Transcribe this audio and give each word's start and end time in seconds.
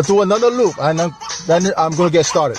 I'll 0.00 0.04
do 0.04 0.22
another 0.22 0.46
loop 0.46 0.76
and 0.80 0.98
then, 0.98 1.14
then 1.46 1.72
I'm 1.76 1.92
gonna 1.94 2.08
get 2.08 2.24
started. 2.24 2.56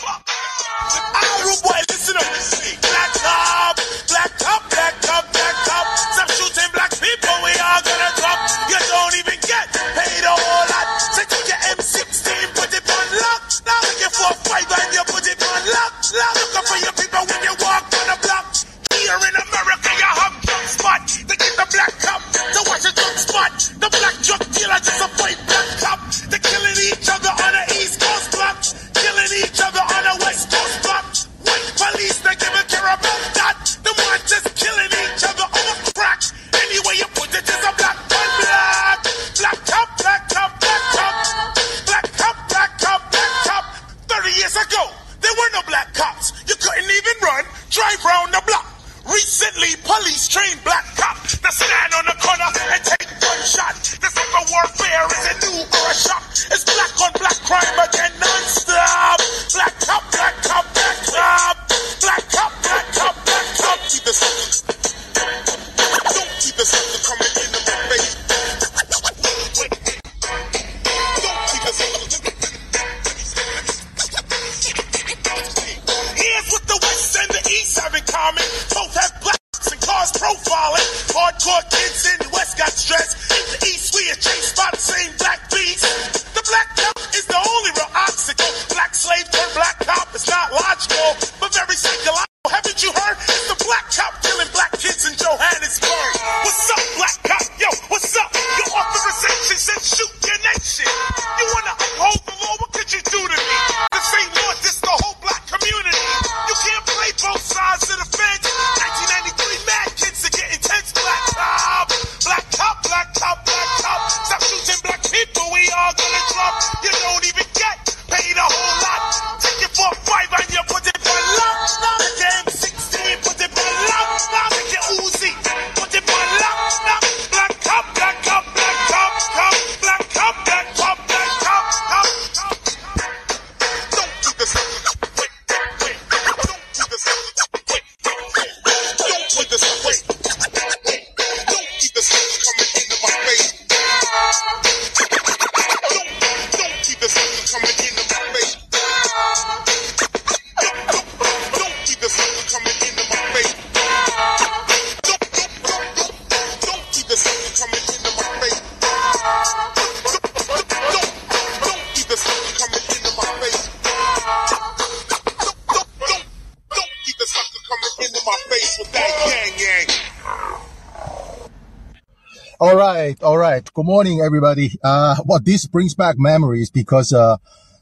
Good 173.81 173.87
morning, 173.87 174.21
everybody. 174.21 174.77
Uh, 174.83 175.15
well, 175.25 175.39
this 175.41 175.65
brings 175.65 175.95
back 175.95 176.13
memories 176.19 176.69
because, 176.69 177.11
uh, 177.11 177.37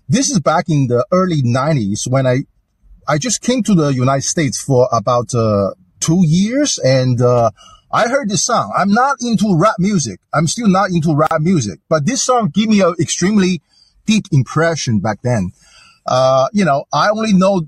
this 0.07 0.29
is 0.29 0.39
back 0.39 0.69
in 0.69 0.87
the 0.87 1.05
early 1.11 1.41
nineties 1.43 2.07
when 2.09 2.25
I, 2.25 2.43
I 3.05 3.17
just 3.17 3.41
came 3.41 3.63
to 3.63 3.75
the 3.75 3.89
United 3.89 4.21
States 4.21 4.61
for 4.61 4.87
about, 4.93 5.35
uh, 5.35 5.71
two 5.99 6.23
years 6.25 6.79
and, 6.79 7.21
uh, 7.21 7.51
I 7.91 8.07
heard 8.07 8.29
this 8.29 8.45
song. 8.45 8.71
I'm 8.77 8.93
not 8.93 9.17
into 9.19 9.57
rap 9.57 9.75
music. 9.77 10.21
I'm 10.33 10.47
still 10.47 10.69
not 10.69 10.89
into 10.91 11.13
rap 11.13 11.41
music, 11.41 11.81
but 11.89 12.05
this 12.05 12.23
song 12.23 12.49
gave 12.53 12.69
me 12.69 12.79
an 12.79 12.95
extremely 12.97 13.61
deep 14.05 14.23
impression 14.31 15.01
back 15.01 15.19
then. 15.21 15.51
Uh, 16.05 16.47
you 16.53 16.63
know, 16.63 16.85
I 16.93 17.09
only 17.09 17.33
know 17.33 17.67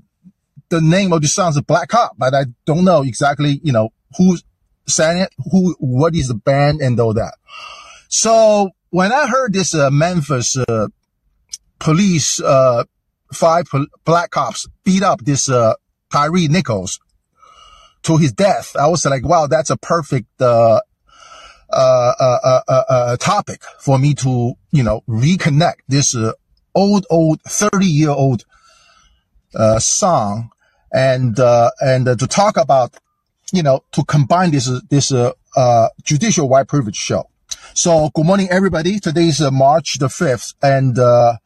the 0.70 0.80
name 0.80 1.12
of 1.12 1.20
the 1.20 1.28
song 1.28 1.50
is 1.50 1.60
Black 1.60 1.88
Cop, 1.88 2.12
but 2.16 2.32
I 2.32 2.46
don't 2.64 2.86
know 2.86 3.02
exactly, 3.02 3.60
you 3.62 3.74
know, 3.74 3.90
who 4.16 4.38
sang 4.86 5.18
it, 5.18 5.28
who, 5.50 5.76
what 5.80 6.14
is 6.14 6.28
the 6.28 6.34
band 6.34 6.80
and 6.80 6.98
all 6.98 7.12
that. 7.12 7.34
So 8.14 8.72
when 8.90 9.10
I 9.10 9.26
heard 9.26 9.54
this, 9.54 9.74
uh, 9.74 9.90
Memphis, 9.90 10.58
uh, 10.58 10.88
police, 11.78 12.42
uh, 12.42 12.84
five 13.32 13.64
pol- 13.64 13.86
black 14.04 14.30
cops 14.30 14.68
beat 14.84 15.02
up 15.02 15.22
this, 15.22 15.48
uh, 15.48 15.72
Tyre 16.12 16.46
Nichols 16.50 17.00
to 18.02 18.18
his 18.18 18.32
death, 18.32 18.76
I 18.78 18.88
was 18.88 19.06
like, 19.06 19.24
wow, 19.26 19.46
that's 19.46 19.70
a 19.70 19.78
perfect, 19.78 20.28
uh, 20.42 20.80
uh, 21.72 23.16
topic 23.16 23.62
for 23.80 23.98
me 23.98 24.12
to, 24.16 24.52
you 24.72 24.82
know, 24.82 25.02
reconnect 25.08 25.80
this, 25.88 26.14
old, 26.74 27.06
old, 27.08 27.40
30 27.44 27.86
year 27.86 28.10
old, 28.10 28.44
uh, 29.54 29.78
song 29.78 30.50
and, 30.92 31.40
uh, 31.40 31.70
and 31.80 32.04
to 32.04 32.26
talk 32.26 32.58
about, 32.58 32.94
you 33.54 33.62
know, 33.62 33.82
to 33.92 34.04
combine 34.04 34.50
this, 34.50 34.70
this, 34.90 35.14
judicial 36.04 36.46
white 36.46 36.68
privilege 36.68 36.96
show. 36.96 37.26
So 37.74 38.10
good 38.14 38.26
morning, 38.26 38.48
everybody. 38.50 39.00
Today 39.00 39.28
is 39.28 39.40
uh, 39.40 39.50
March 39.50 39.98
the 39.98 40.08
5th 40.08 40.54
and, 40.62 40.98
uh, 40.98 41.36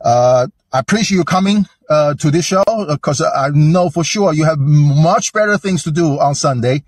uh, 0.00 0.48
I 0.72 0.78
appreciate 0.78 1.18
you 1.18 1.24
coming, 1.24 1.66
uh, 1.88 2.14
to 2.14 2.32
this 2.32 2.46
show 2.46 2.64
because 2.88 3.20
I 3.20 3.50
know 3.50 3.88
for 3.88 4.02
sure 4.02 4.32
you 4.32 4.44
have 4.44 4.58
much 4.58 5.32
better 5.32 5.56
things 5.58 5.84
to 5.84 5.92
do 5.92 6.18
on 6.18 6.34
Sunday. 6.34 6.82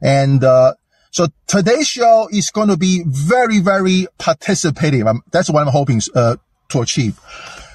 And, 0.00 0.42
uh, 0.42 0.74
so 1.10 1.26
today's 1.46 1.88
show 1.88 2.28
is 2.32 2.48
going 2.50 2.68
to 2.68 2.78
be 2.78 3.02
very, 3.06 3.60
very 3.60 4.06
participative. 4.18 5.06
Um, 5.06 5.22
that's 5.30 5.50
what 5.50 5.60
I'm 5.66 5.72
hoping, 5.72 6.00
uh, 6.14 6.36
to 6.70 6.80
achieve. 6.80 7.20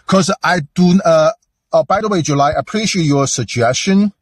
Cause 0.08 0.34
I 0.42 0.62
do, 0.74 1.00
uh, 1.06 1.32
oh, 1.72 1.84
by 1.84 2.02
the 2.02 2.08
way, 2.08 2.24
July, 2.24 2.52
I 2.52 2.60
appreciate 2.60 3.04
your 3.04 3.28
suggestion. 3.28 4.14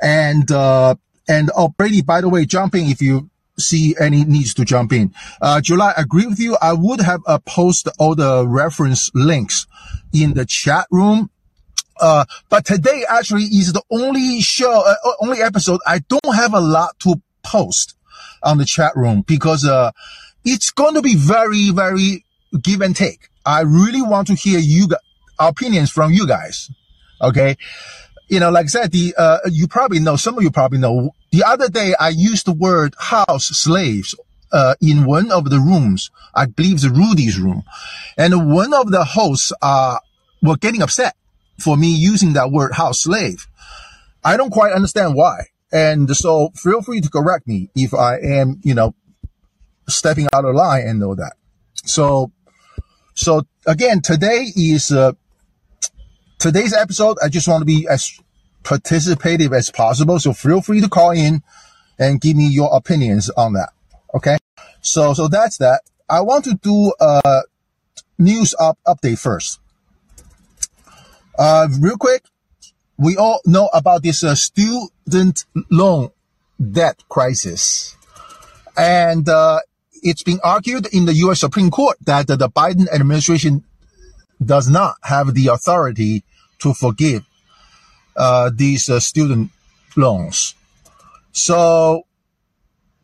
And, 0.00 0.52
uh, 0.52 0.94
and, 1.26 1.50
oh, 1.56 1.70
Brady, 1.70 2.02
by 2.02 2.20
the 2.20 2.28
way, 2.28 2.46
jumping 2.46 2.88
if 2.88 3.02
you 3.02 3.30
see 3.58 3.94
any 4.00 4.24
needs 4.24 4.54
to 4.54 4.64
jump 4.64 4.92
in. 4.92 5.12
Uh, 5.40 5.60
July, 5.60 5.92
I 5.96 6.02
agree 6.02 6.26
with 6.26 6.38
you. 6.38 6.56
I 6.60 6.72
would 6.72 7.00
have 7.00 7.20
uh, 7.26 7.38
post 7.44 7.88
all 7.98 8.14
the 8.14 8.46
reference 8.46 9.10
links 9.14 9.66
in 10.12 10.34
the 10.34 10.44
chat 10.46 10.86
room. 10.90 11.30
Uh, 12.00 12.24
but 12.48 12.64
today 12.64 13.04
actually 13.08 13.42
is 13.42 13.72
the 13.72 13.82
only 13.90 14.40
show, 14.40 14.84
uh, 14.86 14.94
only 15.20 15.42
episode 15.42 15.80
I 15.86 15.98
don't 16.08 16.34
have 16.34 16.54
a 16.54 16.60
lot 16.60 16.98
to 17.00 17.20
post 17.42 17.96
on 18.42 18.58
the 18.58 18.64
chat 18.64 18.92
room 18.94 19.22
because, 19.22 19.66
uh, 19.66 19.90
it's 20.44 20.70
going 20.70 20.94
to 20.94 21.02
be 21.02 21.16
very, 21.16 21.70
very 21.72 22.24
give 22.62 22.80
and 22.80 22.94
take. 22.94 23.28
I 23.44 23.62
really 23.62 24.00
want 24.00 24.28
to 24.28 24.34
hear 24.34 24.60
you, 24.60 24.88
opinions 25.40 25.90
from 25.90 26.12
you 26.12 26.26
guys. 26.26 26.70
Okay. 27.20 27.56
you 28.28 28.40
know, 28.40 28.50
like 28.50 28.64
I 28.64 28.68
said, 28.68 28.92
the, 28.92 29.14
uh, 29.16 29.38
you 29.50 29.66
probably 29.66 30.00
know, 30.00 30.16
some 30.16 30.36
of 30.36 30.44
you 30.44 30.50
probably 30.50 30.78
know, 30.78 31.10
the 31.30 31.44
other 31.44 31.68
day 31.68 31.94
I 31.98 32.08
used 32.10 32.46
the 32.46 32.52
word 32.52 32.94
house 32.98 33.46
slaves, 33.46 34.14
uh, 34.52 34.74
in 34.80 35.04
one 35.04 35.30
of 35.30 35.50
the 35.50 35.58
rooms. 35.58 36.10
I 36.34 36.46
believe 36.46 36.74
it's 36.74 36.86
Rudy's 36.86 37.38
room. 37.38 37.64
And 38.16 38.52
one 38.52 38.72
of 38.72 38.90
the 38.90 39.04
hosts, 39.04 39.52
uh, 39.60 39.98
were 40.42 40.56
getting 40.56 40.82
upset 40.82 41.16
for 41.58 41.76
me 41.76 41.88
using 41.88 42.34
that 42.34 42.50
word 42.50 42.72
house 42.74 43.02
slave. 43.02 43.46
I 44.24 44.36
don't 44.36 44.50
quite 44.50 44.72
understand 44.72 45.14
why. 45.14 45.46
And 45.72 46.16
so 46.16 46.50
feel 46.54 46.82
free 46.82 47.00
to 47.00 47.10
correct 47.10 47.46
me 47.46 47.70
if 47.74 47.92
I 47.92 48.18
am, 48.18 48.60
you 48.62 48.74
know, 48.74 48.94
stepping 49.88 50.28
out 50.32 50.44
of 50.44 50.54
line 50.54 50.86
and 50.86 51.00
know 51.00 51.14
that. 51.14 51.34
So, 51.84 52.32
so 53.14 53.46
again, 53.66 54.00
today 54.00 54.46
is, 54.56 54.92
uh, 54.92 55.12
today's 56.38 56.72
episode. 56.72 57.18
I 57.22 57.28
just 57.28 57.48
want 57.48 57.62
to 57.62 57.66
be 57.66 57.86
as 57.88 58.18
participative 58.68 59.56
as 59.56 59.70
possible. 59.70 60.20
So 60.20 60.34
feel 60.34 60.60
free 60.60 60.82
to 60.82 60.88
call 60.88 61.12
in 61.12 61.42
and 61.98 62.20
give 62.20 62.36
me 62.36 62.46
your 62.48 62.68
opinions 62.76 63.30
on 63.30 63.54
that. 63.54 63.70
Okay. 64.14 64.36
So, 64.82 65.14
so 65.14 65.26
that's 65.26 65.56
that. 65.58 65.80
I 66.08 66.20
want 66.20 66.44
to 66.44 66.54
do 66.54 66.92
a 67.00 67.42
news 68.18 68.54
up 68.60 68.78
update 68.86 69.18
first. 69.18 69.58
Uh, 71.38 71.68
real 71.80 71.96
quick. 71.96 72.24
We 72.98 73.16
all 73.16 73.40
know 73.46 73.68
about 73.72 74.02
this 74.02 74.24
uh, 74.24 74.34
student 74.34 75.44
loan 75.70 76.10
debt 76.60 77.04
crisis. 77.08 77.96
And, 78.76 79.28
uh, 79.28 79.60
it's 80.02 80.22
been 80.22 80.40
argued 80.44 80.86
in 80.92 81.06
the 81.06 81.14
U.S. 81.14 81.40
Supreme 81.40 81.70
Court 81.70 81.96
that 82.06 82.28
the 82.28 82.48
Biden 82.48 82.86
administration 82.92 83.64
does 84.44 84.68
not 84.68 84.94
have 85.02 85.34
the 85.34 85.48
authority 85.48 86.22
to 86.60 86.72
forgive 86.72 87.27
these 88.54 88.88
uh, 88.88 89.00
student 89.00 89.50
loans. 89.96 90.54
So, 91.32 92.04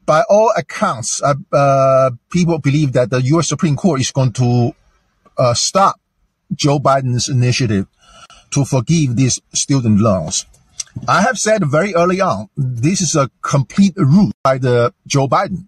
by 0.06 0.23
all 0.28 0.52
accounts, 0.56 1.23
uh, 1.23 1.35
uh 1.52 2.11
people 2.30 2.59
believe 2.59 2.92
that 2.92 3.11
the 3.11 3.23
U.S. 3.35 3.49
Supreme 3.49 3.76
Court 3.76 4.00
is 4.00 4.11
going 4.11 4.33
to 4.33 4.75
uh, 5.38 5.54
stop 5.54 6.00
Joe 6.54 6.78
Biden's 6.78 7.28
initiative 7.28 7.87
to 8.50 8.64
forgive 8.64 9.16
these 9.16 9.40
student 9.52 10.00
loans. 10.00 10.47
I 11.09 11.23
have 11.23 11.38
said 11.38 11.64
very 11.64 11.94
early 11.94 12.21
on, 12.21 12.49
this 12.56 13.00
is 13.00 13.16
a 13.16 13.30
complete 13.42 13.94
ruse 13.97 14.33
by 14.44 14.59
the 14.59 14.94
Joe 15.06 15.26
Biden 15.26 15.66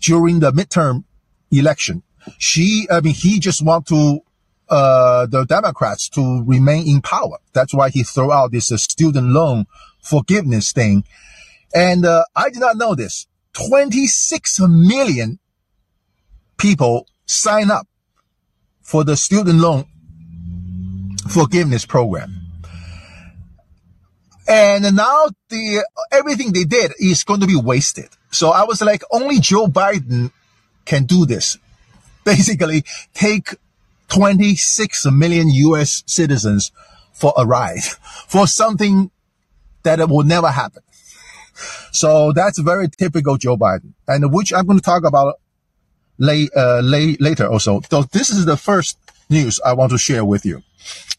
during 0.00 0.40
the 0.40 0.52
midterm 0.52 1.04
election. 1.50 2.02
She, 2.38 2.86
I 2.90 3.00
mean, 3.00 3.14
he 3.14 3.40
just 3.40 3.64
want 3.64 3.86
to 3.86 4.20
uh, 4.72 5.26
the 5.26 5.44
Democrats 5.44 6.08
to 6.08 6.42
remain 6.44 6.88
in 6.88 7.02
power. 7.02 7.36
That's 7.52 7.74
why 7.74 7.90
he 7.90 8.04
threw 8.04 8.32
out 8.32 8.52
this 8.52 8.72
uh, 8.72 8.78
student 8.78 9.28
loan 9.28 9.66
forgiveness 10.00 10.72
thing. 10.72 11.04
And 11.74 12.06
uh, 12.06 12.24
I 12.34 12.48
did 12.48 12.60
not 12.60 12.78
know 12.78 12.94
this. 12.94 13.26
26 13.52 14.60
million 14.60 15.38
people 16.56 17.06
sign 17.26 17.70
up 17.70 17.86
for 18.80 19.04
the 19.04 19.14
student 19.14 19.58
loan 19.58 19.84
forgiveness 21.28 21.84
program. 21.84 22.34
And 24.48 24.96
now 24.96 25.26
the 25.50 25.86
everything 26.10 26.52
they 26.52 26.64
did 26.64 26.92
is 26.98 27.24
going 27.24 27.40
to 27.40 27.46
be 27.46 27.56
wasted. 27.56 28.08
So 28.30 28.50
I 28.50 28.64
was 28.64 28.80
like, 28.80 29.02
only 29.10 29.38
Joe 29.38 29.66
Biden 29.66 30.32
can 30.86 31.04
do 31.04 31.26
this. 31.26 31.58
Basically, 32.24 32.84
take 33.12 33.56
26 34.12 35.06
million 35.06 35.48
US 35.48 36.02
citizens 36.06 36.70
for 37.12 37.32
a 37.36 37.46
ride 37.46 37.82
for 38.28 38.46
something 38.46 39.10
that 39.84 40.06
will 40.08 40.24
never 40.24 40.48
happen. 40.50 40.82
So 41.92 42.32
that's 42.32 42.58
very 42.58 42.88
typical 42.88 43.36
Joe 43.36 43.56
Biden 43.56 43.94
and 44.06 44.32
which 44.32 44.52
I'm 44.52 44.66
going 44.66 44.78
to 44.78 44.84
talk 44.84 45.04
about 45.04 45.36
late, 46.18 46.50
uh, 46.54 46.80
late, 46.80 47.20
later 47.20 47.46
also. 47.46 47.80
So 47.90 48.02
this 48.04 48.30
is 48.30 48.44
the 48.44 48.56
first 48.56 48.98
news 49.30 49.60
I 49.64 49.72
want 49.72 49.92
to 49.92 49.98
share 49.98 50.24
with 50.24 50.44
you. 50.44 50.62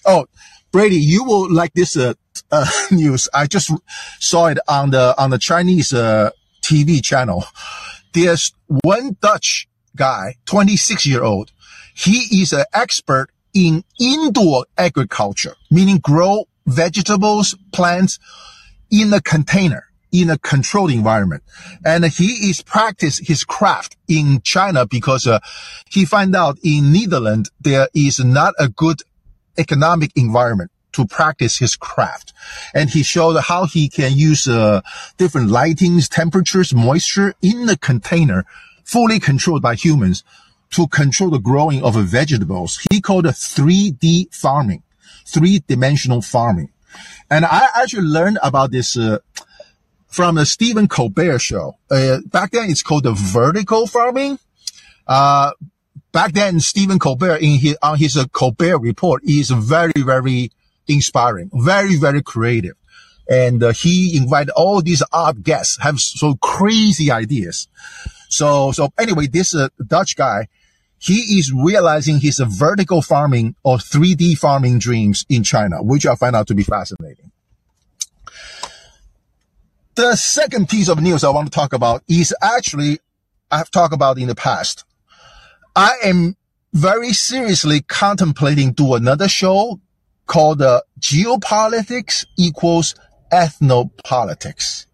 Oh, 0.05 0.27
Brady, 0.71 0.97
you 0.97 1.23
will 1.23 1.51
like 1.51 1.73
this, 1.73 1.97
uh, 1.97 2.13
uh, 2.51 2.69
news. 2.91 3.27
I 3.33 3.47
just 3.47 3.71
saw 4.19 4.47
it 4.47 4.59
on 4.67 4.91
the, 4.91 5.15
on 5.17 5.31
the 5.31 5.39
Chinese, 5.39 5.93
uh, 5.93 6.29
TV 6.61 7.03
channel. 7.03 7.45
There's 8.13 8.53
one 8.67 9.17
Dutch 9.19 9.67
guy, 9.95 10.35
26 10.45 11.05
year 11.05 11.23
old, 11.23 11.51
he 11.93 12.41
is 12.41 12.53
an 12.53 12.65
expert 12.73 13.29
in 13.53 13.83
indoor 13.99 14.65
agriculture, 14.77 15.55
meaning 15.69 15.99
grow 15.99 16.45
vegetables, 16.65 17.55
plants 17.71 18.19
in 18.89 19.13
a 19.13 19.21
container, 19.21 19.87
in 20.11 20.29
a 20.29 20.37
controlled 20.37 20.91
environment. 20.91 21.43
And 21.85 22.05
he 22.05 22.49
is 22.49 22.61
practice 22.61 23.19
his 23.19 23.43
craft 23.43 23.97
in 24.07 24.41
China 24.41 24.85
because 24.85 25.27
uh, 25.27 25.39
he 25.89 26.05
find 26.05 26.35
out 26.35 26.57
in 26.63 26.91
Netherlands 26.91 27.51
there 27.59 27.89
is 27.93 28.19
not 28.23 28.53
a 28.59 28.69
good 28.69 29.01
economic 29.57 30.11
environment 30.15 30.71
to 30.93 31.05
practice 31.05 31.57
his 31.57 31.75
craft. 31.75 32.33
And 32.73 32.89
he 32.89 33.03
showed 33.03 33.39
how 33.41 33.65
he 33.65 33.89
can 33.89 34.13
use 34.15 34.47
uh, 34.47 34.81
different 35.17 35.49
lightings, 35.49 36.07
temperatures, 36.07 36.73
moisture 36.73 37.33
in 37.41 37.65
the 37.65 37.77
container, 37.77 38.45
fully 38.83 39.19
controlled 39.19 39.61
by 39.61 39.75
humans 39.75 40.23
to 40.73 40.87
control 40.87 41.29
the 41.29 41.39
growing 41.39 41.83
of 41.83 41.95
vegetables. 41.95 42.85
He 42.91 43.01
called 43.01 43.25
it 43.25 43.35
3D 43.35 44.33
farming, 44.33 44.83
three 45.25 45.63
dimensional 45.65 46.21
farming. 46.21 46.69
And 47.29 47.45
I 47.45 47.67
actually 47.75 48.03
learned 48.03 48.39
about 48.43 48.71
this, 48.71 48.97
uh, 48.97 49.19
from 50.07 50.35
the 50.35 50.45
Stephen 50.45 50.87
Colbert 50.87 51.39
show. 51.39 51.77
Uh, 51.89 52.19
back 52.25 52.51
then 52.51 52.69
it's 52.69 52.83
called 52.83 53.03
the 53.03 53.13
vertical 53.13 53.87
farming. 53.87 54.37
Uh, 55.07 55.51
back 56.11 56.33
then 56.33 56.59
Stephen 56.59 56.99
Colbert 56.99 57.37
in 57.37 57.59
his, 57.59 57.77
on 57.81 57.97
his 57.97 58.17
uh, 58.17 58.25
Colbert 58.27 58.79
report 58.79 59.23
is 59.23 59.49
very, 59.49 59.93
very 59.97 60.51
inspiring, 60.87 61.49
very, 61.53 61.95
very 61.95 62.21
creative. 62.21 62.75
And 63.29 63.63
uh, 63.63 63.73
he 63.73 64.17
invited 64.17 64.51
all 64.51 64.81
these 64.81 65.01
odd 65.11 65.43
guests 65.43 65.77
have 65.81 65.99
so 65.99 66.35
crazy 66.35 67.09
ideas. 67.09 67.67
So, 68.29 68.71
so 68.71 68.91
anyway, 68.97 69.27
this 69.27 69.55
uh, 69.55 69.69
Dutch 69.85 70.15
guy, 70.15 70.47
he 71.03 71.37
is 71.37 71.51
realizing 71.51 72.21
his 72.21 72.39
vertical 72.39 73.01
farming 73.01 73.55
or 73.61 73.75
3D 73.75 74.37
farming 74.37 74.79
dreams 74.79 75.25
in 75.27 75.43
China, 75.43 75.83
which 75.83 76.05
I 76.05 76.15
find 76.15 76.33
out 76.33 76.47
to 76.47 76.55
be 76.55 76.63
fascinating. 76.63 77.29
The 79.95 80.15
second 80.15 80.69
piece 80.69 80.87
of 80.87 81.01
news 81.01 81.25
I 81.25 81.29
want 81.29 81.51
to 81.51 81.55
talk 81.55 81.73
about 81.73 82.03
is 82.07 82.33
actually 82.41 82.99
I've 83.51 83.69
talked 83.69 83.93
about 83.93 84.17
in 84.17 84.29
the 84.29 84.35
past. 84.35 84.85
I 85.75 85.91
am 86.05 86.37
very 86.71 87.11
seriously 87.11 87.81
contemplating 87.81 88.71
do 88.71 88.95
another 88.95 89.27
show 89.27 89.81
called 90.25 90.61
uh, 90.61 90.83
geopolitics 91.01 92.25
equals 92.37 92.95
ethnopolitics. 93.29 94.85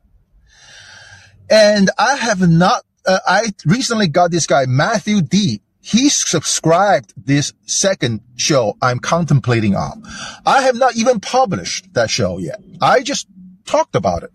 And 1.52 1.92
I 2.00 2.16
have 2.16 2.50
not, 2.50 2.84
uh, 3.06 3.20
I 3.28 3.54
recently 3.64 4.08
got 4.08 4.32
this 4.32 4.48
guy, 4.48 4.66
Matthew 4.66 5.22
D 5.22 5.62
he 5.92 6.08
subscribed 6.10 7.14
this 7.18 7.52
second 7.66 8.22
show 8.36 8.78
I'm 8.80 9.00
contemplating 9.00 9.76
on. 9.76 10.04
I 10.46 10.62
have 10.62 10.76
not 10.76 10.96
even 10.96 11.20
published 11.20 11.92
that 11.96 12.12
show 12.12 12.38
yet. 12.38 12.62
I 12.80 13.02
just 13.02 13.28
talked 13.66 13.96
about 13.96 14.22
it. 14.22 14.32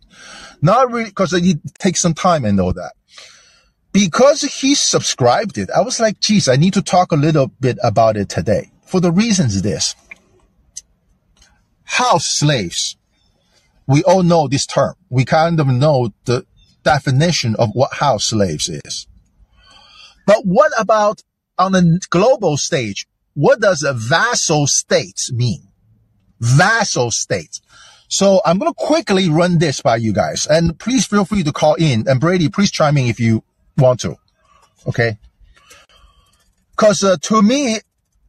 Not 0.60 0.90
really, 0.90 1.12
cause 1.12 1.32
it 1.32 1.58
takes 1.78 2.00
some 2.00 2.12
time 2.14 2.44
and 2.44 2.58
all 2.60 2.72
that. 2.72 2.94
Because 3.92 4.42
he 4.42 4.74
subscribed 4.74 5.56
it, 5.56 5.70
I 5.70 5.82
was 5.82 6.00
like, 6.00 6.18
geez, 6.18 6.48
I 6.48 6.56
need 6.56 6.74
to 6.74 6.82
talk 6.82 7.12
a 7.12 7.16
little 7.16 7.46
bit 7.60 7.78
about 7.84 8.16
it 8.16 8.28
today. 8.28 8.72
For 8.84 8.98
the 8.98 9.12
reasons 9.12 9.62
this. 9.62 9.94
House 11.84 12.26
slaves. 12.26 12.96
We 13.86 14.02
all 14.02 14.24
know 14.24 14.48
this 14.48 14.66
term. 14.66 14.94
We 15.08 15.24
kind 15.24 15.60
of 15.60 15.68
know 15.68 16.12
the 16.24 16.46
definition 16.82 17.54
of 17.54 17.68
what 17.74 17.94
house 17.94 18.24
slaves 18.24 18.68
is. 18.68 19.06
But 20.26 20.44
what 20.44 20.72
about 20.76 21.22
on 21.58 21.74
a 21.74 21.82
global 22.10 22.56
stage, 22.56 23.06
what 23.34 23.60
does 23.60 23.82
a 23.82 23.92
vassal 23.92 24.66
state 24.66 25.30
mean? 25.32 25.68
Vassal 26.40 27.10
state. 27.10 27.60
So 28.08 28.40
I'm 28.44 28.58
going 28.58 28.70
to 28.70 28.74
quickly 28.76 29.28
run 29.28 29.58
this 29.58 29.80
by 29.80 29.96
you 29.96 30.12
guys 30.12 30.46
and 30.46 30.78
please 30.78 31.06
feel 31.06 31.24
free 31.24 31.42
to 31.42 31.52
call 31.52 31.74
in 31.74 32.08
and 32.08 32.20
Brady, 32.20 32.48
please 32.48 32.70
chime 32.70 32.96
in 32.96 33.06
if 33.06 33.18
you 33.18 33.42
want 33.76 34.00
to. 34.00 34.16
Okay. 34.86 35.18
Cause 36.76 37.02
uh, 37.02 37.16
to 37.22 37.42
me, 37.42 37.78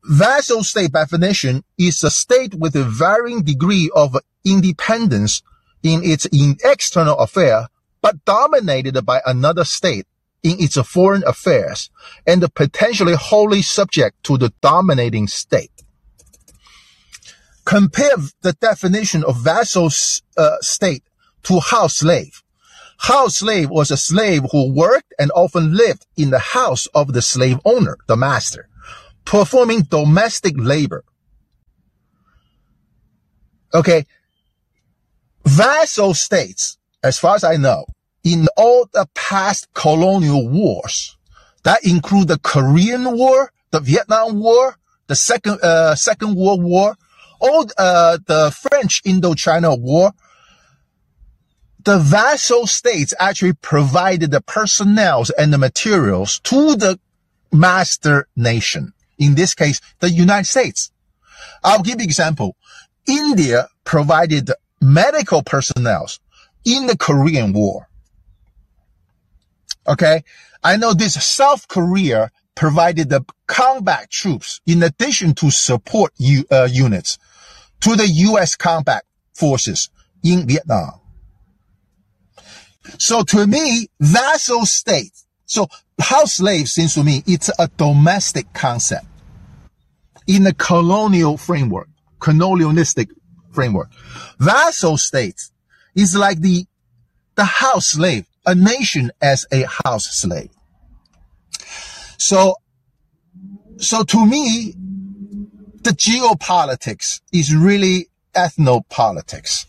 vassal 0.03 0.63
state 0.63 0.91
definition 0.91 1.63
is 1.77 2.03
a 2.03 2.09
state 2.09 2.55
with 2.55 2.75
a 2.75 2.83
varying 2.83 3.43
degree 3.43 3.91
of 3.95 4.17
independence 4.43 5.41
in 5.83 6.03
its 6.03 6.25
in 6.27 6.57
external 6.63 7.17
affair, 7.17 7.67
but 8.01 8.23
dominated 8.25 8.99
by 9.05 9.21
another 9.25 9.63
state 9.63 10.05
in 10.45 10.59
its 10.59 10.77
foreign 10.87 11.23
affairs 11.25 11.89
and 12.27 12.45
potentially 12.53 13.15
wholly 13.15 13.63
subject 13.63 14.23
to 14.23 14.37
the 14.37 14.53
dominating 14.61 15.27
state. 15.27 15.71
Compare 17.65 18.17
the 18.43 18.53
definition 18.53 19.23
of 19.23 19.37
vassal 19.37 19.89
uh, 20.37 20.57
state 20.61 21.03
to 21.41 21.59
house 21.59 21.95
slave. 21.97 22.43
House 22.99 23.37
slave 23.37 23.71
was 23.71 23.89
a 23.89 23.97
slave 23.97 24.43
who 24.51 24.71
worked 24.71 25.15
and 25.17 25.31
often 25.35 25.75
lived 25.75 26.05
in 26.15 26.29
the 26.29 26.39
house 26.39 26.85
of 26.93 27.13
the 27.13 27.23
slave 27.23 27.59
owner, 27.65 27.97
the 28.07 28.15
master, 28.15 28.69
performing 29.25 29.81
domestic 29.81 30.53
labor. 30.57 31.03
Okay. 33.73 34.05
Vassal 35.43 36.13
states, 36.13 36.77
as 37.03 37.17
far 37.17 37.35
as 37.35 37.43
I 37.43 37.57
know, 37.57 37.85
in 38.25 38.47
all 38.57 38.89
the 38.91 39.07
past 39.13 39.71
colonial 39.73 40.49
wars, 40.49 41.15
that 41.63 41.85
include 41.85 42.27
the 42.27 42.39
Korean 42.39 43.15
War, 43.15 43.51
the 43.71 43.79
Vietnam 43.79 44.39
War, 44.41 44.77
the 45.07 45.15
Second 45.15 45.61
uh, 45.61 45.95
Second 45.95 46.35
World 46.35 46.63
War, 46.63 46.95
all 47.39 47.67
uh, 47.77 48.17
the 48.25 48.51
French 48.51 49.03
Indochina 49.03 49.79
War, 49.79 50.11
the 51.83 51.99
vassal 51.99 52.65
states 52.65 53.13
actually 53.19 53.53
provided 53.53 54.31
the 54.31 54.41
personnel 54.41 55.23
and 55.37 55.53
the 55.53 55.59
materials 55.59 56.39
to 56.39 56.75
the 56.75 56.99
master 57.51 58.27
nation. 58.35 58.93
In 59.19 59.35
this 59.35 59.53
case, 59.53 59.79
the 59.99 60.09
United 60.09 60.47
States. 60.47 60.91
I'll 61.63 61.83
give 61.83 61.99
you 61.99 62.05
example. 62.05 62.57
India 63.07 63.67
provided 63.83 64.49
medical 64.81 65.43
personnel 65.43 66.07
in 66.65 66.87
the 66.87 66.97
Korean 66.97 67.53
War. 67.53 67.87
Okay. 69.87 70.23
I 70.63 70.77
know 70.77 70.93
this 70.93 71.23
South 71.23 71.67
Korea 71.67 72.31
provided 72.55 73.09
the 73.09 73.23
combat 73.47 74.09
troops 74.09 74.61
in 74.65 74.81
addition 74.81 75.35
to 75.35 75.51
support 75.51 76.13
U, 76.17 76.45
uh, 76.49 76.67
units 76.71 77.19
to 77.81 77.95
the 77.95 78.07
U.S. 78.07 78.55
combat 78.55 79.03
forces 79.33 79.89
in 80.23 80.47
Vietnam. 80.47 81.01
So 82.97 83.23
to 83.23 83.45
me, 83.45 83.89
vassal 83.99 84.65
state. 84.65 85.11
So 85.45 85.67
house 85.99 86.35
slave 86.35 86.69
seems 86.69 86.93
to 86.95 87.03
me 87.03 87.23
it's 87.27 87.51
a 87.59 87.67
domestic 87.77 88.51
concept 88.53 89.05
in 90.27 90.47
a 90.47 90.53
colonial 90.53 91.37
framework, 91.37 91.89
colonialistic 92.19 93.09
framework. 93.51 93.89
Vassal 94.39 94.97
state 94.97 95.49
is 95.95 96.15
like 96.15 96.39
the, 96.39 96.65
the 97.35 97.45
house 97.45 97.87
slave, 97.87 98.25
a 98.45 98.55
nation 98.55 99.11
as 99.21 99.45
a 99.51 99.65
house 99.83 100.07
slave. 100.07 100.49
So, 102.17 102.55
so 103.77 104.03
to 104.03 104.25
me, 104.25 104.73
the 105.83 105.91
geopolitics 105.91 107.21
is 107.31 107.53
really 107.53 108.07
ethnopolitics. 108.33 109.65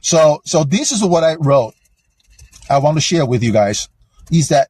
So, 0.00 0.40
so 0.44 0.64
this 0.64 0.92
is 0.92 1.04
what 1.04 1.24
I 1.24 1.36
wrote. 1.36 1.74
I 2.70 2.78
want 2.78 2.96
to 2.96 3.00
share 3.00 3.26
with 3.26 3.42
you 3.42 3.52
guys 3.52 3.88
is 4.30 4.48
that 4.48 4.68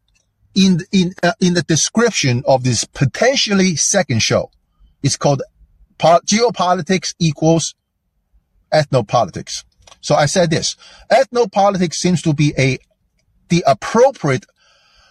in, 0.55 0.81
in, 0.93 1.15
uh, 1.23 1.33
in 1.41 1.55
the 1.55 1.63
description 1.63 2.43
of 2.47 2.65
this 2.65 2.85
potentially 2.85 3.77
second 3.77 4.23
show, 4.23 4.51
it's 5.03 5.17
called 5.17 5.43
geopolitics 5.99 7.15
equals 7.19 7.75
ethnopolitics. 8.73 9.65
So 10.01 10.15
I 10.15 10.27
said 10.27 10.51
this, 10.51 10.77
ethnopolitics 11.11 11.95
seems 11.95 12.23
to 12.23 12.33
be 12.33 12.55
a, 12.59 12.79
the 13.49 13.65
appropriate 13.67 14.47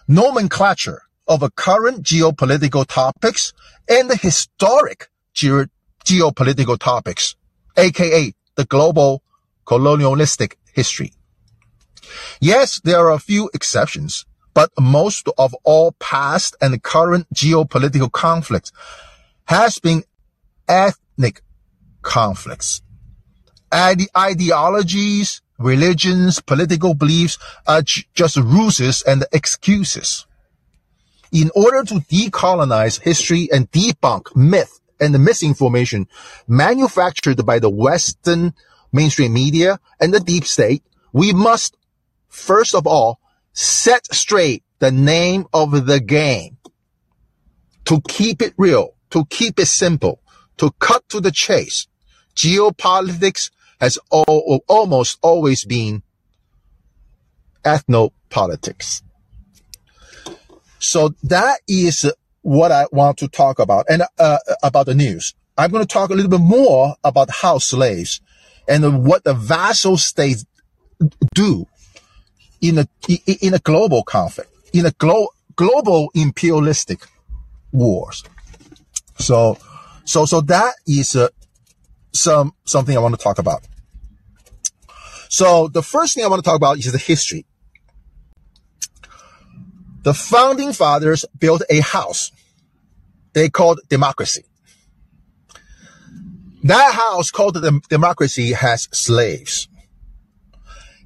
nomenclature 0.08 1.02
of 1.28 1.44
a 1.44 1.50
current 1.50 2.04
geopolitical 2.04 2.86
topics 2.88 3.54
and 3.90 4.10
the 4.10 4.16
historic 4.16 5.10
ge- 5.34 5.70
geopolitical 6.06 6.80
topics, 6.80 7.36
aka 7.76 8.34
the 8.56 8.66
global 8.66 9.22
colonialistic 9.66 10.58
history. 10.74 11.12
Yes, 12.40 12.80
there 12.84 13.00
are 13.00 13.12
a 13.12 13.20
few 13.20 13.50
exceptions, 13.54 14.26
but 14.54 14.72
most 14.80 15.28
of 15.38 15.54
all 15.64 15.92
past 16.00 16.56
and 16.62 16.82
current 16.82 17.28
geopolitical 17.34 18.12
conflicts 18.12 18.72
has 19.46 19.80
been 19.80 20.04
ethnic 20.68 21.42
conflicts. 22.02 22.82
Ide- 23.72 24.10
ideologies, 24.16 25.42
religions, 25.60 26.42
political 26.42 26.94
beliefs 26.94 27.38
are 27.68 27.82
j- 27.82 28.06
just 28.14 28.38
ruses 28.38 29.02
and 29.04 29.26
excuses 29.32 30.26
in 31.32 31.52
order 31.56 31.84
to 31.84 31.96
decolonize 31.96 33.02
history 33.02 33.50
and 33.52 33.70
debunk 33.72 34.36
myth 34.36 34.80
and 35.00 35.14
the 35.14 35.20
misinformation 35.20 36.08
manufactured 36.48 37.46
by 37.46 37.60
the 37.60 37.70
Western 37.70 38.54
mainstream 38.92 39.34
media 39.34 39.80
and 40.00 40.14
the 40.14 40.20
deep 40.20 40.46
state, 40.46 40.84
we 41.12 41.34
must 41.34 41.76
first 42.30 42.74
of 42.74 42.88
all 42.88 43.20
set 43.54 44.06
straight 44.14 44.64
the 44.80 44.92
name 44.92 45.46
of 45.54 45.86
the 45.86 46.00
game 46.00 46.58
to 47.86 48.02
keep 48.08 48.42
it 48.42 48.54
real, 48.58 48.94
to 49.10 49.26
keep 49.26 49.60
it 49.60 49.68
simple, 49.68 50.22
to 50.58 50.72
cut 50.80 51.08
to 51.10 51.20
the 51.20 51.32
chase. 51.32 51.88
Geopolitics 52.36 53.50
has 53.80 53.98
all, 54.10 54.64
almost 54.68 55.20
always 55.22 55.66
been 55.66 56.04
ethnopolitics. 57.64 59.02
So 60.80 61.14
that 61.24 61.60
is 61.68 62.12
what 62.42 62.72
I 62.72 62.86
want 62.92 63.18
to 63.18 63.28
talk 63.28 63.60
about 63.60 63.86
and 63.90 64.04
uh, 64.18 64.38
about 64.64 64.86
the 64.86 64.96
news. 64.96 65.34
I'm 65.58 65.72
going 65.72 65.84
to 65.84 65.88
talk 65.92 66.12
a 66.12 66.14
little 66.14 66.30
bit 66.30 66.40
more 66.40 66.96
about 67.04 67.30
how 67.30 67.58
slaves 67.58 68.22
and 68.68 69.06
what 69.06 69.24
the 69.24 69.34
vassal 69.34 69.98
states 69.98 70.46
do 71.34 71.66
in 72.62 72.80
a 72.80 72.88
in 73.42 73.54
a 73.54 73.60
global 73.60 74.04
conflict, 74.04 74.52
in 74.74 74.86
a 74.86 74.92
glo- 74.92 75.30
global 75.56 76.10
imperialistic 76.14 77.08
wars. 77.72 78.24
So, 79.20 79.58
so 80.06 80.26
so 80.26 80.42
that 80.42 80.76
is 80.86 81.16
uh, 81.16 81.30
some 82.20 82.54
something 82.66 82.96
I 82.96 83.00
want 83.00 83.16
to 83.18 83.24
talk 83.24 83.40
about. 83.40 83.68
So 85.30 85.68
the 85.68 85.84
first 85.84 86.16
thing 86.16 86.24
I 86.24 86.28
want 86.28 86.44
to 86.44 86.48
talk 86.48 86.56
about 86.56 86.78
is 86.78 86.92
the 86.92 86.98
history 86.98 87.46
the 90.08 90.14
founding 90.14 90.72
fathers 90.72 91.26
built 91.38 91.64
a 91.70 91.82
house 91.82 92.32
they 93.34 93.50
called 93.50 93.82
democracy. 93.90 94.46
That 96.64 96.94
house 96.94 97.30
called 97.30 97.56
the 97.56 97.82
democracy 97.90 98.54
has 98.54 98.88
slaves. 98.94 99.68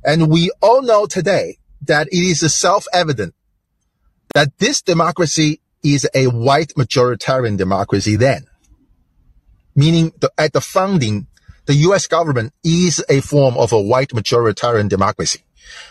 And 0.06 0.30
we 0.30 0.52
all 0.62 0.84
know 0.84 1.08
today 1.08 1.58
that 1.82 2.10
it 2.10 2.15
is 2.15 2.41
self-evident 2.54 3.34
that 4.36 4.56
this 4.60 4.84
democracy 4.84 5.62
is 5.84 6.08
a 6.13 6.28
white 6.28 6.74
majoritarian 6.78 7.58
democracy 7.58 8.15
then. 8.17 8.45
Meaning 9.75 10.12
the, 10.19 10.31
at 10.38 10.53
the 10.53 10.62
founding, 10.62 11.27
the 11.65 11.75
US 11.75 12.07
government 12.07 12.53
is 12.63 13.03
a 13.10 13.21
form 13.21 13.55
of 13.57 13.71
a 13.71 13.81
white 13.81 14.10
majoritarian 14.10 14.89
democracy 14.89 15.43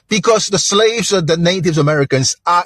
because 0.08 0.48
the 0.48 0.58
slaves, 0.58 1.12
of 1.12 1.26
the 1.26 1.36
Native 1.36 1.78
Americans 1.78 2.36
are 2.46 2.64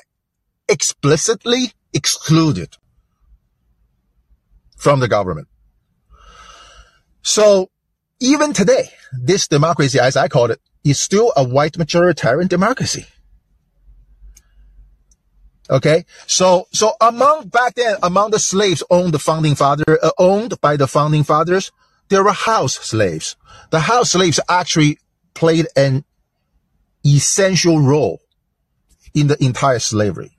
explicitly 0.68 1.72
excluded 1.92 2.76
from 4.76 5.00
the 5.00 5.08
government. 5.08 5.48
So 7.22 7.70
even 8.20 8.52
today, 8.52 8.90
this 9.12 9.48
democracy, 9.48 9.98
as 9.98 10.16
I 10.16 10.28
call 10.28 10.50
it, 10.50 10.60
is 10.84 11.00
still 11.00 11.32
a 11.36 11.44
white 11.44 11.74
majoritarian 11.74 12.48
democracy. 12.48 13.06
Okay. 15.70 16.04
So, 16.26 16.66
so 16.72 16.92
among 17.00 17.48
back 17.48 17.74
then, 17.74 17.96
among 18.02 18.30
the 18.30 18.38
slaves 18.38 18.82
owned 18.90 19.14
the 19.14 19.18
founding 19.18 19.54
father, 19.54 19.98
uh, 20.02 20.10
owned 20.18 20.60
by 20.60 20.76
the 20.76 20.86
founding 20.86 21.24
fathers, 21.24 21.72
there 22.08 22.22
were 22.22 22.32
house 22.32 22.74
slaves. 22.74 23.36
The 23.70 23.80
house 23.80 24.12
slaves 24.12 24.40
actually 24.48 24.98
played 25.32 25.66
an 25.76 26.04
essential 27.04 27.80
role 27.80 28.20
in 29.14 29.28
the 29.28 29.42
entire 29.42 29.78
slavery. 29.78 30.36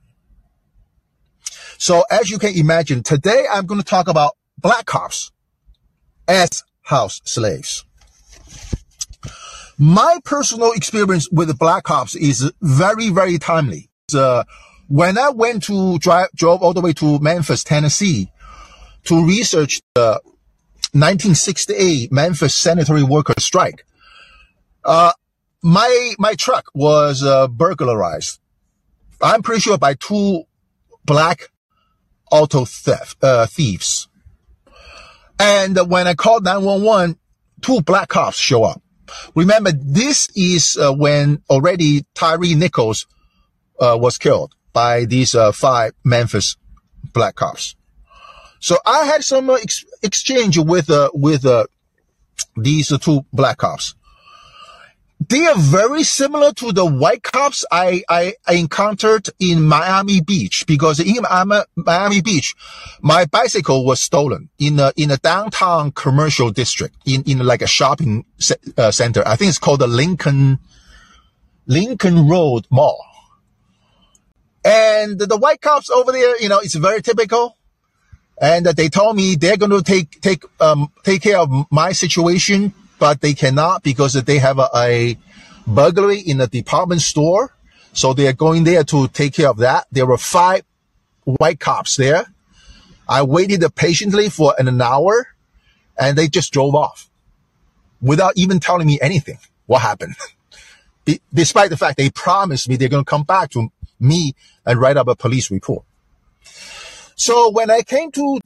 So 1.78 2.04
as 2.10 2.30
you 2.30 2.38
can 2.38 2.56
imagine, 2.56 3.02
today 3.02 3.46
I'm 3.50 3.66
going 3.66 3.80
to 3.80 3.86
talk 3.86 4.08
about 4.08 4.32
black 4.58 4.86
cops 4.86 5.32
as 6.28 6.64
house 6.82 7.20
slaves. 7.24 7.84
My 9.78 10.18
personal 10.24 10.72
experience 10.72 11.28
with 11.30 11.58
black 11.58 11.84
cops 11.84 12.14
is 12.14 12.50
very, 12.62 13.10
very 13.10 13.38
timely. 13.38 13.90
Uh, 14.14 14.44
when 14.88 15.18
I 15.18 15.30
went 15.30 15.64
to 15.64 15.98
drive, 15.98 16.28
drove 16.34 16.62
all 16.62 16.72
the 16.72 16.80
way 16.80 16.92
to 16.94 17.18
Memphis, 17.18 17.64
Tennessee 17.64 18.30
to 19.04 19.26
research 19.26 19.80
the 19.94 20.20
1968 20.92 22.12
Memphis 22.12 22.54
sanitary 22.54 23.02
worker 23.02 23.34
strike, 23.38 23.84
uh, 24.84 25.12
my, 25.62 26.14
my 26.18 26.34
truck 26.34 26.70
was, 26.74 27.22
uh, 27.22 27.48
burglarized. 27.48 28.40
I'm 29.20 29.42
pretty 29.42 29.60
sure 29.60 29.78
by 29.78 29.94
two 29.94 30.44
black 31.04 31.50
auto 32.30 32.64
theft, 32.64 33.22
uh, 33.22 33.46
thieves. 33.46 34.08
And 35.38 35.78
when 35.90 36.06
I 36.06 36.14
called 36.14 36.44
911, 36.44 37.18
two 37.60 37.80
black 37.82 38.08
cops 38.08 38.38
show 38.38 38.64
up. 38.64 38.82
Remember, 39.34 39.70
this 39.72 40.28
is 40.34 40.76
uh, 40.76 40.92
when 40.92 41.42
already 41.48 42.04
Tyre 42.14 42.38
Nichols 42.38 43.06
uh, 43.78 43.96
was 44.00 44.18
killed 44.18 44.55
by 44.76 45.06
these 45.06 45.34
uh, 45.34 45.52
five 45.52 45.92
Memphis 46.04 46.58
black 47.14 47.34
cops. 47.36 47.76
So 48.60 48.76
I 48.84 49.06
had 49.06 49.24
some 49.24 49.48
uh, 49.48 49.54
ex- 49.54 49.86
exchange 50.02 50.58
with 50.58 50.90
uh, 50.90 51.08
with 51.14 51.46
uh, 51.46 51.64
these 52.58 52.92
two 52.98 53.24
black 53.32 53.56
cops. 53.56 53.94
They 55.18 55.46
are 55.46 55.56
very 55.56 56.02
similar 56.02 56.52
to 56.60 56.72
the 56.72 56.84
white 56.84 57.22
cops 57.22 57.64
I, 57.72 58.02
I, 58.06 58.34
I 58.46 58.56
encountered 58.56 59.30
in 59.40 59.62
Miami 59.62 60.20
Beach 60.20 60.66
because 60.66 61.00
in 61.00 61.24
Miami 61.74 62.20
Beach, 62.20 62.54
my 63.00 63.24
bicycle 63.24 63.86
was 63.86 63.98
stolen 64.02 64.50
in 64.58 64.78
a, 64.78 64.92
in 64.94 65.10
a 65.10 65.16
downtown 65.16 65.90
commercial 65.92 66.50
district 66.50 66.96
in, 67.06 67.22
in 67.22 67.38
like 67.38 67.62
a 67.62 67.66
shopping 67.66 68.26
uh, 68.76 68.90
center. 68.90 69.22
I 69.26 69.36
think 69.36 69.48
it's 69.48 69.58
called 69.58 69.80
the 69.80 69.86
Lincoln, 69.86 70.58
Lincoln 71.66 72.28
Road 72.28 72.66
Mall. 72.70 73.15
And 74.66 75.18
the 75.18 75.36
white 75.36 75.60
cops 75.60 75.90
over 75.90 76.12
there, 76.12 76.40
you 76.40 76.48
know, 76.48 76.58
it's 76.58 76.74
very 76.74 77.00
typical. 77.00 77.56
And 78.38 78.66
they 78.66 78.88
told 78.88 79.16
me 79.16 79.36
they're 79.36 79.56
going 79.56 79.70
to 79.70 79.82
take, 79.82 80.20
take, 80.20 80.42
um, 80.60 80.92
take 81.04 81.22
care 81.22 81.38
of 81.38 81.50
my 81.70 81.92
situation 81.92 82.74
but 82.98 83.20
they 83.20 83.34
cannot 83.34 83.82
because 83.82 84.14
they 84.14 84.38
have 84.38 84.58
a, 84.58 84.68
a 84.74 85.16
burglary 85.66 86.20
in 86.20 86.40
a 86.40 86.46
department 86.46 87.00
store. 87.00 87.54
So 87.92 88.12
they 88.12 88.28
are 88.28 88.32
going 88.32 88.64
there 88.64 88.84
to 88.84 89.08
take 89.08 89.34
care 89.34 89.48
of 89.48 89.58
that. 89.58 89.86
There 89.90 90.06
were 90.06 90.18
five 90.18 90.62
white 91.24 91.60
cops 91.60 91.96
there. 91.96 92.26
I 93.08 93.22
waited 93.22 93.64
patiently 93.74 94.28
for 94.28 94.54
an 94.58 94.80
hour 94.80 95.28
and 95.98 96.16
they 96.18 96.28
just 96.28 96.52
drove 96.52 96.74
off 96.74 97.08
without 98.00 98.34
even 98.36 98.60
telling 98.60 98.86
me 98.86 98.98
anything. 99.00 99.38
What 99.66 99.82
happened? 99.82 100.14
Despite 101.32 101.70
the 101.70 101.76
fact 101.76 101.96
they 101.96 102.10
promised 102.10 102.68
me 102.68 102.76
they're 102.76 102.88
going 102.88 103.04
to 103.04 103.08
come 103.08 103.22
back 103.22 103.50
to 103.50 103.70
me 103.98 104.34
and 104.64 104.80
write 104.80 104.96
up 104.96 105.08
a 105.08 105.16
police 105.16 105.50
report. 105.50 105.84
So 107.14 107.50
when 107.50 107.70
I 107.70 107.82
came 107.82 108.10
to 108.12 108.40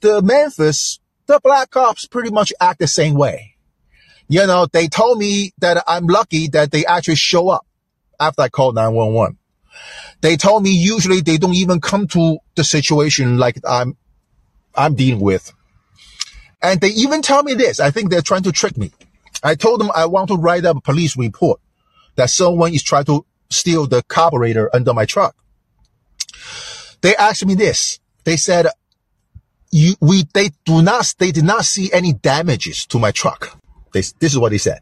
the 0.00 0.22
Memphis, 0.22 1.00
the 1.26 1.40
black 1.42 1.70
cops 1.70 2.06
pretty 2.06 2.30
much 2.30 2.52
act 2.60 2.80
the 2.80 2.86
same 2.86 3.14
way 3.14 3.56
you 4.28 4.46
know, 4.46 4.66
they 4.66 4.88
told 4.88 5.18
me 5.18 5.52
that 5.58 5.82
I'm 5.86 6.06
lucky 6.06 6.48
that 6.48 6.70
they 6.70 6.84
actually 6.84 7.16
show 7.16 7.48
up 7.48 7.66
after 8.18 8.42
I 8.42 8.48
called 8.48 8.74
911. 8.74 9.38
They 10.20 10.36
told 10.36 10.62
me 10.62 10.70
usually 10.70 11.20
they 11.20 11.36
don't 11.36 11.54
even 11.54 11.80
come 11.80 12.08
to 12.08 12.38
the 12.54 12.64
situation 12.64 13.38
like 13.38 13.58
I'm, 13.64 13.96
I'm 14.74 14.94
dealing 14.94 15.20
with. 15.20 15.52
And 16.62 16.80
they 16.80 16.88
even 16.88 17.22
tell 17.22 17.42
me 17.42 17.54
this. 17.54 17.78
I 17.78 17.90
think 17.90 18.10
they're 18.10 18.22
trying 18.22 18.42
to 18.44 18.52
trick 18.52 18.76
me. 18.76 18.90
I 19.42 19.54
told 19.54 19.80
them 19.80 19.90
I 19.94 20.06
want 20.06 20.28
to 20.28 20.36
write 20.36 20.64
up 20.64 20.78
a 20.78 20.80
police 20.80 21.16
report 21.16 21.60
that 22.16 22.30
someone 22.30 22.74
is 22.74 22.82
trying 22.82 23.04
to 23.04 23.24
steal 23.50 23.86
the 23.86 24.02
carburetor 24.04 24.70
under 24.74 24.92
my 24.94 25.04
truck. 25.04 25.36
They 27.00 27.14
asked 27.16 27.46
me 27.46 27.54
this. 27.54 28.00
They 28.24 28.36
said, 28.36 28.66
you, 29.70 29.94
we, 30.00 30.24
they 30.32 30.50
do 30.64 30.82
not, 30.82 31.14
they 31.18 31.30
did 31.30 31.44
not 31.44 31.64
see 31.64 31.92
any 31.92 32.12
damages 32.12 32.86
to 32.86 32.98
my 32.98 33.10
truck. 33.10 33.58
They, 33.92 34.00
this 34.00 34.32
is 34.32 34.38
what 34.38 34.50
they 34.50 34.58
said. 34.58 34.80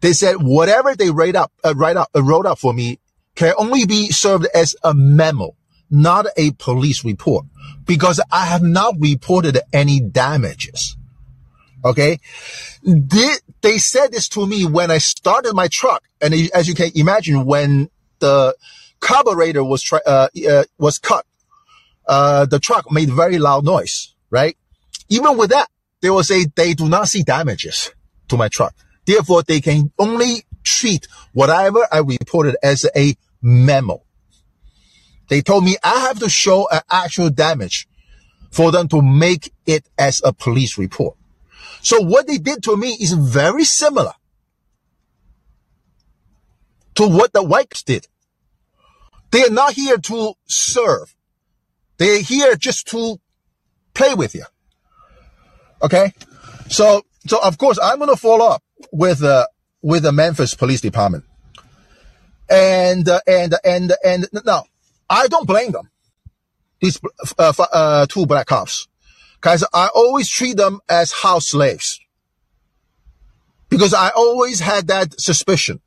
They 0.00 0.12
said 0.12 0.36
whatever 0.40 0.94
they 0.94 1.10
write 1.10 1.36
up, 1.36 1.52
uh, 1.64 1.74
write 1.76 1.96
up, 1.96 2.10
uh, 2.14 2.22
wrote 2.22 2.46
up 2.46 2.58
for 2.58 2.72
me 2.72 2.98
can 3.34 3.54
only 3.58 3.84
be 3.86 4.10
served 4.10 4.46
as 4.54 4.76
a 4.84 4.94
memo, 4.94 5.56
not 5.90 6.26
a 6.36 6.52
police 6.52 7.04
report, 7.04 7.46
because 7.84 8.20
I 8.30 8.46
have 8.46 8.62
not 8.62 8.94
reported 8.98 9.58
any 9.72 10.00
damages. 10.00 10.96
Okay. 11.84 12.18
They, 12.82 13.30
they 13.60 13.78
said 13.78 14.12
this 14.12 14.28
to 14.30 14.46
me 14.46 14.64
when 14.64 14.90
I 14.90 14.98
started 14.98 15.54
my 15.54 15.68
truck. 15.68 16.02
And 16.20 16.34
as 16.54 16.66
you 16.66 16.74
can 16.74 16.90
imagine, 16.94 17.44
when 17.44 17.90
the 18.20 18.56
carburetor 19.00 19.62
was, 19.62 19.90
uh, 19.92 20.28
uh, 20.48 20.64
was 20.78 20.98
cut, 20.98 21.26
uh, 22.06 22.46
the 22.46 22.58
truck 22.58 22.90
made 22.90 23.10
very 23.10 23.38
loud 23.38 23.64
noise, 23.64 24.14
right? 24.30 24.56
Even 25.08 25.36
with 25.36 25.50
that, 25.50 25.68
they 26.00 26.10
will 26.10 26.22
say 26.22 26.46
they 26.54 26.74
do 26.74 26.88
not 26.88 27.08
see 27.08 27.22
damages 27.22 27.90
to 28.28 28.36
my 28.36 28.48
truck. 28.48 28.74
Therefore, 29.06 29.42
they 29.42 29.60
can 29.60 29.92
only 29.98 30.44
treat 30.62 31.06
whatever 31.32 31.86
I 31.92 31.98
reported 31.98 32.56
as 32.62 32.86
a 32.96 33.14
memo. 33.42 34.02
They 35.28 35.42
told 35.42 35.64
me 35.64 35.76
I 35.82 36.00
have 36.00 36.18
to 36.20 36.28
show 36.28 36.68
an 36.70 36.80
actual 36.90 37.30
damage 37.30 37.86
for 38.50 38.70
them 38.70 38.88
to 38.88 39.02
make 39.02 39.52
it 39.66 39.86
as 39.98 40.22
a 40.24 40.32
police 40.32 40.78
report. 40.78 41.16
So 41.84 42.00
what 42.00 42.26
they 42.26 42.38
did 42.38 42.62
to 42.64 42.76
me 42.76 42.96
is 42.98 43.12
very 43.12 43.64
similar 43.64 44.12
to 46.94 47.06
what 47.06 47.32
the 47.32 47.42
whites 47.42 47.82
did. 47.82 48.08
They 49.30 49.44
are 49.44 49.50
not 49.50 49.74
here 49.74 49.98
to 49.98 50.32
serve. 50.46 51.14
They're 51.98 52.22
here 52.22 52.56
just 52.56 52.88
to 52.88 53.18
play 53.92 54.14
with 54.14 54.34
you. 54.34 54.44
Okay. 55.82 56.12
So 56.68 57.02
so 57.26 57.38
of 57.42 57.58
course 57.58 57.78
I'm 57.82 57.98
going 57.98 58.10
to 58.10 58.16
follow 58.16 58.46
up 58.46 58.62
with 58.90 59.22
uh, 59.22 59.46
with 59.82 60.04
the 60.04 60.12
Memphis 60.12 60.54
Police 60.54 60.80
Department, 60.80 61.24
and 62.48 63.06
uh, 63.06 63.20
and 63.26 63.54
and 63.62 63.92
and 64.02 64.26
now 64.44 64.64
I 65.10 65.26
don't 65.26 65.46
blame 65.46 65.72
them. 65.72 65.90
These 66.80 66.98
uh, 67.38 67.52
uh, 67.58 68.06
two 68.06 68.24
black 68.24 68.46
cops, 68.46 68.88
guys, 69.44 69.62
I 69.74 69.90
always 69.94 70.26
treat 70.26 70.56
them 70.56 70.80
as 70.88 71.12
house 71.12 71.50
slaves 71.50 72.00
because 73.68 73.92
I 73.92 74.08
always 74.08 74.60
had 74.60 74.86
that 74.86 75.20
suspicion 75.20 75.82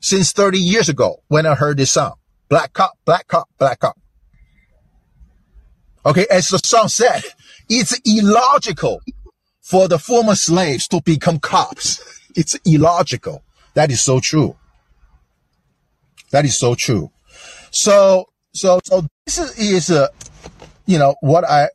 since 0.00 0.32
30 0.32 0.58
years 0.58 0.88
ago 0.88 1.22
when 1.28 1.44
I 1.44 1.54
heard 1.54 1.76
this 1.76 1.92
song, 1.92 2.14
black 2.48 2.72
cop, 2.72 2.92
black 3.04 3.28
cop, 3.28 3.46
black 3.58 3.80
cop. 3.80 3.98
Okay, 6.06 6.26
as 6.30 6.48
the 6.48 6.56
song 6.64 6.88
said, 6.88 7.24
it's 7.68 8.00
illogical 8.06 9.02
for 9.60 9.86
the 9.86 9.98
former 9.98 10.34
slaves 10.34 10.88
to 10.88 11.02
become 11.02 11.38
cops. 11.38 12.02
It's 12.36 12.54
illogical. 12.64 13.42
That 13.74 13.90
is 13.90 14.00
so 14.00 14.20
true. 14.20 14.56
That 16.30 16.44
is 16.44 16.56
so 16.56 16.76
true. 16.76 17.10
So, 17.72 18.26
so, 18.54 18.78
so 18.84 19.06
this 19.26 19.38
is, 19.38 19.58
is 19.58 19.90
uh, 19.90 20.08
you 20.86 20.98
know, 20.98 21.16
what 21.20 21.42
I 21.44 21.70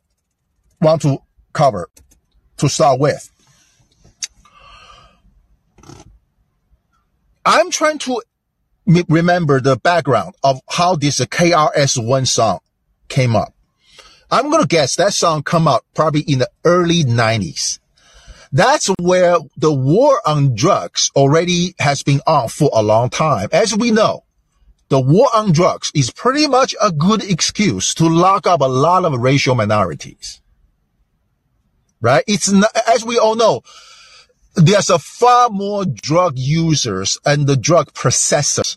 want 0.84 1.02
to 1.02 1.18
cover 1.52 1.88
to 2.58 2.68
start 2.68 3.00
with. 3.00 3.30
I'm 7.44 7.70
trying 7.70 7.98
to 8.00 8.22
remember 9.08 9.60
the 9.60 9.76
background 9.76 10.34
of 10.42 10.60
how 10.68 10.96
this 10.96 11.20
KRS-One 11.20 12.26
song 12.26 12.60
came 13.08 13.34
up. 13.34 13.54
I'm 14.30 14.50
going 14.50 14.62
to 14.62 14.68
guess 14.68 14.96
that 14.96 15.12
song 15.12 15.42
come 15.42 15.68
out 15.68 15.84
probably 15.94 16.22
in 16.22 16.38
the 16.38 16.50
early 16.64 17.04
90s. 17.04 17.78
That's 18.52 18.88
where 19.00 19.36
the 19.56 19.72
war 19.72 20.20
on 20.24 20.54
drugs 20.54 21.10
already 21.16 21.74
has 21.80 22.02
been 22.02 22.20
on 22.26 22.48
for 22.48 22.70
a 22.72 22.82
long 22.82 23.10
time. 23.10 23.48
As 23.52 23.76
we 23.76 23.90
know, 23.90 24.24
the 24.88 25.00
war 25.00 25.28
on 25.34 25.52
drugs 25.52 25.90
is 25.94 26.10
pretty 26.10 26.46
much 26.46 26.74
a 26.80 26.92
good 26.92 27.22
excuse 27.24 27.94
to 27.94 28.06
lock 28.06 28.46
up 28.46 28.60
a 28.60 28.66
lot 28.66 29.04
of 29.04 29.18
racial 29.20 29.54
minorities. 29.54 30.40
Right? 32.04 32.22
It's 32.26 32.52
not, 32.52 32.70
as 32.86 33.02
we 33.02 33.16
all 33.16 33.34
know, 33.34 33.62
there's 34.56 34.90
a 34.90 34.98
far 34.98 35.48
more 35.48 35.86
drug 35.86 36.34
users 36.36 37.18
and 37.24 37.46
the 37.46 37.56
drug 37.56 37.94
processors 37.94 38.76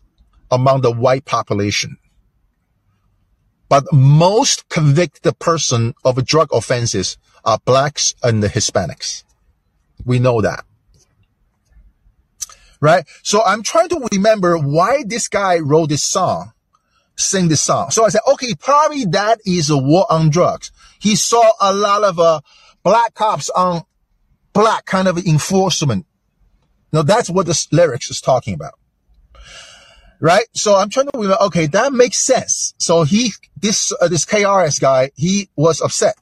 among 0.49 0.79
the 0.79 0.93
white 0.93 1.25
population. 1.25 1.97
But 3.67 3.83
most 3.91 4.69
convicted 4.69 5.39
person 5.39 5.93
of 6.05 6.25
drug 6.25 6.53
offenses 6.53 7.17
are 7.43 7.59
blacks 7.65 8.15
and 8.23 8.41
the 8.41 8.47
Hispanics. 8.47 9.25
We 10.05 10.19
know 10.19 10.39
that. 10.39 10.63
Right? 12.79 13.03
So 13.23 13.43
I'm 13.43 13.61
trying 13.61 13.89
to 13.89 14.07
remember 14.09 14.57
why 14.57 15.03
this 15.05 15.27
guy 15.27 15.59
wrote 15.59 15.89
this 15.89 16.05
song, 16.05 16.53
sing 17.17 17.49
this 17.49 17.61
song. 17.61 17.91
So 17.91 18.05
I 18.05 18.07
said, 18.07 18.21
okay, 18.25 18.55
probably 18.55 19.03
that 19.07 19.41
is 19.45 19.69
a 19.69 19.77
war 19.77 20.05
on 20.09 20.29
drugs. 20.29 20.71
He 20.97 21.17
saw 21.17 21.51
a 21.59 21.73
lot 21.73 22.05
of 22.05 22.19
uh, 22.19 22.39
black 22.87 23.13
cops 23.15 23.49
on 23.49 23.81
black 24.53 24.85
kind 24.85 25.09
of 25.09 25.17
enforcement. 25.17 26.05
Now 26.93 27.01
that's 27.01 27.29
what 27.29 27.45
this 27.45 27.67
lyrics 27.73 28.09
is 28.09 28.21
talking 28.21 28.53
about. 28.53 28.75
Right? 30.21 30.45
So 30.53 30.73
I'm 30.73 30.89
trying 30.89 31.07
to 31.07 31.11
remember, 31.17 31.43
okay, 31.47 31.65
that 31.67 31.91
makes 31.91 32.17
sense. 32.17 32.73
So 32.77 33.03
he, 33.03 33.33
this, 33.57 33.93
uh, 34.01 34.07
this 34.07 34.25
KRS 34.25 34.79
guy, 34.79 35.11
he 35.17 35.49
was 35.57 35.81
upset 35.81 36.15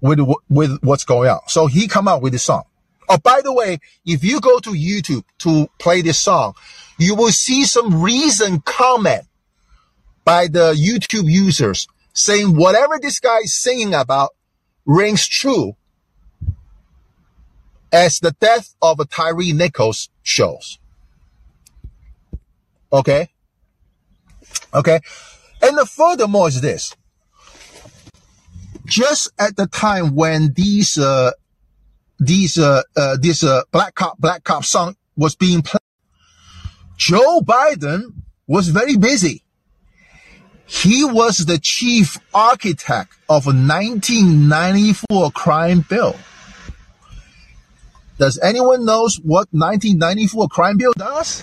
with, 0.00 0.18
with 0.48 0.80
what's 0.82 1.04
going 1.04 1.30
on. 1.30 1.42
So 1.46 1.68
he 1.68 1.86
come 1.86 2.08
out 2.08 2.22
with 2.22 2.32
this 2.32 2.42
song. 2.42 2.64
Oh, 3.08 3.18
by 3.18 3.40
the 3.40 3.52
way, 3.52 3.78
if 4.04 4.24
you 4.24 4.40
go 4.40 4.58
to 4.58 4.70
YouTube 4.70 5.22
to 5.38 5.68
play 5.78 6.02
this 6.02 6.18
song, 6.18 6.54
you 6.98 7.14
will 7.14 7.30
see 7.30 7.64
some 7.64 8.02
recent 8.02 8.64
comment 8.64 9.26
by 10.24 10.48
the 10.48 10.74
YouTube 10.74 11.30
users 11.30 11.86
saying 12.14 12.56
whatever 12.56 12.98
this 13.00 13.20
guy 13.20 13.38
is 13.44 13.54
singing 13.54 13.94
about 13.94 14.30
rings 14.88 15.28
true 15.28 15.76
as 17.92 18.18
the 18.20 18.32
death 18.32 18.74
of 18.82 18.98
Tyre 19.10 19.54
Nichols 19.54 20.08
shows. 20.22 20.78
Okay? 22.92 23.28
Okay? 24.74 25.00
And 25.62 25.76
the 25.76 25.86
furthermore 25.86 26.48
is 26.48 26.62
this. 26.62 26.96
Just 28.86 29.30
at 29.38 29.56
the 29.56 29.66
time 29.66 30.14
when 30.14 30.54
these, 30.54 30.98
uh, 30.98 31.32
these, 32.18 32.58
uh, 32.58 32.82
uh, 32.96 33.18
this, 33.20 33.44
uh, 33.44 33.62
Black 33.70 33.94
Cop, 33.94 34.18
Black 34.18 34.42
Cop 34.42 34.64
song 34.64 34.96
was 35.16 35.36
being 35.36 35.60
played, 35.60 35.80
Joe 36.96 37.40
Biden 37.40 38.22
was 38.46 38.68
very 38.68 38.96
busy. 38.96 39.44
He 40.68 41.02
was 41.02 41.46
the 41.46 41.58
chief 41.58 42.18
architect 42.34 43.14
of 43.28 43.46
a 43.46 43.56
1994 43.56 45.30
crime 45.32 45.84
bill. 45.88 46.14
Does 48.18 48.38
anyone 48.40 48.84
knows 48.84 49.16
what 49.16 49.48
1994 49.50 50.48
crime 50.48 50.76
bill 50.76 50.92
does? 50.92 51.42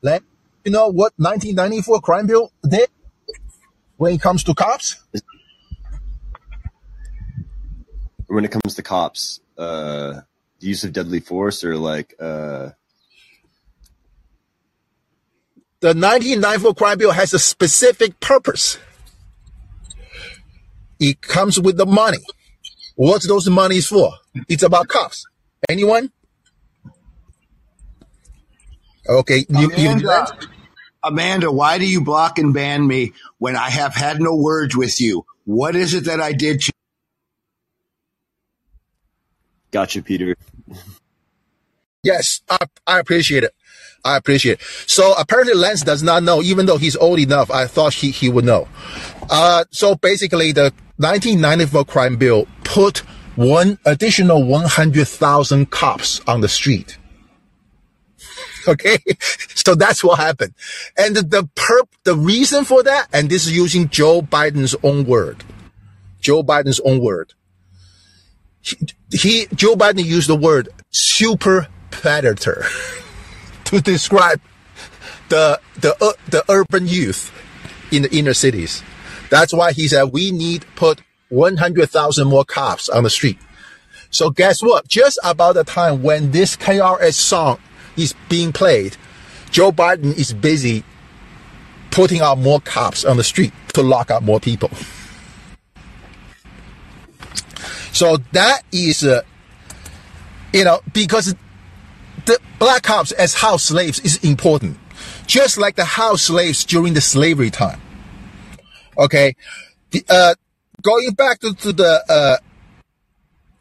Let 0.00 0.22
you 0.64 0.70
know 0.70 0.86
what 0.86 1.12
1994 1.16 2.00
crime 2.02 2.28
bill 2.28 2.52
did 2.66 2.88
when 3.96 4.14
it 4.14 4.20
comes 4.20 4.44
to 4.44 4.54
cops? 4.54 5.02
When 8.28 8.44
it 8.44 8.52
comes 8.52 8.76
to 8.76 8.82
cops, 8.82 9.40
uh, 9.56 10.20
use 10.60 10.84
of 10.84 10.92
deadly 10.92 11.18
force 11.18 11.64
or 11.64 11.76
like 11.76 12.14
uh, 12.20 12.70
The 15.80 15.88
1994 15.88 16.74
crime 16.74 16.98
bill 16.98 17.12
has 17.12 17.32
a 17.34 17.38
specific 17.38 18.18
purpose. 18.18 18.78
It 20.98 21.20
comes 21.20 21.60
with 21.60 21.76
the 21.76 21.86
money. 21.86 22.18
What's 22.96 23.28
those 23.28 23.48
monies 23.48 23.86
for? 23.86 24.10
It's 24.48 24.64
about 24.64 24.88
cops. 24.88 25.24
Anyone? 25.68 26.10
Okay, 29.08 29.46
you, 29.48 29.70
you, 29.76 29.90
Amanda, 29.90 30.38
Amanda, 31.02 31.52
why 31.52 31.78
do 31.78 31.86
you 31.88 32.02
block 32.02 32.38
and 32.38 32.52
ban 32.52 32.86
me 32.86 33.12
when 33.38 33.54
I 33.54 33.70
have 33.70 33.94
had 33.94 34.20
no 34.20 34.34
words 34.34 34.76
with 34.76 35.00
you? 35.00 35.24
What 35.44 35.76
is 35.76 35.94
it 35.94 36.04
that 36.04 36.20
I 36.20 36.32
did 36.32 36.60
to 36.62 36.66
you? 36.66 36.72
gotcha, 39.70 40.02
Peter. 40.02 40.36
Yes, 42.02 42.42
I, 42.50 42.58
I 42.86 42.98
appreciate 42.98 43.44
it. 43.44 43.54
I 44.04 44.16
appreciate 44.16 44.60
it. 44.60 44.66
So 44.86 45.14
apparently 45.18 45.54
Lance 45.54 45.82
does 45.82 46.02
not 46.02 46.22
know, 46.22 46.42
even 46.42 46.66
though 46.66 46.78
he's 46.78 46.96
old 46.96 47.18
enough. 47.18 47.50
I 47.50 47.66
thought 47.66 47.94
he, 47.94 48.10
he 48.10 48.28
would 48.28 48.44
know. 48.44 48.68
Uh, 49.30 49.64
so 49.70 49.94
basically 49.94 50.52
the 50.52 50.72
1994 50.96 51.84
crime 51.84 52.16
bill 52.16 52.46
put 52.64 52.98
one 53.36 53.78
additional 53.84 54.44
100,000 54.44 55.70
cops 55.70 56.20
on 56.26 56.40
the 56.40 56.48
street. 56.48 56.98
Okay. 58.66 58.98
So 59.54 59.74
that's 59.74 60.04
what 60.04 60.18
happened. 60.18 60.52
And 60.98 61.16
the, 61.16 61.22
the 61.22 61.42
perp, 61.54 61.88
the 62.04 62.14
reason 62.14 62.64
for 62.64 62.82
that, 62.82 63.08
and 63.14 63.30
this 63.30 63.46
is 63.46 63.56
using 63.56 63.88
Joe 63.88 64.20
Biden's 64.20 64.76
own 64.82 65.06
word, 65.06 65.42
Joe 66.20 66.42
Biden's 66.42 66.78
own 66.80 67.00
word. 67.00 67.32
He, 68.60 68.76
he 69.10 69.46
Joe 69.54 69.74
Biden 69.74 70.04
used 70.04 70.28
the 70.28 70.36
word 70.36 70.68
super 70.90 71.68
predator 71.90 72.64
to 73.68 73.80
describe 73.80 74.40
the, 75.28 75.60
the, 75.80 75.94
uh, 76.02 76.12
the 76.30 76.44
urban 76.48 76.86
youth 76.86 77.32
in 77.90 78.02
the 78.02 78.16
inner 78.16 78.34
cities. 78.34 78.82
That's 79.30 79.52
why 79.52 79.72
he 79.72 79.88
said 79.88 80.04
we 80.04 80.30
need 80.30 80.64
put 80.74 81.02
100,000 81.28 82.26
more 82.26 82.44
cops 82.44 82.88
on 82.88 83.04
the 83.04 83.10
street. 83.10 83.38
So 84.10 84.30
guess 84.30 84.62
what? 84.62 84.88
Just 84.88 85.18
about 85.22 85.54
the 85.54 85.64
time 85.64 86.02
when 86.02 86.30
this 86.30 86.56
KRS 86.56 87.14
song 87.14 87.58
is 87.96 88.14
being 88.28 88.52
played, 88.52 88.96
Joe 89.50 89.70
Biden 89.70 90.16
is 90.16 90.32
busy 90.32 90.82
putting 91.90 92.20
out 92.20 92.38
more 92.38 92.60
cops 92.60 93.04
on 93.04 93.16
the 93.16 93.24
street 93.24 93.52
to 93.74 93.82
lock 93.82 94.10
up 94.10 94.22
more 94.22 94.40
people. 94.40 94.70
So 97.92 98.18
that 98.32 98.62
is, 98.72 99.04
uh, 99.04 99.22
you 100.52 100.64
know, 100.64 100.80
because 100.92 101.34
the 102.28 102.38
black 102.58 102.82
cops 102.82 103.10
as 103.12 103.34
house 103.34 103.64
slaves 103.64 103.98
is 104.00 104.22
important, 104.22 104.78
just 105.26 105.58
like 105.58 105.76
the 105.76 105.84
house 105.84 106.22
slaves 106.22 106.64
during 106.64 106.94
the 106.94 107.00
slavery 107.00 107.50
time. 107.50 107.80
Okay, 108.96 109.34
the, 109.90 110.04
uh, 110.08 110.34
going 110.82 111.12
back 111.14 111.40
to, 111.40 111.54
to 111.54 111.72
the 111.72 112.04
uh, 112.08 112.36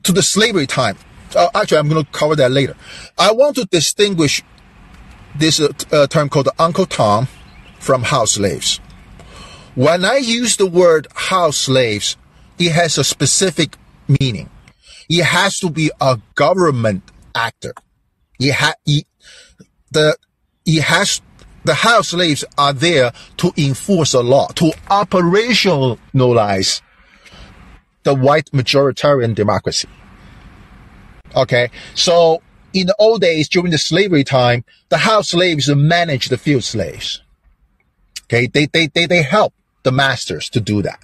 to 0.04 0.12
the 0.12 0.22
slavery 0.22 0.68
time. 0.68 0.98
Uh, 1.36 1.50
actually, 1.56 1.78
I'm 1.78 1.90
going 1.90 2.04
to 2.04 2.12
cover 2.12 2.36
that 2.36 2.52
later. 2.52 2.76
I 3.18 3.32
want 3.32 3.56
to 3.58 3.66
distinguish 3.66 4.42
this 5.36 5.60
uh, 5.60 5.72
uh, 5.92 6.08
term 6.08 6.30
called 6.30 6.50
Uncle 6.58 6.86
Tom 6.86 7.28
from 7.80 8.04
house 8.04 8.32
slaves. 8.32 8.80
When 9.76 10.06
I 10.06 10.18
use 10.18 10.58
the 10.58 10.66
word 10.66 11.08
house 11.14 11.58
slaves, 11.58 12.18
it 12.58 12.72
has 12.72 12.98
a 12.98 13.04
specific 13.04 13.78
meaning. 14.20 14.50
It 15.10 15.24
has 15.24 15.60
to 15.60 15.70
be 15.70 15.92
a 16.02 16.20
government 16.36 17.04
actor. 17.36 17.74
It 18.40 18.54
ha- 18.54 18.76
the 19.92 20.18
it 20.66 20.84
has 20.84 21.22
the 21.64 21.74
house 21.74 22.10
slaves 22.10 22.46
are 22.58 22.74
there 22.74 23.12
to 23.38 23.52
enforce 23.58 24.14
a 24.14 24.22
law, 24.22 24.48
to 24.48 24.72
operationalize 24.90 26.82
the 28.04 28.14
white 28.16 28.50
majoritarian 28.52 29.36
democracy. 29.36 29.90
Okay. 31.36 31.70
So 31.94 32.42
in 32.74 32.88
the 32.88 32.96
old 32.98 33.22
days, 33.22 33.50
during 33.50 33.72
the 33.72 33.78
slavery 33.78 34.24
time, 34.24 34.64
the 34.90 35.00
house 35.00 35.30
slaves 35.30 35.70
managed 35.74 36.30
the 36.30 36.38
field 36.38 36.64
slaves. 36.64 37.22
Okay. 38.24 38.48
They, 38.48 38.66
they, 38.68 38.88
they, 38.88 39.06
they 39.06 39.24
help 39.24 39.54
the 39.84 39.92
masters 39.92 40.50
to 40.52 40.62
do 40.62 40.82
that. 40.84 41.04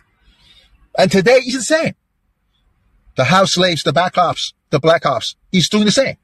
And 0.97 1.11
today 1.11 1.39
it's 1.43 1.55
the 1.55 1.63
same. 1.63 1.95
The 3.15 3.25
house 3.25 3.53
slaves, 3.53 3.83
the 3.83 3.93
black 3.93 4.17
ops, 4.17 4.53
the 4.69 4.79
black 4.79 5.05
ops, 5.05 5.35
he's 5.51 5.69
doing 5.69 5.85
the 5.85 5.91
same. 5.91 6.17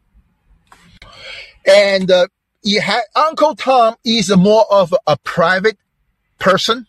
And, 1.69 2.11
uh, 2.11 2.27
you 2.63 2.81
had 2.81 3.01
Uncle 3.15 3.55
Tom 3.55 3.95
is 4.05 4.35
more 4.35 4.65
of 4.69 4.93
a 5.07 5.17
private 5.17 5.77
person. 6.39 6.87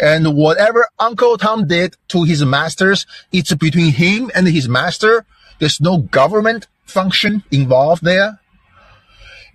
And 0.00 0.36
whatever 0.36 0.88
Uncle 0.98 1.36
Tom 1.38 1.66
did 1.66 1.96
to 2.08 2.22
his 2.22 2.44
masters, 2.44 3.06
it's 3.32 3.52
between 3.54 3.92
him 3.92 4.30
and 4.34 4.46
his 4.46 4.68
master. 4.68 5.26
There's 5.58 5.80
no 5.80 5.98
government 5.98 6.68
function 6.84 7.42
involved 7.50 8.04
there. 8.04 8.38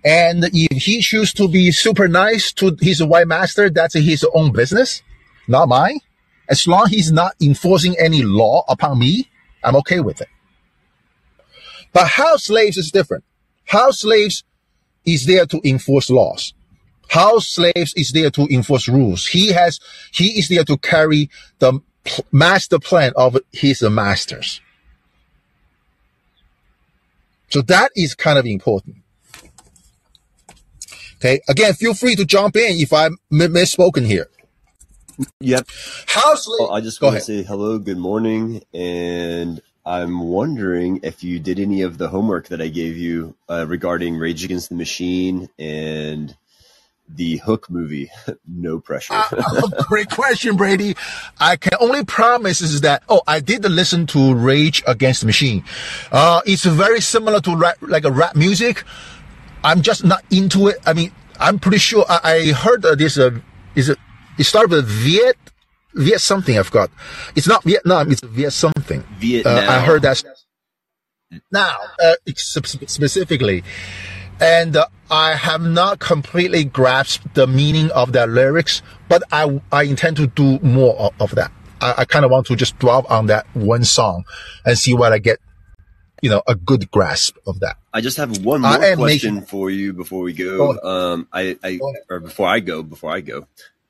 And 0.04 0.44
if 0.52 0.82
he 0.82 1.00
chooses 1.00 1.32
to 1.34 1.48
be 1.48 1.72
super 1.72 2.08
nice 2.08 2.52
to 2.54 2.76
his 2.78 3.02
white 3.02 3.26
master, 3.26 3.70
that's 3.70 3.94
his 3.94 4.26
own 4.34 4.52
business, 4.52 5.02
not 5.48 5.68
mine. 5.68 6.00
As 6.46 6.66
long 6.68 6.84
as 6.84 6.90
he's 6.90 7.10
not 7.10 7.32
enforcing 7.40 7.96
any 7.98 8.22
law 8.22 8.64
upon 8.68 8.98
me, 8.98 9.30
I'm 9.62 9.76
okay 9.76 10.00
with 10.00 10.20
it. 10.20 10.28
But 11.94 12.08
house 12.08 12.44
slaves 12.44 12.76
is 12.76 12.90
different. 12.90 13.24
House 13.66 14.00
slaves 14.00 14.44
is 15.04 15.26
there 15.26 15.46
to 15.46 15.60
enforce 15.64 16.10
laws. 16.10 16.54
House 17.08 17.48
slaves 17.48 17.94
is 17.96 18.12
there 18.12 18.30
to 18.30 18.46
enforce 18.50 18.88
rules. 18.88 19.26
He 19.26 19.52
has, 19.52 19.78
he 20.12 20.38
is 20.38 20.48
there 20.48 20.64
to 20.64 20.76
carry 20.78 21.30
the 21.58 21.80
master 22.32 22.78
plan 22.78 23.12
of 23.16 23.36
his 23.52 23.82
masters. 23.82 24.60
So 27.50 27.62
that 27.62 27.92
is 27.94 28.14
kind 28.14 28.38
of 28.38 28.46
important. 28.46 28.96
Okay. 31.16 31.40
Again, 31.48 31.74
feel 31.74 31.94
free 31.94 32.16
to 32.16 32.24
jump 32.24 32.56
in 32.56 32.80
if 32.80 32.92
I'm 32.92 33.16
misspoken 33.30 34.04
here. 34.04 34.28
Yep. 35.40 35.68
House 36.08 36.44
slaves. 36.44 36.58
Well, 36.60 36.68
oh, 36.70 36.74
I 36.74 36.80
just 36.80 37.00
want 37.00 37.14
to 37.14 37.20
say 37.20 37.42
hello, 37.42 37.78
good 37.78 37.98
morning, 37.98 38.62
and 38.72 39.62
I'm 39.86 40.20
wondering 40.20 41.00
if 41.02 41.22
you 41.22 41.38
did 41.38 41.60
any 41.60 41.82
of 41.82 41.98
the 41.98 42.08
homework 42.08 42.48
that 42.48 42.60
I 42.62 42.68
gave 42.68 42.96
you 42.96 43.36
uh, 43.50 43.66
regarding 43.68 44.16
Rage 44.16 44.42
Against 44.42 44.70
the 44.70 44.74
Machine 44.76 45.50
and 45.58 46.34
the 47.06 47.36
Hook 47.36 47.68
movie. 47.68 48.10
no 48.48 48.80
pressure. 48.80 49.12
Uh, 49.12 49.68
great 49.88 50.08
question, 50.08 50.56
Brady. 50.56 50.96
I 51.38 51.56
can 51.56 51.74
only 51.80 52.02
promise 52.02 52.62
is 52.62 52.80
that, 52.80 53.02
oh, 53.10 53.20
I 53.26 53.40
did 53.40 53.62
listen 53.64 54.06
to 54.08 54.34
Rage 54.34 54.82
Against 54.86 55.20
the 55.20 55.26
Machine. 55.26 55.64
Uh, 56.10 56.40
it's 56.46 56.64
very 56.64 57.02
similar 57.02 57.40
to 57.42 57.54
rap, 57.54 57.76
like 57.82 58.04
a 58.04 58.10
rap 58.10 58.36
music. 58.36 58.84
I'm 59.62 59.82
just 59.82 60.02
not 60.02 60.24
into 60.30 60.68
it. 60.68 60.78
I 60.86 60.94
mean, 60.94 61.12
I'm 61.38 61.58
pretty 61.58 61.78
sure 61.78 62.06
I, 62.08 62.20
I 62.24 62.52
heard 62.52 62.86
uh, 62.86 62.94
this, 62.94 63.18
uh, 63.18 63.38
is 63.74 63.90
it, 63.90 63.98
it 64.38 64.44
started 64.44 64.70
with 64.70 64.86
Viet, 64.86 65.36
Viet 65.94 66.20
something 66.20 66.58
I've 66.58 66.70
got. 66.70 66.90
It's 67.34 67.46
not 67.46 67.64
Vietnam, 67.64 68.10
it's 68.10 68.22
Viet 68.22 68.52
something. 68.52 69.04
Uh, 69.44 69.66
I 69.68 69.80
heard 69.80 70.02
that 70.02 70.22
now, 71.50 71.76
uh, 72.02 72.14
specifically. 72.34 73.64
And 74.40 74.76
uh, 74.76 74.86
I 75.10 75.34
have 75.34 75.62
not 75.62 76.00
completely 76.00 76.64
grasped 76.64 77.34
the 77.34 77.46
meaning 77.46 77.90
of 77.92 78.12
their 78.12 78.26
lyrics, 78.26 78.82
but 79.08 79.22
I, 79.30 79.60
I 79.70 79.84
intend 79.84 80.16
to 80.16 80.26
do 80.26 80.58
more 80.58 80.96
of, 80.98 81.12
of 81.20 81.30
that. 81.36 81.52
I, 81.80 81.94
I 81.98 82.04
kind 82.04 82.24
of 82.24 82.30
want 82.32 82.46
to 82.48 82.56
just 82.56 82.78
drop 82.78 83.08
on 83.10 83.26
that 83.26 83.46
one 83.54 83.84
song 83.84 84.24
and 84.64 84.76
see 84.76 84.94
what 84.94 85.12
I 85.12 85.18
get 85.18 85.38
you 86.24 86.30
know, 86.30 86.42
a 86.46 86.54
good 86.54 86.90
grasp 86.90 87.36
of 87.46 87.60
that. 87.60 87.76
I 87.92 88.00
just 88.00 88.16
have 88.16 88.42
one 88.42 88.62
more 88.62 88.78
question 88.78 89.34
making- 89.34 89.42
for 89.42 89.68
you 89.68 89.92
before 89.92 90.22
we 90.22 90.32
Go 90.32 90.72
go. 90.72 90.80
Um, 90.80 91.28
I, 91.30 91.58
I 91.62 91.76
Go 91.76 91.94
or 92.08 92.18
before 92.20 92.48
I 92.48 92.60
go, 92.60 92.82
before 92.82 93.10
I 93.10 93.20
go. 93.20 93.46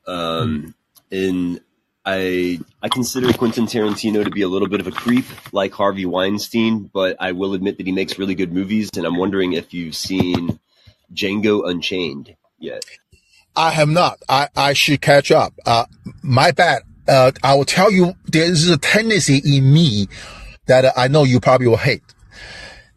Um, 0.06 0.74
and 1.12 1.60
I 2.04 2.60
I 2.82 2.88
consider 2.88 3.32
Quentin 3.32 3.66
Tarantino 3.66 4.24
to 4.24 4.30
be 4.30 4.42
a 4.42 4.48
little 4.48 4.68
bit 4.68 4.80
of 4.80 4.86
a 4.86 4.92
creep, 4.92 5.24
like 5.52 5.72
Harvey 5.72 6.06
Weinstein, 6.06 6.90
but 6.92 7.16
I 7.18 7.32
will 7.32 7.54
admit 7.54 7.78
that 7.78 7.86
he 7.86 7.92
makes 7.92 8.18
really 8.18 8.34
good 8.34 8.52
movies. 8.52 8.90
And 8.96 9.06
I'm 9.06 9.16
wondering 9.16 9.54
if 9.54 9.72
you've 9.72 9.96
seen 9.96 10.58
Django 11.12 11.68
Unchained 11.68 12.36
yet. 12.58 12.84
I 13.56 13.70
have 13.70 13.88
not. 13.88 14.18
I, 14.28 14.48
I 14.56 14.72
should 14.72 15.00
catch 15.00 15.30
up. 15.30 15.54
Uh, 15.64 15.86
my 16.22 16.50
bad. 16.50 16.82
Uh, 17.06 17.32
I 17.42 17.54
will 17.54 17.64
tell 17.64 17.92
you, 17.92 18.14
there 18.26 18.44
is 18.44 18.68
a 18.68 18.78
tendency 18.78 19.40
in 19.44 19.72
me 19.72 20.08
that 20.66 20.92
I 20.96 21.08
know 21.08 21.24
you 21.24 21.38
probably 21.38 21.68
will 21.68 21.76
hate. 21.76 22.02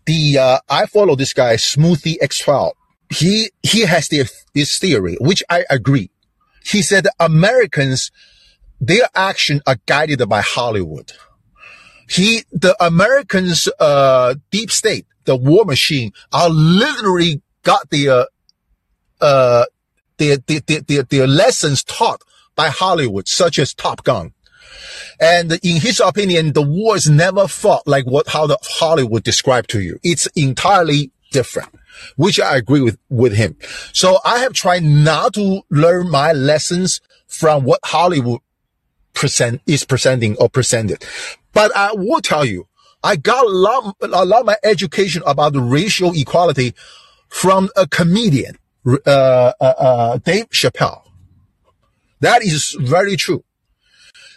The, 0.05 0.37
uh, 0.39 0.59
I 0.69 0.85
follow 0.85 1.15
this 1.15 1.33
guy, 1.33 1.55
Smoothie 1.55 2.17
X12. 2.19 2.71
He, 3.09 3.51
he 3.61 3.81
has 3.81 4.07
the, 4.07 4.29
this 4.55 4.79
theory, 4.79 5.17
which 5.19 5.43
I 5.49 5.65
agree. 5.69 6.09
He 6.63 6.81
said 6.81 7.07
Americans, 7.19 8.11
their 8.79 9.07
action 9.15 9.61
are 9.65 9.77
guided 9.85 10.27
by 10.29 10.41
Hollywood. 10.41 11.13
He, 12.09 12.43
the 12.51 12.75
Americans, 12.83 13.67
uh, 13.79 14.35
deep 14.51 14.71
state, 14.71 15.05
the 15.25 15.35
war 15.35 15.65
machine 15.65 16.13
are 16.31 16.49
literally 16.49 17.41
got 17.63 17.87
uh, 17.93 18.25
uh, 19.19 19.65
their, 20.17 20.37
their, 20.37 20.61
their, 20.61 20.81
their, 20.81 21.03
their 21.03 21.27
lessons 21.27 21.83
taught 21.83 22.21
by 22.55 22.69
Hollywood, 22.69 23.27
such 23.27 23.59
as 23.59 23.73
Top 23.73 24.03
Gun. 24.03 24.33
And 25.19 25.53
in 25.63 25.81
his 25.81 25.99
opinion, 25.99 26.53
the 26.53 26.61
war 26.61 26.95
is 26.95 27.09
never 27.09 27.47
fought 27.47 27.87
like 27.87 28.05
what, 28.05 28.29
how 28.29 28.47
the 28.47 28.57
Hollywood 28.61 29.23
described 29.23 29.69
to 29.71 29.81
you. 29.81 29.99
It's 30.03 30.27
entirely 30.27 31.11
different, 31.31 31.69
which 32.15 32.39
I 32.39 32.55
agree 32.55 32.81
with, 32.81 32.97
with 33.09 33.33
him. 33.33 33.57
So 33.93 34.19
I 34.23 34.39
have 34.39 34.53
tried 34.53 34.83
not 34.83 35.33
to 35.33 35.61
learn 35.69 36.09
my 36.09 36.31
lessons 36.33 37.01
from 37.27 37.63
what 37.63 37.79
Hollywood 37.83 38.41
present, 39.17 39.61
is 39.65 39.83
presenting 39.83 40.37
or 40.37 40.47
presented. 40.47 41.03
But 41.51 41.75
I 41.75 41.91
will 41.93 42.21
tell 42.21 42.45
you, 42.45 42.67
I 43.03 43.15
got 43.15 43.45
a 43.45 43.49
lot, 43.49 43.95
a 44.01 44.07
lot 44.07 44.41
of 44.41 44.45
my 44.45 44.57
education 44.63 45.23
about 45.25 45.53
the 45.53 45.61
racial 45.61 46.11
equality 46.13 46.73
from 47.27 47.69
a 47.75 47.87
comedian, 47.87 48.57
uh, 48.85 48.99
uh, 49.07 49.53
uh, 49.59 50.17
Dave 50.19 50.49
Chappelle. 50.49 51.01
That 52.21 52.43
is 52.43 52.77
very 52.79 53.15
true. 53.15 53.43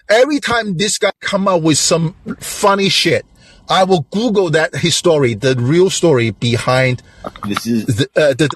Every 0.09 0.41
time 0.41 0.77
this 0.77 0.99
guy 0.99 1.13
come 1.21 1.47
up 1.47 1.63
with 1.63 1.79
some 1.79 2.15
funny 2.41 2.89
shit, 2.89 3.25
I 3.69 3.85
will 3.85 4.07
Google 4.11 4.51
that 4.51 4.75
his 4.75 4.97
story, 4.97 5.35
the 5.35 5.55
real 5.55 5.91
story 5.91 6.31
behind 6.31 7.03
This 7.47 7.67
is 7.67 7.87
the, 7.87 8.09
uh, 8.17 8.35
the, 8.35 8.49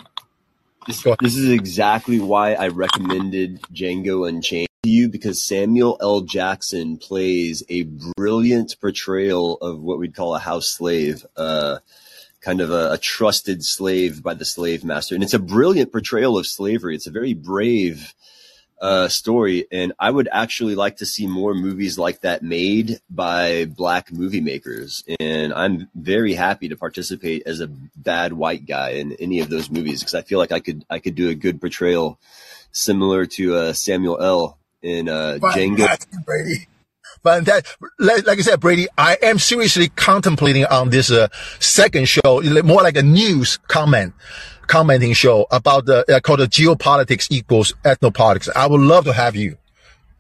This, 0.87 1.03
this 1.21 1.37
is 1.37 1.51
exactly 1.51 2.19
why 2.19 2.55
I 2.55 2.69
recommended 2.69 3.63
Django 3.73 4.29
Unchained 4.29 4.74
to 4.85 4.91
you 4.91 5.09
because 5.09 5.43
Samuel 5.43 5.97
L. 6.01 6.21
Jackson 6.21 6.99
plays 6.99 7.63
a 7.69 7.83
brilliant 8.17 8.77
portrayal 8.81 9.57
of 9.57 9.81
what 9.81 9.99
we'd 9.99 10.15
call 10.15 10.35
a 10.35 10.39
house 10.39 10.69
slave, 10.69 11.27
uh, 11.37 11.79
kind 12.41 12.61
of 12.61 12.71
a, 12.71 12.93
a 12.93 12.99
trusted 12.99 13.65
slave 13.65 14.23
by 14.23 14.35
the 14.35 14.45
slave 14.45 14.85
master. 14.85 15.15
And 15.15 15.25
it's 15.25 15.35
a 15.35 15.39
brilliant 15.39 15.91
portrayal 15.91 16.39
of 16.39 16.47
slavery. 16.47 16.95
It's 16.95 17.07
a 17.07 17.11
very 17.11 17.33
brave 17.33 18.15
uh, 18.81 19.09
story. 19.09 19.67
And 19.73 19.95
I 19.99 20.11
would 20.11 20.29
actually 20.31 20.75
like 20.75 20.99
to 20.99 21.07
see 21.07 21.27
more 21.27 21.55
movies 21.55 21.99
like 21.99 22.21
that 22.21 22.43
made 22.43 23.01
by 23.09 23.65
black 23.65 24.13
movie 24.13 24.43
makers. 24.43 25.03
And 25.19 25.55
I'm 25.55 25.89
very 25.95 26.35
happy 26.35 26.69
to 26.69 26.77
participate 26.77 27.45
as 27.47 27.61
a 27.61 27.69
bad 27.97 28.35
white 28.35 28.67
guy 28.67 28.91
in 28.91 29.13
any 29.13 29.41
of 29.41 29.49
those 29.49 29.71
movies 29.71 30.01
because 30.01 30.15
I 30.15 30.23
feel 30.23 30.39
like 30.39 30.53
I 30.53 30.61
could 30.61 30.85
I 30.91 30.99
could 30.99 31.15
do 31.15 31.31
a 31.31 31.35
good 31.35 31.61
portrayal 31.61 32.19
similar 32.73 33.25
to 33.25 33.55
uh, 33.55 33.73
Samuel 33.73 34.21
L. 34.21 34.59
in 34.85 35.09
uh, 35.09 35.39
Django. 35.41 35.79
Fantastic, 35.79 36.25
Brady. 36.25 36.69
Fantastic. 37.23 37.77
Like, 37.99 38.27
like 38.27 38.39
I 38.39 38.43
said, 38.43 38.61
Brady, 38.61 38.87
I 38.99 39.17
am 39.23 39.39
seriously 39.39 39.89
contemplating 39.89 40.67
on 40.67 40.91
this 40.91 41.11
uh, 41.11 41.29
second 41.59 42.07
show, 42.07 42.43
more 42.63 42.83
like 42.83 42.97
a 42.97 43.03
news 43.03 43.57
comment, 43.69 44.13
commenting 44.67 45.15
show 45.15 45.47
about 45.51 45.87
the 45.87 46.05
uh, 46.15 46.21
called 46.21 46.41
the 46.41 46.47
geopolitics 46.47 47.27
equals 47.31 47.73
ethnopolitics. 47.85 48.49
I 48.55 48.67
would 48.67 48.81
love 48.83 49.05
to 49.07 49.13
have 49.15 49.35
you 49.35 49.57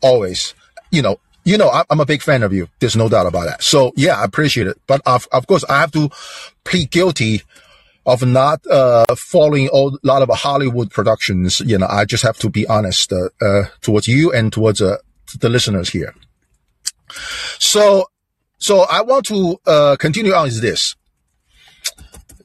always. 0.02 0.54
You 0.90 1.02
know, 1.02 1.18
you 1.44 1.58
know, 1.58 1.68
I- 1.68 1.84
I'm 1.90 2.00
a 2.00 2.06
big 2.06 2.22
fan 2.22 2.42
of 2.42 2.52
you. 2.54 2.68
There's 2.80 2.96
no 2.96 3.08
doubt 3.10 3.26
about 3.26 3.46
that. 3.46 3.62
So 3.62 3.92
yeah, 3.96 4.16
I 4.18 4.24
appreciate 4.24 4.66
it. 4.66 4.80
But 4.86 5.02
of, 5.04 5.28
of 5.30 5.46
course, 5.46 5.64
I 5.68 5.80
have 5.80 5.92
to 5.92 6.08
plead 6.64 6.90
guilty 6.90 7.42
of 8.06 8.24
not 8.24 8.66
uh 8.70 9.04
following 9.16 9.68
a 9.72 9.90
lot 10.02 10.22
of 10.22 10.28
Hollywood 10.30 10.90
productions. 10.90 11.60
You 11.60 11.78
know, 11.78 11.86
I 11.86 12.04
just 12.04 12.22
have 12.22 12.38
to 12.38 12.50
be 12.50 12.66
honest 12.66 13.12
uh, 13.12 13.28
uh 13.40 13.64
towards 13.80 14.08
you 14.08 14.32
and 14.32 14.52
towards 14.52 14.80
uh, 14.82 14.98
the 15.38 15.48
listeners 15.48 15.90
here. 15.90 16.14
So, 17.58 18.10
so 18.58 18.86
I 18.90 19.02
want 19.02 19.26
to 19.26 19.58
uh 19.66 19.96
continue 19.98 20.32
on 20.32 20.48
is 20.48 20.60
this. 20.60 20.96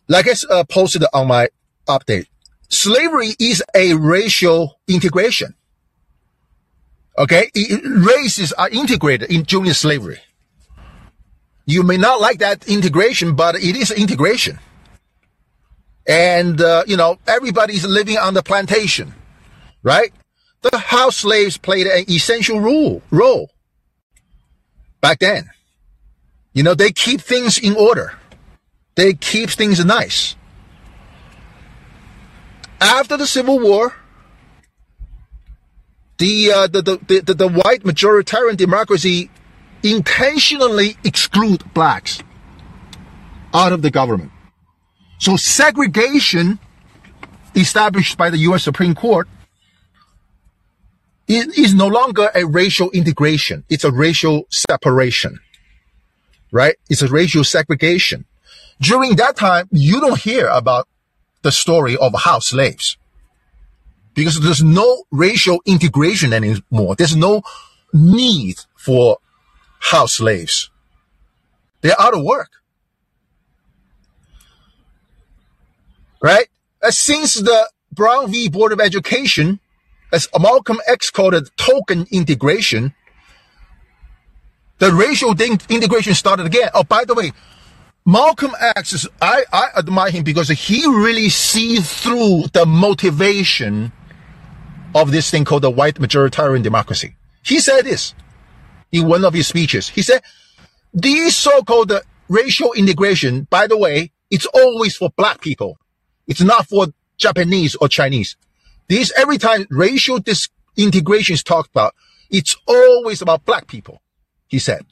Like 0.08 0.28
I 0.28 0.34
uh, 0.50 0.64
posted 0.64 1.04
on 1.14 1.28
my 1.28 1.50
update, 1.88 2.26
slavery 2.70 3.36
is 3.40 3.64
a 3.76 3.94
racial 3.94 4.80
integration. 4.88 5.56
Okay, 7.18 7.52
races 7.84 8.54
are 8.54 8.70
integrated 8.70 9.30
in 9.30 9.44
during 9.44 9.74
slavery. 9.74 10.20
You 11.66 11.84
may 11.84 11.98
not 11.98 12.22
like 12.22 12.40
that 12.40 12.68
integration, 12.68 13.36
but 13.36 13.56
it 13.56 13.76
is 13.76 13.92
integration 13.92 14.58
and 16.08 16.62
uh, 16.62 16.84
you 16.88 16.98
know 16.98 17.18
everybody's 17.28 17.86
living 17.86 18.18
on 18.18 18.34
the 18.34 18.44
plantation, 18.44 19.14
right? 19.84 20.12
The 20.62 20.78
house 20.78 21.18
slaves 21.18 21.58
played 21.58 21.88
an 21.88 22.06
essential 22.10 22.60
role 22.60 23.02
role 23.12 23.52
back 25.02 25.20
then. 25.20 25.50
You 26.54 26.64
know 26.64 26.74
they 26.74 26.92
keep 26.92 27.22
things 27.22 27.58
in 27.58 27.76
order, 27.76 28.14
they 28.96 29.14
keep 29.14 29.50
things 29.50 29.84
nice. 29.84 30.36
After 32.82 33.18
the 33.18 33.28
Civil 33.28 33.60
War, 33.60 33.94
the 36.18 36.52
uh, 36.52 36.68
the, 36.68 36.82
the, 36.82 37.22
the 37.22 37.34
the 37.34 37.48
white 37.48 37.84
majoritarian 37.84 38.58
democracy 38.58 39.30
intentionally 39.84 40.98
exclude 41.04 41.74
blacks 41.74 42.20
out 43.54 43.72
of 43.72 43.82
the 43.82 43.92
government. 43.92 44.32
So 45.20 45.36
segregation 45.36 46.60
established 47.56 48.18
by 48.18 48.30
the 48.30 48.38
U.S. 48.50 48.64
Supreme 48.64 48.96
Court 48.96 49.28
is, 51.28 51.48
is 51.58 51.74
no 51.74 51.88
longer 51.88 52.30
a 52.34 52.46
racial 52.46 52.90
integration. 52.92 53.66
It's 53.70 53.84
a 53.84 53.92
racial 53.92 54.48
separation, 54.50 55.40
right? 56.52 56.76
It's 56.90 57.02
a 57.02 57.08
racial 57.08 57.44
segregation. 57.44 58.26
During 58.82 59.18
that 59.18 59.36
time, 59.36 59.68
you 59.72 60.00
don't 60.00 60.20
hear 60.20 60.48
about 60.48 60.88
the 61.42 61.52
story 61.52 61.98
of 61.98 62.14
house 62.14 62.48
slaves 62.48 62.98
because 64.14 64.40
there's 64.40 64.64
no 64.64 65.04
racial 65.12 65.62
integration 65.66 66.32
anymore. 66.32 66.96
There's 66.96 67.16
no 67.16 67.42
need 67.94 68.60
for 68.76 69.18
house 69.80 70.16
slaves. 70.16 70.70
They're 71.82 72.00
out 72.00 72.14
of 72.14 72.24
work. 72.24 72.50
Right? 76.22 76.48
Since 76.90 77.36
the 77.36 77.70
Brown 77.92 78.32
v. 78.32 78.50
Board 78.50 78.72
of 78.72 78.80
Education, 78.80 79.60
as 80.12 80.28
Malcolm 80.40 80.80
X 80.88 81.10
called 81.10 81.34
it, 81.34 81.50
token 81.58 82.08
integration, 82.12 82.94
the 84.80 84.92
racial 84.92 85.32
integration 85.32 86.14
started 86.14 86.46
again. 86.46 86.70
Oh, 86.74 86.84
by 86.84 87.04
the 87.04 87.14
way, 87.14 87.34
Malcolm 88.06 88.56
X 88.60 88.94
is, 88.94 89.08
I, 89.22 89.44
I 89.52 89.68
admire 89.78 90.10
him 90.10 90.24
because 90.24 90.50
he 90.50 90.86
really 90.88 91.30
sees 91.30 91.92
through 91.92 92.46
the 92.54 92.66
motivation 92.66 93.92
of 94.96 95.12
this 95.12 95.30
thing 95.30 95.46
called 95.46 95.64
the 95.64 95.70
white 95.70 95.96
majoritarian 95.96 96.64
democracy. 96.64 97.16
He 97.44 97.60
said 97.60 97.84
this 97.84 98.16
in 98.92 99.08
one 99.08 99.26
of 99.26 99.34
his 99.34 99.48
speeches. 99.48 99.90
He 99.90 100.02
said, 100.02 100.24
these 100.94 101.36
so-called 101.36 101.92
racial 102.30 102.74
integration, 102.74 103.48
by 103.50 103.68
the 103.68 103.78
way, 103.78 104.12
it's 104.32 104.48
always 104.48 104.96
for 104.96 105.10
black 105.16 105.42
people. 105.42 105.78
It's 106.30 106.42
not 106.42 106.68
for 106.68 106.88
Japanese 107.18 107.76
or 107.76 107.90
Chinese. 107.90 108.38
These 108.88 109.12
every 109.18 109.38
time 109.38 109.66
racial 109.70 110.20
disintegration 110.20 111.34
is 111.34 111.44
talked 111.44 111.72
about, 111.72 111.96
it's 112.30 112.56
always 112.68 113.22
about 113.22 113.46
black 113.46 113.68
people. 113.68 114.02
He 114.48 114.60
said. 114.60 114.86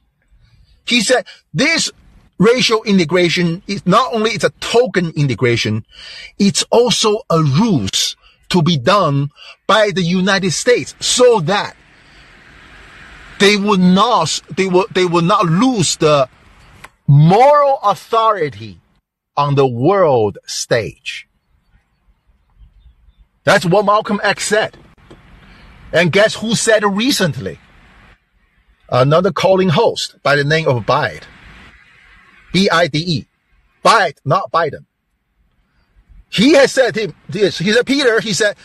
He 0.85 1.01
said 1.01 1.25
this 1.53 1.91
racial 2.39 2.83
integration 2.83 3.61
is 3.67 3.85
not 3.85 4.13
only 4.13 4.31
it's 4.31 4.43
a 4.43 4.49
token 4.59 5.11
integration, 5.15 5.85
it's 6.39 6.63
also 6.71 7.21
a 7.29 7.41
ruse 7.41 8.15
to 8.49 8.61
be 8.61 8.77
done 8.77 9.29
by 9.67 9.91
the 9.91 10.01
United 10.01 10.51
States 10.51 10.95
so 10.99 11.39
that 11.41 11.75
they 13.39 13.57
would 13.57 13.79
not 13.79 14.41
they 14.55 14.67
will 14.67 14.87
they 14.91 15.05
will 15.05 15.21
not 15.21 15.45
lose 15.45 15.97
the 15.97 16.27
moral 17.07 17.79
authority 17.83 18.79
on 19.35 19.55
the 19.55 19.67
world 19.67 20.39
stage. 20.45 21.26
That's 23.47 23.65
what 23.65 23.85
Malcolm 23.85 24.19
X 24.23 24.45
said. 24.45 24.75
And 25.93 26.11
guess 26.11 26.35
who 26.35 26.53
said 26.53 26.83
it 26.83 26.87
recently? 26.87 27.57
Another 28.89 29.31
Callin 29.31 29.69
host 29.69 30.21
by 30.21 30.35
the 30.35 30.43
name 30.43 30.67
of 30.67 30.85
Bide. 30.85 31.25
B-I-D-E. 32.51 33.25
Bide, 33.83 34.19
not 34.25 34.51
Biden. 34.51 34.83
He 36.29 36.55
has 36.55 36.73
said 36.73 36.97
him 36.97 37.15
this. 37.29 37.57
He 37.57 37.71
said, 37.71 37.85
Peter, 37.85 38.19
he 38.19 38.33
said, 38.33 38.57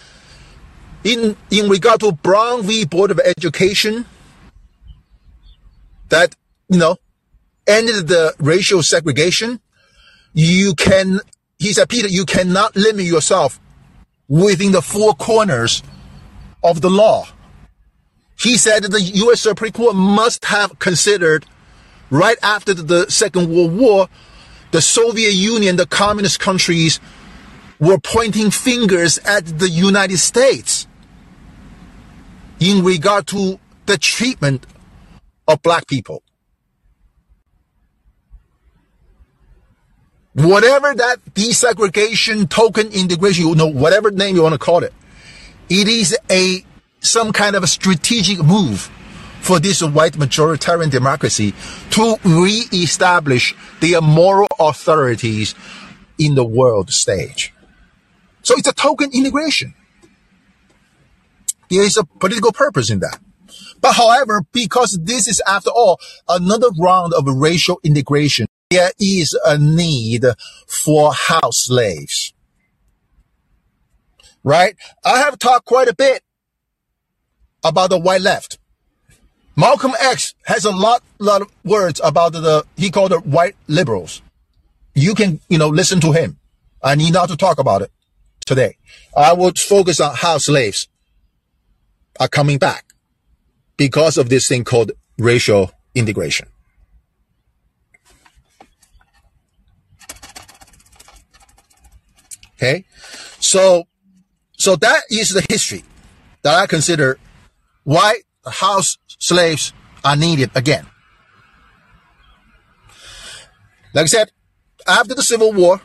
in, 1.05 1.37
in 1.53 1.69
regard 1.69 2.01
to 2.01 2.11
Brown 2.11 2.63
v. 2.63 2.85
Board 2.85 3.13
of 3.13 3.21
Education, 3.21 4.05
that, 6.09 6.35
you 6.69 6.81
know, 6.81 6.97
ended 7.69 8.09
the 8.09 8.35
racial 8.41 8.83
segregation, 8.83 9.61
you 10.33 10.75
can, 10.75 11.21
he 11.61 11.73
said, 11.73 11.89
Peter, 11.89 12.09
you 12.09 12.25
cannot 12.25 12.75
limit 12.75 13.05
yourself 13.05 13.61
within 14.33 14.73
the 14.73 14.81
four 14.81 15.13
corners 15.13 15.83
of 16.65 16.81
the 16.81 16.89
law. 16.89 17.29
He 18.41 18.57
said 18.57 18.83
that 18.83 18.89
the 18.89 19.03
U.S. 19.03 19.43
Supreme 19.43 19.73
Court 19.73 19.95
must 19.95 20.47
have 20.47 20.79
considered 20.79 21.45
right 22.09 22.39
after 22.43 22.73
the 22.73 23.11
Second 23.11 23.55
World 23.55 23.77
War, 23.77 24.09
the 24.71 24.81
Soviet 24.81 25.33
Union, 25.33 25.77
the 25.77 25.87
communist 25.87 26.41
countries 26.41 26.99
were 27.79 27.99
pointing 27.99 28.51
fingers 28.51 29.19
at 29.19 29.45
the 29.59 29.69
United 29.69 30.17
States 30.17 30.87
in 32.59 32.83
regard 32.83 33.27
to 33.27 33.61
the 33.85 33.99
treatment 33.99 34.67
of 35.47 35.61
black 35.61 35.87
people. 35.87 36.23
Whatever 40.35 40.95
that 40.95 41.19
desegregation 41.35 42.49
token 42.49 42.91
integration, 42.93 43.49
you 43.49 43.55
know, 43.55 43.67
whatever 43.67 44.11
name 44.11 44.35
you 44.35 44.43
want 44.43 44.55
to 44.55 44.59
call 44.59 44.83
it, 44.83 44.95
it 45.69 45.89
is 45.89 46.17
a 46.31 46.65
some 47.01 47.33
kind 47.33 47.57
of 47.57 47.63
a 47.63 47.67
strategic 47.67 48.39
move 48.43 48.91
for 49.41 49.59
this 49.59 49.83
white 49.83 50.13
majoritarian 50.13 50.91
democracy 50.91 51.53
to 51.91 52.17
re-establish 52.25 53.55
their 53.81 54.01
moral 54.01 54.47
authorities 54.61 55.55
in 56.19 56.37
the 56.37 56.45
world 56.45 56.91
stage. 56.91 57.53
So 58.43 58.55
it's 58.57 58.69
a 58.69 58.73
token 58.73 59.11
integration. 59.13 59.75
There 61.69 61.83
is 61.83 61.97
a 61.97 62.05
political 62.05 62.53
purpose 62.53 62.91
in 62.91 63.01
that. 63.01 63.19
But 63.81 63.95
however, 63.95 64.43
because 64.53 64.99
this 65.03 65.27
is 65.27 65.43
after 65.47 65.71
all 65.71 65.99
another 66.29 66.69
round 66.79 67.13
of 67.13 67.27
racial 67.27 67.81
integration, 67.83 68.47
there 68.73 68.93
is 68.99 69.39
a 69.45 69.59
need 69.59 70.25
for 70.67 71.13
house 71.13 71.65
slaves. 71.67 72.33
Right? 74.43 74.77
I 75.05 75.19
have 75.19 75.39
talked 75.39 75.67
quite 75.67 75.89
a 75.89 75.95
bit 75.95 76.23
about 77.63 77.91
the 77.91 77.99
white 77.99 78.23
left. 78.23 78.59
Malcolm 79.57 79.93
X 80.01 80.35
has 80.47 80.65
a 80.65 80.71
lot, 80.71 81.03
lot 81.19 81.43
of 81.43 81.49
words 81.65 82.01
about 82.03 82.33
the, 82.33 82.65
he 82.77 82.91
called 82.91 83.13
it 83.13 83.27
white 83.27 83.55
liberals. 83.69 84.23
You 84.95 85.15
can, 85.15 85.41
you 85.49 85.59
know, 85.59 85.69
listen 85.69 86.01
to 86.01 86.13
him. 86.13 86.39
I 86.83 86.95
need 86.95 87.13
not 87.13 87.29
to 87.29 87.37
talk 87.37 87.59
about 87.59 87.83
it 87.83 87.91
today. 88.47 88.79
I 89.15 89.35
would 89.35 89.59
focus 89.59 90.01
on 90.01 90.15
how 90.15 90.39
slaves 90.39 90.89
are 92.19 92.29
coming 92.29 92.57
back 92.57 92.87
because 93.77 94.17
of 94.17 94.31
this 94.31 94.49
thing 94.49 94.65
called 94.65 94.93
racial 95.19 95.71
integration. 95.95 96.49
Okay. 102.63 102.85
So, 103.41 103.89
so 104.53 104.77
that 104.77 105.03
is 105.11 105.31
the 105.31 105.45
history 105.49 105.83
that 106.43 106.55
I 106.55 106.69
consider 106.69 107.19
why 107.83 108.21
house 108.47 108.99
slaves 109.19 109.73
are 110.05 110.15
needed 110.15 110.53
again. 110.55 110.87
Like 113.93 114.05
I 114.05 114.07
said, 114.07 114.31
after 114.87 115.15
the 115.15 115.25
Civil 115.25 115.53
War, 115.53 115.81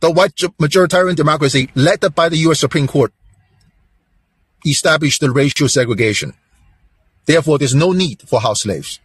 the 0.00 0.10
white 0.10 0.34
majoritarian 0.60 1.16
democracy 1.16 1.70
led 1.74 2.00
by 2.14 2.28
the 2.28 2.36
U.S. 2.48 2.60
Supreme 2.60 2.86
Court 2.86 3.14
established 4.66 5.22
the 5.22 5.30
racial 5.30 5.68
segregation. 5.68 6.34
Therefore, 7.24 7.56
there's 7.56 7.74
no 7.74 7.92
need 7.92 8.20
for 8.28 8.42
house 8.42 8.62
slaves. 8.62 9.00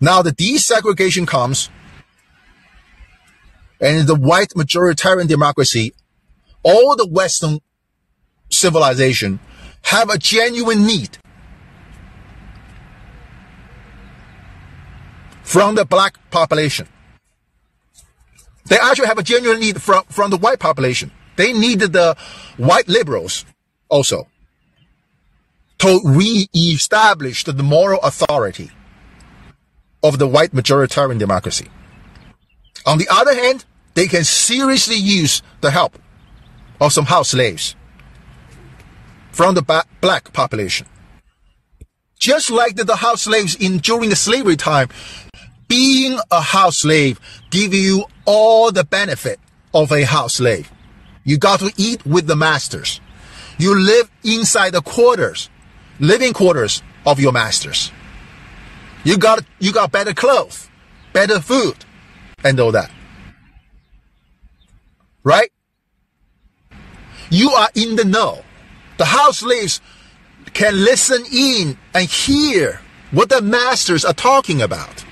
Now 0.00 0.20
the 0.20 0.32
desegregation 0.32 1.26
comes 1.26 1.70
and 3.80 4.06
the 4.06 4.14
white 4.14 4.50
majoritarian 4.50 5.28
democracy, 5.28 5.94
all 6.62 6.96
the 6.96 7.06
Western 7.06 7.60
civilization 8.50 9.40
have 9.82 10.10
a 10.10 10.18
genuine 10.18 10.86
need 10.86 11.18
from 15.42 15.76
the 15.76 15.84
black 15.84 16.18
population. 16.30 16.86
They 18.66 18.78
actually 18.78 19.06
have 19.06 19.18
a 19.18 19.22
genuine 19.22 19.60
need 19.60 19.80
from, 19.80 20.04
from 20.04 20.30
the 20.30 20.36
white 20.36 20.58
population. 20.58 21.10
They 21.36 21.52
needed 21.52 21.92
the 21.92 22.16
white 22.56 22.88
liberals 22.88 23.46
also 23.88 24.28
to 25.78 26.00
re-establish 26.04 27.44
the 27.44 27.62
moral 27.62 28.00
authority 28.02 28.70
of 30.02 30.18
the 30.18 30.26
white 30.26 30.52
majoritarian 30.52 31.18
democracy. 31.18 31.68
On 32.86 32.98
the 32.98 33.08
other 33.10 33.34
hand, 33.34 33.64
they 33.94 34.06
can 34.06 34.24
seriously 34.24 34.96
use 34.96 35.42
the 35.60 35.70
help 35.70 35.98
of 36.80 36.92
some 36.92 37.06
house 37.06 37.30
slaves 37.30 37.74
from 39.32 39.54
the 39.54 39.84
black 40.00 40.32
population. 40.32 40.86
Just 42.18 42.50
like 42.50 42.76
the, 42.76 42.84
the 42.84 42.96
house 42.96 43.22
slaves 43.22 43.54
in 43.54 43.78
during 43.78 44.10
the 44.10 44.16
slavery 44.16 44.56
time, 44.56 44.88
being 45.68 46.18
a 46.30 46.40
house 46.40 46.78
slave 46.78 47.20
give 47.50 47.72
you 47.74 48.04
all 48.24 48.72
the 48.72 48.84
benefit 48.84 49.38
of 49.74 49.92
a 49.92 50.02
house 50.02 50.34
slave. 50.34 50.70
You 51.24 51.38
got 51.38 51.60
to 51.60 51.72
eat 51.76 52.04
with 52.06 52.26
the 52.26 52.36
masters. 52.36 53.00
You 53.58 53.78
live 53.78 54.10
inside 54.24 54.70
the 54.70 54.82
quarters, 54.82 55.50
living 56.00 56.32
quarters 56.32 56.82
of 57.06 57.20
your 57.20 57.32
masters. 57.32 57.92
You 59.04 59.18
got, 59.18 59.44
you 59.58 59.72
got 59.72 59.92
better 59.92 60.14
clothes, 60.14 60.68
better 61.12 61.40
food, 61.40 61.84
and 62.44 62.58
all 62.60 62.72
that. 62.72 62.90
Right? 65.22 65.50
You 67.30 67.50
are 67.50 67.68
in 67.74 67.96
the 67.96 68.04
know. 68.04 68.42
The 68.96 69.04
house 69.04 69.38
slaves 69.38 69.80
can 70.54 70.74
listen 70.84 71.24
in 71.32 71.78
and 71.94 72.08
hear 72.08 72.80
what 73.10 73.28
the 73.28 73.40
masters 73.40 74.04
are 74.04 74.14
talking 74.14 74.62
about. 74.62 75.04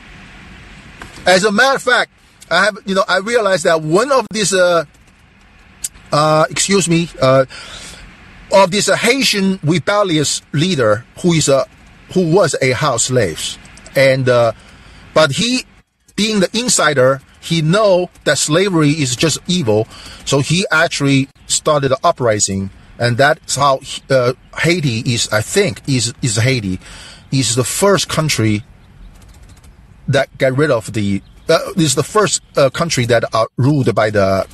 As 1.26 1.44
a 1.44 1.52
matter 1.52 1.76
of 1.76 1.82
fact, 1.82 2.10
I 2.50 2.64
have, 2.64 2.78
you 2.86 2.94
know, 2.94 3.04
I 3.08 3.18
realized 3.18 3.64
that 3.64 3.82
one 3.82 4.12
of 4.12 4.26
these, 4.30 4.54
uh, 4.54 4.84
uh, 6.12 6.46
excuse 6.48 6.88
me, 6.88 7.08
uh, 7.20 7.46
of 8.52 8.70
this 8.70 8.88
uh, 8.88 8.96
Haitian 8.96 9.58
rebellious 9.62 10.42
leader 10.52 11.04
who 11.22 11.32
is 11.32 11.48
a, 11.48 11.66
who 12.14 12.32
was 12.32 12.54
a 12.62 12.70
house 12.70 13.04
slave, 13.04 13.58
and 13.96 14.28
uh, 14.28 14.52
but 15.12 15.32
he, 15.32 15.64
being 16.16 16.40
the 16.40 16.50
insider, 16.52 17.20
he 17.40 17.62
know 17.62 18.10
that 18.24 18.38
slavery 18.38 18.90
is 18.90 19.14
just 19.14 19.38
evil, 19.46 19.86
so 20.24 20.40
he 20.40 20.66
actually 20.72 21.28
started 21.46 21.92
an 21.92 21.98
uprising 22.02 22.70
and 22.98 23.16
that's 23.16 23.56
how 23.56 23.80
uh, 24.10 24.32
Haiti 24.58 25.00
is. 25.00 25.28
I 25.32 25.42
think 25.42 25.82
is 25.86 26.14
is 26.22 26.36
Haiti 26.36 26.78
is 27.30 27.54
the 27.54 27.64
first 27.64 28.08
country 28.08 28.64
that 30.08 30.36
get 30.38 30.56
rid 30.56 30.70
of 30.70 30.92
the. 30.92 31.22
Uh, 31.48 31.72
is 31.76 31.94
the 31.94 32.02
first 32.02 32.42
uh, 32.56 32.70
country 32.70 33.04
that 33.04 33.22
are 33.32 33.48
ruled 33.56 33.94
by 33.94 34.10
the 34.10 34.46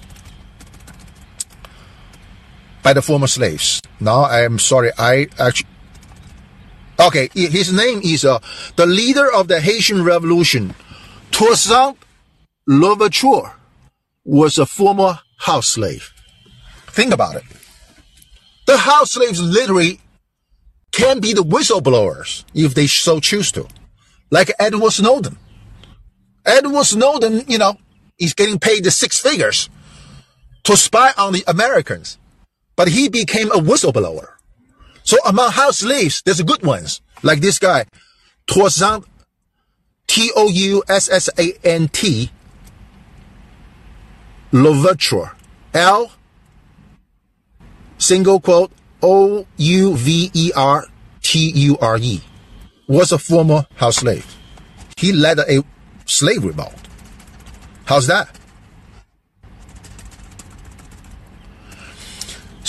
by 2.83 2.93
the 2.93 3.01
former 3.01 3.27
slaves. 3.27 3.81
Now 4.01 4.23
I 4.23 4.43
am 4.43 4.59
sorry. 4.59 4.91
I 4.99 5.29
actually. 5.39 5.69
Okay, 7.01 7.31
his 7.35 7.73
name 7.73 8.01
is 8.05 8.25
uh, 8.25 8.39
the 8.77 8.87
leader 8.87 9.33
of 9.33 9.49
the 9.49 9.61
Haitian 9.61 10.05
Revolution, 10.05 10.75
Toussaint 11.33 11.97
Louverture, 12.67 13.53
was 14.25 14.59
a 14.59 14.67
former 14.67 15.19
house 15.39 15.69
slave. 15.69 16.13
Think 16.87 17.13
about 17.13 17.37
it. 17.37 17.43
The 18.67 18.77
house 18.77 19.13
slaves 19.13 19.43
literally 19.43 20.01
can 20.93 21.21
be 21.21 21.33
the 21.33 21.43
whistleblowers 21.43 22.45
if 22.55 22.75
they 22.75 22.87
so 22.87 23.19
choose 23.19 23.51
to. 23.53 23.67
Like 24.31 24.53
Edward 24.59 24.93
Snowden. 24.93 25.39
Edward 26.47 26.85
Snowden, 26.85 27.45
you 27.49 27.59
know, 27.59 27.77
he's 28.19 28.35
getting 28.35 28.59
paid 28.59 28.85
the 28.85 28.91
six 28.91 29.19
figures 29.19 29.69
to 30.65 30.77
spy 30.77 31.13
on 31.19 31.33
the 31.33 31.43
Americans. 31.49 32.19
But 32.77 32.89
he 32.89 33.09
became 33.09 33.51
a 33.51 33.57
whistleblower. 33.57 34.29
So 35.03 35.17
among 35.27 35.51
house 35.51 35.79
slaves, 35.79 36.23
there's 36.25 36.41
good 36.43 36.63
ones, 36.63 37.01
like 37.23 37.41
this 37.41 37.59
guy, 37.59 37.87
Toussaint, 38.47 39.05
T 40.13 40.31
O 40.37 40.51
U 40.51 40.83
S 40.91 41.09
S 41.09 41.31
A 41.39 41.55
N 41.65 41.89
T, 41.89 42.31
Louverture, 44.53 45.33
L, 45.73 46.13
single 47.97 48.39
quote, 48.39 48.71
O 49.03 49.47
U 49.57 49.97
V 49.97 50.31
E 50.35 50.53
R 50.55 50.85
T 51.23 51.51
U 51.53 51.79
R 51.81 51.97
E, 51.97 52.21
was 52.87 53.11
a 53.11 53.19
former 53.19 53.65
house 53.77 53.97
slave. 53.97 54.27
He 54.99 55.15
led 55.15 55.39
a 55.39 55.65
slave 56.05 56.45
revolt. 56.45 56.75
How's 57.87 58.07
that? 58.09 58.39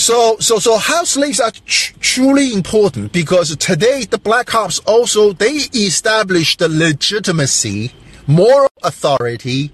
So, 0.04 0.36
so, 0.42 0.60
so 0.60 0.76
house 0.76 1.12
slaves 1.12 1.40
are 1.40 1.52
tr- 1.52 1.94
truly 2.02 2.52
important 2.52 3.14
because 3.14 3.56
today 3.56 4.04
the 4.04 4.18
black 4.18 4.54
ops 4.54 4.80
also, 4.80 5.32
they 5.32 5.54
establish 5.74 6.58
the 6.58 6.68
legitimacy, 6.68 7.94
moral 8.28 8.70
authority 8.84 9.72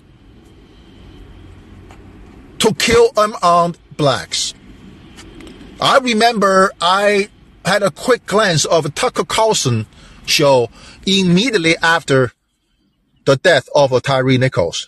to 2.59 2.75
kill 2.75 3.09
unarmed 3.17 3.79
blacks. 3.97 4.53
I 5.81 5.97
remember 5.97 6.73
I 6.79 7.29
had 7.65 7.81
a 7.81 7.89
quick 7.89 8.27
glance 8.27 8.65
of 8.65 8.93
Tucker 8.93 9.25
Carlson 9.25 9.87
show 10.27 10.69
immediately 11.07 11.75
after 11.77 12.33
the 13.25 13.35
death 13.35 13.67
of 13.73 13.99
Tyre 14.03 14.37
Nichols. 14.37 14.87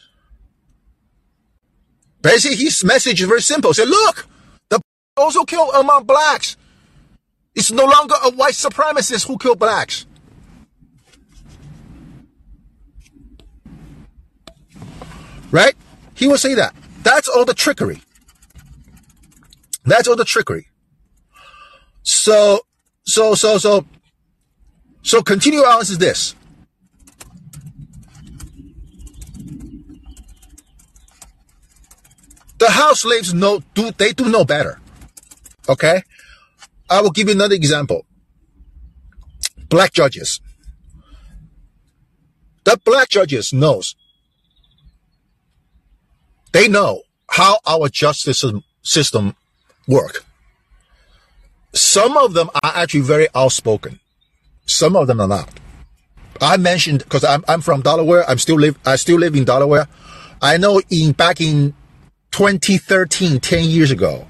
Basically, 2.21 2.57
his 2.57 2.83
message 2.83 3.19
is 3.19 3.27
very 3.27 3.41
simple. 3.41 3.73
Say, 3.73 3.85
look, 3.85 4.27
also 5.17 5.43
kill 5.43 5.71
among 5.71 6.05
blacks. 6.05 6.57
It's 7.53 7.71
no 7.71 7.85
longer 7.85 8.15
a 8.23 8.31
white 8.31 8.53
supremacist 8.53 9.27
who 9.27 9.37
killed 9.37 9.59
blacks. 9.59 10.05
Right? 15.51 15.75
He 16.15 16.27
will 16.27 16.37
say 16.37 16.53
that. 16.55 16.73
That's 17.03 17.27
all 17.27 17.45
the 17.45 17.53
trickery. 17.53 18.01
That's 19.83 20.07
all 20.07 20.15
the 20.15 20.25
trickery. 20.25 20.67
So, 22.03 22.61
so, 23.03 23.35
so, 23.35 23.57
so, 23.57 23.85
so 25.01 25.21
continue 25.21 25.59
on 25.59 25.81
is 25.81 25.97
this. 25.97 26.35
The 32.59 32.69
house 32.69 33.01
slaves 33.01 33.33
know, 33.33 33.61
do, 33.73 33.91
they 33.91 34.13
do 34.13 34.29
know 34.29 34.45
better. 34.45 34.80
Okay. 35.69 36.01
I 36.89 37.01
will 37.01 37.11
give 37.11 37.27
you 37.27 37.35
another 37.35 37.55
example. 37.55 38.05
Black 39.69 39.93
judges. 39.93 40.41
The 42.63 42.79
black 42.83 43.09
judges 43.09 43.53
knows. 43.53 43.95
They 46.51 46.67
know 46.67 47.03
how 47.29 47.59
our 47.65 47.87
justice 47.87 48.43
system 48.81 49.35
work. 49.87 50.25
Some 51.73 52.17
of 52.17 52.33
them 52.33 52.49
are 52.63 52.71
actually 52.75 53.01
very 53.01 53.27
outspoken. 53.33 53.99
Some 54.65 54.95
of 54.95 55.07
them 55.07 55.21
are 55.21 55.27
not. 55.27 55.49
I 56.41 56.57
mentioned 56.57 56.99
because 56.99 57.23
I'm 57.23 57.43
I'm 57.47 57.61
from 57.61 57.81
Delaware. 57.81 58.29
I'm 58.29 58.37
still 58.37 58.57
live 58.57 58.77
I 58.85 58.95
still 58.95 59.17
live 59.17 59.35
in 59.35 59.45
Delaware. 59.45 59.87
I 60.41 60.57
know 60.57 60.81
in 60.89 61.13
back 61.13 61.39
in 61.39 61.73
2013, 62.31 63.39
10 63.39 63.63
years 63.65 63.91
ago, 63.91 64.27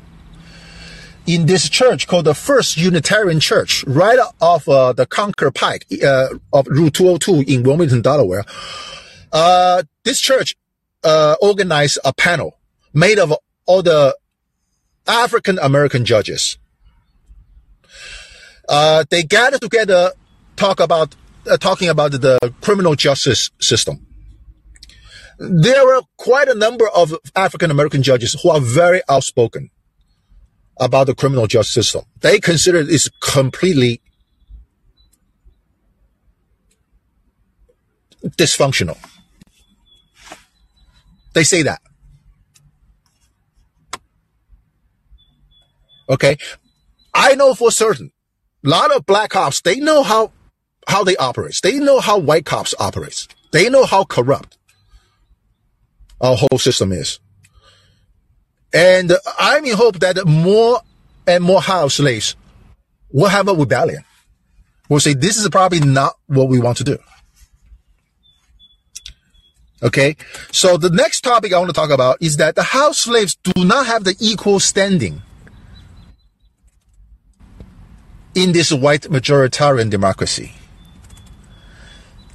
in 1.27 1.45
this 1.45 1.69
church 1.69 2.07
called 2.07 2.25
the 2.25 2.33
First 2.33 2.77
Unitarian 2.77 3.39
Church, 3.39 3.83
right 3.85 4.19
off 4.39 4.67
uh, 4.67 4.93
the 4.93 5.05
Concord 5.05 5.55
Pike 5.55 5.85
uh, 6.03 6.29
of 6.51 6.67
Route 6.67 6.93
202 6.93 7.51
in 7.51 7.63
Wilmington, 7.63 8.01
Delaware. 8.01 8.43
Uh, 9.31 9.83
this 10.03 10.19
church 10.19 10.55
uh, 11.03 11.35
organized 11.41 11.99
a 12.03 12.13
panel 12.13 12.59
made 12.93 13.19
of 13.19 13.33
all 13.65 13.81
the 13.81 14.15
African 15.07 15.59
American 15.59 16.05
judges. 16.05 16.57
Uh, 18.67 19.03
they 19.09 19.23
gathered 19.23 19.61
together, 19.61 20.11
talk 20.55 20.79
about 20.79 21.15
uh, 21.49 21.57
talking 21.57 21.89
about 21.89 22.11
the 22.11 22.37
criminal 22.61 22.95
justice 22.95 23.51
system. 23.59 24.05
There 25.39 25.85
were 25.85 26.01
quite 26.17 26.47
a 26.47 26.53
number 26.55 26.87
of 26.89 27.15
African 27.35 27.71
American 27.71 28.03
judges 28.03 28.39
who 28.41 28.49
are 28.49 28.59
very 28.59 29.01
outspoken 29.09 29.71
about 30.81 31.05
the 31.05 31.15
criminal 31.15 31.47
justice 31.47 31.73
system. 31.75 32.01
They 32.19 32.39
consider 32.39 32.79
it's 32.79 33.07
completely 33.21 34.01
dysfunctional. 38.25 38.97
They 41.33 41.43
say 41.43 41.61
that. 41.63 41.81
Okay. 46.09 46.37
I 47.13 47.35
know 47.35 47.53
for 47.53 47.71
certain, 47.71 48.11
a 48.65 48.69
lot 48.69 48.93
of 48.93 49.05
black 49.05 49.29
cops, 49.29 49.61
they 49.61 49.79
know 49.79 50.03
how, 50.03 50.31
how 50.87 51.03
they 51.03 51.15
operate. 51.15 51.59
They 51.61 51.79
know 51.79 51.99
how 51.99 52.17
white 52.17 52.45
cops 52.45 52.73
operate. 52.79 53.27
They 53.51 53.69
know 53.69 53.85
how 53.85 54.03
corrupt 54.03 54.57
our 56.19 56.35
whole 56.35 56.57
system 56.57 56.91
is. 56.91 57.19
And 58.73 59.11
I'm 59.37 59.65
in 59.65 59.75
hope 59.75 59.99
that 59.99 60.25
more 60.25 60.81
and 61.27 61.43
more 61.43 61.61
house 61.61 61.95
slaves 61.95 62.35
will 63.11 63.29
have 63.29 63.47
a 63.47 63.53
rebellion. 63.53 64.03
Will 64.89 64.99
say 64.99 65.13
this 65.13 65.37
is 65.37 65.47
probably 65.49 65.79
not 65.79 66.15
what 66.27 66.49
we 66.49 66.59
want 66.59 66.77
to 66.77 66.83
do. 66.83 66.97
Okay. 69.83 70.15
So 70.51 70.77
the 70.77 70.89
next 70.89 71.21
topic 71.21 71.53
I 71.53 71.57
want 71.57 71.69
to 71.69 71.73
talk 71.73 71.89
about 71.89 72.17
is 72.21 72.37
that 72.37 72.55
the 72.55 72.63
house 72.63 72.99
slaves 72.99 73.35
do 73.35 73.65
not 73.65 73.87
have 73.87 74.03
the 74.03 74.15
equal 74.19 74.59
standing 74.59 75.21
in 78.35 78.51
this 78.51 78.71
white 78.71 79.03
majoritarian 79.03 79.89
democracy. 79.89 80.53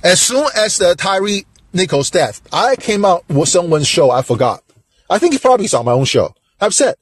As 0.02 0.20
soon 0.20 0.46
as 0.56 0.78
the 0.78 0.94
Tyre 0.94 1.42
Nichols' 1.72 2.10
death, 2.10 2.42
I 2.52 2.76
came 2.76 3.04
out 3.04 3.28
with 3.28 3.48
someone's 3.48 3.88
show, 3.88 4.10
I 4.10 4.22
forgot. 4.22 4.62
I 5.08 5.18
think 5.18 5.32
he 5.32 5.38
probably 5.38 5.68
saw 5.68 5.82
my 5.82 5.92
own 5.92 6.04
show. 6.04 6.34
I've 6.60 6.74
said, 6.74 6.96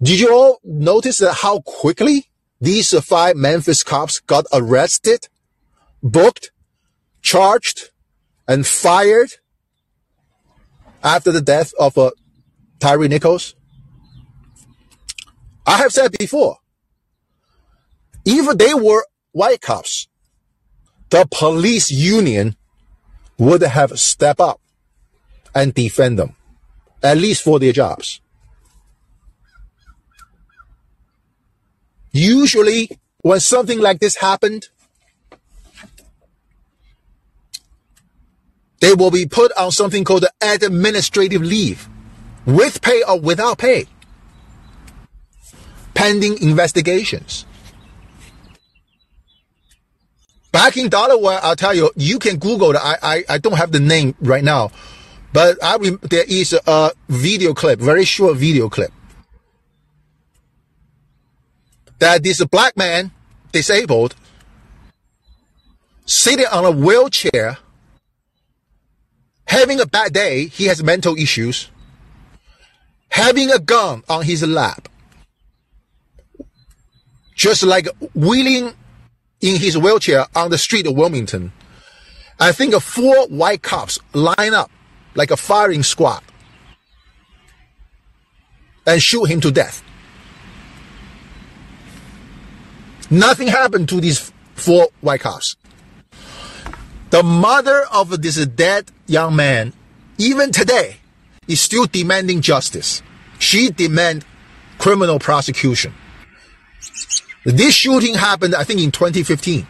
did 0.00 0.20
you 0.20 0.32
all 0.32 0.60
notice 0.62 1.18
that 1.18 1.34
how 1.34 1.60
quickly 1.60 2.28
these 2.60 2.96
five 3.04 3.36
Memphis 3.36 3.82
cops 3.82 4.20
got 4.20 4.46
arrested, 4.52 5.28
booked, 6.02 6.52
charged, 7.20 7.90
and 8.46 8.66
fired 8.66 9.30
after 11.02 11.32
the 11.32 11.40
death 11.40 11.72
of 11.78 11.98
uh, 11.98 12.10
Tyre 12.78 13.08
Nichols? 13.08 13.56
I 15.66 15.78
have 15.78 15.92
said 15.92 16.16
before, 16.16 16.58
even 18.24 18.56
they 18.56 18.74
were 18.74 19.04
white 19.32 19.60
cops, 19.60 20.06
the 21.10 21.26
police 21.30 21.90
union 21.90 22.56
would 23.38 23.62
have 23.62 23.98
stepped 23.98 24.40
up 24.40 24.60
and 25.54 25.74
defend 25.74 26.18
them, 26.18 26.34
at 27.02 27.16
least 27.16 27.42
for 27.42 27.58
their 27.58 27.72
jobs. 27.72 28.20
Usually, 32.12 32.90
when 33.22 33.40
something 33.40 33.80
like 33.80 34.00
this 34.00 34.16
happened, 34.16 34.68
they 38.80 38.94
will 38.94 39.10
be 39.10 39.26
put 39.26 39.52
on 39.58 39.72
something 39.72 40.04
called 40.04 40.24
administrative 40.40 41.42
leave, 41.42 41.88
with 42.46 42.80
pay 42.80 43.02
or 43.02 43.20
without 43.20 43.58
pay, 43.58 43.86
pending 45.94 46.40
investigations. 46.42 47.44
Back 50.50 50.76
in 50.76 50.88
Delaware, 50.88 51.40
I'll 51.42 51.56
tell 51.56 51.74
you, 51.74 51.90
you 51.94 52.18
can 52.18 52.38
Google 52.38 52.70
it. 52.70 52.76
I, 52.76 52.96
I, 53.02 53.24
I 53.28 53.38
don't 53.38 53.58
have 53.58 53.70
the 53.70 53.80
name 53.80 54.14
right 54.20 54.42
now, 54.42 54.70
but 55.32 55.58
I 55.62 55.76
there 56.02 56.24
is 56.26 56.54
a 56.66 56.92
video 57.08 57.54
clip, 57.54 57.80
very 57.80 58.04
short 58.04 58.36
video 58.36 58.68
clip, 58.68 58.92
that 61.98 62.22
this 62.22 62.42
black 62.44 62.76
man, 62.76 63.10
disabled, 63.52 64.14
sitting 66.06 66.46
on 66.46 66.64
a 66.64 66.70
wheelchair, 66.70 67.58
having 69.46 69.80
a 69.80 69.86
bad 69.86 70.12
day, 70.12 70.46
he 70.46 70.64
has 70.64 70.82
mental 70.82 71.16
issues, 71.16 71.70
having 73.10 73.50
a 73.50 73.58
gun 73.58 74.02
on 74.08 74.24
his 74.24 74.42
lap, 74.46 74.88
just 77.34 77.62
like 77.62 77.88
wheeling 78.14 78.72
in 79.40 79.56
his 79.56 79.76
wheelchair 79.76 80.26
on 80.34 80.50
the 80.50 80.58
street 80.58 80.86
of 80.86 80.96
Wilmington. 80.96 81.52
I 82.40 82.52
think 82.52 82.74
four 82.80 83.26
white 83.28 83.62
cops 83.62 83.98
line 84.14 84.54
up 84.54 84.70
like 85.18 85.32
a 85.32 85.36
firing 85.36 85.82
squad 85.82 86.22
and 88.86 89.02
shoot 89.02 89.24
him 89.24 89.40
to 89.40 89.50
death. 89.50 89.82
Nothing 93.10 93.48
happened 93.48 93.88
to 93.88 94.00
these 94.00 94.32
four 94.54 94.88
white 95.00 95.20
cops. 95.20 95.56
The 97.10 97.24
mother 97.24 97.82
of 97.92 98.22
this 98.22 98.46
dead 98.46 98.92
young 99.08 99.34
man, 99.34 99.72
even 100.18 100.52
today, 100.52 100.98
is 101.48 101.60
still 101.60 101.86
demanding 101.86 102.40
justice. 102.40 103.02
She 103.40 103.70
demand 103.70 104.24
criminal 104.78 105.18
prosecution. 105.18 105.94
This 107.44 107.74
shooting 107.74 108.14
happened, 108.14 108.54
I 108.54 108.62
think, 108.62 108.80
in 108.80 108.92
2015. 108.92 109.66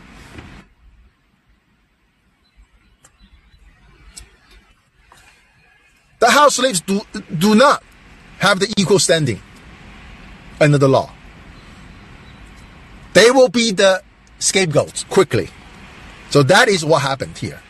The 6.19 6.31
house 6.31 6.57
slaves 6.57 6.81
do, 6.81 7.01
do 7.37 7.55
not 7.55 7.83
have 8.39 8.61
the 8.61 8.73
equal 8.77 8.99
standing 8.99 9.41
under 10.61 10.79
the 10.79 10.89
law. 10.89 11.13
They 13.15 13.31
will 13.31 13.49
be 13.49 13.73
the 13.73 14.03
scapegoats 14.39 15.05
quickly. 15.05 15.49
So 16.31 16.43
that 16.45 16.69
is 16.69 16.85
what 16.85 17.03
happened 17.03 17.39
here. 17.39 17.61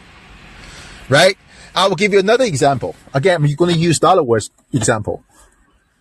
Right? 1.09 1.39
I 1.75 1.87
will 1.89 1.97
give 1.97 2.13
you 2.13 2.19
another 2.19 2.45
example. 2.45 2.97
Again, 3.15 3.45
I'm 3.45 3.55
going 3.55 3.75
to 3.75 3.79
use 3.79 3.99
Delaware's 3.99 4.51
example. 4.73 5.23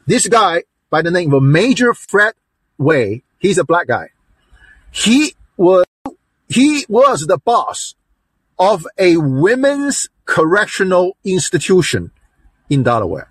This 0.05 0.27
guy 0.27 0.63
by 0.89 1.01
the 1.01 1.11
name 1.11 1.33
of 1.33 1.43
Major 1.43 1.93
Fred 1.93 2.33
Way, 2.77 3.23
he's 3.39 3.57
a 3.57 3.63
black 3.63 3.87
guy. 3.87 4.09
He 4.91 5.35
was, 5.57 5.85
he 6.47 6.85
was 6.87 7.27
the 7.27 7.37
boss 7.37 7.95
of 8.57 8.87
a 8.97 9.17
women's 9.17 10.09
correctional 10.25 11.17
institution 11.23 12.11
in 12.69 12.83
Delaware. 12.83 13.29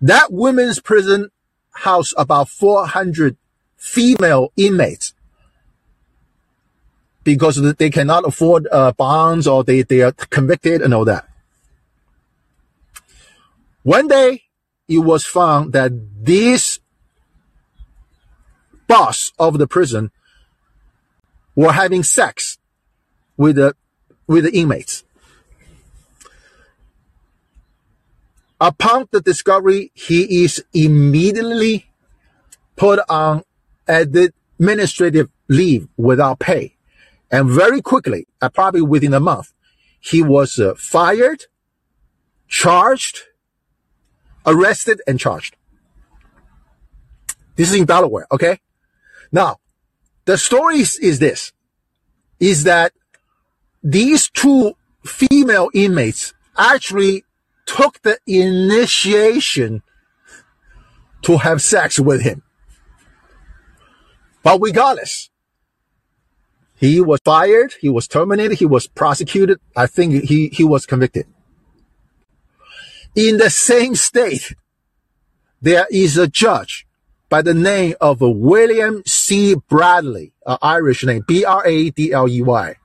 That 0.00 0.32
women's 0.32 0.80
prison 0.80 1.30
housed 1.70 2.14
about 2.16 2.48
400 2.48 3.36
female 3.76 4.52
inmates 4.56 5.14
because 7.24 7.60
they 7.76 7.90
cannot 7.90 8.26
afford 8.26 8.68
uh, 8.70 8.92
bonds 8.92 9.46
or 9.46 9.64
they, 9.64 9.82
they 9.82 10.02
are 10.02 10.12
convicted 10.12 10.80
and 10.80 10.94
all 10.94 11.04
that. 11.04 11.28
One 13.82 14.08
day, 14.08 14.42
it 14.88 14.98
was 14.98 15.24
found 15.24 15.72
that 15.72 15.92
this 16.24 16.78
boss 18.86 19.32
of 19.38 19.58
the 19.58 19.66
prison 19.66 20.12
were 21.56 21.72
having 21.72 22.02
sex 22.02 22.58
with 23.36 23.56
the, 23.56 23.74
with 24.26 24.44
the 24.44 24.52
inmates. 24.56 25.04
Upon 28.60 29.06
the 29.10 29.20
discovery, 29.20 29.92
he 29.94 30.44
is 30.44 30.64
immediately 30.72 31.90
put 32.76 33.00
on 33.08 33.42
administrative 33.86 35.28
leave 35.48 35.88
without 35.96 36.38
pay. 36.38 36.76
And 37.30 37.50
very 37.50 37.82
quickly, 37.82 38.26
uh, 38.40 38.48
probably 38.48 38.82
within 38.82 39.12
a 39.12 39.20
month, 39.20 39.52
he 40.00 40.22
was 40.22 40.58
uh, 40.58 40.74
fired, 40.76 41.44
charged, 42.48 43.22
arrested, 44.46 45.02
and 45.06 45.18
charged. 45.18 45.56
This 47.56 47.70
is 47.70 47.74
in 47.74 47.84
Delaware, 47.84 48.26
okay? 48.30 48.60
Now, 49.32 49.58
the 50.24 50.38
story 50.38 50.78
is, 50.78 50.98
is 50.98 51.18
this, 51.18 51.52
is 52.38 52.64
that 52.64 52.92
these 53.82 54.30
two 54.30 54.74
female 55.04 55.70
inmates 55.74 56.34
actually 56.56 57.24
took 57.66 58.00
the 58.02 58.18
initiation 58.26 59.82
to 61.22 61.38
have 61.38 61.60
sex 61.60 61.98
with 61.98 62.22
him. 62.22 62.42
But 64.42 64.60
regardless, 64.60 65.28
he 66.76 67.00
was 67.00 67.20
fired, 67.24 67.74
he 67.80 67.88
was 67.88 68.06
terminated, 68.06 68.58
he 68.58 68.66
was 68.66 68.86
prosecuted. 68.86 69.58
I 69.74 69.86
think 69.86 70.24
he, 70.24 70.48
he 70.48 70.62
was 70.62 70.86
convicted. 70.86 71.26
In 73.14 73.38
the 73.38 73.50
same 73.50 73.94
state, 73.94 74.54
there 75.60 75.86
is 75.90 76.18
a 76.18 76.28
judge 76.28 76.86
by 77.28 77.42
the 77.42 77.54
name 77.54 77.94
of 78.00 78.20
William 78.20 79.02
C. 79.06 79.56
Bradley, 79.68 80.32
an 80.46 80.58
Irish 80.62 81.02
name, 81.04 81.24
B-R-A-D-L-E-Y. 81.26 82.76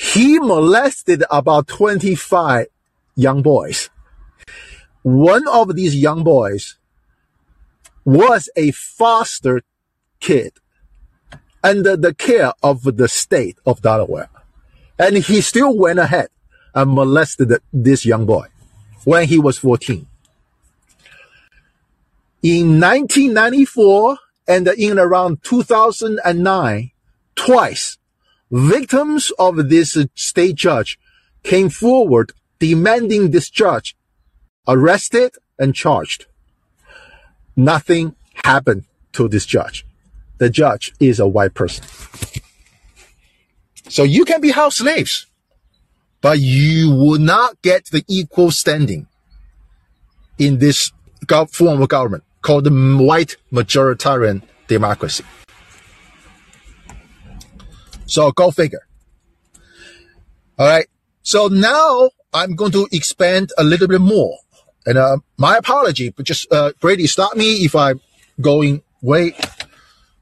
He 0.00 0.38
molested 0.38 1.24
about 1.30 1.68
25 1.68 2.68
young 3.16 3.42
boys. 3.42 3.90
One 5.02 5.46
of 5.46 5.76
these 5.76 5.94
young 5.94 6.24
boys 6.24 6.76
was 8.06 8.48
a 8.56 8.70
foster 8.70 9.60
kid 10.18 10.54
under 11.62 11.98
the 11.98 12.14
care 12.14 12.54
of 12.62 12.96
the 12.96 13.08
state 13.08 13.58
of 13.66 13.82
Delaware. 13.82 14.30
And 14.98 15.18
he 15.18 15.42
still 15.42 15.76
went 15.76 15.98
ahead 15.98 16.28
and 16.74 16.94
molested 16.94 17.52
this 17.70 18.06
young 18.06 18.24
boy 18.24 18.46
when 19.04 19.28
he 19.28 19.38
was 19.38 19.58
14. 19.58 20.06
In 22.42 22.80
1994 22.80 24.16
and 24.48 24.66
in 24.66 24.98
around 24.98 25.42
2009, 25.44 26.90
twice, 27.36 27.98
victims 28.50 29.32
of 29.38 29.68
this 29.68 29.96
state 30.14 30.56
judge 30.56 30.98
came 31.42 31.68
forward 31.68 32.32
demanding 32.58 33.30
this 33.30 33.48
judge 33.50 33.96
arrested 34.68 35.34
and 35.58 35.74
charged. 35.74 36.26
Nothing 37.56 38.14
happened 38.44 38.84
to 39.12 39.28
this 39.28 39.46
judge. 39.46 39.86
The 40.38 40.50
judge 40.50 40.92
is 41.00 41.20
a 41.20 41.26
white 41.26 41.54
person. 41.54 41.84
So 43.88 44.04
you 44.04 44.24
can 44.24 44.40
be 44.40 44.50
house 44.50 44.76
slaves, 44.76 45.26
but 46.20 46.38
you 46.38 46.90
will 46.90 47.18
not 47.18 47.60
get 47.62 47.86
the 47.86 48.04
equal 48.08 48.50
standing 48.50 49.06
in 50.38 50.58
this 50.58 50.92
form 51.50 51.82
of 51.82 51.88
government 51.88 52.24
called 52.40 52.64
the 52.64 52.70
white 52.70 53.36
majoritarian 53.52 54.42
democracy. 54.68 55.24
So 58.10 58.32
go 58.32 58.50
figure. 58.50 58.86
All 60.58 60.66
right. 60.66 60.86
So 61.22 61.46
now 61.46 62.10
I'm 62.34 62.56
going 62.56 62.72
to 62.72 62.88
expand 62.90 63.50
a 63.56 63.62
little 63.62 63.86
bit 63.86 64.00
more. 64.00 64.36
And 64.84 64.98
uh, 64.98 65.18
my 65.36 65.56
apology, 65.56 66.10
but 66.10 66.26
just 66.26 66.50
uh, 66.52 66.72
Brady, 66.80 67.06
stop 67.06 67.36
me 67.36 67.64
if 67.64 67.76
I'm 67.76 68.00
going 68.40 68.82
way 69.00 69.36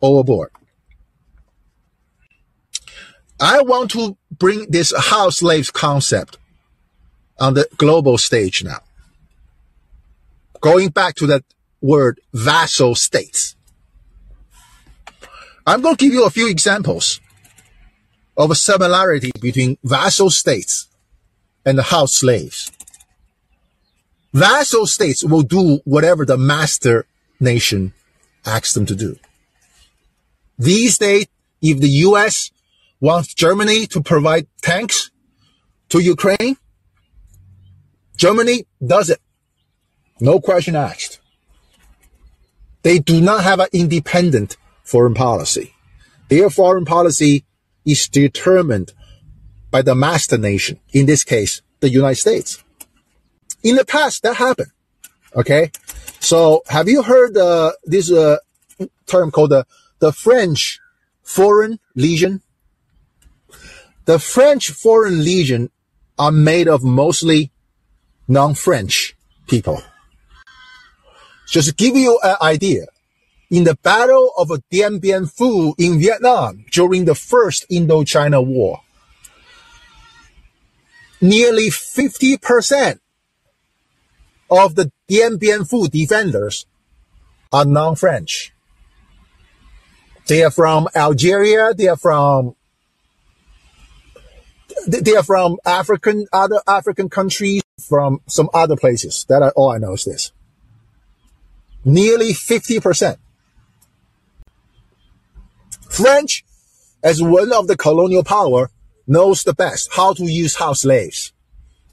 overboard. 0.02 0.50
I 3.40 3.62
want 3.62 3.92
to 3.92 4.18
bring 4.30 4.66
this 4.70 4.92
house 4.94 5.38
slaves 5.38 5.70
concept 5.70 6.36
on 7.40 7.54
the 7.54 7.68
global 7.78 8.18
stage 8.18 8.62
now. 8.62 8.80
Going 10.60 10.90
back 10.90 11.14
to 11.16 11.26
that 11.28 11.44
word 11.80 12.20
vassal 12.34 12.96
states. 12.96 13.56
I'm 15.66 15.80
going 15.80 15.96
to 15.96 16.04
give 16.04 16.12
you 16.12 16.26
a 16.26 16.30
few 16.30 16.50
examples 16.50 17.20
of 18.38 18.52
a 18.52 18.54
similarity 18.54 19.32
between 19.40 19.76
vassal 19.82 20.30
states 20.30 20.86
and 21.66 21.76
the 21.76 21.82
house 21.82 22.14
slaves. 22.14 22.70
Vassal 24.32 24.86
states 24.86 25.24
will 25.24 25.42
do 25.42 25.80
whatever 25.84 26.24
the 26.24 26.38
master 26.38 27.04
nation 27.40 27.92
asks 28.46 28.72
them 28.72 28.86
to 28.86 28.94
do. 28.94 29.16
These 30.56 30.98
days, 30.98 31.26
if 31.60 31.80
the 31.80 31.88
US 32.06 32.50
wants 33.00 33.34
Germany 33.34 33.86
to 33.88 34.00
provide 34.00 34.46
tanks 34.62 35.10
to 35.88 35.98
Ukraine, 35.98 36.56
Germany 38.16 38.66
does 38.84 39.10
it. 39.10 39.20
No 40.20 40.40
question 40.40 40.76
asked. 40.76 41.20
They 42.82 42.98
do 42.98 43.20
not 43.20 43.42
have 43.44 43.60
an 43.60 43.68
independent 43.72 44.56
foreign 44.82 45.14
policy. 45.14 45.74
Their 46.28 46.50
foreign 46.50 46.84
policy 46.84 47.44
is 47.84 48.08
determined 48.08 48.92
by 49.70 49.82
the 49.82 49.94
master 49.94 50.38
nation, 50.38 50.80
in 50.92 51.06
this 51.06 51.24
case, 51.24 51.62
the 51.80 51.90
United 51.90 52.16
States. 52.16 52.62
In 53.62 53.76
the 53.76 53.84
past, 53.84 54.22
that 54.22 54.36
happened. 54.36 54.70
Okay. 55.34 55.70
So 56.20 56.62
have 56.68 56.88
you 56.88 57.02
heard 57.02 57.36
uh, 57.36 57.72
this 57.84 58.10
uh, 58.10 58.38
term 59.06 59.30
called 59.30 59.50
the, 59.50 59.66
the 59.98 60.12
French 60.12 60.80
Foreign 61.22 61.78
Legion? 61.94 62.42
The 64.06 64.18
French 64.18 64.70
Foreign 64.70 65.22
Legion 65.22 65.70
are 66.18 66.32
made 66.32 66.66
of 66.66 66.82
mostly 66.82 67.52
non-French 68.26 69.16
people. 69.46 69.82
Just 71.46 71.68
to 71.68 71.74
give 71.74 71.96
you 71.96 72.18
an 72.22 72.36
idea, 72.42 72.86
in 73.50 73.64
the 73.64 73.76
Battle 73.76 74.32
of 74.36 74.50
Dien 74.70 74.98
Bien 74.98 75.24
Phu 75.24 75.74
in 75.78 75.98
Vietnam 75.98 76.64
during 76.70 77.04
the 77.04 77.14
First 77.14 77.68
Indochina 77.70 78.44
War, 78.44 78.82
nearly 81.20 81.68
50% 81.68 83.00
of 84.50 84.74
the 84.74 84.92
Dien 85.08 85.38
Bien 85.38 85.60
Phu 85.60 85.90
defenders 85.90 86.66
are 87.52 87.64
non-French. 87.64 88.52
They 90.26 90.44
are 90.44 90.50
from 90.50 90.88
Algeria, 90.94 91.72
they 91.72 91.88
are 91.88 91.96
from 91.96 92.54
they 94.86 95.16
are 95.16 95.22
from 95.22 95.56
African, 95.64 96.26
other 96.32 96.60
African 96.66 97.08
countries, 97.08 97.62
from 97.80 98.20
some 98.28 98.48
other 98.54 98.76
places. 98.76 99.24
That 99.28 99.42
I, 99.42 99.48
all 99.50 99.70
I 99.70 99.78
know 99.78 99.94
is 99.94 100.04
this. 100.04 100.32
Nearly 101.84 102.32
50%. 102.32 103.16
French, 105.88 106.44
as 107.02 107.22
one 107.22 107.52
of 107.52 107.66
the 107.66 107.76
colonial 107.76 108.24
power, 108.24 108.70
knows 109.06 109.42
the 109.42 109.54
best 109.54 109.90
how 109.94 110.12
to 110.12 110.24
use 110.24 110.56
house 110.56 110.82
slaves. 110.82 111.32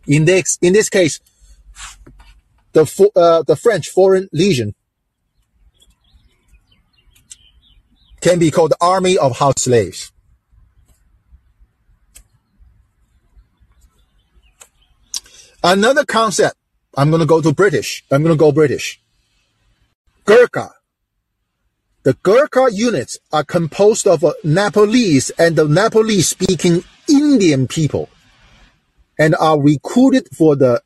In 0.07 0.25
this, 0.25 0.59
in 0.61 0.73
this 0.73 0.89
case, 0.89 1.19
the, 2.73 3.11
uh, 3.15 3.43
the 3.43 3.55
French 3.55 3.89
Foreign 3.89 4.29
Legion 4.31 4.75
can 8.21 8.37
be 8.37 8.51
called 8.51 8.71
the 8.71 8.77
army 8.81 9.17
of 9.17 9.37
house 9.37 9.63
slaves. 9.63 10.11
Another 15.63 16.05
concept, 16.05 16.55
I'm 16.95 17.09
going 17.09 17.21
to 17.21 17.25
go 17.25 17.41
to 17.41 17.51
British. 17.51 18.03
I'm 18.11 18.21
going 18.21 18.35
to 18.35 18.39
go 18.39 18.51
British. 18.51 19.01
Gurkha. 20.25 20.74
The 22.05 22.13
Gurkha 22.21 22.67
units 22.71 23.17
are 23.33 23.43
composed 23.43 24.05
of 24.05 24.23
Nepalese 24.43 25.31
and 25.39 25.55
the 25.55 25.67
Nepalese 25.67 26.27
speaking 26.29 26.83
Indian 27.09 27.67
people 27.67 28.09
and 29.17 29.33
are 29.39 29.59
recruited 29.59 30.29
for 30.31 30.55
the 30.55 30.83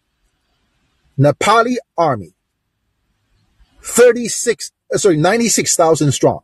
Nepali 1.20 1.76
army. 1.98 2.36
36, 3.82 4.72
uh, 4.94 4.98
sorry, 4.98 5.18
96,000 5.18 6.14
strong. 6.14 6.40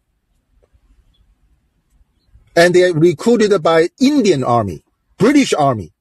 And 2.54 2.76
they 2.76 2.84
are 2.84 2.94
recruited 2.94 3.64
by 3.64 3.88
Indian 3.98 4.44
army, 4.44 4.84
British 5.18 5.54
army, 5.54 5.94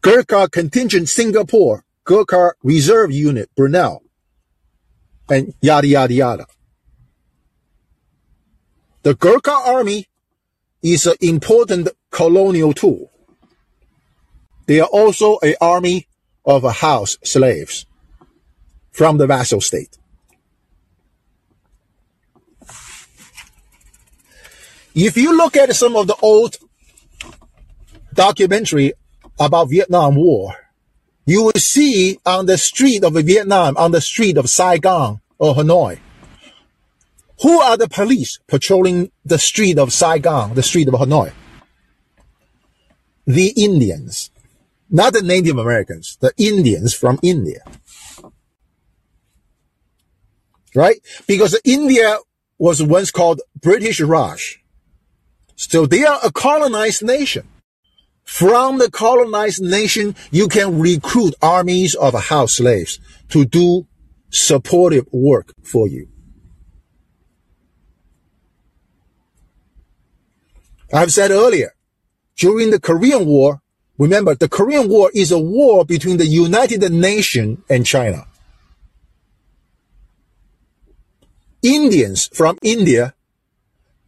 Gurkha 0.00 0.48
Contingent 0.48 1.08
Singapore, 1.08 1.84
Gurkha 2.04 2.52
Reserve 2.62 3.10
Unit 3.10 3.50
Brunei, 3.56 3.98
and 5.30 5.54
yada 5.60 5.86
yada 5.86 6.14
yada. 6.14 6.46
The 9.02 9.14
Gurkha 9.14 9.52
army 9.52 10.08
is 10.82 11.06
an 11.06 11.16
important 11.20 11.88
colonial 12.10 12.72
tool. 12.72 13.10
They 14.66 14.80
are 14.80 14.88
also 14.88 15.38
an 15.42 15.54
army 15.60 16.06
of 16.44 16.62
house 16.64 17.16
slaves 17.24 17.86
from 18.90 19.18
the 19.18 19.26
vassal 19.26 19.60
state. 19.60 19.96
If 24.94 25.16
you 25.16 25.36
look 25.36 25.56
at 25.56 25.74
some 25.76 25.94
of 25.94 26.06
the 26.06 26.16
old 26.20 26.56
documentary 28.12 28.94
about 29.38 29.70
Vietnam 29.70 30.16
War, 30.16 30.54
you 31.28 31.42
will 31.44 31.52
see 31.58 32.18
on 32.24 32.46
the 32.46 32.56
street 32.56 33.04
of 33.04 33.12
Vietnam, 33.12 33.76
on 33.76 33.90
the 33.90 34.00
street 34.00 34.38
of 34.38 34.48
Saigon 34.48 35.20
or 35.38 35.54
Hanoi, 35.54 35.98
who 37.42 37.60
are 37.60 37.76
the 37.76 37.86
police 37.86 38.38
patrolling 38.48 39.10
the 39.26 39.38
street 39.38 39.78
of 39.78 39.92
Saigon, 39.92 40.54
the 40.54 40.62
street 40.62 40.88
of 40.88 40.94
Hanoi? 40.94 41.32
The 43.26 43.48
Indians, 43.56 44.30
not 44.88 45.12
the 45.12 45.20
Native 45.20 45.58
Americans, 45.58 46.16
the 46.22 46.32
Indians 46.38 46.94
from 46.94 47.20
India. 47.22 47.62
Right? 50.74 50.98
Because 51.26 51.60
India 51.62 52.16
was 52.58 52.82
once 52.82 53.10
called 53.10 53.42
British 53.60 54.00
Raj. 54.00 54.62
So 55.56 55.84
they 55.84 56.06
are 56.06 56.20
a 56.24 56.32
colonized 56.32 57.02
nation. 57.04 57.46
From 58.28 58.76
the 58.76 58.90
colonized 58.90 59.62
nation, 59.62 60.14
you 60.30 60.48
can 60.48 60.78
recruit 60.78 61.34
armies 61.40 61.94
of 61.94 62.12
house 62.12 62.58
slaves 62.58 63.00
to 63.30 63.46
do 63.46 63.88
supportive 64.28 65.06
work 65.10 65.54
for 65.62 65.88
you. 65.88 66.08
I've 70.92 71.10
said 71.10 71.30
earlier, 71.30 71.74
during 72.36 72.70
the 72.70 72.78
Korean 72.78 73.24
War, 73.24 73.62
remember 73.96 74.34
the 74.34 74.48
Korean 74.48 74.90
War 74.90 75.10
is 75.14 75.32
a 75.32 75.38
war 75.38 75.86
between 75.86 76.18
the 76.18 76.26
United 76.26 76.82
Nations 76.92 77.60
and 77.70 77.86
China. 77.86 78.26
Indians 81.62 82.28
from 82.34 82.58
India, 82.62 83.14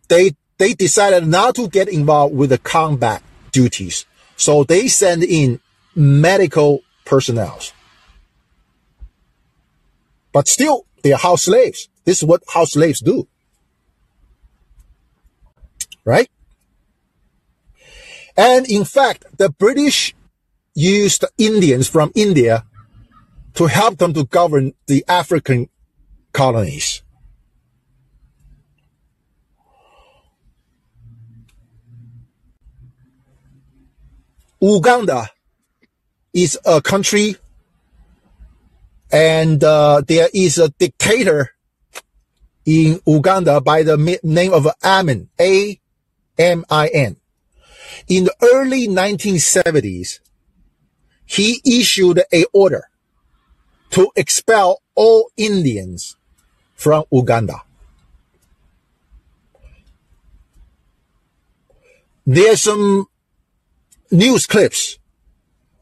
they, 0.09 0.37
they 0.59 0.75
decided 0.75 1.27
not 1.27 1.55
to 1.55 1.69
get 1.69 1.89
involved 1.89 2.37
with 2.37 2.51
the 2.51 2.59
combat 2.59 3.23
duties. 3.51 4.05
So 4.41 4.65
they 4.65 4.89
send 4.89 5.23
in 5.23 5.61
medical 5.95 6.81
personnel. 7.05 7.61
But 10.33 10.49
still, 10.49 10.87
they 11.03 11.13
are 11.13 11.19
house 11.19 11.45
slaves. 11.45 11.91
This 12.07 12.23
is 12.23 12.25
what 12.25 12.43
house 12.49 12.73
slaves 12.73 13.01
do. 13.01 13.29
Right? 16.07 16.31
And 18.35 18.67
in 18.67 18.87
fact, 18.87 19.27
the 19.37 19.51
British 19.51 20.15
used 20.75 21.27
Indians 21.37 21.87
from 21.87 22.11
India 22.15 22.65
to 23.57 23.67
help 23.67 23.99
them 23.99 24.15
to 24.15 24.25
govern 24.25 24.73
the 24.87 25.05
African 25.07 25.69
colonies. 26.33 27.03
Uganda 34.61 35.31
is 36.33 36.59
a 36.65 36.83
country 36.83 37.37
and 39.11 39.63
uh, 39.65 40.03
there 40.07 40.29
is 40.33 40.59
a 40.59 40.69
dictator 40.69 41.51
in 42.65 43.01
Uganda 43.07 43.61
by 43.61 43.83
the 43.83 44.19
name 44.23 44.53
of 44.53 44.69
Amin, 44.85 45.29
A-M-I-N. 45.41 47.17
In 48.09 48.25
the 48.25 48.35
early 48.43 48.87
1970s, 48.87 50.21
he 51.25 51.61
issued 51.65 52.23
a 52.33 52.45
order 52.53 52.85
to 53.91 54.11
expel 54.15 54.83
all 54.95 55.31
Indians 55.37 56.17
from 56.75 57.05
Uganda. 57.11 57.63
There's 62.27 62.63
some 62.63 63.10
news 64.11 64.47
clips 64.47 64.99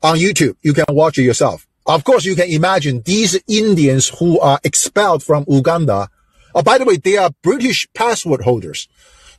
on 0.03 0.19
YouTube. 0.19 0.57
You 0.63 0.75
can 0.75 0.87
watch 0.91 1.19
it 1.19 1.23
yourself. 1.23 1.67
Of 1.87 2.05
course, 2.05 2.25
you 2.25 2.37
can 2.37 2.49
imagine 2.49 3.03
these 3.05 3.41
Indians 3.47 4.11
who 4.19 4.39
are 4.41 4.61
expelled 4.63 5.23
from 5.23 5.45
Uganda. 5.49 6.09
Oh, 6.55 6.63
by 6.63 6.79
the 6.79 6.85
way, 6.85 6.97
they 6.97 7.17
are 7.17 7.31
British 7.43 7.89
passport 7.95 8.43
holders. 8.43 8.89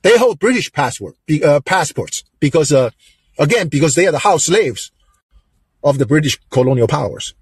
They 0.01 0.17
hold 0.17 0.39
British 0.39 0.71
passport, 0.71 1.15
uh, 1.43 1.59
passports 1.65 2.23
because, 2.39 2.71
uh, 2.71 2.89
again, 3.37 3.67
because 3.67 3.95
they 3.95 4.07
are 4.07 4.11
the 4.11 4.19
house 4.19 4.45
slaves 4.45 4.91
of 5.83 5.97
the 5.97 6.05
British 6.05 6.39
colonial 6.49 6.87
powers. 6.87 7.33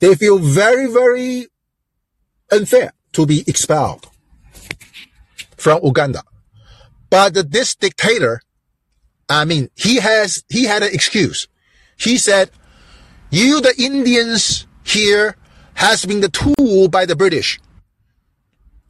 They 0.00 0.14
feel 0.14 0.38
very, 0.38 0.90
very 0.90 1.46
unfair 2.50 2.92
to 3.12 3.26
be 3.26 3.44
expelled 3.46 4.08
from 5.56 5.80
Uganda. 5.84 6.24
But 7.10 7.52
this 7.52 7.74
dictator 7.74 8.42
I 9.34 9.44
mean, 9.44 9.68
he 9.74 9.96
has, 9.96 10.44
he 10.48 10.64
had 10.64 10.82
an 10.82 10.90
excuse. 10.92 11.48
He 11.96 12.18
said, 12.18 12.50
you, 13.30 13.60
the 13.60 13.74
Indians 13.78 14.66
here 14.84 15.36
has 15.74 16.04
been 16.04 16.20
the 16.20 16.28
tool 16.28 16.88
by 16.88 17.06
the 17.06 17.16
British 17.16 17.60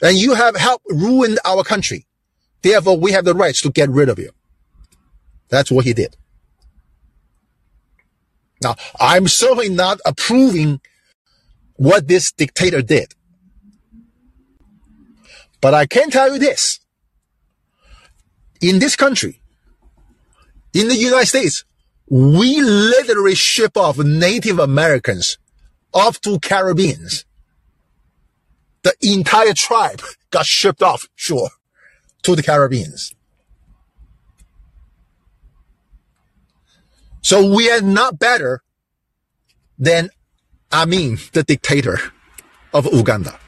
and 0.02 0.16
you 0.16 0.34
have 0.34 0.56
helped 0.56 0.84
ruin 0.90 1.38
our 1.44 1.62
country. 1.62 2.06
Therefore, 2.62 2.98
we 2.98 3.12
have 3.12 3.24
the 3.24 3.34
rights 3.34 3.62
to 3.62 3.70
get 3.70 3.88
rid 3.88 4.08
of 4.08 4.18
you. 4.18 4.30
That's 5.48 5.70
what 5.70 5.84
he 5.84 5.92
did. 5.92 6.16
Now, 8.62 8.76
I'm 9.00 9.28
certainly 9.28 9.68
not 9.68 10.00
approving 10.04 10.80
what 11.76 12.08
this 12.08 12.32
dictator 12.32 12.82
did. 12.82 13.14
But 15.60 15.74
I 15.74 15.86
can 15.86 16.10
tell 16.10 16.32
you 16.32 16.38
this. 16.38 16.80
In 18.60 18.78
this 18.78 18.94
country, 18.94 19.41
in 20.72 20.88
the 20.88 20.96
United 20.96 21.26
States, 21.26 21.64
we 22.08 22.60
literally 22.60 23.34
ship 23.34 23.76
off 23.76 23.98
Native 23.98 24.58
Americans 24.58 25.38
off 25.94 26.20
to 26.22 26.38
Caribbeans. 26.38 27.24
The 28.82 28.94
entire 29.02 29.54
tribe 29.54 30.02
got 30.30 30.46
shipped 30.46 30.82
off 30.82 31.08
shore 31.14 31.50
to 32.22 32.34
the 32.34 32.42
Caribbeans. 32.42 33.14
So 37.20 37.54
we 37.54 37.70
are 37.70 37.80
not 37.80 38.18
better 38.18 38.62
than 39.78 40.10
Amin, 40.72 41.18
the 41.32 41.42
dictator 41.42 41.98
of 42.74 42.92
Uganda. 42.92 43.38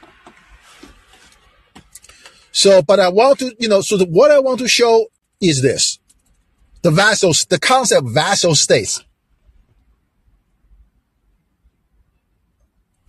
So, 2.51 2.81
but 2.81 2.99
I 2.99 3.09
want 3.09 3.39
to, 3.39 3.53
you 3.59 3.67
know, 3.67 3.81
so 3.81 3.97
the, 3.97 4.05
what 4.05 4.31
I 4.31 4.39
want 4.39 4.59
to 4.59 4.67
show 4.67 5.07
is 5.41 5.61
this. 5.61 5.99
The 6.85 6.91
vassals, 6.91 7.45
the 7.45 7.59
concept 7.59 8.07
vassal 8.09 8.53
states. 8.53 9.03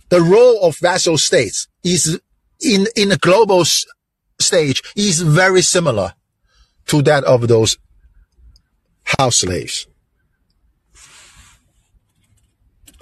The 0.09 0.19
role 0.19 0.63
of 0.63 0.79
vassal 0.79 1.19
states 1.19 1.67
is 1.83 2.19
in, 2.59 2.87
in 2.95 3.11
a 3.11 3.17
global 3.17 3.65
stage 4.39 4.81
is 4.95 5.21
very 5.21 5.61
similar 5.61 6.15
to 6.87 7.03
that 7.03 7.23
of 7.25 7.47
those 7.47 7.77
house 9.19 9.41
slaves. 9.41 9.85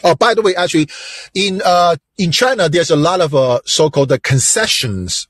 Oh, 0.04 0.16
by 0.16 0.34
the 0.34 0.42
way, 0.42 0.56
actually, 0.58 0.90
in 1.34 1.62
uh, 1.64 1.96
in 2.18 2.34
China, 2.34 2.68
there's 2.68 2.92
a 2.92 2.98
lot 2.98 3.22
of 3.22 3.34
uh, 3.34 3.62
so-called 3.64 4.12
concessions 4.24 5.30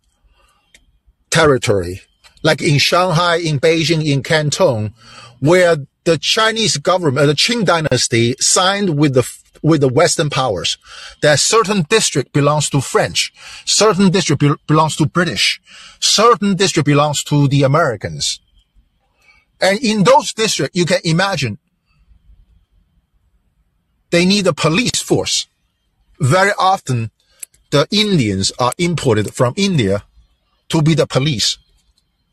territory, 1.30 2.02
like 2.46 2.62
in 2.62 2.78
Shanghai, 2.78 3.38
in 3.38 3.60
Beijing, 3.60 4.06
in 4.06 4.22
Canton, 4.22 4.94
where 5.40 5.78
the 6.04 6.20
Chinese 6.20 6.78
government, 6.78 7.24
uh, 7.24 7.26
the 7.26 7.34
Qing 7.34 7.66
dynasty, 7.66 8.36
signed 8.40 9.00
with 9.00 9.16
the 9.16 9.28
with 9.64 9.82
the 9.82 9.90
Western 9.90 10.30
powers 10.30 10.78
that 11.24 11.40
certain 11.40 11.82
district 11.90 12.34
belongs 12.34 12.70
to 12.70 12.82
French, 12.82 13.34
certain 13.66 14.12
district 14.12 14.40
be- 14.42 14.54
belongs 14.68 14.96
to 14.96 15.08
British, 15.08 15.60
certain 16.00 16.56
district 16.56 16.86
belongs 16.86 17.24
to 17.24 17.48
the 17.48 17.64
Americans. 17.64 18.40
And 19.60 19.80
in 19.80 20.04
those 20.04 20.32
districts, 20.32 20.78
you 20.78 20.86
can 20.86 21.00
imagine 21.04 21.58
they 24.12 24.24
need 24.24 24.46
a 24.46 24.54
police 24.54 25.02
force. 25.02 25.48
Very 26.20 26.52
often, 26.60 27.10
the 27.72 27.88
Indians 27.90 28.52
are 28.60 28.74
imported 28.78 29.34
from 29.34 29.56
India 29.58 30.04
to 30.70 30.84
be 30.84 30.94
the 30.94 31.08
police 31.08 31.58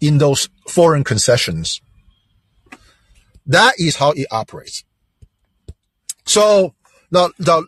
in 0.02 0.18
those 0.18 0.50
foreign 0.68 1.04
concessions. 1.04 1.80
That 3.46 3.74
is 3.78 3.96
how 3.96 4.10
it 4.10 4.26
operates. 4.30 4.84
So 6.26 6.74
now, 7.10 7.30
now 7.38 7.62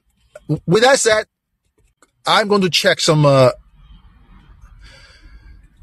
with 0.67 0.83
that 0.83 0.99
said, 0.99 1.27
I'm 2.27 2.49
going 2.49 2.63
to 2.63 2.71
check 2.71 3.01
some. 3.01 3.25
Uh, 3.25 3.51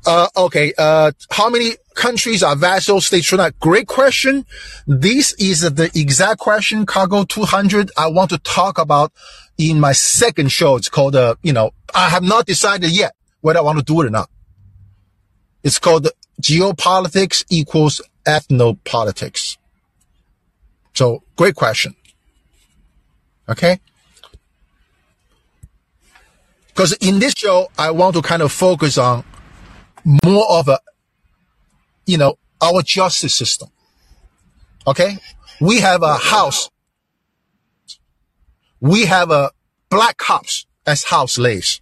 uh, 0.06 0.28
okay. 0.36 0.74
Uh, 0.78 1.12
how 1.30 1.49
many 1.49 1.76
countries 1.95 2.43
are 2.43 2.56
vassal 2.56 2.99
states? 2.99 3.34
Great 3.60 3.88
question. 3.88 4.45
This 4.88 5.34
is 5.34 5.62
the 5.62 5.91
exact 5.93 6.39
question, 6.39 6.86
Cargo 6.86 7.24
200. 7.24 7.91
I 7.97 8.08
want 8.08 8.32
to 8.32 8.39
talk 8.39 8.78
about 8.78 9.14
in 9.58 9.80
my 9.80 9.93
second 9.93 10.52
show. 10.52 10.76
It's 10.76 10.89
called, 10.89 11.16
uh, 11.16 11.36
you 11.43 11.54
know, 11.54 11.72
I 11.93 12.10
have 12.10 12.24
not 12.24 12.45
decided 12.45 12.91
yet 12.91 13.14
whether 13.41 13.60
I 13.60 13.62
want 13.62 13.78
to 13.78 13.86
do 13.86 14.02
it 14.02 14.08
or 14.08 14.10
not. 14.10 14.30
It's 15.64 15.78
called 15.78 16.08
geopolitics 16.40 17.44
equals 17.50 18.02
ethnopolitics. 18.26 19.58
So 20.94 21.24
great 21.36 21.56
question. 21.56 21.96
Okay. 23.50 23.80
Because 26.68 26.94
in 26.94 27.20
this 27.20 27.34
show, 27.34 27.70
I 27.78 27.92
want 27.92 28.16
to 28.16 28.22
kind 28.22 28.42
of 28.42 28.52
focus 28.52 28.98
on 28.98 29.24
more 30.24 30.50
of 30.50 30.68
a, 30.68 30.80
you 32.06 32.18
know, 32.18 32.38
our 32.62 32.82
justice 32.82 33.36
system. 33.36 33.70
Okay. 34.88 35.18
We 35.60 35.80
have 35.80 36.02
a 36.02 36.16
house. 36.16 36.70
We 38.80 39.06
have 39.06 39.32
a 39.32 39.52
black 39.90 40.18
cops 40.18 40.66
as 40.88 41.04
house 41.04 41.34
slaves 41.34 41.82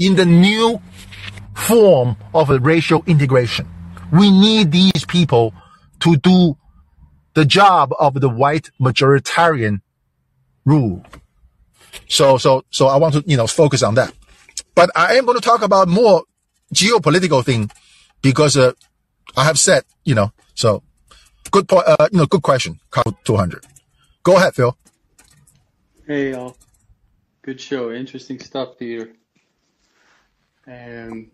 in 0.00 0.16
the 0.16 0.24
new 0.24 0.80
form 1.54 2.16
of 2.32 2.50
a 2.50 2.58
racial 2.58 3.02
integration. 3.06 3.68
We 4.12 4.30
need 4.30 4.72
these 4.72 5.04
people 5.06 5.54
to 6.00 6.16
do 6.16 6.56
the 7.34 7.44
job 7.44 7.92
of 7.98 8.14
the 8.20 8.28
white 8.28 8.70
majoritarian 8.80 9.80
rule. 10.64 11.04
So, 12.08 12.38
so, 12.38 12.64
so 12.70 12.86
I 12.86 12.96
want 12.96 13.14
to, 13.14 13.24
you 13.26 13.36
know, 13.36 13.46
focus 13.46 13.82
on 13.82 13.94
that. 13.94 14.12
But 14.74 14.90
I 14.96 15.16
am 15.16 15.26
going 15.26 15.38
to 15.38 15.44
talk 15.44 15.62
about 15.62 15.88
more 15.88 16.24
geopolitical 16.74 17.44
thing 17.44 17.70
because, 18.22 18.56
uh, 18.56 18.72
I 19.36 19.44
have 19.44 19.58
said, 19.58 19.84
you 20.04 20.14
know, 20.14 20.32
so 20.54 20.82
good 21.50 21.68
point, 21.68 21.86
uh, 21.86 22.08
you 22.10 22.18
know, 22.18 22.26
good 22.26 22.42
question, 22.42 22.80
Carl 22.90 23.16
200. 23.24 23.64
Go 24.22 24.36
ahead, 24.36 24.54
Phil. 24.54 24.76
Hey, 26.06 26.32
y'all. 26.32 26.56
Good 27.42 27.60
show. 27.60 27.92
Interesting 27.92 28.40
stuff, 28.40 28.78
Peter. 28.78 29.10
Um, 30.66 31.30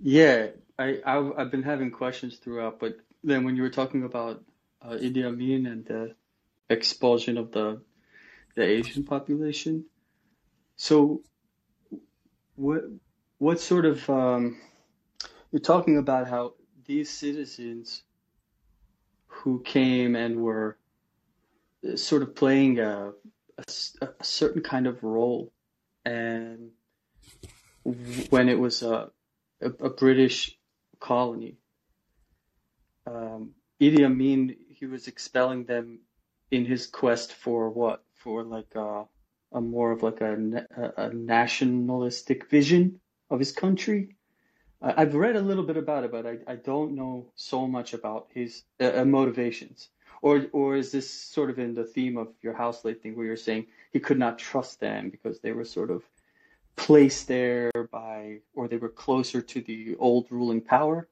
yeah, 0.00 0.48
I, 0.78 1.00
I've, 1.04 1.32
I've 1.38 1.50
been 1.50 1.62
having 1.62 1.90
questions 1.90 2.36
throughout, 2.36 2.78
but 2.78 2.98
then 3.24 3.44
when 3.44 3.56
you 3.56 3.62
were 3.62 3.70
talking 3.70 4.04
about 4.04 4.42
uh, 4.82 4.90
Idi 4.90 5.24
Amin 5.24 5.66
and 5.66 5.84
the 5.84 6.14
expulsion 6.68 7.38
of 7.38 7.52
the 7.52 7.80
the 8.54 8.62
Asian 8.62 9.04
population, 9.04 9.84
so 10.76 11.22
what 12.56 12.82
what 13.38 13.60
sort 13.60 13.84
of 13.84 14.08
um, 14.08 14.58
you're 15.52 15.60
talking 15.60 15.98
about 15.98 16.28
how 16.28 16.54
these 16.86 17.10
citizens 17.10 18.02
who 19.26 19.62
came 19.62 20.16
and 20.16 20.42
were 20.42 20.78
uh, 21.86 21.96
sort 21.96 22.22
of 22.22 22.34
playing 22.34 22.78
a, 22.78 23.12
a, 23.58 23.64
a 24.00 24.24
certain 24.24 24.62
kind 24.62 24.86
of 24.86 25.02
role 25.02 25.52
and 26.04 26.70
when 28.30 28.48
it 28.48 28.58
was 28.58 28.82
a, 28.82 29.10
a, 29.60 29.66
a 29.66 29.90
British 29.90 30.55
colony. 31.00 31.56
Um, 33.06 33.52
Idi 33.80 34.04
Amin, 34.04 34.56
he 34.68 34.86
was 34.86 35.06
expelling 35.06 35.64
them 35.64 36.00
in 36.50 36.64
his 36.64 36.86
quest 36.86 37.32
for 37.32 37.70
what? 37.70 38.02
For 38.14 38.42
like 38.42 38.74
a, 38.74 39.04
a 39.52 39.60
more 39.60 39.92
of 39.92 40.02
like 40.02 40.20
a, 40.20 40.92
a 40.96 41.12
nationalistic 41.12 42.50
vision 42.50 43.00
of 43.30 43.38
his 43.38 43.52
country. 43.52 44.16
I've 44.82 45.14
read 45.14 45.36
a 45.36 45.40
little 45.40 45.64
bit 45.64 45.76
about 45.76 46.04
it, 46.04 46.12
but 46.12 46.26
I, 46.26 46.38
I 46.46 46.56
don't 46.56 46.94
know 46.94 47.32
so 47.34 47.66
much 47.66 47.94
about 47.94 48.28
his 48.32 48.62
uh, 48.80 49.00
uh, 49.00 49.04
motivations. 49.04 49.88
Or 50.22 50.46
or 50.52 50.76
is 50.76 50.92
this 50.92 51.10
sort 51.10 51.50
of 51.50 51.58
in 51.58 51.74
the 51.74 51.84
theme 51.84 52.16
of 52.16 52.28
your 52.42 52.54
house 52.54 52.82
slave 52.82 53.00
thing, 53.00 53.16
where 53.16 53.26
you're 53.26 53.36
saying 53.36 53.66
he 53.92 54.00
could 54.00 54.18
not 54.18 54.38
trust 54.38 54.80
them 54.80 55.10
because 55.10 55.40
they 55.40 55.52
were 55.52 55.64
sort 55.64 55.90
of 55.90 56.02
placed 56.76 57.28
there 57.28 57.70
by, 57.90 58.38
or 58.54 58.68
they 58.68 58.76
were 58.76 58.88
closer 58.88 59.40
to 59.40 59.60
the 59.60 59.96
old 59.98 60.26
ruling 60.30 60.60
power? 60.60 61.08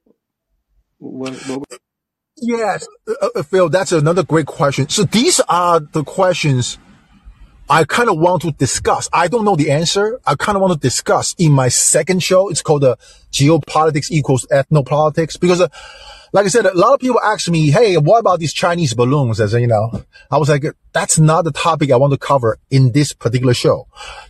What, 0.98 1.34
what 1.48 1.80
yes, 2.36 2.86
uh, 3.08 3.28
uh, 3.34 3.42
Phil, 3.42 3.68
that's 3.68 3.92
another 3.92 4.22
great 4.22 4.46
question. 4.46 4.88
So 4.88 5.04
these 5.04 5.40
are 5.48 5.80
the 5.80 6.04
questions 6.04 6.78
I 7.68 7.84
kind 7.84 8.10
of 8.10 8.18
want 8.18 8.42
to 8.42 8.52
discuss. 8.52 9.08
I 9.12 9.28
don't 9.28 9.44
know 9.44 9.56
the 9.56 9.70
answer. 9.70 10.20
I 10.26 10.34
kind 10.34 10.56
of 10.56 10.62
want 10.62 10.74
to 10.74 10.78
discuss 10.78 11.34
in 11.38 11.52
my 11.52 11.68
second 11.68 12.22
show. 12.22 12.50
It's 12.50 12.60
called 12.60 12.84
uh, 12.84 12.96
geopolitics 13.32 14.10
equals 14.10 14.46
ethnopolitics 14.52 15.40
because 15.40 15.62
uh, 15.62 15.68
like 16.34 16.46
I 16.46 16.48
said, 16.48 16.66
a 16.66 16.76
lot 16.76 16.94
of 16.94 17.00
people 17.00 17.20
ask 17.20 17.48
me, 17.48 17.70
Hey, 17.70 17.96
what 17.96 18.18
about 18.18 18.40
these 18.40 18.52
Chinese 18.52 18.92
balloons? 18.92 19.40
As 19.40 19.54
you 19.54 19.68
know, 19.68 20.04
I 20.30 20.36
was 20.36 20.48
like, 20.48 20.64
that's 20.92 21.18
not 21.18 21.44
the 21.44 21.52
topic 21.52 21.90
I 21.90 21.96
want 21.96 22.12
to 22.12 22.18
cover 22.18 22.58
in 22.70 22.92
this 22.92 23.12
particular 23.12 23.54
show. 23.54 23.86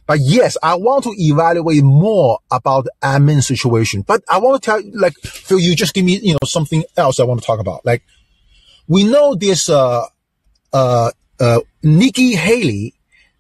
But 0.07 0.21
yes, 0.21 0.57
I 0.63 0.75
want 0.75 1.05
to 1.05 1.15
evaluate 1.17 1.83
more 1.83 2.39
about 2.53 2.85
the 2.85 2.93
Amin 3.03 3.41
situation. 3.41 4.03
But 4.03 4.23
I 4.29 4.39
want 4.39 4.63
to 4.63 4.65
tell 4.65 4.81
you, 4.81 4.93
like, 4.95 5.15
Phil, 5.23 5.59
you 5.59 5.75
just 5.75 5.95
give 5.95 6.05
me, 6.05 6.19
you 6.23 6.35
know, 6.35 6.39
something 6.45 6.85
else 6.97 7.19
I 7.19 7.25
want 7.25 7.41
to 7.41 7.47
talk 7.47 7.59
about. 7.59 7.87
Like, 7.87 8.03
we 8.87 9.05
know 9.05 9.35
this, 9.35 9.71
uh, 9.71 10.05
uh, 10.75 11.11
uh, 11.41 11.61
Nikki 11.83 12.35
Haley 12.35 12.95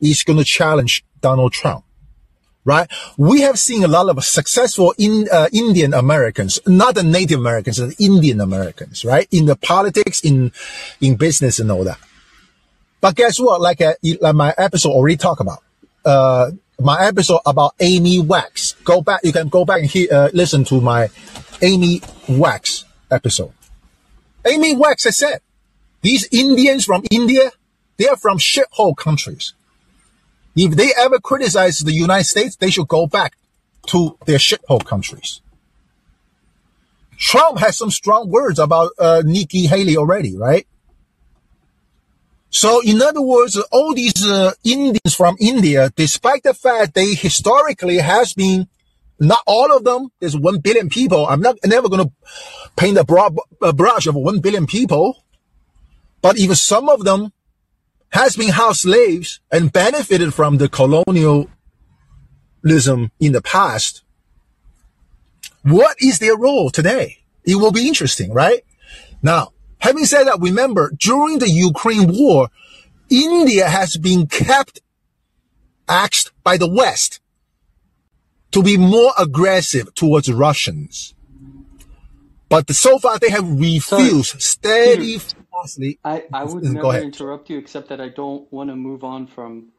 is 0.05 0.23
going 0.23 0.39
to 0.39 0.45
challenge 0.45 1.05
Donald 1.21 1.53
Trump 1.53 1.85
right? 2.65 2.91
We 3.17 3.43
have 3.43 3.59
seen 3.59 3.85
a 3.85 3.89
lot 3.89 4.09
of 4.09 4.25
successful 4.25 4.95
in, 4.99 5.29
uh, 5.31 5.49
Indian 5.53 5.95
Americans, 5.95 6.59
not 6.67 6.95
the 6.95 7.03
Native 7.03 7.39
Americans, 7.39 7.77
the 7.77 7.95
Indian 7.99 8.41
Americans, 8.41 9.05
right? 9.05 9.29
In 9.31 9.47
the 9.47 9.57
politics, 9.57 10.21
in, 10.21 10.53
in 11.01 11.17
business 11.17 11.59
and 11.59 11.71
all 11.71 11.85
that. 11.85 11.99
But 13.01 13.17
guess 13.17 13.39
what? 13.39 13.61
Like, 13.61 13.81
uh, 13.83 13.95
like 14.21 14.35
my 14.35 14.55
episode 14.57 14.93
already 14.93 15.19
talked 15.19 15.41
about, 15.41 15.63
uh, 16.05 16.53
my 16.81 17.05
episode 17.07 17.41
about 17.45 17.75
Amy 17.81 18.19
Wax. 18.19 18.73
Go 18.85 19.03
back, 19.03 19.21
you 19.25 19.33
can 19.33 19.49
go 19.49 19.65
back 19.65 19.81
and 19.81 19.91
hear, 19.91 20.09
uh, 20.11 20.31
listen 20.33 20.65
to 20.65 20.81
my 20.81 21.11
Amy 21.61 22.01
Wax 22.29 22.85
episode. 23.11 23.53
Amy 24.47 24.75
Wax 24.75 25.05
has 25.05 25.19
said, 25.19 25.41
these 26.01 26.29
Indians 26.33 26.85
from 26.85 27.03
India, 27.11 27.53
they 27.99 28.09
are 28.09 28.17
from 28.17 28.39
shithole 28.39 28.97
countries. 28.97 29.53
If 30.57 30.77
they 30.77 30.93
ever 30.97 31.19
criticize 31.19 31.79
the 31.79 31.93
United 31.93 32.25
States, 32.25 32.57
they 32.57 32.71
should 32.71 32.89
go 32.89 33.07
back 33.07 33.37
to 33.89 34.17
their 34.27 34.39
shithole 34.39 34.85
countries. 34.85 35.41
Trump 37.19 37.59
has 37.59 37.77
some 37.77 37.91
strong 37.91 38.31
words 38.31 38.59
about 38.59 38.91
uh, 38.99 39.23
Nikki 39.25 39.67
Haley 39.67 39.97
already, 39.97 40.37
right? 40.37 40.67
So, 42.51 42.81
in 42.83 43.03
other 43.03 43.21
words, 43.21 43.57
all 43.73 43.95
these 43.95 44.25
uh, 44.25 44.53
Indians 44.63 45.15
from 45.15 45.37
India, 45.41 45.91
despite 45.97 46.45
the 46.45 46.55
fact 46.55 46.95
they 46.95 47.15
historically 47.15 47.99
has 47.99 48.33
been, 48.33 48.69
not 49.19 49.41
all 49.47 49.77
of 49.77 49.83
them, 49.83 50.11
there's 50.21 50.37
one 50.37 50.61
billion 50.61 50.89
people. 50.89 51.27
I'm 51.27 51.41
not 51.41 51.57
never 51.65 51.89
going 51.89 52.07
to 52.07 52.13
paint 52.77 52.99
a 52.99 53.05
broad 53.05 53.37
a 53.61 53.73
brush 53.73 54.07
of 54.07 54.15
one 54.15 54.41
billion 54.41 54.67
people. 54.67 55.25
But 56.23 56.39
even 56.39 56.57
some 56.57 56.89
of 56.89 57.05
them 57.05 57.33
has 58.15 58.37
been 58.37 58.51
house 58.51 58.83
slaves 58.83 59.41
and 59.51 59.73
benefited 59.73 60.33
from 60.33 60.59
the 60.59 60.69
colonialism 60.69 61.51
in 63.19 63.33
the 63.33 63.43
past, 63.43 64.05
what 65.63 65.97
is 66.01 66.21
their 66.21 66.37
role 66.37 66.71
today? 66.71 67.19
It 67.45 67.57
will 67.57 67.73
be 67.73 67.89
interesting, 67.89 68.33
right? 68.33 68.63
Now, 69.21 69.53
having 69.79 70.05
said 70.05 70.25
that, 70.29 70.39
remember 70.39 70.93
during 70.97 71.41
the 71.41 71.51
Ukraine 71.51 72.07
war, 72.07 72.51
India 73.11 73.69
has 73.69 73.97
been 73.97 74.29
kept 74.29 74.81
asked 75.89 76.31
by 76.45 76.57
the 76.57 76.69
West 76.69 77.19
to 78.53 78.63
be 78.63 78.77
more 78.77 79.13
aggressive 79.19 79.93
towards 79.93 80.33
Russians. 80.33 81.15
But 82.49 82.71
so 82.71 83.01
far 83.01 83.19
they 83.19 83.31
have 83.31 83.59
refused 83.59 84.37
mm-hmm. 84.37 84.39
Steadfastly. 85.69 85.99
I, 86.05 86.25
I 86.33 86.45
would 86.53 86.63
never 86.65 86.99
interrupt 86.99 87.51
you 87.51 87.59
except 87.59 87.89
that 87.89 88.01
I 88.01 88.09
don't 88.09 88.51
want 88.53 88.71
to 88.71 88.77
move 88.77 89.05
on 89.05 89.27
from 89.27 89.71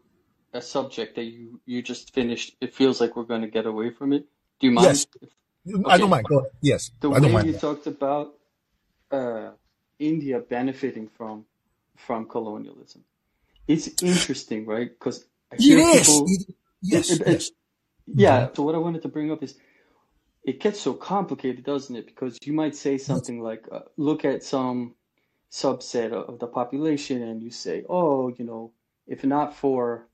a 0.53 0.61
subject 0.61 1.15
that 1.15 1.23
you, 1.25 1.59
you 1.65 1.81
just 1.81 2.13
finished. 2.13 2.55
It 2.61 2.73
feels 2.73 3.01
like 3.01 3.15
we're 3.15 3.23
going 3.23 3.41
to 3.41 3.49
get 3.49 3.65
away 3.65 3.89
from 3.91 4.13
it. 4.13 4.25
Do 4.59 4.67
you 4.67 4.71
mind? 4.71 4.88
Yes. 4.88 5.07
if- 5.21 5.29
I 5.88 5.97
don't 5.97 6.11
mind. 6.11 6.27
Go 6.29 6.39
ahead. 6.39 6.51
Yes. 6.61 6.91
The 6.99 7.09
I 7.09 7.13
don't 7.19 7.23
way 7.23 7.31
mind. 7.33 7.47
you 7.47 7.53
talked 7.53 7.88
about 7.88 8.33
uh, 9.11 9.49
India 9.97 10.39
benefiting 10.39 11.09
from 11.17 11.45
from 11.97 12.27
colonialism, 12.27 13.03
it's 13.67 13.88
interesting, 14.03 14.65
right? 14.65 14.89
Because 14.89 15.25
Yes. 15.57 16.07
people. 16.09 16.27
Yes. 16.81 17.09
it- 17.11 17.21
it- 17.21 17.27
yes. 17.27 17.51
Yeah. 18.05 18.49
So 18.53 18.61
what 18.63 18.75
I 18.75 18.77
wanted 18.79 19.01
to 19.03 19.07
bring 19.07 19.31
up 19.31 19.41
is, 19.41 19.55
it 20.43 20.59
gets 20.59 20.79
so 20.79 20.93
complicated, 20.93 21.63
doesn't 21.65 21.95
it? 21.95 22.05
Because 22.05 22.38
you 22.43 22.53
might 22.53 22.75
say 22.75 22.97
something 22.99 23.41
like, 23.41 23.67
uh, 23.71 23.79
"Look 23.97 24.23
at 24.25 24.43
some 24.43 24.93
subset 25.64 26.12
of 26.14 26.39
the 26.39 26.47
population," 26.47 27.24
and 27.30 27.41
you 27.43 27.51
say, 27.51 27.86
"Oh, 27.89 28.30
you 28.38 28.45
know, 28.45 28.74
if 29.08 29.24
not 29.24 29.56
for 29.56 30.08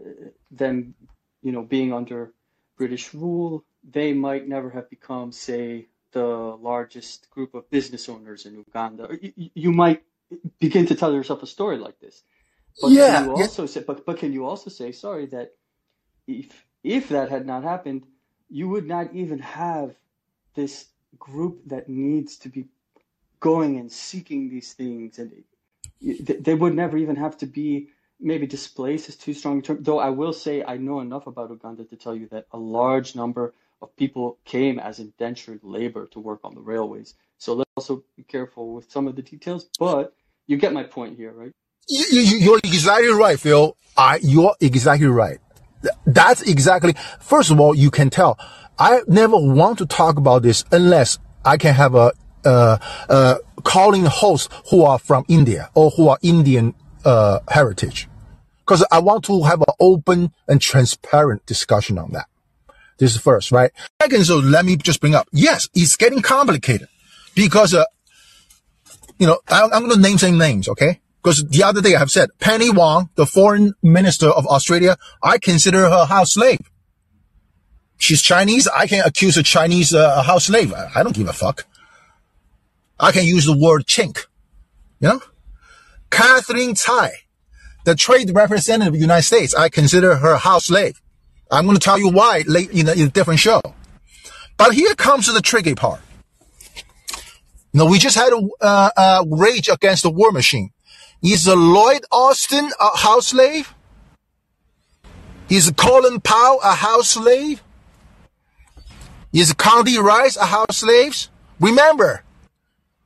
uh, 0.00 0.30
them, 0.50 0.94
you 1.42 1.52
know, 1.52 1.62
being 1.76 1.92
under 1.92 2.32
British 2.78 3.14
rule, 3.14 3.64
they 3.98 4.12
might 4.12 4.48
never 4.48 4.70
have 4.70 4.88
become, 4.90 5.32
say, 5.32 5.86
the 6.12 6.26
largest 6.70 7.30
group 7.30 7.54
of 7.54 7.70
business 7.70 8.08
owners 8.08 8.46
in 8.46 8.54
Uganda." 8.66 9.04
You, 9.22 9.50
you 9.64 9.72
might 9.72 10.02
begin 10.60 10.86
to 10.86 10.94
tell 10.96 11.14
yourself 11.14 11.42
a 11.42 11.46
story 11.56 11.78
like 11.78 11.98
this. 12.00 12.22
But 12.80 12.92
Yeah, 12.92 13.16
can 13.16 13.24
you 13.24 13.32
yeah. 13.36 13.42
also 13.42 13.66
say, 13.66 13.82
but, 13.86 14.06
but 14.06 14.18
can 14.18 14.32
you 14.32 14.44
also 14.46 14.70
say, 14.70 14.92
sorry, 14.92 15.26
that 15.26 15.54
if 16.26 16.66
if 16.84 17.08
that 17.10 17.30
had 17.30 17.46
not 17.46 17.64
happened, 17.64 18.06
you 18.50 18.68
would 18.68 18.86
not 18.86 19.14
even 19.14 19.40
have 19.40 19.96
this 20.54 20.86
group 21.18 21.62
that 21.66 21.88
needs 21.88 22.36
to 22.38 22.48
be 22.48 22.66
going 23.40 23.78
and 23.78 23.90
seeking 23.90 24.48
these 24.48 24.72
things, 24.72 25.18
and 25.18 25.32
they- 26.00 26.54
would 26.54 26.74
never 26.74 26.96
even 26.96 27.16
have 27.16 27.36
to 27.38 27.46
be 27.46 27.88
maybe 28.18 28.46
displaced 28.46 29.08
is 29.08 29.16
too 29.16 29.34
strong 29.34 29.58
a 29.58 29.62
term. 29.62 29.82
Though 29.82 29.98
I 29.98 30.10
will 30.10 30.32
say 30.32 30.64
I 30.64 30.76
know 30.78 31.00
enough 31.00 31.26
about 31.26 31.50
Uganda 31.50 31.84
to 31.84 31.96
tell 31.96 32.16
you 32.16 32.28
that 32.28 32.46
a 32.52 32.58
large 32.58 33.14
number 33.14 33.54
of 33.82 33.94
people 33.96 34.38
came 34.44 34.78
as 34.78 34.98
indentured 34.98 35.60
labor 35.62 36.06
to 36.12 36.20
work 36.20 36.40
on 36.44 36.54
the 36.54 36.60
railways. 36.60 37.14
So 37.38 37.54
let's 37.54 37.70
also 37.76 38.04
be 38.16 38.22
careful 38.22 38.74
with 38.74 38.90
some 38.90 39.06
of 39.06 39.16
the 39.16 39.22
details, 39.22 39.68
but 39.78 40.14
you 40.46 40.56
get 40.56 40.72
my 40.72 40.84
point 40.84 41.16
here, 41.16 41.32
right? 41.32 41.52
You, 41.88 42.22
you're 42.22 42.58
exactly 42.58 43.10
right, 43.10 43.38
Phil. 43.38 43.76
I, 43.96 44.18
you're 44.22 44.54
exactly 44.60 45.06
right. 45.08 45.38
That's 46.06 46.42
exactly, 46.42 46.94
first 47.20 47.50
of 47.50 47.60
all, 47.60 47.74
you 47.74 47.90
can 47.90 48.10
tell. 48.10 48.38
I 48.78 49.02
never 49.06 49.36
want 49.36 49.78
to 49.78 49.86
talk 49.86 50.18
about 50.18 50.42
this 50.42 50.64
unless 50.72 51.18
I 51.44 51.58
can 51.58 51.74
have 51.74 51.94
a, 51.94 52.12
Callin 53.64 54.06
hosts 54.06 54.48
who 54.70 54.82
are 54.84 54.98
from 54.98 55.24
India 55.28 55.70
or 55.74 55.90
who 55.90 56.08
are 56.08 56.18
Indian, 56.22 56.74
uh, 57.04 57.40
heritage. 57.48 58.08
Cause 58.64 58.84
I 58.90 58.98
want 58.98 59.24
to 59.26 59.44
have 59.44 59.60
an 59.60 59.74
open 59.78 60.32
and 60.48 60.60
transparent 60.60 61.46
discussion 61.46 61.98
on 61.98 62.12
that. 62.12 62.26
This 62.98 63.14
is 63.14 63.20
first, 63.20 63.52
right? 63.52 63.70
Second, 64.00 64.24
so 64.24 64.38
let 64.38 64.64
me 64.64 64.76
just 64.76 65.00
bring 65.00 65.14
up. 65.14 65.28
Yes, 65.32 65.68
it's 65.74 65.96
getting 65.96 66.22
complicated 66.22 66.88
because, 67.34 67.74
uh, 67.74 67.84
you 69.18 69.26
know, 69.26 69.38
I, 69.48 69.62
I'm 69.62 69.84
going 69.84 69.90
to 69.90 70.00
name 70.00 70.18
some 70.18 70.38
names, 70.38 70.68
okay? 70.68 71.00
Because 71.22 71.44
the 71.44 71.62
other 71.62 71.80
day 71.80 71.94
I 71.94 71.98
have 71.98 72.10
said 72.10 72.30
Penny 72.38 72.70
Wong, 72.70 73.10
the 73.16 73.26
foreign 73.26 73.74
minister 73.82 74.28
of 74.28 74.46
Australia, 74.46 74.96
I 75.22 75.38
consider 75.38 75.88
her 75.88 76.06
house 76.06 76.32
slave. 76.32 76.60
She's 77.98 78.22
Chinese. 78.22 78.68
I 78.68 78.86
can 78.86 79.04
accuse 79.04 79.36
a 79.36 79.42
Chinese 79.42 79.94
uh, 79.94 80.22
house 80.22 80.46
slave. 80.46 80.72
I, 80.72 80.90
I 80.94 81.02
don't 81.02 81.14
give 81.14 81.28
a 81.28 81.32
fuck. 81.32 81.66
I 82.98 83.12
can 83.12 83.24
use 83.24 83.46
the 83.46 83.56
word 83.56 83.86
chink. 83.86 84.26
You 85.00 85.08
know? 85.08 85.22
Katherine 86.10 86.74
Tai, 86.74 87.10
the 87.84 87.94
trade 87.94 88.30
representative 88.34 88.88
of 88.88 88.94
the 88.94 89.00
United 89.00 89.24
States, 89.24 89.54
I 89.54 89.68
consider 89.68 90.16
her 90.16 90.32
a 90.32 90.38
house 90.38 90.66
slave. 90.66 91.00
I'm 91.50 91.64
going 91.64 91.76
to 91.76 91.84
tell 91.84 91.98
you 91.98 92.10
why 92.10 92.44
late 92.46 92.70
in 92.70 92.88
a, 92.88 92.92
in 92.92 93.06
a 93.06 93.10
different 93.10 93.40
show. 93.40 93.60
But 94.56 94.72
here 94.72 94.94
comes 94.94 95.32
the 95.32 95.42
tricky 95.42 95.74
part. 95.74 96.00
You 97.72 97.80
know, 97.80 97.86
we 97.86 97.98
just 97.98 98.16
had 98.16 98.32
a 98.32 98.48
uh, 98.60 98.90
uh, 98.96 99.24
rage 99.30 99.68
against 99.68 100.02
the 100.02 100.10
war 100.10 100.32
machine. 100.32 100.70
Is 101.22 101.46
Lloyd 101.46 102.04
Austin 102.10 102.70
a 102.80 102.96
house 102.96 103.28
slave? 103.28 103.74
Is 105.48 105.70
Colin 105.76 106.20
Powell 106.20 106.60
a 106.62 106.74
house 106.74 107.10
slave? 107.10 107.62
Is 109.32 109.52
Condi 109.52 110.02
Rice 110.02 110.36
a 110.36 110.46
house 110.46 110.78
slave? 110.78 111.28
Remember, 111.60 112.24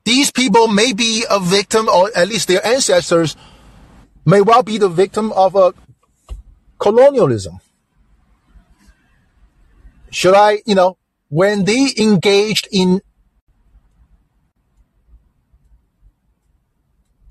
these 0.03 0.31
people 0.31 0.67
may 0.67 0.93
be 0.93 1.25
a 1.29 1.39
victim, 1.39 1.87
or 1.87 2.09
at 2.15 2.27
least 2.27 2.47
their 2.47 2.65
ancestors 2.65 3.35
may 4.25 4.41
well 4.41 4.63
be 4.63 4.77
the 4.77 4.89
victim 4.89 5.31
of 5.33 5.55
a 5.55 5.73
colonialism. 6.79 7.59
Should 10.09 10.35
I, 10.35 10.61
you 10.65 10.75
know, 10.75 10.97
when 11.29 11.63
they 11.63 11.87
engaged 11.97 12.67
in 12.71 13.01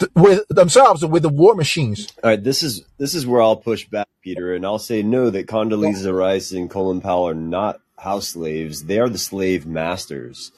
th- 0.00 0.10
with 0.14 0.48
themselves 0.48 1.04
with 1.04 1.22
the 1.22 1.28
war 1.28 1.54
machines. 1.54 2.08
All 2.24 2.30
right, 2.30 2.42
this 2.42 2.62
is 2.62 2.84
this 2.98 3.14
is 3.14 3.26
where 3.26 3.42
I'll 3.42 3.56
push 3.56 3.86
back, 3.86 4.08
Peter, 4.22 4.54
and 4.54 4.64
I'll 4.64 4.78
say 4.78 5.02
no. 5.02 5.30
That 5.30 5.46
Condoleezza 5.46 6.16
Rice 6.16 6.50
and 6.52 6.68
Colin 6.68 7.00
Powell 7.00 7.28
are 7.28 7.34
not 7.34 7.80
house 7.98 8.28
slaves; 8.28 8.84
they 8.84 8.98
are 8.98 9.08
the 9.08 9.18
slave 9.18 9.66
masters. 9.66 10.50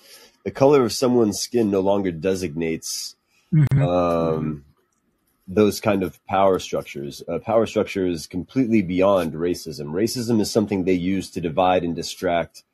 The 0.45 0.51
color 0.51 0.85
of 0.85 0.93
someone's 0.93 1.39
skin 1.39 1.71
no 1.71 1.81
longer 1.81 2.11
designates 2.11 3.17
um, 3.81 4.65
those 5.47 5.81
kind 5.81 6.03
of 6.03 6.25
power 6.27 6.59
structures. 6.59 7.23
Uh, 7.29 7.39
power 7.39 7.67
structure 7.67 8.07
is 8.07 8.27
completely 8.27 8.83
beyond 8.83 9.35
racism. 9.35 9.93
Racism 9.93 10.41
is 10.41 10.51
something 10.51 10.85
they 10.85 10.95
use 10.95 11.31
to 11.31 11.41
divide 11.41 11.85
and 11.85 11.95
distract 11.95 12.65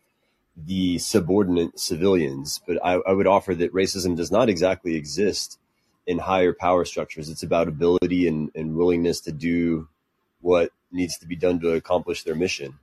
the 0.56 0.98
subordinate 0.98 1.78
civilians. 1.78 2.60
But 2.66 2.78
I, 2.84 2.94
I 2.94 3.12
would 3.12 3.26
offer 3.26 3.54
that 3.54 3.72
racism 3.72 4.16
does 4.16 4.30
not 4.30 4.48
exactly 4.48 4.96
exist 4.96 5.58
in 6.06 6.18
higher 6.18 6.52
power 6.52 6.84
structures. 6.84 7.28
It's 7.28 7.42
about 7.42 7.68
ability 7.68 8.26
and, 8.26 8.50
and 8.54 8.74
willingness 8.74 9.20
to 9.22 9.32
do 9.32 9.88
what 10.40 10.70
needs 10.90 11.18
to 11.18 11.26
be 11.26 11.36
done 11.36 11.60
to 11.60 11.72
accomplish 11.72 12.22
their 12.22 12.34
mission. 12.34 12.78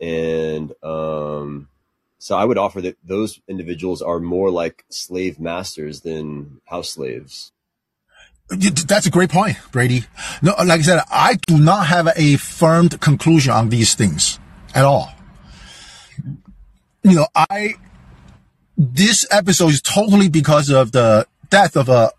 And 0.00 0.72
um, 0.82 1.68
so 2.22 2.36
I 2.36 2.44
would 2.44 2.56
offer 2.56 2.80
that 2.82 2.96
those 3.02 3.40
individuals 3.48 4.00
are 4.00 4.20
more 4.20 4.48
like 4.48 4.84
slave 4.90 5.40
masters 5.40 6.02
than 6.02 6.60
house 6.66 6.90
slaves. 6.90 7.50
That's 8.48 9.06
a 9.06 9.10
great 9.10 9.28
point, 9.28 9.56
Brady. 9.72 10.04
No, 10.40 10.52
like 10.52 10.78
I 10.78 10.82
said, 10.82 11.02
I 11.10 11.34
do 11.48 11.58
not 11.58 11.88
have 11.88 12.08
a 12.14 12.36
firm 12.36 12.90
conclusion 12.90 13.52
on 13.52 13.70
these 13.70 13.96
things 13.96 14.38
at 14.72 14.84
all. 14.84 15.12
You 17.02 17.16
know, 17.16 17.26
I, 17.34 17.74
this 18.78 19.26
episode 19.32 19.70
is 19.70 19.82
totally 19.82 20.28
because 20.28 20.70
of 20.70 20.92
the 20.92 21.26
death 21.50 21.76
of, 21.76 21.90
uh, 21.90 22.10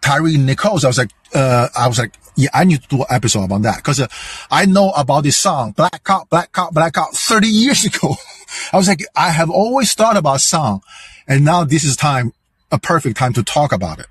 Tyre 0.00 0.38
Nichols. 0.38 0.84
I 0.84 0.88
was 0.88 0.98
like, 0.98 1.12
uh, 1.36 1.68
I 1.76 1.86
was 1.86 2.00
like, 2.00 2.16
yeah, 2.34 2.48
I 2.52 2.64
need 2.64 2.82
to 2.82 2.88
do 2.88 2.98
an 3.02 3.06
episode 3.10 3.44
about 3.44 3.62
that 3.62 3.76
because 3.76 4.00
uh, 4.00 4.08
I 4.50 4.66
know 4.66 4.90
about 4.90 5.22
this 5.22 5.36
song, 5.36 5.70
Black 5.70 6.02
Cop, 6.02 6.28
Black 6.28 6.50
Cop, 6.50 6.74
Black 6.74 6.94
Cop 6.94 7.14
30 7.14 7.46
years 7.46 7.84
ago. 7.94 8.16
I 8.72 8.76
was 8.76 8.88
like, 8.88 9.04
I 9.14 9.30
have 9.30 9.50
always 9.50 9.94
thought 9.94 10.16
about 10.16 10.40
song 10.40 10.82
and 11.26 11.44
now 11.44 11.64
this 11.64 11.84
is 11.84 11.96
time, 11.96 12.32
a 12.70 12.78
perfect 12.78 13.16
time 13.16 13.32
to 13.34 13.42
talk 13.42 13.72
about 13.72 13.98
it 13.98 14.06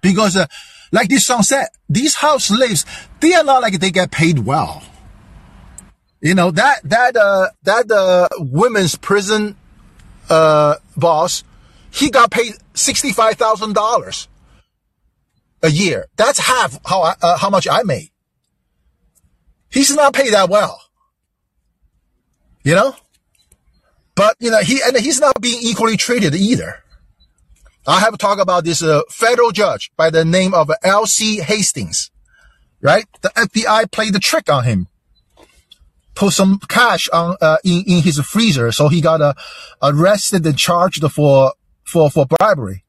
because, 0.00 0.36
uh, 0.36 0.46
like 0.92 1.08
this 1.08 1.26
song 1.26 1.42
said, 1.42 1.66
these 1.88 2.14
house 2.14 2.44
slaves, 2.44 2.84
they 3.20 3.34
are 3.34 3.44
not 3.44 3.62
like 3.62 3.78
they 3.80 3.90
get 3.90 4.10
paid 4.10 4.40
well. 4.40 4.82
You 6.20 6.34
know, 6.34 6.50
that, 6.52 6.80
that, 6.84 7.16
uh, 7.16 7.48
that, 7.64 7.90
uh, 7.90 8.28
women's 8.38 8.96
prison, 8.96 9.56
uh, 10.30 10.76
boss, 10.96 11.44
he 11.90 12.10
got 12.10 12.30
paid 12.30 12.54
$65,000 12.74 14.26
a 15.62 15.70
year. 15.70 16.06
That's 16.16 16.38
half 16.38 16.78
how 16.84 17.02
I, 17.02 17.14
uh, 17.22 17.38
how 17.38 17.50
much 17.50 17.68
I 17.68 17.82
made. 17.82 18.10
He's 19.70 19.94
not 19.94 20.14
paid 20.14 20.32
that 20.32 20.48
well. 20.48 20.80
You 22.62 22.74
know? 22.74 22.96
But, 24.16 24.36
you 24.40 24.50
know, 24.50 24.60
he, 24.60 24.80
and 24.84 24.96
he's 24.96 25.20
not 25.20 25.40
being 25.40 25.60
equally 25.62 25.96
treated 25.96 26.34
either. 26.34 26.82
I 27.86 28.00
have 28.00 28.18
talked 28.18 28.40
about 28.40 28.64
this 28.64 28.82
uh, 28.82 29.02
federal 29.08 29.52
judge 29.52 29.92
by 29.96 30.10
the 30.10 30.24
name 30.24 30.54
of 30.54 30.70
Alcee 30.82 31.40
Hastings, 31.40 32.10
right? 32.80 33.06
The 33.20 33.28
FBI 33.28 33.92
played 33.92 34.12
the 34.14 34.18
trick 34.18 34.50
on 34.50 34.64
him. 34.64 34.88
Put 36.14 36.32
some 36.32 36.58
cash 36.66 37.08
on 37.10 37.36
uh, 37.42 37.58
in 37.62 37.84
in 37.86 38.02
his 38.02 38.18
freezer, 38.20 38.72
so 38.72 38.88
he 38.88 39.02
got 39.02 39.20
uh, 39.20 39.34
arrested 39.82 40.46
and 40.46 40.56
charged 40.56 41.04
for 41.12 41.52
for 41.84 42.10
for 42.10 42.24
bribery 42.24 42.84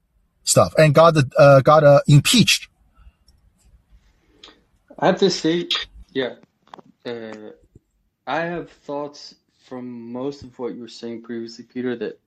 stuff, 0.46 0.74
and 0.78 0.96
got 0.96 1.14
uh, 1.38 1.60
got 1.60 1.84
uh, 1.84 2.00
impeached. 2.08 2.70
I 4.98 5.08
have 5.08 5.20
to 5.20 5.30
say, 5.30 5.68
yeah, 6.14 6.36
uh, 7.06 7.52
I 8.26 8.40
have 8.44 8.72
thoughts 8.72 9.36
from 9.68 10.12
most 10.12 10.44
of 10.44 10.58
what 10.60 10.76
you 10.76 10.82
were 10.82 10.88
saying 10.88 11.24
previously, 11.24 11.66
Peter, 11.66 11.96
that 11.98 12.20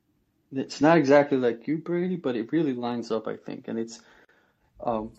it's 0.53 0.80
not 0.80 0.99
exactly 0.99 1.38
like 1.38 1.66
you, 1.66 1.78
Brady, 1.78 2.16
but 2.16 2.36
it 2.36 2.53
really 2.53 2.74
lines 2.74 3.11
up, 3.11 3.26
I 3.26 3.36
think. 3.36 3.68
And 3.68 3.78
it's 3.78 4.01
um, 4.84 5.12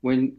when, 0.00 0.38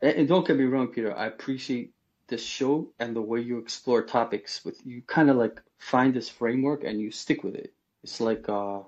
and 0.00 0.28
don't 0.28 0.46
get 0.46 0.56
me 0.56 0.64
wrong, 0.64 0.88
Peter, 0.88 1.16
I 1.16 1.26
appreciate 1.26 1.92
this 2.28 2.44
show 2.44 2.88
and 2.98 3.14
the 3.14 3.22
way 3.22 3.40
you 3.40 3.58
explore 3.58 4.02
topics 4.02 4.64
with 4.64 4.80
you 4.86 5.02
kind 5.06 5.28
of 5.30 5.36
like 5.36 5.60
find 5.78 6.14
this 6.14 6.28
framework 6.28 6.84
and 6.84 7.00
you 7.00 7.10
stick 7.10 7.44
with 7.44 7.54
it. 7.54 7.72
It's 8.02 8.20
like, 8.20 8.48
uh, 8.48 8.80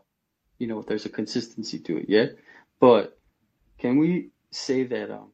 you 0.58 0.66
know, 0.66 0.82
there's 0.82 1.06
a 1.06 1.10
consistency 1.10 1.78
to 1.80 1.98
it, 1.98 2.06
yeah? 2.08 2.26
But 2.80 3.18
can 3.78 3.98
we 3.98 4.30
say 4.50 4.84
that 4.84 5.10
um, 5.10 5.32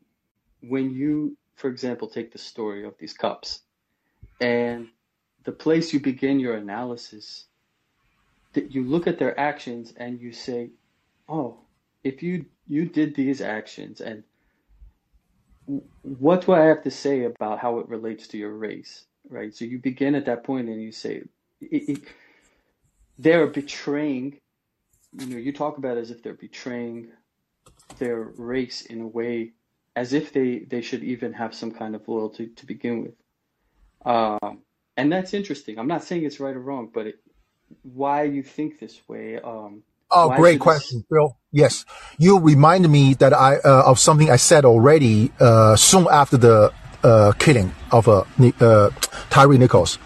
when 0.62 0.92
you, 0.92 1.36
for 1.54 1.68
example, 1.68 2.08
take 2.08 2.32
the 2.32 2.38
story 2.38 2.84
of 2.84 2.94
these 2.98 3.12
cops 3.14 3.60
and 4.40 4.88
the 5.44 5.52
place 5.52 5.92
you 5.92 6.00
begin 6.00 6.40
your 6.40 6.54
analysis, 6.54 7.46
that 8.52 8.72
you 8.74 8.84
look 8.84 9.06
at 9.06 9.18
their 9.18 9.38
actions 9.38 9.92
and 9.96 10.20
you 10.20 10.32
say, 10.32 10.70
oh, 11.28 11.58
if 12.04 12.22
you 12.22 12.46
you 12.66 12.86
did 12.86 13.14
these 13.14 13.40
actions 13.40 14.00
and 14.00 14.22
what 16.02 16.44
do 16.46 16.52
I 16.52 16.60
have 16.64 16.82
to 16.82 16.90
say 16.90 17.24
about 17.24 17.58
how 17.58 17.78
it 17.78 17.88
relates 17.88 18.28
to 18.28 18.38
your 18.38 18.52
race, 18.52 19.04
right? 19.28 19.54
So 19.54 19.64
you 19.64 19.78
begin 19.78 20.14
at 20.14 20.26
that 20.26 20.44
point 20.44 20.68
and 20.68 20.82
you 20.82 20.92
say, 20.92 21.22
it, 21.60 21.88
it, 21.88 22.02
they're 23.18 23.46
betraying, 23.46 24.38
you 25.18 25.26
know, 25.26 25.36
you 25.36 25.52
talk 25.52 25.78
about 25.78 25.96
as 25.96 26.10
if 26.10 26.22
they're 26.22 26.34
betraying 26.34 27.08
their 27.98 28.20
race 28.36 28.82
in 28.82 29.00
a 29.00 29.06
way 29.06 29.52
as 29.94 30.12
if 30.12 30.32
they, 30.32 30.60
they 30.60 30.80
should 30.80 31.04
even 31.04 31.32
have 31.32 31.54
some 31.54 31.70
kind 31.70 31.94
of 31.94 32.06
loyalty 32.08 32.48
to 32.48 32.66
begin 32.66 33.02
with. 33.02 33.14
Um, 34.04 34.62
and 34.96 35.12
that's 35.12 35.34
interesting. 35.34 35.78
I'm 35.78 35.88
not 35.88 36.04
saying 36.04 36.24
it's 36.24 36.40
right 36.40 36.54
or 36.54 36.60
wrong, 36.60 36.90
but 36.92 37.06
it, 37.06 37.14
why 37.82 38.24
you 38.24 38.42
think 38.42 38.78
this 38.78 39.00
way? 39.08 39.38
Um, 39.40 39.82
oh, 40.10 40.34
great 40.36 40.60
question, 40.60 40.98
this... 40.98 41.06
Bill. 41.10 41.38
Yes, 41.50 41.84
you 42.18 42.38
remind 42.38 42.88
me 42.90 43.14
that 43.14 43.32
I 43.32 43.56
uh, 43.56 43.84
of 43.86 43.98
something 43.98 44.30
I 44.30 44.36
said 44.36 44.64
already 44.64 45.32
uh, 45.40 45.76
soon 45.76 46.06
after 46.10 46.36
the 46.36 46.72
uh, 47.02 47.32
killing 47.38 47.74
of 47.90 48.08
uh, 48.08 48.24
uh, 48.60 48.90
Tyre 49.30 49.58
Nichols. 49.58 49.98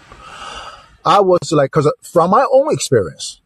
I 1.05 1.21
was 1.21 1.51
like, 1.51 1.71
because 1.71 1.91
from 2.01 2.31
my 2.31 2.45
own 2.51 2.73
experience, 2.73 3.41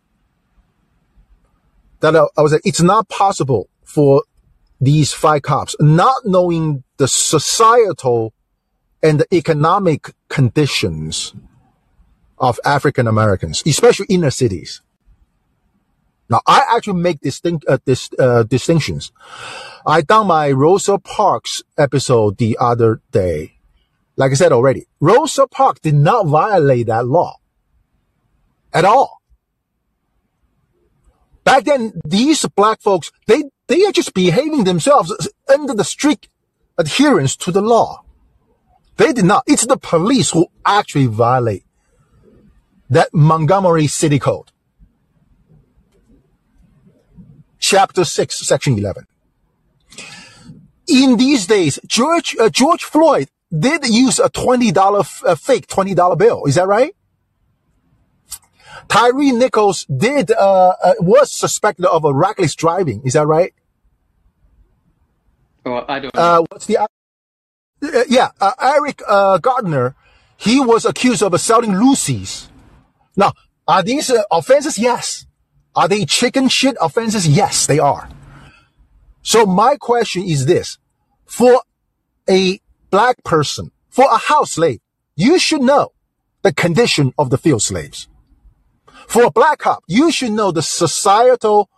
that 2.00 2.16
I, 2.16 2.24
I 2.36 2.42
was 2.42 2.54
like, 2.54 2.62
it's 2.66 2.82
not 2.82 3.08
possible 3.08 3.70
for 3.84 4.24
these 4.80 5.14
five 5.14 5.44
cops, 5.44 5.76
not 5.80 6.26
knowing 6.26 6.84
the 6.98 7.08
societal 7.08 8.34
and 9.04 9.20
the 9.20 9.36
economic 9.36 10.14
conditions 10.30 11.34
of 12.38 12.60
African 12.66 13.08
Americans, 13.08 13.64
especially 13.66 14.08
inner 14.10 14.32
cities. 14.32 14.82
Now, 16.30 16.42
I 16.48 16.64
actually 16.70 17.02
make 17.02 17.20
distinct 17.20 17.66
uh, 17.68 17.78
dis, 17.86 18.10
uh, 18.18 18.44
distinctions. 18.44 19.12
I 19.86 20.02
done 20.02 20.28
my 20.28 20.52
Rosa 20.52 20.98
Parks 20.98 21.62
episode 21.78 22.38
the 22.38 22.58
other 22.60 23.02
day. 23.12 23.58
Like 24.16 24.32
I 24.32 24.36
said 24.36 24.52
already, 24.52 24.86
Rosa 25.00 25.48
Parks 25.48 25.82
did 25.82 25.96
not 25.96 26.28
violate 26.28 26.88
that 26.88 27.06
law 27.06 27.36
at 28.74 28.86
all. 28.86 29.22
Back 31.44 31.66
then, 31.66 32.00
these 32.06 32.46
black 32.56 32.82
folks, 32.82 33.12
they, 33.28 33.44
they 33.68 33.84
are 33.84 33.92
just 33.92 34.14
behaving 34.14 34.64
themselves 34.64 35.12
under 35.52 35.74
the 35.74 35.84
strict 35.84 36.30
adherence 36.78 37.36
to 37.38 37.52
the 37.52 37.62
law. 37.62 38.04
They 39.02 39.14
did 39.14 39.26
not. 39.26 39.44
It's 39.48 39.66
the 39.66 39.78
police 39.78 40.30
who 40.30 40.46
actually 40.64 41.08
violate 41.08 41.66
that 42.88 43.12
Montgomery 43.12 43.88
City 43.88 44.20
Code. 44.20 44.52
Chapter 47.58 48.06
6, 48.06 48.48
Section 48.48 48.78
11. 48.78 49.08
In 50.88 51.18
these 51.18 51.48
days, 51.48 51.80
George, 51.88 52.36
uh, 52.40 52.50
George 52.50 52.84
Floyd 52.84 53.30
did 53.52 53.88
use 53.88 54.20
a 54.20 54.30
$20 54.30 55.24
uh, 55.26 55.34
fake 55.34 55.66
$20 55.66 56.18
bill. 56.20 56.46
Is 56.46 56.54
that 56.56 56.68
right? 56.68 56.96
Tyre 58.88 59.14
Nichols 59.14 59.86
did, 59.86 60.30
uh, 60.30 60.76
uh, 60.84 60.94
was 61.00 61.32
suspected 61.32 61.88
of 61.88 62.06
a 62.06 62.14
reckless 62.14 62.54
driving. 62.54 63.02
Is 63.04 63.14
that 63.14 63.26
right? 63.26 63.56
Well, 65.66 65.86
I 65.88 66.00
don't 66.00 66.16
uh, 66.16 66.44
what's 66.52 66.68
the 66.68 66.78
yeah, 68.08 68.30
uh, 68.40 68.54
Eric 68.62 69.02
uh, 69.08 69.38
Gardner, 69.40 69.96
he 70.38 70.60
was 70.60 70.86
accused 70.86 71.24
of 71.24 71.40
selling 71.40 71.72
loosies. 71.72 72.48
Now, 73.16 73.34
are 73.68 73.84
these 73.84 74.10
uh, 74.10 74.24
offenses? 74.32 74.78
Yes. 74.78 75.26
Are 75.76 75.88
they 75.88 76.06
chicken 76.06 76.50
shit 76.50 76.76
offenses? 76.82 77.28
Yes, 77.28 77.66
they 77.66 77.80
are. 77.80 78.10
So 79.22 79.46
my 79.46 79.78
question 79.78 80.24
is 80.24 80.46
this. 80.46 80.78
For 81.26 81.62
a 82.30 82.60
black 82.90 83.24
person, 83.24 83.72
for 83.90 84.06
a 84.12 84.18
house 84.18 84.54
slave, 84.54 84.80
you 85.16 85.40
should 85.40 85.62
know 85.62 85.94
the 86.42 86.54
condition 86.54 87.14
of 87.18 87.30
the 87.30 87.38
field 87.38 87.62
slaves. 87.62 88.08
For 89.08 89.24
a 89.24 89.32
black 89.32 89.60
cop, 89.60 89.84
you 89.88 90.12
should 90.12 90.32
know 90.32 90.52
the 90.52 90.62
societal 90.62 91.70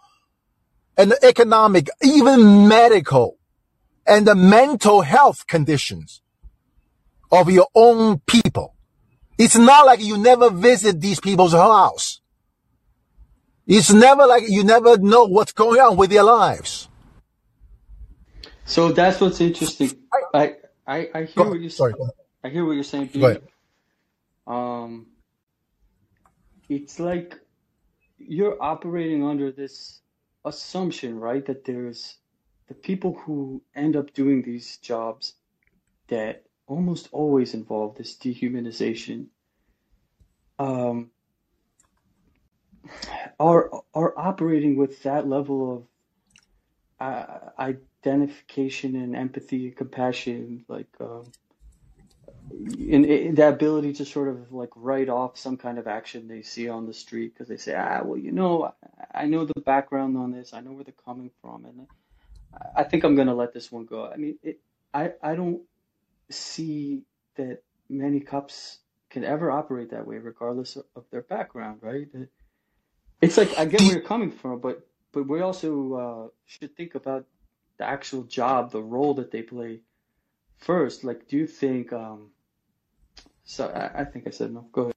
and 0.98 1.12
the 1.12 1.26
economic, 1.26 1.90
even 2.04 2.68
medical 2.68 3.38
and 4.06 4.28
the 4.28 4.36
mental 4.36 5.02
health 5.02 5.48
conditions 5.48 6.22
of 7.32 7.50
your 7.50 7.68
own 7.76 8.20
people. 8.20 8.76
It's 9.38 9.58
not 9.58 9.86
like 9.86 10.02
you 10.02 10.18
never 10.18 10.50
visit 10.50 11.02
these 11.02 11.20
people's 11.20 11.54
house. 11.54 12.22
It's 13.66 13.92
never 13.92 14.26
like 14.26 14.44
you 14.48 14.64
never 14.64 14.98
know 14.98 15.26
what's 15.26 15.54
going 15.54 15.80
on 15.80 15.98
with 15.98 16.10
their 16.10 16.24
lives. 16.24 16.90
So 18.66 18.92
that's 18.92 19.20
what's 19.22 19.42
interesting. 19.42 19.92
I 20.34 20.56
I, 20.86 21.10
I 21.14 21.24
hear 21.24 21.50
what 21.50 21.60
you're 21.60 21.70
Sorry, 21.70 21.94
I 22.44 22.50
hear 22.50 22.66
what 22.66 22.74
you're 22.74 22.84
saying. 22.84 23.10
Pete. 23.10 23.42
Um, 24.46 25.08
it's 26.70 27.00
like 27.00 27.40
you're 28.18 28.62
operating 28.62 29.24
under 29.24 29.52
this 29.52 30.02
assumption, 30.46 31.20
right? 31.20 31.46
That 31.46 31.66
there's 31.66 32.18
the 32.68 32.74
people 32.74 33.14
who 33.14 33.62
end 33.76 33.96
up 33.96 34.14
doing 34.14 34.42
these 34.42 34.78
jobs 34.78 35.34
that 36.08 36.44
almost 36.68 37.10
always 37.12 37.54
involve 37.54 37.96
this 37.96 38.16
dehumanization 38.16 39.28
um, 40.60 41.10
are 43.40 43.70
are 43.94 44.14
operating 44.18 44.76
with 44.76 45.04
that 45.04 45.28
level 45.28 45.76
of 45.76 45.84
uh, 47.00 47.50
identification 47.60 48.96
and 48.96 49.16
empathy 49.16 49.68
and 49.68 49.76
compassion, 49.76 50.64
like 50.68 50.88
um, 51.00 51.26
in, 52.78 53.36
the 53.36 53.48
ability 53.48 53.94
to 53.94 54.06
sort 54.06 54.28
of 54.28 54.52
like 54.52 54.70
write 54.76 55.10
off 55.10 55.38
some 55.38 55.58
kind 55.58 55.78
of 55.78 55.88
action 55.88 56.28
they 56.28 56.42
see 56.42 56.70
on 56.70 56.86
the 56.86 56.94
street 56.94 57.34
because 57.34 57.48
they 57.48 57.58
say, 57.58 57.76
ah, 57.76 58.02
well, 58.04 58.18
you 58.18 58.32
know, 58.32 58.74
I, 59.14 59.24
I 59.24 59.26
know 59.26 59.46
the 59.46 59.62
background 59.62 60.18
on 60.18 60.32
this, 60.32 60.54
I 60.54 60.62
know 60.62 60.72
where 60.72 60.84
they're 60.84 60.94
coming 61.06 61.32
from, 61.42 61.66
and 61.66 61.88
I 62.76 62.84
think 62.84 63.04
I'm 63.04 63.16
gonna 63.16 63.36
let 63.36 63.54
this 63.54 63.72
one 63.72 63.86
go. 63.86 64.10
I 64.12 64.18
mean, 64.18 64.38
it, 64.44 64.60
I 64.94 65.14
I 65.22 65.36
don't 65.36 65.62
see 66.30 67.04
that 67.36 67.64
many 67.90 68.20
cops 68.20 68.80
can 69.10 69.24
ever 69.24 69.52
operate 69.52 69.92
that 69.92 70.08
way, 70.08 70.18
regardless 70.18 70.76
of, 70.76 71.06
their 71.12 71.22
background, 71.22 71.80
right? 71.82 72.08
It's 73.22 73.38
like 73.38 73.58
I 73.58 73.66
get 73.66 73.82
where 73.82 73.92
you're 73.92 74.02
coming 74.02 74.32
from, 74.32 74.60
but 74.60 74.88
but 75.12 75.28
we 75.28 75.42
also 75.42 75.94
uh, 75.94 76.28
should 76.46 76.76
think 76.76 76.96
about 76.96 77.26
the 77.78 77.86
actual 77.86 78.24
job, 78.24 78.72
the 78.72 78.82
role 78.82 79.14
that 79.16 79.32
they 79.32 79.44
play 79.44 79.82
first. 80.58 81.04
Like, 81.04 81.28
do 81.28 81.38
you 81.38 81.48
think? 81.48 81.94
Um, 81.94 82.32
so 83.44 83.68
I, 83.68 84.02
I 84.02 84.04
think 84.06 84.28
I 84.28 84.32
said 84.32 84.54
no. 84.54 84.68
Go 84.72 84.82
ahead. 84.84 84.94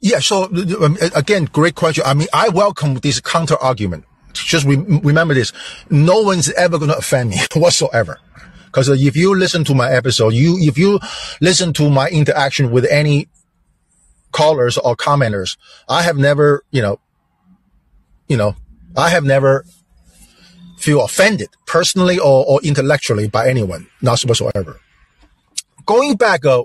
Yeah. 0.00 0.18
So 0.18 0.44
um, 0.44 0.98
again, 1.14 1.44
great 1.44 1.76
question. 1.76 2.04
I 2.06 2.14
mean, 2.14 2.28
I 2.32 2.48
welcome 2.48 2.96
this 2.96 3.20
counter 3.20 3.56
argument 3.56 4.04
just 4.44 4.66
re- 4.66 4.76
remember 4.76 5.34
this. 5.34 5.52
No 5.90 6.22
one's 6.22 6.50
ever 6.52 6.78
going 6.78 6.90
to 6.90 6.98
offend 6.98 7.30
me 7.30 7.38
whatsoever. 7.54 8.18
Because 8.66 8.88
if 8.88 9.16
you 9.16 9.34
listen 9.34 9.64
to 9.64 9.74
my 9.74 9.90
episode, 9.90 10.34
you, 10.34 10.56
if 10.58 10.76
you 10.76 11.00
listen 11.40 11.72
to 11.74 11.88
my 11.90 12.08
interaction 12.08 12.70
with 12.70 12.84
any 12.90 13.28
callers 14.32 14.76
or 14.76 14.94
commenters, 14.94 15.56
I 15.88 16.02
have 16.02 16.16
never, 16.16 16.64
you 16.70 16.82
know, 16.82 17.00
you 18.28 18.36
know, 18.36 18.56
I 18.96 19.08
have 19.08 19.24
never 19.24 19.64
feel 20.76 21.02
offended 21.02 21.48
personally 21.66 22.18
or, 22.18 22.44
or 22.46 22.60
intellectually 22.62 23.28
by 23.28 23.48
anyone, 23.48 23.88
not 24.02 24.20
whatsoever. 24.22 24.80
Going 25.86 26.16
back, 26.16 26.44
uh, 26.44 26.64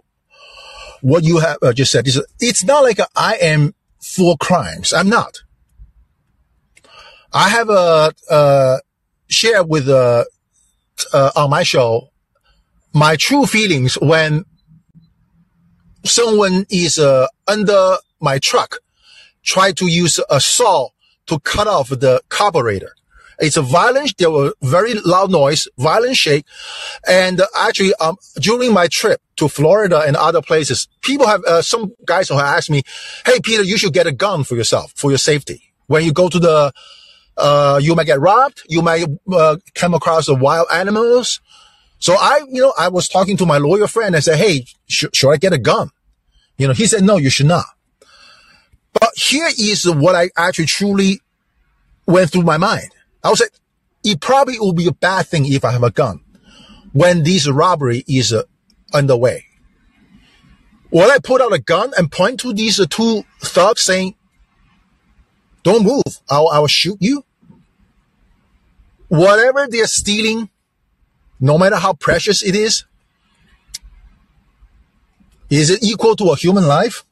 what 1.02 1.24
you 1.24 1.40
have 1.40 1.58
uh, 1.62 1.74
just 1.74 1.91
said 1.91 2.08
is 2.08 2.22
it's 2.40 2.64
not 2.64 2.84
like 2.84 3.00
I 3.16 3.36
am 3.36 3.74
for 4.02 4.36
crimes. 4.38 4.94
I'm 4.94 5.10
not. 5.10 5.43
I 7.34 7.50
have 7.50 7.70
a, 7.70 8.14
uh, 8.30 8.78
share 9.28 9.64
with, 9.64 9.90
uh, 9.90 10.26
uh, 11.12 11.32
on 11.36 11.50
my 11.50 11.64
show, 11.64 12.10
my 12.94 13.16
true 13.16 13.46
feelings 13.48 13.96
when 13.96 14.46
someone 16.06 16.66
is, 16.70 17.00
uh, 17.00 17.28
under 17.48 17.98
my 18.22 18.38
truck, 18.38 18.80
try 19.44 19.72
to 19.72 19.88
use 19.88 20.20
a 20.30 20.40
saw 20.40 20.90
to 21.26 21.40
cut 21.40 21.68
off 21.68 21.90
the 21.90 22.22
carburetor. 22.30 22.94
It's 23.40 23.58
a 23.58 23.64
violent, 23.64 24.16
there 24.20 24.30
were 24.30 24.54
very 24.62 24.94
loud 24.94 25.32
noise, 25.32 25.68
violent 25.78 26.16
shake. 26.16 26.46
And 27.08 27.42
actually, 27.58 27.96
um, 27.96 28.18
during 28.40 28.74
my 28.74 28.88
trip 28.88 29.22
to 29.38 29.48
Florida 29.48 30.04
and 30.06 30.16
other 30.16 30.42
places, 30.42 30.88
people 31.02 31.26
have, 31.26 31.44
uh, 31.46 31.64
some 31.64 31.94
guys 32.06 32.30
who 32.30 32.36
have 32.36 32.46
asked 32.46 32.70
me, 32.70 32.84
Hey, 33.26 33.40
Peter, 33.42 33.64
you 33.64 33.78
should 33.78 33.94
get 33.94 34.06
a 34.06 34.12
gun 34.12 34.44
for 34.44 34.56
yourself, 34.56 34.94
for 34.96 35.10
your 35.10 35.18
safety. 35.18 35.74
When 35.88 36.04
you 36.06 36.14
go 36.14 36.30
to 36.30 36.40
the, 36.40 36.72
uh, 37.38 37.80
you 37.82 37.96
might 37.96 38.06
get 38.06 38.20
robbed. 38.20 38.64
You 38.68 38.82
might, 38.82 39.06
uh, 39.32 39.58
come 39.76 39.94
across 39.94 40.28
the 40.28 40.36
wild 40.36 40.68
animals. 40.72 41.42
So 42.00 42.16
I, 42.16 42.42
you 42.50 42.62
know, 42.62 42.74
I 42.78 42.90
was 42.90 43.08
talking 43.08 43.38
to 43.38 43.46
my 43.46 43.58
lawyer 43.58 43.88
friend 43.88 44.14
and 44.14 44.24
said, 44.24 44.38
Hey, 44.38 44.66
sh- 44.88 45.06
should 45.14 45.32
I 45.32 45.38
get 45.38 45.54
a 45.54 45.58
gun? 45.58 45.90
You 46.58 46.68
know, 46.68 46.74
he 46.74 46.86
said, 46.86 47.04
no, 47.04 47.18
you 47.18 47.30
should 47.30 47.48
not. 47.48 47.66
But 48.94 49.10
here 49.16 49.48
is 49.58 49.90
what 49.90 50.16
I 50.16 50.30
actually 50.38 50.68
truly 50.68 51.20
went 52.06 52.32
through 52.32 52.44
my 52.44 52.58
mind. 52.58 52.90
I 53.24 53.30
was 53.30 53.40
like, 53.40 53.52
it 54.04 54.22
probably 54.22 54.60
will 54.60 54.74
be 54.74 54.88
a 54.88 54.94
bad 54.94 55.28
thing 55.28 55.46
if 55.46 55.66
I 55.66 55.72
have 55.72 55.84
a 55.84 55.92
gun 55.92 56.22
when 56.92 57.24
this 57.24 57.50
robbery 57.50 58.04
is 58.08 58.34
uh, 58.34 58.44
underway. 58.94 59.46
Will 60.92 61.10
I 61.10 61.18
put 61.18 61.42
out 61.42 61.54
a 61.54 61.60
gun 61.60 61.92
and 61.98 62.12
point 62.12 62.40
to 62.42 62.54
these 62.54 62.80
uh, 62.80 62.86
two 62.88 63.24
thugs 63.42 63.82
saying, 63.82 64.16
don't 65.64 65.84
move. 65.84 66.03
I'll, 66.30 66.49
I 66.49 66.60
will 66.60 66.68
shoot 66.68 66.98
you. 66.99 67.23
Whatever 69.07 69.68
they're 69.68 69.88
stealing, 69.88 70.49
no 71.40 71.57
matter 71.57 71.77
how 71.77 71.94
precious 71.94 72.44
it 72.44 72.56
is, 72.56 72.85
is 75.49 75.69
it 75.69 75.84
equal 75.84 76.15
to 76.15 76.31
a 76.31 76.35
human 76.35 76.65
life? 76.65 77.06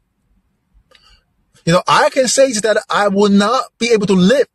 You 1.66 1.74
know, 1.74 1.84
I 1.88 2.10
can 2.10 2.28
say 2.28 2.52
that 2.54 2.84
I 2.90 3.08
will 3.08 3.30
not 3.30 3.66
be 3.78 3.90
able 3.92 4.08
to 4.08 4.14
live 4.14 4.48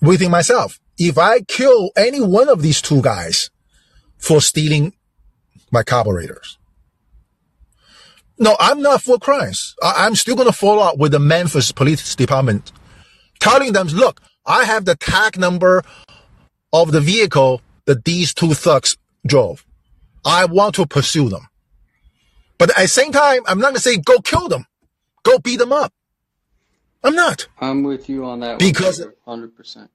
within 0.00 0.30
myself. 0.30 0.80
If 0.98 1.18
I 1.18 1.40
kill 1.40 1.90
any 1.96 2.20
one 2.20 2.48
of 2.48 2.62
these 2.62 2.82
two 2.82 3.00
guys 3.00 3.50
for 4.18 4.40
stealing 4.40 4.94
my 5.70 5.82
carburetors. 5.82 6.55
No, 8.38 8.56
I'm 8.60 8.82
not 8.82 9.02
for 9.02 9.18
crimes. 9.18 9.74
I- 9.82 10.06
am 10.06 10.14
still 10.14 10.36
going 10.36 10.48
to 10.48 10.52
follow 10.52 10.82
up 10.82 10.98
with 10.98 11.12
the 11.12 11.18
Memphis 11.18 11.72
Police 11.72 12.14
Department, 12.14 12.72
telling 13.40 13.72
them, 13.72 13.88
look, 13.88 14.20
I 14.46 14.64
have 14.64 14.84
the 14.84 14.96
tag 14.96 15.38
number 15.38 15.82
of 16.72 16.92
the 16.92 17.00
vehicle 17.00 17.62
that 17.86 18.04
these 18.04 18.34
two 18.34 18.54
thugs 18.54 18.96
drove. 19.26 19.64
I 20.24 20.44
want 20.44 20.74
to 20.76 20.86
pursue 20.86 21.28
them. 21.28 21.48
But 22.58 22.70
at 22.70 22.76
the 22.82 22.88
same 22.88 23.12
time, 23.12 23.42
I'm 23.46 23.58
not 23.58 23.68
going 23.68 23.76
to 23.76 23.80
say 23.80 23.96
go 23.96 24.18
kill 24.20 24.48
them, 24.48 24.66
go 25.22 25.38
beat 25.38 25.58
them 25.58 25.72
up. 25.72 25.92
I'm 27.04 27.14
not. 27.14 27.46
I'm 27.60 27.84
with 27.84 28.08
you 28.08 28.24
on 28.24 28.40
that 28.40 28.58
because 28.58 29.06
hundred 29.24 29.56
percent. 29.56 29.90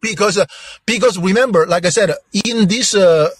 Because 0.00 0.38
uh, 0.38 0.46
because 0.86 1.18
remember, 1.18 1.66
like 1.66 1.84
I 1.84 1.88
said, 1.88 2.12
in 2.46 2.68
this 2.68 2.94
uh, 2.94 3.30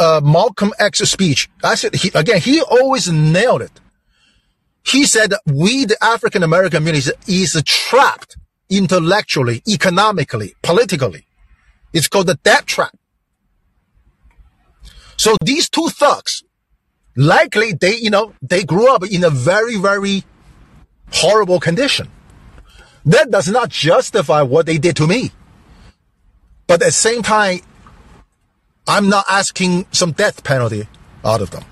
uh, 0.00 0.20
Malcolm 0.24 0.72
X 0.78 0.98
speech, 1.00 1.48
I 1.62 1.74
said 1.74 1.94
he, 1.94 2.10
again, 2.14 2.40
he 2.40 2.62
always 2.62 3.08
nailed 3.12 3.62
it. 3.62 3.80
He 4.82 5.04
said 5.04 5.34
we, 5.46 5.84
the 5.84 5.98
African 6.02 6.42
American 6.42 6.78
community, 6.78 7.10
is 7.28 7.62
trapped 7.66 8.36
intellectually, 8.70 9.62
economically, 9.68 10.54
politically. 10.62 11.26
It's 11.92 12.08
called 12.08 12.28
the 12.28 12.36
debt 12.36 12.66
trap. 12.66 12.96
So 15.16 15.36
these 15.44 15.68
two 15.68 15.88
thugs, 15.88 16.44
likely 17.14 17.74
they, 17.74 17.96
you 17.96 18.08
know, 18.08 18.32
they 18.40 18.64
grew 18.64 18.92
up 18.92 19.04
in 19.04 19.22
a 19.22 19.30
very, 19.30 19.76
very 19.76 20.24
horrible 21.12 21.60
condition. 21.60 22.08
That 23.04 23.30
does 23.30 23.48
not 23.48 23.68
justify 23.68 24.42
what 24.42 24.64
they 24.64 24.78
did 24.78 24.96
to 24.96 25.06
me. 25.06 25.32
But 26.66 26.80
at 26.80 26.86
the 26.86 26.92
same 26.92 27.22
time, 27.22 27.60
I'm 28.86 29.08
not 29.08 29.24
asking 29.28 29.86
some 29.92 30.12
death 30.12 30.42
penalty 30.44 30.88
out 31.24 31.40
of 31.40 31.50
them. 31.50 31.64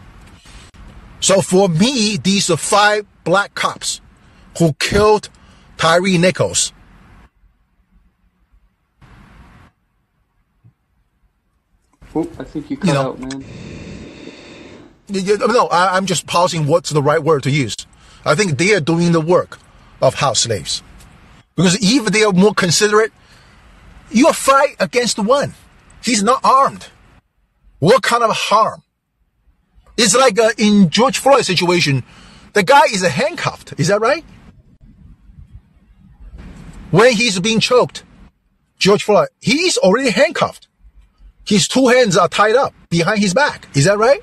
So 1.21 1.41
for 1.41 1.69
me, 1.69 2.17
these 2.17 2.51
are 2.51 2.57
five 2.57 3.07
black 3.25 3.55
cops 3.55 4.01
who 4.59 4.73
killed 4.75 5.29
Tyre 5.77 6.01
Nichols. 6.01 6.73
Oh, 12.15 12.29
I 12.39 12.45
think 12.45 12.71
you 12.71 12.77
cut 12.77 12.87
you 12.87 12.95
know, 12.95 13.11
out, 13.11 13.19
man. 13.19 13.45
No, 15.09 15.67
I, 15.69 15.97
I'm 15.97 16.07
just 16.07 16.27
pausing 16.27 16.67
what's 16.67 16.91
the 16.91 17.03
right 17.03 17.23
word 17.23 17.43
to 17.45 17.51
use. 17.51 17.77
I 18.25 18.35
think 18.35 18.59
they 18.59 18.75
are 18.75 18.81
doing 18.81 19.13
the 19.13 19.21
work 19.21 19.59
of 20.01 20.15
house 20.15 20.41
slaves. 20.41 20.83
Because 21.55 21.77
if 21.81 22.07
they 22.07 22.25
are 22.25 22.33
more 22.33 22.55
considerate, 22.55 23.13
you 24.11 24.33
fight 24.33 24.77
against 24.81 25.19
one. 25.19 25.55
He's 26.03 26.23
not 26.23 26.41
armed. 26.45 26.89
What 27.79 28.03
kind 28.03 28.23
of 28.23 28.31
harm? 28.33 28.83
It's 29.97 30.15
like 30.15 30.39
uh, 30.39 30.51
in 30.59 30.91
George 30.91 31.19
Floyd 31.19 31.45
situation, 31.45 32.05
the 32.53 32.63
guy 32.63 32.85
is 32.93 33.03
handcuffed. 33.03 33.75
Is 33.79 33.89
that 33.89 34.01
right? 34.01 34.25
When 36.91 37.13
he's 37.13 37.39
being 37.41 37.61
choked, 37.61 38.05
George 38.79 39.03
Floyd, 39.03 39.29
he's 39.41 39.77
already 39.77 40.11
handcuffed. 40.11 40.69
His 41.45 41.69
two 41.69 41.89
hands 41.89 42.17
are 42.17 42.29
tied 42.29 42.57
up 42.57 42.75
behind 42.91 43.21
his 43.21 43.35
back. 43.35 43.69
Is 43.75 43.85
that 43.87 43.99
right? 43.99 44.21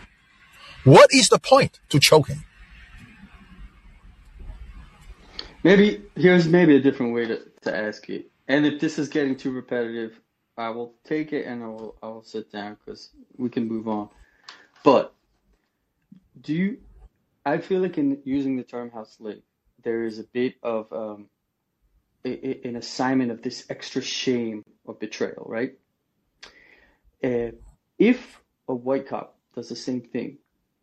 What 0.84 1.14
is 1.14 1.30
the 1.30 1.40
point 1.40 1.80
to 1.90 1.99
choke 1.99 2.27
him? 2.27 2.44
Maybe 5.64 6.03
here's 6.15 6.48
maybe 6.48 6.76
a 6.76 6.80
different 6.80 7.14
way 7.14 7.26
to, 7.26 7.41
to 7.64 7.76
ask 7.76 8.07
it. 8.10 8.30
And 8.48 8.65
if 8.65 8.80
this 8.80 8.99
is 8.99 9.10
getting 9.10 9.36
too 9.36 9.52
repetitive, 9.52 10.19
I 10.57 10.69
will 10.69 10.94
take 11.03 11.34
it 11.34 11.48
and 11.48 11.64
I 11.64 11.68
will 11.68 11.98
I 12.02 12.07
will 12.07 12.23
sit 12.23 12.52
down 12.52 12.77
because 12.86 13.10
we 13.37 13.49
can 13.49 13.67
move 13.67 13.87
on. 13.87 14.09
But 14.83 15.13
do 16.39 16.53
you? 16.53 16.77
I 17.45 17.59
feel 17.59 17.81
like 17.81 17.97
in 17.97 18.19
using 18.23 18.57
the 18.57 18.63
term 18.63 18.91
house 18.91 19.17
slave, 19.17 19.43
there 19.83 20.03
is 20.03 20.19
a 20.19 20.23
bit 20.23 20.55
of 20.63 20.91
um, 20.91 21.29
a, 22.23 22.29
a, 22.29 22.67
an 22.67 22.75
assignment 22.75 23.31
of 23.31 23.41
this 23.41 23.65
extra 23.69 24.01
shame 24.01 24.63
of 24.87 24.99
betrayal, 24.99 25.45
right? 25.47 25.73
Uh, 27.23 27.51
if 27.97 28.41
a 28.67 28.75
white 28.75 29.07
cop 29.07 29.37
does 29.53 29.69
the 29.69 29.75
same 29.75 30.01
thing, 30.01 30.37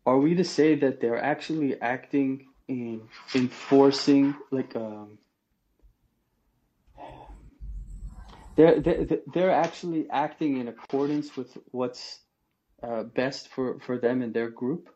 are 0.05 0.17
we 0.17 0.35
to 0.35 0.43
say 0.43 0.75
that 0.75 0.99
they're 0.99 1.21
actually 1.21 1.79
acting 1.81 2.47
in 2.67 3.01
enforcing 3.35 4.33
like 4.49 4.75
um 4.75 5.17
they're 8.55 8.79
they're, 8.79 9.05
they're 9.33 9.51
actually 9.51 10.09
acting 10.09 10.57
in 10.57 10.67
accordance 10.67 11.35
with 11.35 11.57
what's 11.71 12.19
uh, 12.83 13.03
best 13.03 13.49
for 13.49 13.79
for 13.79 13.97
them 13.97 14.21
and 14.21 14.33
their 14.33 14.49
group 14.49 14.89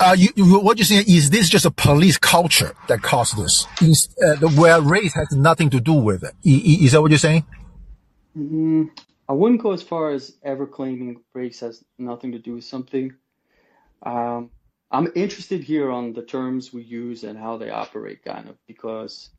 uh, 0.00 0.14
you, 0.16 0.28
you, 0.36 0.60
what 0.60 0.78
you're 0.78 0.84
saying 0.84 1.04
is 1.08 1.30
this 1.30 1.48
just 1.48 1.64
a 1.64 1.70
police 1.70 2.18
culture 2.18 2.74
that 2.88 3.02
caused 3.02 3.36
this, 3.36 3.66
is, 3.80 4.08
uh, 4.22 4.36
where 4.50 4.80
race 4.80 5.14
has 5.14 5.30
nothing 5.32 5.70
to 5.70 5.80
do 5.80 5.92
with 5.94 6.22
it. 6.22 6.34
Is 6.44 6.92
that 6.92 7.00
what 7.00 7.10
you're 7.10 7.18
saying? 7.18 7.44
mm, 8.36 8.90
I 9.28 9.32
wouldn't 9.32 9.62
go 9.62 9.72
as 9.72 9.82
far 9.82 10.10
as 10.10 10.36
ever 10.42 10.66
claiming 10.66 11.20
race 11.34 11.60
has 11.60 11.84
nothing 11.98 12.32
to 12.32 12.38
do 12.38 12.54
with 12.54 12.64
something. 12.64 13.14
Um, 14.02 14.50
I'm 14.90 15.12
interested 15.14 15.62
here 15.62 15.90
on 15.90 16.12
the 16.12 16.22
terms 16.22 16.72
we 16.72 16.82
use 16.82 17.24
and 17.24 17.38
how 17.38 17.58
they 17.58 17.70
operate, 17.70 18.24
kind 18.24 18.48
of, 18.48 18.56
because, 18.66 19.30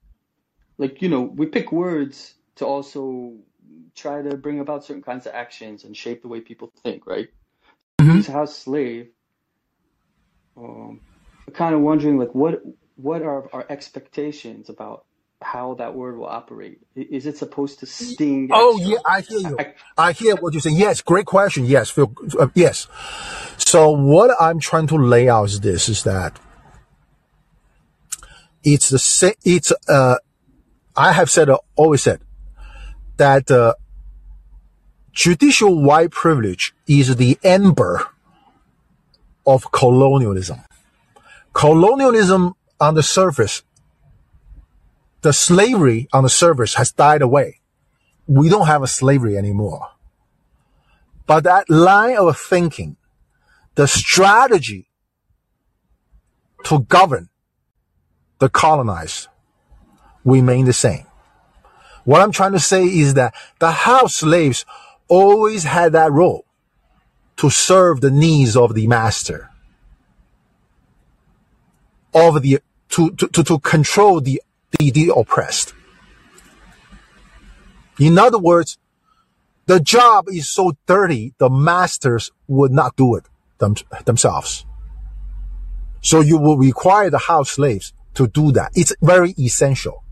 like, 0.77 1.01
you 1.01 1.09
know, 1.09 1.21
we 1.21 1.47
pick 1.47 1.71
words 1.71 2.35
to 2.57 2.65
also 2.65 3.33
try 3.95 4.21
to 4.21 4.37
bring 4.37 4.59
about 4.59 4.85
certain 4.85 5.03
kinds 5.03 5.25
of 5.25 5.33
actions 5.33 5.83
and 5.83 5.95
shape 5.95 6.21
the 6.21 6.27
way 6.27 6.41
people 6.41 6.71
think, 6.83 7.07
right? 7.07 7.29
Mm-hmm. 7.99 8.17
Use 8.17 8.27
house 8.27 8.57
slave. 8.57 9.09
Um, 10.57 11.01
I'm 11.47 11.53
kind 11.53 11.75
of 11.75 11.81
wondering, 11.81 12.17
like, 12.17 12.33
what 12.33 12.61
what 12.95 13.21
are 13.21 13.49
our 13.53 13.65
expectations 13.69 14.69
about 14.69 15.05
how 15.41 15.75
that 15.75 15.95
word 15.95 16.17
will 16.17 16.27
operate? 16.27 16.79
Is 16.95 17.25
it 17.25 17.37
supposed 17.37 17.79
to 17.79 17.85
sting? 17.85 18.49
Oh 18.51 18.77
yeah, 18.79 18.97
I 19.05 19.21
hear 19.21 19.39
you. 19.39 19.57
I, 19.59 19.73
I 19.97 20.11
hear 20.13 20.35
what 20.35 20.53
you're 20.53 20.61
saying. 20.61 20.77
Yes, 20.77 21.01
great 21.01 21.25
question. 21.25 21.65
Yes, 21.65 21.89
Phil, 21.89 22.13
uh, 22.39 22.47
yes. 22.55 22.87
So 23.57 23.91
what 23.91 24.31
I'm 24.39 24.59
trying 24.59 24.87
to 24.87 24.95
lay 24.97 25.29
out 25.29 25.45
is 25.45 25.59
this: 25.61 25.89
is 25.89 26.03
that 26.03 26.39
it's 28.63 28.89
the 28.89 28.99
same, 28.99 29.33
it's, 29.43 29.71
uh, 29.87 30.17
I 30.95 31.13
have 31.13 31.29
said, 31.29 31.49
uh, 31.49 31.59
always 31.75 32.03
said 32.03 32.21
that, 33.19 33.51
uh, 33.51 33.75
judicial 35.11 35.81
white 35.81 36.11
privilege 36.11 36.73
is 36.87 37.15
the 37.17 37.37
ember 37.43 38.07
of 39.45 39.71
colonialism. 39.71 40.61
Colonialism 41.53 42.55
on 42.79 42.95
the 42.95 43.03
surface, 43.03 43.63
the 45.21 45.33
slavery 45.33 46.07
on 46.13 46.23
the 46.23 46.29
surface 46.29 46.75
has 46.75 46.91
died 46.91 47.21
away. 47.21 47.59
We 48.27 48.47
don't 48.47 48.67
have 48.67 48.83
a 48.83 48.87
slavery 48.87 49.37
anymore. 49.37 49.89
But 51.27 51.43
that 51.43 51.69
line 51.69 52.17
of 52.17 52.37
thinking, 52.37 52.95
the 53.75 53.87
strategy 53.87 54.87
to 56.63 56.79
govern 56.79 57.29
the 58.39 58.49
colonized 58.49 59.27
remain 60.23 60.65
the 60.65 60.73
same. 60.73 61.08
What 62.09 62.21
I'm 62.21 62.31
trying 62.31 62.53
to 62.53 62.59
say 62.59 62.85
is 62.85 63.13
that 63.13 63.35
the 63.59 63.69
house 63.69 64.15
slaves 64.15 64.65
always 65.07 65.63
had 65.63 65.91
that 65.91 66.11
role 66.11 66.43
to 67.37 67.51
serve 67.51 68.01
the 68.01 68.09
needs 68.09 68.57
of 68.57 68.73
the 68.73 68.87
master, 68.87 69.51
of 72.11 72.41
the 72.41 72.61
to 72.89 73.11
to, 73.11 73.27
to, 73.27 73.43
to 73.43 73.59
control 73.59 74.21
the, 74.21 74.41
the 74.71 74.89
the 74.89 75.13
oppressed. 75.15 75.75
In 77.99 78.17
other 78.17 78.39
words, 78.39 78.79
the 79.67 79.79
job 79.79 80.29
is 80.29 80.49
so 80.49 80.75
dirty, 80.87 81.35
the 81.37 81.51
masters 81.51 82.31
would 82.47 82.71
not 82.71 82.95
do 82.95 83.13
it 83.17 83.25
them, 83.59 83.75
themselves. 84.05 84.65
So 86.01 86.21
you 86.21 86.39
will 86.39 86.57
require 86.57 87.11
the 87.11 87.19
house 87.19 87.51
slaves 87.51 87.93
to 88.15 88.27
do 88.27 88.51
that. 88.53 88.71
It's 88.73 88.95
very 88.99 89.35
essential. 89.37 90.03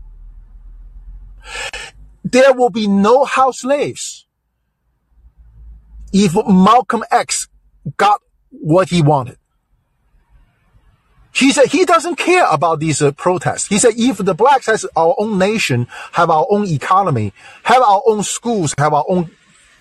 There 2.24 2.52
will 2.52 2.70
be 2.70 2.86
no 2.86 3.24
house 3.24 3.60
slaves 3.60 4.26
if 6.12 6.34
Malcolm 6.46 7.04
X 7.10 7.48
got 7.96 8.20
what 8.50 8.88
he 8.90 9.02
wanted. 9.02 9.38
He 11.32 11.52
said 11.52 11.66
he 11.66 11.84
doesn't 11.84 12.16
care 12.16 12.46
about 12.50 12.80
these 12.80 13.00
uh, 13.00 13.12
protests. 13.12 13.68
He 13.68 13.78
said 13.78 13.94
if 13.96 14.18
the 14.18 14.34
blacks 14.34 14.66
has 14.66 14.84
our 14.96 15.14
own 15.18 15.38
nation, 15.38 15.86
have 16.12 16.30
our 16.30 16.46
own 16.50 16.66
economy, 16.66 17.32
have 17.62 17.80
our 17.82 18.02
own 18.06 18.24
schools, 18.24 18.74
have 18.76 18.92
our 18.92 19.04
own 19.08 19.30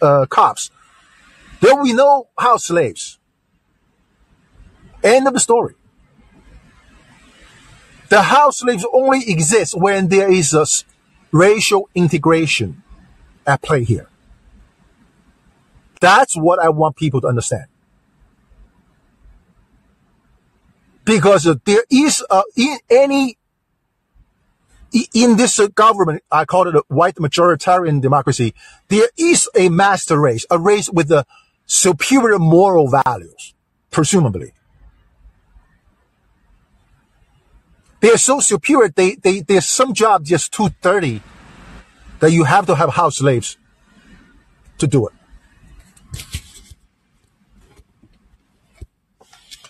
uh, 0.02 0.28
cops, 0.30 0.70
there 1.60 1.76
will 1.76 1.84
be 1.84 1.94
no 1.94 2.28
house 2.38 2.66
slaves. 2.66 3.18
End 5.04 5.28
of 5.28 5.34
the 5.34 5.40
story. 5.40 5.74
The 8.10 8.22
house 8.22 8.60
slaves 8.60 8.86
only 8.94 9.30
exist 9.30 9.76
when 9.76 10.08
there 10.08 10.32
is 10.32 10.54
a 10.54 10.66
racial 11.38 11.90
integration 11.94 12.84
at 13.46 13.62
play 13.62 13.84
here. 13.84 14.10
That's 16.00 16.36
what 16.36 16.60
I 16.60 16.70
want 16.70 16.96
people 16.96 17.22
to 17.22 17.28
understand. 17.28 17.66
Because 21.06 21.44
there 21.66 21.86
is 21.90 22.24
a, 22.30 22.44
in 22.56 22.78
any, 22.90 23.38
in 25.14 25.38
this 25.38 25.60
government, 25.74 26.24
I 26.32 26.46
call 26.46 26.68
it 26.68 26.76
a 26.76 26.84
white 26.90 27.16
majoritarian 27.16 28.02
democracy, 28.02 28.54
there 28.90 29.10
is 29.18 29.50
a 29.56 29.70
master 29.70 30.20
race, 30.20 30.46
a 30.52 30.60
race 30.60 30.90
with 30.90 31.08
the 31.08 31.26
superior 31.66 32.40
moral 32.40 32.90
values, 32.90 33.54
presumably. 33.90 34.54
They're 38.00 38.18
so 38.18 38.40
superior, 38.40 38.90
they, 38.90 39.16
they, 39.16 39.42
there's 39.42 39.66
some 39.66 39.94
jobs 39.94 40.30
just 40.30 40.52
too 40.52 40.70
dirty 40.82 41.22
that 42.20 42.32
you 42.32 42.44
have 42.44 42.66
to 42.68 42.76
have 42.76 42.90
house 42.90 43.18
slaves 43.18 43.58
to 44.78 44.88
do 44.88 45.08
it. 45.08 45.14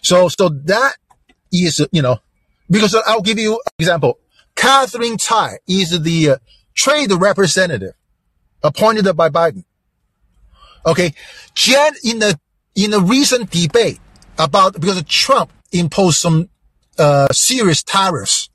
So, 0.02 0.30
so 0.30 0.49
that 0.49 0.95
is, 1.52 1.86
you 1.91 2.02
know, 2.02 2.20
because 2.70 2.95
I'll 2.95 3.22
give 3.22 3.40
you 3.40 3.54
an 3.54 3.74
example. 3.80 4.20
Katherine 4.56 5.18
Tai 5.18 5.58
is 5.68 6.02
the 6.02 6.30
uh, 6.30 6.38
trade 6.74 7.12
representative 7.12 7.94
appointed 8.64 9.12
by 9.16 9.30
Biden. 9.30 9.64
Okay. 10.86 11.14
Jen, 11.54 11.94
in 12.04 12.20
the, 12.20 12.40
in 12.76 12.94
a 12.94 12.99
recent 12.99 13.52
debate 13.52 13.99
about, 14.38 14.80
because 14.80 15.02
Trump 15.04 15.52
imposed 15.72 16.20
some, 16.20 16.49
uh, 16.98 17.28
serious 17.32 17.84
tariffs 17.84 18.49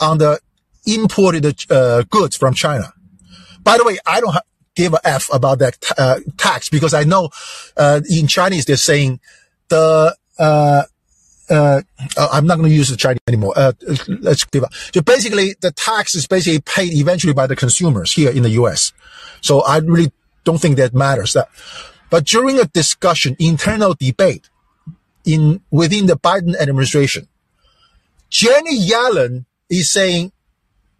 on 0.00 0.18
the 0.18 0.40
imported, 0.86 1.70
uh, 1.70 2.02
goods 2.10 2.36
from 2.36 2.54
China. 2.54 2.92
By 3.62 3.76
the 3.76 3.84
way, 3.84 3.98
I 4.06 4.20
don't 4.20 4.36
give 4.74 4.94
a 4.94 5.00
F 5.04 5.28
about 5.32 5.58
that, 5.58 5.76
uh, 5.98 6.20
tax 6.36 6.68
because 6.68 6.94
I 6.94 7.04
know, 7.04 7.30
uh, 7.76 8.00
in 8.08 8.26
Chinese, 8.26 8.64
they're 8.64 8.76
saying 8.76 9.20
the, 9.68 10.16
uh, 10.38 10.82
uh, 11.50 11.82
I'm 12.16 12.46
not 12.46 12.58
going 12.58 12.68
to 12.68 12.74
use 12.74 12.90
the 12.90 12.96
Chinese 12.96 13.20
anymore. 13.26 13.54
Let's 14.20 14.44
give 14.44 14.64
up. 14.64 14.72
So 14.94 15.00
basically, 15.00 15.56
the 15.60 15.72
tax 15.72 16.14
is 16.14 16.26
basically 16.26 16.60
paid 16.60 16.92
eventually 16.92 17.32
by 17.32 17.46
the 17.46 17.56
consumers 17.56 18.12
here 18.12 18.30
in 18.30 18.42
the 18.42 18.50
U.S. 18.50 18.92
So 19.40 19.62
I 19.62 19.78
really 19.78 20.12
don't 20.44 20.60
think 20.60 20.76
that 20.76 20.94
matters. 20.94 21.32
That, 21.32 21.48
but 22.10 22.24
during 22.24 22.58
a 22.58 22.64
discussion, 22.64 23.34
internal 23.38 23.94
debate 23.94 24.48
in 25.24 25.60
within 25.70 26.06
the 26.06 26.16
Biden 26.16 26.58
administration, 26.58 27.28
Jenny 28.30 28.78
Yellen 28.78 29.46
is 29.68 29.90
saying 29.90 30.32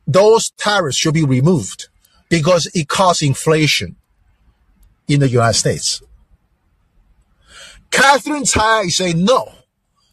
those 0.06 0.50
tariffs 0.50 0.96
should 0.96 1.14
be 1.14 1.24
removed 1.24 1.88
because 2.28 2.66
it 2.74 2.88
causes 2.88 3.28
inflation 3.28 3.96
in 5.06 5.20
the 5.20 5.28
United 5.28 5.58
States. 5.58 6.02
Katherine 7.90 8.44
Tai 8.44 8.88
say 8.88 9.12
no, 9.12 9.52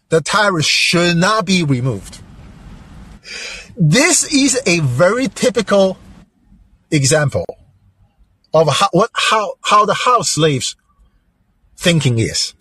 the 0.09 0.21
tariffs 0.21 0.67
should 0.67 1.17
not 1.17 1.45
be 1.45 1.63
removed. 1.63 2.21
This 3.77 4.31
is 4.33 4.59
a 4.65 4.79
very 4.79 5.27
typical 5.27 5.97
example 6.91 7.45
of 8.53 8.69
how, 8.69 8.87
what, 8.91 9.09
how, 9.13 9.55
how 9.61 9.85
the 9.85 9.93
house 9.93 10.31
slaves 10.31 10.75
thinking 11.75 12.19
is. 12.19 12.53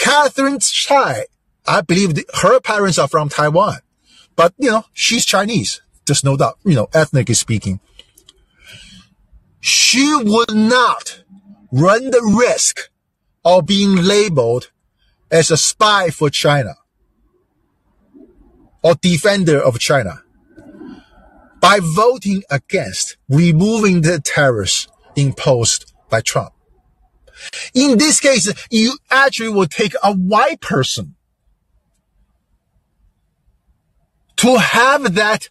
Katherine 0.00 0.58
Tai, 0.58 1.26
I 1.66 1.82
believe 1.82 2.14
the, 2.14 2.24
her 2.42 2.58
parents 2.58 2.98
are 2.98 3.06
from 3.06 3.28
Taiwan, 3.28 3.80
but 4.34 4.54
you 4.56 4.70
know, 4.70 4.84
she's 4.94 5.26
Chinese. 5.26 5.82
There's 6.06 6.24
no 6.24 6.38
doubt, 6.38 6.58
you 6.64 6.74
know, 6.74 6.88
ethnically 6.94 7.34
speaking. 7.34 7.80
She 9.60 10.10
would 10.16 10.54
not 10.54 11.22
run 11.70 12.10
the 12.10 12.22
risk 12.22 12.88
of 13.44 13.66
being 13.66 13.94
labeled 13.96 14.70
as 15.30 15.50
a 15.50 15.58
spy 15.58 16.08
for 16.08 16.30
China 16.30 16.76
or 18.82 18.94
defender 18.94 19.60
of 19.60 19.78
China 19.78 20.22
by 21.60 21.78
voting 21.82 22.42
against 22.50 23.18
removing 23.28 24.00
the 24.00 24.18
tariffs 24.18 24.88
imposed 25.14 25.92
by 26.08 26.22
Trump. 26.22 26.54
In 27.74 27.98
this 27.98 28.20
case, 28.20 28.52
you 28.70 28.96
actually 29.10 29.50
will 29.50 29.66
take 29.66 29.94
a 30.02 30.12
white 30.12 30.60
person 30.60 31.14
to 34.36 34.56
have 34.58 35.14
that 35.14 35.48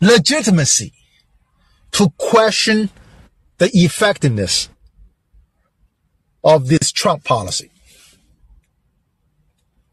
legitimacy 0.00 0.92
to 1.92 2.10
question 2.18 2.90
the 3.58 3.70
effectiveness 3.72 4.68
of 6.42 6.68
this 6.68 6.90
Trump 6.92 7.24
policy. 7.24 7.70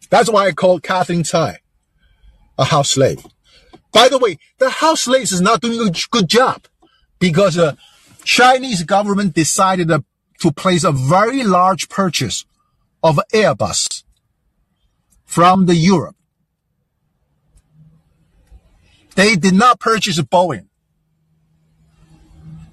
That's 0.10 0.30
why 0.30 0.48
I 0.48 0.52
call 0.52 0.80
Katherine 0.80 1.24
Tai 1.24 1.60
a 2.58 2.66
house 2.66 2.92
slave. 2.92 3.26
By 3.92 4.10
the 4.10 4.18
way, 4.18 4.38
the 4.60 4.70
house 4.70 5.02
slaves 5.02 5.32
is 5.32 5.42
not 5.42 5.62
doing 5.62 5.88
a 5.88 5.92
good 6.10 6.28
job 6.28 6.66
because 7.20 7.56
the 7.56 7.78
Chinese 8.24 8.84
government 8.84 9.34
decided 9.34 9.90
to 10.40 10.52
place 10.52 10.84
a 10.84 10.92
very 10.92 11.44
large 11.44 11.90
purchase 11.90 12.46
of 13.04 13.20
Airbus 13.34 14.04
from 15.26 15.66
the 15.66 15.76
Europe. 15.76 16.16
They 19.16 19.36
did 19.36 19.54
not 19.54 19.80
purchase 19.80 20.20
Boeing. 20.20 20.68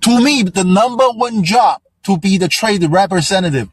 To 0.02 0.20
me, 0.20 0.42
the 0.42 0.64
number 0.64 1.04
one 1.10 1.44
job 1.44 1.82
to 2.04 2.18
be 2.18 2.38
the 2.38 2.48
trade 2.48 2.84
representative 2.84 3.68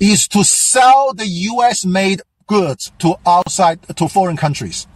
is 0.00 0.26
to 0.28 0.42
sell 0.42 1.14
the 1.14 1.26
US 1.26 1.84
made 1.84 2.22
goods 2.46 2.92
to 2.98 3.14
outside, 3.26 3.82
to 3.96 4.08
foreign 4.08 4.36
countries. 4.36 4.86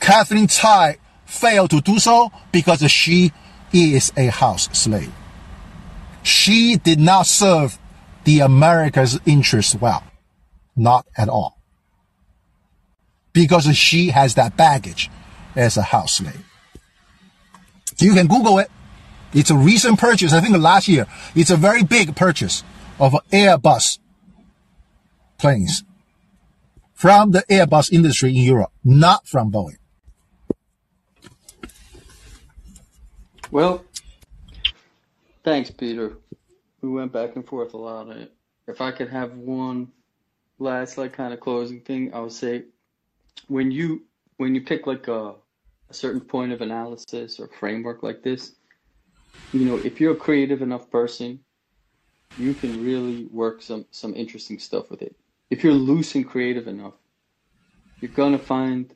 Katherine 0.00 0.48
Tai 0.48 0.98
failed 1.30 1.70
to 1.70 1.80
do 1.80 1.98
so 1.98 2.30
because 2.52 2.82
she 2.90 3.32
is 3.72 4.12
a 4.16 4.26
house 4.26 4.68
slave. 4.72 5.12
She 6.22 6.76
did 6.76 6.98
not 6.98 7.26
serve 7.26 7.78
the 8.24 8.40
America's 8.40 9.18
interest 9.24 9.80
well. 9.80 10.02
Not 10.76 11.06
at 11.16 11.28
all. 11.28 11.58
Because 13.32 13.74
she 13.76 14.08
has 14.08 14.34
that 14.34 14.56
baggage 14.56 15.08
as 15.54 15.76
a 15.76 15.82
house 15.82 16.14
slave. 16.14 16.44
You 17.98 18.14
can 18.14 18.26
Google 18.26 18.58
it. 18.58 18.70
It's 19.32 19.50
a 19.50 19.56
recent 19.56 19.98
purchase. 19.98 20.32
I 20.32 20.40
think 20.40 20.56
last 20.56 20.88
year. 20.88 21.06
It's 21.34 21.50
a 21.50 21.56
very 21.56 21.84
big 21.84 22.16
purchase 22.16 22.64
of 22.98 23.12
Airbus 23.32 23.98
planes 25.38 25.84
from 26.94 27.30
the 27.30 27.44
Airbus 27.48 27.92
industry 27.92 28.30
in 28.30 28.42
Europe, 28.42 28.72
not 28.84 29.26
from 29.26 29.50
Boeing. 29.50 29.79
Well, 33.50 33.84
thanks, 35.42 35.72
Peter. 35.72 36.16
We 36.82 36.88
went 36.88 37.12
back 37.12 37.34
and 37.34 37.44
forth 37.44 37.74
a 37.74 37.76
lot. 37.76 38.08
If 38.68 38.80
I 38.80 38.92
could 38.92 39.08
have 39.08 39.32
one 39.32 39.90
last 40.60 40.96
like 40.96 41.12
kind 41.12 41.34
of 41.34 41.40
closing 41.40 41.80
thing, 41.80 42.14
I 42.14 42.20
would 42.20 42.32
say 42.32 42.64
when 43.48 43.72
you 43.72 44.02
when 44.36 44.54
you 44.54 44.60
pick 44.60 44.86
like 44.86 45.08
a, 45.08 45.34
a 45.88 45.94
certain 45.94 46.20
point 46.20 46.52
of 46.52 46.60
analysis 46.60 47.40
or 47.40 47.48
framework 47.48 48.04
like 48.04 48.22
this, 48.22 48.54
you 49.52 49.64
know, 49.64 49.78
if 49.78 50.00
you're 50.00 50.12
a 50.12 50.16
creative 50.16 50.62
enough 50.62 50.88
person, 50.88 51.40
you 52.38 52.54
can 52.54 52.84
really 52.84 53.24
work 53.32 53.62
some 53.62 53.84
some 53.90 54.14
interesting 54.14 54.60
stuff 54.60 54.90
with 54.90 55.02
it. 55.02 55.16
If 55.50 55.64
you're 55.64 55.72
loose 55.72 56.14
and 56.14 56.26
creative 56.26 56.68
enough, 56.68 56.94
you're 58.00 58.12
gonna 58.12 58.38
find 58.38 58.94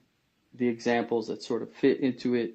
the 0.54 0.68
examples 0.68 1.26
that 1.26 1.42
sort 1.42 1.62
of 1.62 1.72
fit 1.72 1.98
into 1.98 2.34
it 2.34 2.54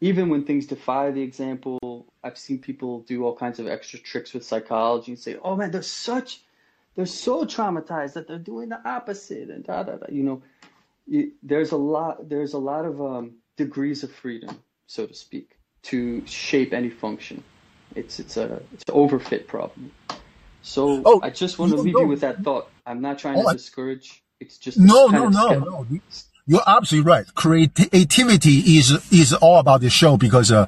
even 0.00 0.28
when 0.28 0.44
things 0.44 0.66
defy 0.66 1.10
the 1.10 1.20
example, 1.22 2.06
I've 2.24 2.38
seen 2.38 2.58
people 2.58 3.00
do 3.00 3.24
all 3.24 3.36
kinds 3.36 3.58
of 3.58 3.66
extra 3.66 3.98
tricks 3.98 4.32
with 4.32 4.44
psychology 4.44 5.12
and 5.12 5.18
say, 5.18 5.36
"Oh 5.42 5.56
man, 5.56 5.70
they're 5.70 5.82
such, 5.82 6.42
they're 6.94 7.06
so 7.06 7.44
traumatized 7.44 8.14
that 8.14 8.26
they're 8.28 8.38
doing 8.38 8.70
the 8.70 8.80
opposite," 8.88 9.50
and 9.50 9.64
da 9.64 9.82
da 9.82 9.96
da. 9.96 10.06
You 10.10 10.22
know, 10.22 10.42
you, 11.06 11.32
there's 11.42 11.72
a 11.72 11.76
lot, 11.76 12.28
there's 12.28 12.54
a 12.54 12.58
lot 12.58 12.84
of 12.84 13.00
um, 13.00 13.32
degrees 13.56 14.02
of 14.02 14.12
freedom, 14.12 14.62
so 14.86 15.06
to 15.06 15.14
speak, 15.14 15.56
to 15.84 16.26
shape 16.26 16.72
any 16.72 16.90
function. 16.90 17.42
It's 17.94 18.18
it's 18.20 18.36
a 18.36 18.62
it's 18.72 18.84
an 18.88 18.94
overfit 18.94 19.46
problem. 19.48 19.92
So 20.62 21.02
Oh, 21.04 21.20
I 21.22 21.30
just 21.30 21.58
want 21.58 21.72
to 21.72 21.78
leave 21.80 21.98
you 21.98 22.06
with 22.06 22.20
that 22.20 22.42
thought. 22.44 22.68
I'm 22.86 23.00
not 23.00 23.18
trying 23.18 23.38
Oh, 23.38 23.42
to 23.42 23.48
I- 23.48 23.52
discourage. 23.52 24.22
It's 24.40 24.56
just 24.56 24.78
No, 24.78 25.08
no, 25.08 25.26
of 25.26 25.32
no, 25.34 25.48
no. 25.58 25.86
You- 26.50 26.56
You're 26.56 26.64
absolutely 26.66 27.08
right. 27.10 27.26
Creativity 27.34 28.76
is 28.78 28.90
is 29.12 29.32
all 29.34 29.58
about 29.60 29.80
this 29.80 29.92
show 29.92 30.16
because 30.16 30.50
uh, 30.52 30.66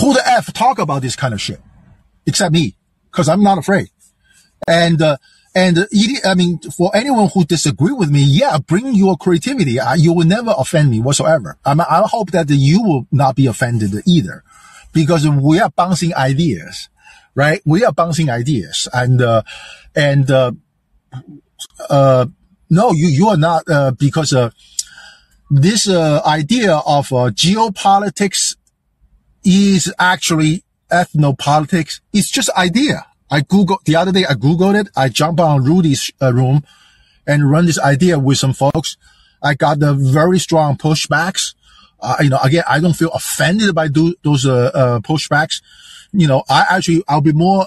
who 0.00 0.14
the 0.14 0.22
f 0.26 0.52
talk 0.52 0.78
about 0.78 1.02
this 1.02 1.16
kind 1.16 1.34
of 1.34 1.40
shit 1.40 1.60
except 2.26 2.52
me 2.52 2.76
because 3.10 3.28
I'm 3.28 3.42
not 3.42 3.58
afraid. 3.58 3.88
And 4.68 5.02
uh, 5.02 5.16
and 5.54 5.86
I 6.24 6.34
mean, 6.34 6.58
for 6.60 6.94
anyone 6.94 7.28
who 7.32 7.44
disagree 7.44 7.92
with 7.92 8.10
me, 8.10 8.22
yeah, 8.22 8.58
bring 8.58 8.94
your 8.94 9.16
creativity. 9.16 9.80
Uh, 9.80 9.94
you 9.94 10.12
will 10.12 10.26
never 10.26 10.54
offend 10.56 10.90
me 10.90 11.00
whatsoever. 11.00 11.58
I 11.64 11.72
I 11.72 12.02
hope 12.06 12.30
that 12.32 12.48
you 12.50 12.82
will 12.82 13.06
not 13.10 13.34
be 13.36 13.46
offended 13.46 13.90
either, 14.06 14.44
because 14.92 15.26
we 15.28 15.58
are 15.60 15.70
bouncing 15.70 16.14
ideas, 16.14 16.88
right? 17.34 17.60
We 17.64 17.84
are 17.84 17.92
bouncing 17.92 18.30
ideas, 18.30 18.86
and 18.92 19.20
uh, 19.22 19.42
and 19.94 20.30
uh, 20.30 20.52
uh, 21.90 22.26
no, 22.70 22.92
you 22.92 23.08
you 23.08 23.28
are 23.28 23.36
not 23.36 23.62
uh, 23.68 23.90
because 23.92 24.32
uh, 24.32 24.50
this 25.50 25.88
uh, 25.88 26.22
idea 26.26 26.74
of 26.74 27.12
uh, 27.12 27.30
geopolitics 27.30 28.56
is 29.44 29.92
actually 29.98 30.64
ethnopolitics. 30.90 32.00
It's 32.12 32.30
just 32.30 32.50
idea. 32.50 33.06
I 33.30 33.40
Google 33.40 33.80
the 33.84 33.96
other 33.96 34.12
day. 34.12 34.24
I 34.28 34.34
Googled 34.34 34.80
it. 34.80 34.88
I 34.96 35.08
jumped 35.08 35.40
on 35.40 35.64
Rudy's 35.64 36.10
uh, 36.20 36.32
room 36.32 36.64
and 37.26 37.50
run 37.50 37.66
this 37.66 37.78
idea 37.78 38.18
with 38.18 38.38
some 38.38 38.52
folks. 38.52 38.96
I 39.42 39.54
got 39.54 39.78
the 39.80 39.94
very 39.94 40.38
strong 40.38 40.76
pushbacks. 40.76 41.54
Uh, 42.00 42.16
you 42.20 42.28
know, 42.28 42.38
again, 42.42 42.64
I 42.68 42.80
don't 42.80 42.94
feel 42.94 43.10
offended 43.10 43.74
by 43.74 43.88
do, 43.88 44.14
those 44.22 44.46
uh, 44.46 44.70
uh, 44.74 45.00
pushbacks. 45.00 45.62
You 46.12 46.28
know, 46.28 46.44
I 46.48 46.66
actually 46.70 47.02
I'll 47.08 47.20
be 47.20 47.32
more 47.32 47.66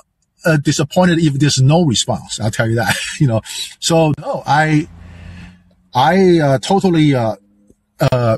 disappointed 0.61 1.19
if 1.19 1.33
there's 1.33 1.61
no 1.61 1.83
response. 1.83 2.39
I'll 2.39 2.51
tell 2.51 2.67
you 2.67 2.75
that. 2.75 2.95
you 3.19 3.27
know, 3.27 3.41
so 3.79 4.13
no, 4.17 4.43
I 4.45 4.87
I 5.93 6.39
uh, 6.39 6.57
totally 6.59 7.13
uh, 7.99 8.37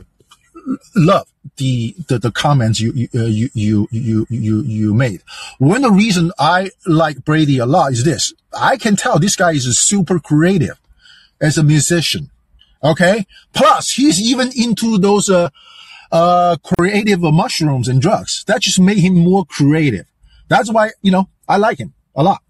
love 0.96 1.28
the, 1.58 1.96
the 2.08 2.20
the 2.20 2.32
comments 2.32 2.80
you 2.80 2.92
you, 2.94 3.08
uh, 3.16 3.26
you 3.26 3.50
you 3.54 3.88
you 3.92 4.28
you 4.30 4.62
you 4.62 4.94
made. 4.94 5.22
One 5.58 5.78
of 5.78 5.92
the 5.92 5.98
reason 5.98 6.32
I 6.40 6.72
like 6.86 7.24
Brady 7.26 7.58
a 7.58 7.66
lot 7.66 7.92
is 7.92 8.04
this: 8.04 8.34
I 8.54 8.78
can 8.78 8.96
tell 8.96 9.20
this 9.20 9.36
guy 9.36 9.52
is 9.52 9.80
super 9.80 10.20
creative 10.20 10.80
as 11.40 11.58
a 11.58 11.64
musician. 11.64 12.30
Okay, 12.84 13.28
plus 13.54 13.92
he's 13.92 14.20
even 14.20 14.52
into 14.56 14.98
those 14.98 15.30
uh, 15.30 15.50
uh, 16.12 16.58
creative 16.64 17.22
mushrooms 17.22 17.88
and 17.88 18.02
drugs. 18.02 18.44
That 18.48 18.62
just 18.62 18.80
made 18.80 18.98
him 18.98 19.16
more 19.16 19.46
creative. 19.46 20.08
That's 20.48 20.72
why 20.72 20.92
you 21.02 21.12
know 21.12 21.30
I 21.48 21.58
like 21.58 21.78
him 21.78 21.94
a 22.16 22.24
lot. 22.24 22.42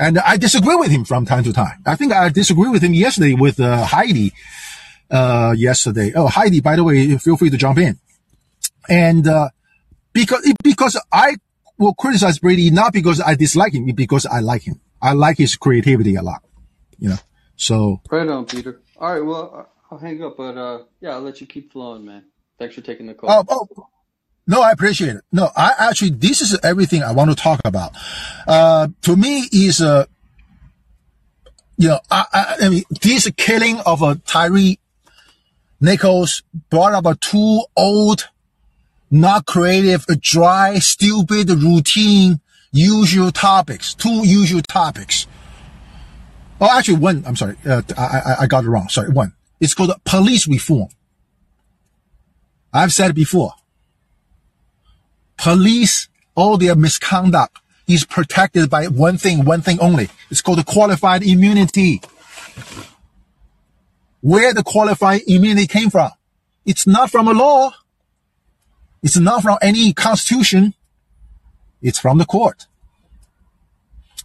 And 0.00 0.18
I 0.20 0.36
disagree 0.36 0.76
with 0.76 0.92
him 0.92 1.04
from 1.04 1.26
time 1.26 1.42
to 1.42 1.52
time. 1.52 1.82
I 1.84 1.96
think 1.96 2.12
I 2.12 2.28
disagree 2.28 2.68
with 2.68 2.82
him 2.82 2.94
yesterday 2.94 3.34
with 3.34 3.58
uh, 3.58 3.84
Heidi. 3.84 4.32
Uh, 5.10 5.54
yesterday. 5.56 6.12
Oh, 6.14 6.26
Heidi, 6.26 6.60
by 6.60 6.76
the 6.76 6.84
way, 6.84 7.16
feel 7.16 7.36
free 7.36 7.50
to 7.50 7.56
jump 7.56 7.78
in. 7.78 7.98
And 8.88 9.26
uh, 9.26 9.48
because 10.12 10.52
because 10.62 11.00
I 11.12 11.36
will 11.78 11.94
criticize 11.94 12.38
Brady 12.38 12.70
not 12.70 12.92
because 12.92 13.20
I 13.20 13.34
dislike 13.34 13.72
him, 13.72 13.86
because 13.94 14.26
I 14.26 14.40
like 14.40 14.62
him. 14.62 14.80
I 15.00 15.12
like 15.12 15.38
his 15.38 15.56
creativity 15.56 16.16
a 16.16 16.22
lot. 16.22 16.42
You 16.98 17.10
know. 17.10 17.18
So 17.56 18.00
Right 18.10 18.28
on, 18.28 18.44
Peter. 18.46 18.80
All 19.00 19.12
right, 19.12 19.24
well, 19.24 19.68
I'll 19.90 19.98
hang 19.98 20.22
up, 20.22 20.36
but 20.36 20.56
uh, 20.56 20.82
yeah, 21.00 21.10
I'll 21.10 21.22
let 21.22 21.40
you 21.40 21.46
keep 21.46 21.72
flowing, 21.72 22.04
man. 22.04 22.24
Thanks 22.58 22.74
for 22.74 22.80
taking 22.80 23.06
the 23.06 23.14
call. 23.14 23.30
Oh, 23.30 23.44
oh, 23.48 23.86
no, 24.46 24.62
I 24.62 24.72
appreciate 24.72 25.16
it. 25.16 25.24
No, 25.30 25.50
I 25.54 25.74
actually, 25.78 26.10
this 26.10 26.40
is 26.42 26.58
everything 26.64 27.02
I 27.02 27.12
want 27.12 27.30
to 27.30 27.36
talk 27.36 27.60
about. 27.64 27.92
Uh, 28.46 28.88
to 29.02 29.14
me 29.16 29.46
is, 29.52 29.80
uh, 29.80 30.06
you 31.76 31.88
know, 31.88 32.00
I, 32.10 32.24
I, 32.32 32.56
I 32.62 32.68
mean, 32.70 32.82
this 33.02 33.30
killing 33.36 33.78
of 33.80 34.02
a 34.02 34.16
Tyre 34.16 34.74
Nichols 35.80 36.42
brought 36.70 36.92
up 36.92 37.06
a 37.06 37.14
two 37.14 37.64
old, 37.76 38.28
not 39.10 39.46
creative, 39.46 40.04
dry, 40.20 40.78
stupid, 40.78 41.50
routine, 41.50 42.40
usual 42.72 43.30
topics, 43.30 43.94
two 43.94 44.26
usual 44.26 44.62
topics. 44.62 45.26
Oh, 46.60 46.76
actually 46.76 46.98
one, 46.98 47.22
I'm 47.26 47.36
sorry, 47.36 47.56
uh, 47.64 47.82
I, 47.96 48.02
I, 48.02 48.36
I 48.40 48.46
got 48.46 48.64
it 48.64 48.68
wrong. 48.68 48.88
Sorry, 48.88 49.10
one. 49.10 49.34
It's 49.60 49.74
called 49.74 49.92
police 50.04 50.48
reform. 50.48 50.88
I've 52.72 52.92
said 52.92 53.10
it 53.10 53.14
before. 53.14 53.52
Police, 55.36 56.08
all 56.34 56.58
their 56.58 56.74
misconduct 56.74 57.58
is 57.86 58.04
protected 58.04 58.68
by 58.68 58.86
one 58.86 59.16
thing, 59.16 59.44
one 59.44 59.62
thing 59.62 59.80
only. 59.80 60.08
It's 60.30 60.42
called 60.42 60.64
qualified 60.66 61.22
immunity. 61.22 62.02
Where 64.20 64.52
the 64.52 64.62
qualified 64.62 65.22
immunity 65.26 65.66
came 65.66 65.90
from? 65.90 66.10
It's 66.66 66.86
not 66.86 67.10
from 67.10 67.28
a 67.28 67.32
law. 67.32 67.72
It's 69.02 69.16
not 69.16 69.42
from 69.42 69.58
any 69.62 69.92
constitution. 69.92 70.74
It's 71.80 71.98
from 71.98 72.18
the 72.18 72.24
court. 72.24 72.66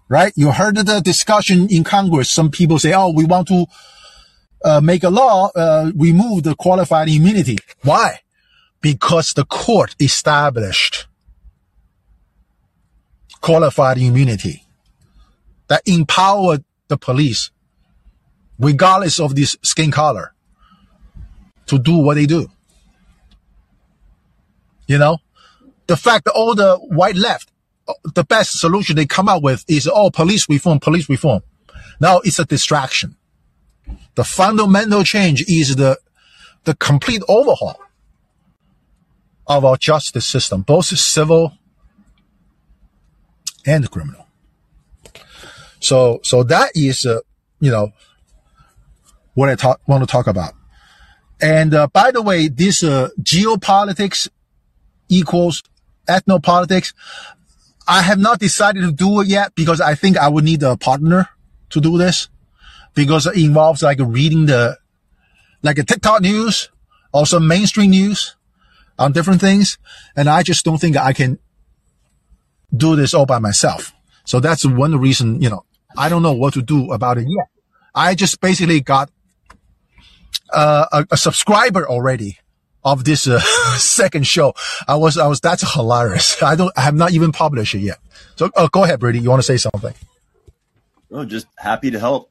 Right? 0.10 0.34
You 0.36 0.52
heard 0.52 0.76
the 0.76 1.00
discussion 1.00 1.68
in 1.70 1.84
Congress. 1.84 2.30
Some 2.30 2.52
people 2.52 2.80
say, 2.80 2.94
oh, 2.94 3.12
we 3.12 3.26
want 3.26 3.48
to 3.48 3.66
uh, 4.66 4.82
make 4.82 5.04
a 5.04 5.10
law, 5.10 5.50
uh, 5.56 5.92
remove 5.96 6.44
the 6.44 6.56
qualified 6.56 7.10
immunity. 7.10 7.58
Why? 7.84 8.20
because 8.84 9.34
the 9.34 9.46
court 9.46 9.96
established 10.00 11.08
qualified 13.42 13.98
immunity 13.98 14.64
that 15.70 15.82
empowered 15.86 16.64
the 16.90 16.98
police, 16.98 17.50
regardless 18.64 19.20
of 19.20 19.36
this 19.36 19.58
skin 19.62 19.92
color, 19.92 20.34
to 21.66 21.78
do 21.80 21.98
what 21.98 22.16
they 22.16 22.26
do. 22.26 22.48
You 24.88 24.98
know, 24.98 25.18
the 25.88 25.98
fact 25.98 26.26
that 26.26 26.34
all 26.34 26.56
the 26.56 26.76
white 26.76 27.16
left, 27.16 27.52
the 28.16 28.24
best 28.24 28.60
solution 28.60 28.96
they 28.96 29.06
come 29.06 29.30
up 29.30 29.44
with 29.44 29.64
is, 29.68 29.90
oh, 29.92 30.10
police 30.10 30.48
reform, 30.50 30.80
police 30.80 31.10
reform. 31.10 31.42
Now 32.00 32.20
it's 32.20 32.40
a 32.40 32.46
distraction. 32.46 33.16
The 34.16 34.24
fundamental 34.24 35.04
change 35.04 35.44
is 35.48 35.76
the, 35.76 35.98
the 36.64 36.76
complete 36.76 37.24
overhaul 37.28 37.80
of 39.48 39.66
our 39.66 39.78
justice 39.78 40.26
system, 40.26 40.62
both 40.62 40.86
civil 40.86 41.54
and 43.66 43.90
criminal. 43.90 44.28
So, 45.80 46.20
so 46.24 46.44
that 46.44 46.72
is, 46.76 47.06
uh, 47.06 47.20
you 47.60 47.72
know, 47.72 47.92
what 49.34 49.50
I 49.50 49.56
talk, 49.56 49.82
want 49.88 50.04
to 50.04 50.08
talk 50.08 50.28
about. 50.28 50.54
And 51.42 51.74
uh, 51.74 51.88
by 51.88 52.12
the 52.12 52.22
way, 52.22 52.48
this 52.48 52.84
uh, 52.84 53.10
geopolitics 53.22 54.30
equals 55.10 55.64
ethnopolitics. 56.08 56.94
I 57.88 58.02
have 58.02 58.20
not 58.20 58.40
decided 58.40 58.82
to 58.82 58.92
do 58.92 59.22
it 59.22 59.28
yet 59.28 59.56
because 59.56 59.82
I 59.82 59.96
think 59.96 60.18
I 60.18 60.30
would 60.30 60.44
need 60.46 60.64
a 60.64 60.78
partner 60.78 61.30
to 61.72 61.82
do 61.82 61.98
this. 61.98 62.30
because 62.94 63.26
it 63.26 63.38
involves 63.38 63.82
like 63.82 64.00
reading 64.00 64.46
the, 64.46 64.78
like 65.62 65.78
a 65.78 65.84
TikTok 65.84 66.22
news, 66.22 66.70
also 67.12 67.40
mainstream 67.40 67.92
news 67.92 68.36
on 69.00 69.12
different 69.12 69.42
things. 69.42 69.78
And 70.16 70.30
I 70.30 70.44
just 70.44 70.66
don't 70.66 70.78
think 70.78 70.98
I 70.98 71.14
can 71.14 71.40
do 72.76 72.96
this 72.96 73.14
all 73.14 73.26
by 73.26 73.40
myself. 73.40 73.94
So 74.26 74.40
that's 74.40 74.66
one 74.66 74.98
reason, 75.00 75.42
you 75.42 75.50
know, 75.50 75.66
I 75.98 76.10
don't 76.10 76.24
know 76.24 76.34
what 76.34 76.54
to 76.56 76.62
do 76.62 76.92
about 76.92 77.18
it 77.18 77.28
yet. 77.28 77.48
I 77.94 78.16
just 78.16 78.40
basically 78.42 78.82
got 78.82 79.12
uh, 80.52 80.86
a, 80.92 81.08
a 81.12 81.18
subscriber 81.18 81.88
already 81.88 82.40
of 82.84 83.06
this 83.06 83.28
uh, 83.28 83.40
second 83.78 84.28
show. 84.28 84.54
I 84.88 84.96
was, 84.96 85.18
I 85.18 85.28
was, 85.28 85.40
that's 85.40 85.74
hilarious. 85.74 86.42
I 86.44 86.56
don't, 86.56 86.72
I 86.78 86.82
have 86.82 86.96
not 86.96 87.12
even 87.12 87.32
published 87.32 87.76
it 87.76 87.80
yet. 87.80 88.00
So 88.36 88.50
uh, 88.56 88.68
go 88.68 88.84
ahead, 88.84 89.00
Brady. 89.00 89.20
You 89.20 89.30
want 89.30 89.42
to 89.42 89.46
say 89.46 89.58
something? 89.58 89.94
Oh, 91.12 91.26
just 91.26 91.48
happy 91.58 91.92
to 91.92 92.00
help. 92.00 92.30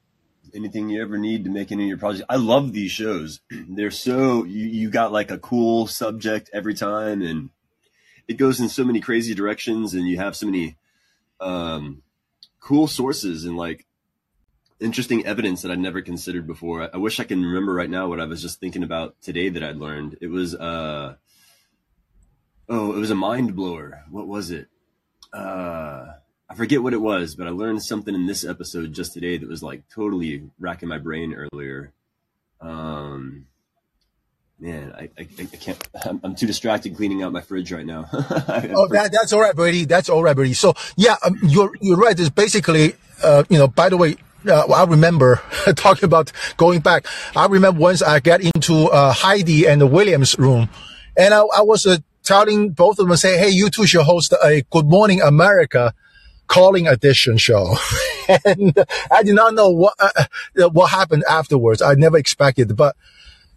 Anything 0.53 0.89
you 0.89 1.01
ever 1.01 1.17
need 1.17 1.45
to 1.45 1.49
make 1.49 1.71
any 1.71 1.83
of 1.83 1.89
your 1.89 1.97
projects. 1.97 2.25
I 2.29 2.35
love 2.35 2.73
these 2.73 2.91
shows. 2.91 3.39
They're 3.49 3.91
so, 3.91 4.43
you, 4.43 4.67
you 4.67 4.89
got 4.89 5.11
like 5.11 5.31
a 5.31 5.39
cool 5.39 5.87
subject 5.87 6.49
every 6.53 6.75
time 6.75 7.21
and 7.21 7.49
it 8.27 8.35
goes 8.35 8.59
in 8.59 8.69
so 8.69 8.83
many 8.83 8.99
crazy 8.99 9.33
directions 9.33 9.93
and 9.93 10.07
you 10.07 10.17
have 10.17 10.35
so 10.35 10.45
many, 10.45 10.77
um, 11.39 12.03
cool 12.59 12.87
sources 12.87 13.45
and 13.45 13.57
like 13.57 13.85
interesting 14.83 15.25
evidence 15.25 15.61
that 15.61 15.71
I'd 15.71 15.79
never 15.79 16.01
considered 16.01 16.45
before. 16.45 16.89
I, 16.93 16.97
wish 16.97 17.19
I 17.19 17.23
can 17.23 17.43
remember 17.43 17.73
right 17.73 17.89
now 17.89 18.07
what 18.07 18.19
I 18.19 18.25
was 18.25 18.41
just 18.41 18.59
thinking 18.59 18.83
about 18.83 19.15
today 19.21 19.49
that 19.49 19.63
I'd 19.63 19.77
learned. 19.77 20.17
It 20.21 20.27
was 20.27 20.53
uh 20.53 21.15
oh, 22.69 22.95
it 22.95 22.99
was 22.99 23.11
a 23.11 23.15
mind 23.15 23.55
blower. 23.55 24.03
What 24.09 24.27
was 24.27 24.51
it? 24.51 24.67
Uh 25.31 26.07
I 26.49 26.55
forget 26.55 26.83
what 26.83 26.93
it 26.93 27.01
was, 27.01 27.35
but 27.35 27.47
I 27.47 27.51
learned 27.51 27.81
something 27.81 28.13
in 28.13 28.27
this 28.27 28.45
episode 28.45 28.93
just 28.93 29.13
today 29.13 29.37
that 29.37 29.49
was 29.49 29.63
like 29.63 29.83
totally 29.89 30.49
racking 30.59 30.89
my 30.89 30.99
brain 30.99 31.33
earlier. 31.33 31.93
Um 32.61 33.47
man, 34.59 34.93
I, 34.95 35.09
I, 35.19 35.27
I 35.27 35.57
can't, 35.57 35.87
I'm, 36.05 36.21
I'm, 36.23 36.35
too 36.35 36.47
distracted 36.47 36.95
cleaning 36.95 37.21
out 37.21 37.33
my 37.33 37.41
fridge 37.41 37.73
right 37.73 37.85
now. 37.85 38.07
oh, 38.13 38.87
that, 38.91 39.09
that's 39.11 39.33
all 39.33 39.41
right, 39.41 39.53
Brady. 39.53 39.83
That's 39.83 40.07
all 40.07 40.23
right, 40.23 40.35
Brady. 40.35 40.53
So 40.53 40.73
yeah, 40.95 41.17
um, 41.25 41.37
you're, 41.43 41.75
you're 41.81 41.97
right. 41.97 42.17
It's 42.17 42.29
basically, 42.29 42.95
uh, 43.21 43.43
you 43.49 43.57
know, 43.57 43.67
by 43.67 43.89
the 43.89 43.97
way, 43.97 44.15
uh, 44.47 44.65
I 44.65 44.85
remember 44.85 45.41
talking 45.75 46.05
about 46.05 46.31
going 46.57 46.81
back. 46.81 47.05
I 47.35 47.45
remember 47.47 47.79
once 47.79 48.01
I 48.01 48.19
get 48.19 48.41
into 48.41 48.87
uh, 48.87 49.11
Heidi 49.11 49.67
and 49.67 49.91
Williams 49.91 50.37
room, 50.37 50.69
and 51.17 51.33
I, 51.33 51.39
I 51.39 51.61
was 51.61 51.85
uh, 51.85 51.97
telling 52.23 52.69
both 52.69 52.99
of 52.99 53.07
them, 53.07 53.17
say, 53.17 53.37
"Hey, 53.37 53.49
you 53.49 53.69
two 53.69 53.85
should 53.85 54.03
host 54.03 54.33
a 54.43 54.63
Good 54.69 54.85
Morning 54.85 55.21
America 55.21 55.93
Callin 56.47 56.87
edition 56.87 57.37
show." 57.37 57.75
and 58.45 58.77
I 59.11 59.23
did 59.23 59.35
not 59.35 59.53
know 59.53 59.69
what 59.69 59.95
uh, 59.99 60.25
uh, 60.59 60.69
what 60.69 60.87
happened 60.87 61.23
afterwards. 61.29 61.81
I 61.81 61.93
never 61.95 62.17
expected, 62.17 62.75
but 62.75 62.95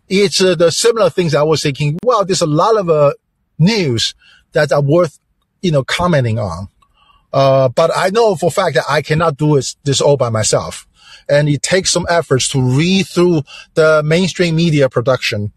it's 0.08 0.40
uh, 0.40 0.54
the 0.54 0.70
similar 0.70 1.10
things 1.10 1.34
I 1.34 1.42
was 1.42 1.62
thinking. 1.62 1.98
Well, 2.02 2.24
there's 2.24 2.42
a 2.42 2.46
lot 2.46 2.76
of 2.76 3.14
news 3.58 4.14
that 4.52 4.72
are 4.72 4.82
worth 4.82 5.18
you 5.62 5.72
know 5.72 5.84
commenting 5.84 6.38
on. 6.38 6.68
Uh, 7.36 7.68
but 7.68 7.90
I 7.94 8.08
know 8.08 8.34
for 8.34 8.46
a 8.46 8.50
fact 8.50 8.76
that 8.76 8.84
I 8.88 9.02
cannot 9.02 9.36
do 9.36 9.56
it, 9.56 9.76
this 9.84 10.00
all 10.00 10.16
by 10.16 10.30
myself. 10.30 10.86
And 11.28 11.50
it 11.50 11.62
takes 11.62 11.90
some 11.90 12.06
efforts 12.08 12.48
to 12.52 12.62
read 12.62 13.08
through 13.08 13.42
the 13.74 14.02
mainstream 14.02 14.56
media 14.56 14.88
production 14.88 15.52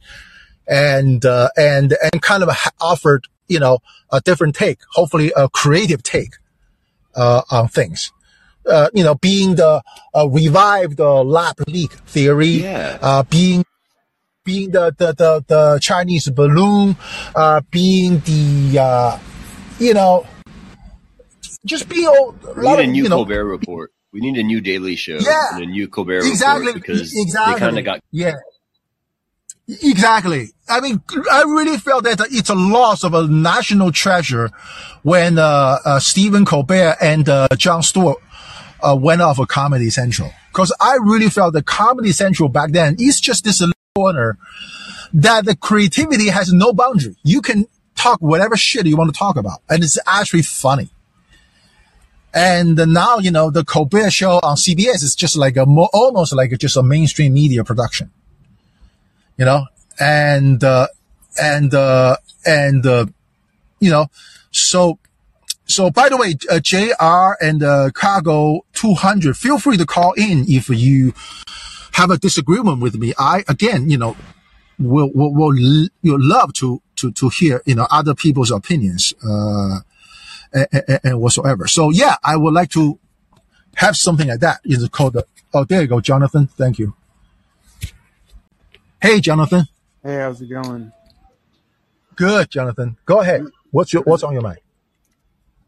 and, 0.68 1.24
uh, 1.24 1.48
and, 1.56 1.96
and 2.04 2.22
kind 2.22 2.44
of 2.44 2.50
offered, 2.82 3.28
you 3.48 3.60
know, 3.60 3.80
a 4.12 4.20
different 4.20 4.56
take, 4.56 4.80
hopefully 4.92 5.32
a 5.38 5.48
creative 5.48 6.04
take, 6.04 6.34
uh, 7.16 7.44
on 7.50 7.70
things. 7.70 8.12
Uh, 8.70 8.90
you 8.94 9.06
know, 9.06 9.16
being 9.16 9.56
the, 9.56 9.82
uh, 10.14 10.28
revived, 10.28 11.00
uh, 11.00 11.24
lab 11.24 11.56
leak 11.66 11.94
theory, 11.94 12.64
yeah. 12.64 12.98
uh, 13.02 13.24
being, 13.24 13.64
being 14.44 14.70
the, 14.72 14.94
the, 14.98 15.14
the, 15.14 15.46
the 15.48 15.80
Chinese 15.82 16.28
balloon, 16.30 16.98
uh, 17.36 17.62
being 17.72 18.20
the, 18.20 18.80
uh, 18.80 19.18
you 19.80 19.94
know, 19.94 20.26
just 21.65 21.90
be 21.90 22.07
old. 22.07 22.41
We 22.56 22.64
need 22.64 22.80
a 22.80 22.88
new 22.88 23.03
you 23.03 23.10
know, 23.10 23.18
Colbert 23.18 23.45
report. 23.45 23.91
We 24.11 24.22
need 24.22 24.38
a 24.38 24.44
new 24.44 24.61
Daily 24.61 24.95
Show 24.95 25.18
yeah, 25.19 25.56
and 25.56 25.64
a 25.64 25.68
new 25.68 25.88
Colbert 25.88 26.26
exactly, 26.26 26.68
report 26.68 26.81
because 26.81 27.14
exactly. 27.14 27.53
they 27.53 27.60
kind 27.60 27.80
of 27.80 27.86
got 27.86 27.99
yeah. 28.11 28.36
Exactly. 29.84 30.48
I 30.68 30.81
mean, 30.81 31.02
I 31.31 31.44
really 31.44 31.77
felt 31.77 32.03
that 32.06 32.19
it's 32.31 32.49
a 32.49 32.56
loss 32.56 33.03
of 33.03 33.14
a 33.14 33.27
national 33.27 33.91
treasure 33.91 34.49
when 35.03 35.38
uh, 35.38 35.77
uh, 35.86 35.99
Stephen 35.99 36.44
Colbert 36.44 36.98
and 36.99 37.30
uh, 37.30 37.48
Jon 37.56 37.84
Stewart 37.84 38.18
uh, 38.81 38.98
went 38.99 39.22
off 39.22 39.38
of 39.38 39.48
Comedy 39.48 39.91
Central. 39.91 40.31
Because 40.52 40.76
I 40.80 40.98
really 40.99 41.30
felt 41.30 41.53
that 41.53 41.68
Comedy 41.68 42.11
Central 42.11 42.49
back 42.49 42.72
then 42.72 42.95
is 42.98 43.19
just 43.19 43.44
this 43.44 43.61
corner 43.95 44.40
that 45.14 45.45
the 45.45 45.56
creativity 45.56 46.30
has 46.30 46.52
no 46.52 46.73
boundary. 46.73 47.15
You 47.23 47.41
can 47.41 47.68
talk 47.95 48.19
whatever 48.22 48.57
shit 48.57 48.88
you 48.88 48.98
want 48.98 49.14
to 49.14 49.18
talk 49.18 49.36
about, 49.36 49.60
and 49.69 49.84
it's 49.84 49.99
actually 50.07 50.41
funny. 50.41 50.90
And 52.34 52.76
now, 52.76 53.18
you 53.18 53.32
know, 53.32 53.50
the 53.50 53.66
Colbert 53.66 54.12
show 54.12 54.40
on 54.44 54.56
CBS 54.56 55.04
is 55.04 55.16
just 55.16 55.36
like 55.36 55.58
a 55.58 55.66
more, 55.66 55.90
almost 55.94 56.34
like 56.34 56.56
just 56.60 56.78
a 56.78 56.84
mainstream 56.84 57.34
media 57.34 57.64
production, 57.64 58.12
you 59.38 59.46
know, 59.46 59.66
and, 60.00 60.64
uh, 60.64 60.88
and, 61.42 61.74
uh, 61.74 62.18
and, 62.46 62.86
uh, 62.86 63.06
you 63.80 63.90
know, 63.90 64.08
so, 64.52 65.00
so 65.66 65.90
by 65.90 66.10
the 66.10 66.18
way, 66.18 66.36
uh, 66.52 66.60
JR 66.60 67.44
and, 67.44 67.64
uh, 67.64 67.90
Cargo 67.94 68.64
200, 68.74 69.36
feel 69.36 69.58
free 69.58 69.78
to 69.78 69.86
call 69.86 70.14
in 70.14 70.46
if 70.48 70.70
you 70.70 71.14
have 71.94 72.12
a 72.12 72.18
disagreement 72.18 72.80
with 72.80 72.96
me. 72.96 73.14
I, 73.18 73.44
again, 73.48 73.90
you 73.90 73.98
know, 73.98 74.16
will, 74.78 75.12
will, 75.16 75.34
will, 75.34 75.88
will 76.04 76.22
love 76.22 76.54
to, 76.54 76.82
to, 76.98 77.12
to 77.14 77.30
hear, 77.30 77.64
you 77.66 77.74
know, 77.74 77.88
other 77.90 78.14
people's 78.14 78.52
opinions. 78.52 79.16
Uh, 79.28 79.80
and, 80.54 81.00
and 81.04 81.22
whatsoever. 81.22 81.68
So 81.68 81.90
yeah, 81.90 82.16
I 82.24 82.36
would 82.38 82.54
like 82.54 82.70
to 82.72 83.00
have 83.76 83.96
something 83.96 84.28
like 84.28 84.40
that. 84.42 84.60
Is 84.64 84.88
called 84.90 85.14
the, 85.14 85.26
oh, 85.54 85.64
there 85.64 85.82
you 85.82 85.88
go, 85.88 86.02
Jonathan. 86.02 86.48
Thank 86.48 86.80
you. 86.80 86.96
Hey, 89.02 89.22
Jonathan. 89.22 89.66
Hey, 90.04 90.16
how's 90.16 90.42
it 90.42 90.48
going? 90.48 90.92
Good, 92.16 92.50
Jonathan. 92.50 92.98
Go 93.06 93.22
ahead. 93.22 93.46
What's 93.72 93.94
your, 93.94 94.04
what's 94.04 94.24
on 94.24 94.34
your 94.34 94.42
mind? 94.42 94.60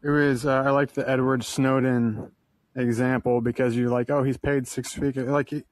It 0.02 0.10
was, 0.10 0.44
uh, 0.44 0.62
I 0.66 0.70
like 0.70 0.92
the 0.92 1.08
Edward 1.08 1.44
Snowden 1.44 2.30
example 2.74 3.40
because 3.40 3.76
you're 3.76 3.88
like, 3.88 4.10
oh, 4.10 4.22
he's 4.22 4.36
paid 4.36 4.66
six 4.66 4.92
figures. 4.92 5.28
Like, 5.28 5.50
he, 5.50 5.62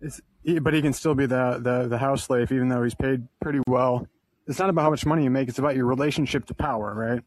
it's, 0.00 0.20
he, 0.44 0.58
but 0.58 0.74
he 0.74 0.82
can 0.82 0.92
still 0.92 1.14
be 1.14 1.26
the, 1.26 1.58
the, 1.60 1.88
the 1.88 1.98
house 1.98 2.24
slave, 2.24 2.52
even 2.52 2.68
though 2.68 2.82
he's 2.82 2.94
paid 2.94 3.26
pretty 3.40 3.60
well. 3.66 4.06
It's 4.46 4.58
not 4.58 4.70
about 4.70 4.82
how 4.82 4.90
much 4.90 5.06
money 5.06 5.24
you 5.24 5.30
make. 5.30 5.48
It's 5.48 5.58
about 5.58 5.76
your 5.76 5.86
relationship 5.86 6.46
to 6.46 6.54
power, 6.54 6.94
right? 6.94 7.22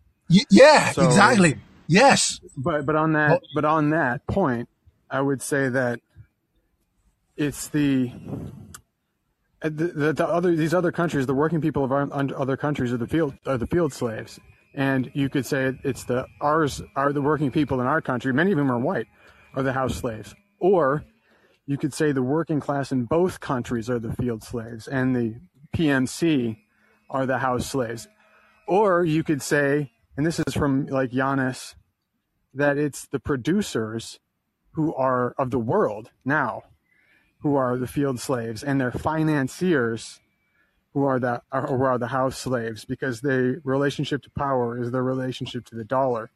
Yeah, 0.49 0.91
so, 0.91 1.05
exactly. 1.05 1.57
Yes. 1.87 2.39
But 2.57 2.85
but 2.85 2.95
on 2.95 3.13
that 3.13 3.41
but 3.53 3.65
on 3.65 3.91
that 3.91 4.25
point, 4.27 4.69
I 5.09 5.21
would 5.21 5.41
say 5.41 5.69
that 5.69 5.99
it's 7.37 7.67
the 7.69 8.11
uh, 9.61 9.69
the, 9.69 9.87
the, 9.87 10.13
the, 10.13 10.27
other 10.27 10.55
these 10.55 10.73
other 10.73 10.91
countries, 10.91 11.25
the 11.25 11.33
working 11.33 11.61
people 11.61 11.83
of 11.83 11.91
our, 11.91 12.07
other 12.11 12.57
countries 12.57 12.91
are 12.91 12.97
the 12.97 13.07
field 13.07 13.33
are 13.45 13.57
the 13.57 13.67
field 13.67 13.93
slaves, 13.93 14.39
and 14.73 15.09
you 15.13 15.29
could 15.29 15.45
say 15.45 15.73
it's 15.83 16.03
the 16.03 16.25
ours 16.41 16.81
are 16.95 17.13
the 17.13 17.21
working 17.21 17.51
people 17.51 17.79
in 17.79 17.87
our 17.87 18.01
country. 18.01 18.33
Many 18.33 18.51
of 18.51 18.57
them 18.57 18.71
are 18.71 18.79
white, 18.79 19.07
are 19.55 19.63
the 19.63 19.73
house 19.73 19.95
slaves, 19.95 20.35
or 20.59 21.05
you 21.65 21.77
could 21.77 21.93
say 21.93 22.11
the 22.11 22.23
working 22.23 22.59
class 22.59 22.91
in 22.91 23.05
both 23.05 23.39
countries 23.39 23.89
are 23.89 23.99
the 23.99 24.13
field 24.13 24.43
slaves, 24.43 24.87
and 24.87 25.15
the 25.15 25.35
PMC 25.75 26.57
are 27.09 27.25
the 27.25 27.37
house 27.37 27.67
slaves, 27.67 28.07
or 28.67 29.05
you 29.05 29.23
could 29.23 29.41
say 29.41 29.92
and 30.15 30.25
this 30.25 30.39
is 30.39 30.53
from 30.53 30.85
like 30.87 31.11
Giannis, 31.11 31.75
that 32.53 32.77
it's 32.77 33.07
the 33.07 33.19
producers 33.19 34.19
who 34.71 34.93
are 34.95 35.33
of 35.37 35.51
the 35.51 35.59
world 35.59 36.11
now, 36.23 36.63
who 37.39 37.55
are 37.55 37.77
the 37.77 37.87
field 37.87 38.19
slaves, 38.19 38.63
and 38.63 38.79
their 38.79 38.91
financiers 38.91 40.19
who 40.93 41.03
are 41.03 41.19
the 41.19 41.41
who 41.51 41.83
are 41.83 41.97
the 41.97 42.07
house 42.07 42.37
slaves, 42.37 42.85
because 42.85 43.21
their 43.21 43.59
relationship 43.63 44.21
to 44.23 44.29
power 44.31 44.79
is 44.79 44.91
their 44.91 45.03
relationship 45.03 45.65
to 45.65 45.75
the 45.75 45.83
dollar, 45.83 46.29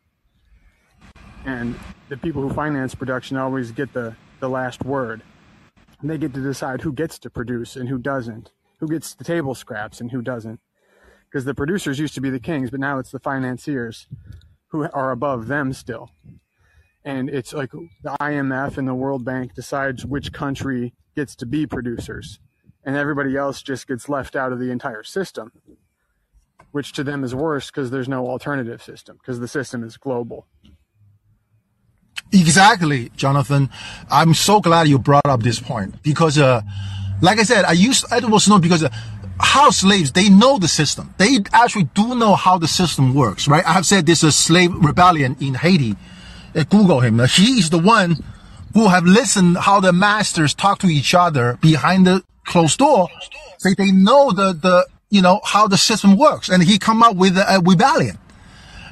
and 1.45 1.75
the 2.09 2.17
people 2.17 2.41
who 2.41 2.53
finance 2.53 2.95
production 2.95 3.37
always 3.37 3.71
get 3.71 3.93
the 3.93 4.15
the 4.39 4.49
last 4.49 4.83
word. 4.83 5.21
And 5.99 6.09
they 6.09 6.17
get 6.19 6.33
to 6.35 6.41
decide 6.41 6.81
who 6.81 6.93
gets 6.93 7.17
to 7.19 7.29
produce 7.29 7.75
and 7.75 7.89
who 7.89 7.97
doesn't, 7.97 8.51
who 8.79 8.87
gets 8.87 9.15
the 9.15 9.23
table 9.23 9.55
scraps 9.55 9.99
and 9.99 10.11
who 10.11 10.21
doesn't 10.21 10.59
because 11.29 11.45
the 11.45 11.53
producers 11.53 11.99
used 11.99 12.15
to 12.15 12.21
be 12.21 12.29
the 12.29 12.39
kings, 12.39 12.71
but 12.71 12.79
now 12.79 12.99
it's 12.99 13.11
the 13.11 13.19
financiers 13.19 14.07
who 14.67 14.87
are 14.93 15.11
above 15.11 15.47
them 15.47 15.73
still. 15.73 16.11
And 17.03 17.29
it's 17.29 17.53
like 17.53 17.71
the 17.71 18.17
IMF 18.19 18.77
and 18.77 18.87
the 18.87 18.95
World 18.95 19.23
Bank 19.23 19.53
decides 19.53 20.05
which 20.05 20.33
country 20.33 20.93
gets 21.15 21.35
to 21.37 21.45
be 21.45 21.65
producers, 21.65 22.39
and 22.83 22.95
everybody 22.95 23.35
else 23.37 23.61
just 23.61 23.87
gets 23.87 24.09
left 24.09 24.35
out 24.35 24.51
of 24.51 24.59
the 24.59 24.71
entire 24.71 25.03
system, 25.03 25.51
which 26.71 26.91
to 26.93 27.03
them 27.03 27.23
is 27.23 27.33
worse 27.33 27.67
because 27.71 27.91
there's 27.91 28.09
no 28.09 28.27
alternative 28.27 28.83
system 28.83 29.17
because 29.17 29.39
the 29.39 29.47
system 29.47 29.83
is 29.83 29.97
global. 29.97 30.47
Exactly, 32.33 33.09
Jonathan. 33.15 33.69
I'm 34.11 34.33
so 34.33 34.59
glad 34.59 34.87
you 34.87 34.99
brought 34.99 35.25
up 35.25 35.41
this 35.41 35.59
point 35.59 36.03
because, 36.03 36.37
uh, 36.37 36.61
like 37.21 37.39
I 37.39 37.43
said, 37.43 37.63
I 37.63 37.71
used 37.71 38.05
Edward 38.11 38.39
Snowden 38.41 38.61
because 38.61 38.83
uh, 38.83 38.89
house 39.39 39.77
slaves, 39.77 40.11
they 40.11 40.29
know 40.29 40.57
the 40.57 40.67
system. 40.67 41.13
They 41.17 41.39
actually 41.53 41.85
do 41.95 42.15
know 42.15 42.35
how 42.35 42.57
the 42.57 42.67
system 42.67 43.13
works, 43.13 43.47
right? 43.47 43.65
I 43.65 43.73
have 43.73 43.85
said 43.85 44.05
there's 44.05 44.23
a 44.23 44.31
slave 44.31 44.73
rebellion 44.73 45.35
in 45.39 45.55
Haiti. 45.55 45.95
Uh, 46.55 46.63
Google 46.63 47.01
him. 47.01 47.19
He 47.27 47.59
is 47.59 47.69
the 47.69 47.77
one 47.77 48.23
who 48.73 48.87
have 48.87 49.05
listened 49.05 49.57
how 49.57 49.79
the 49.79 49.93
masters 49.93 50.53
talk 50.53 50.79
to 50.79 50.87
each 50.87 51.13
other 51.13 51.57
behind 51.61 52.07
the 52.07 52.23
closed 52.45 52.79
door. 52.79 53.09
So 53.57 53.69
they 53.77 53.91
know 53.91 54.31
the, 54.31 54.53
the, 54.53 54.87
you 55.09 55.21
know, 55.21 55.41
how 55.43 55.67
the 55.67 55.77
system 55.77 56.17
works. 56.17 56.49
And 56.49 56.63
he 56.63 56.77
come 56.79 57.03
up 57.03 57.15
with 57.15 57.37
a, 57.37 57.55
a 57.55 57.59
rebellion, 57.59 58.17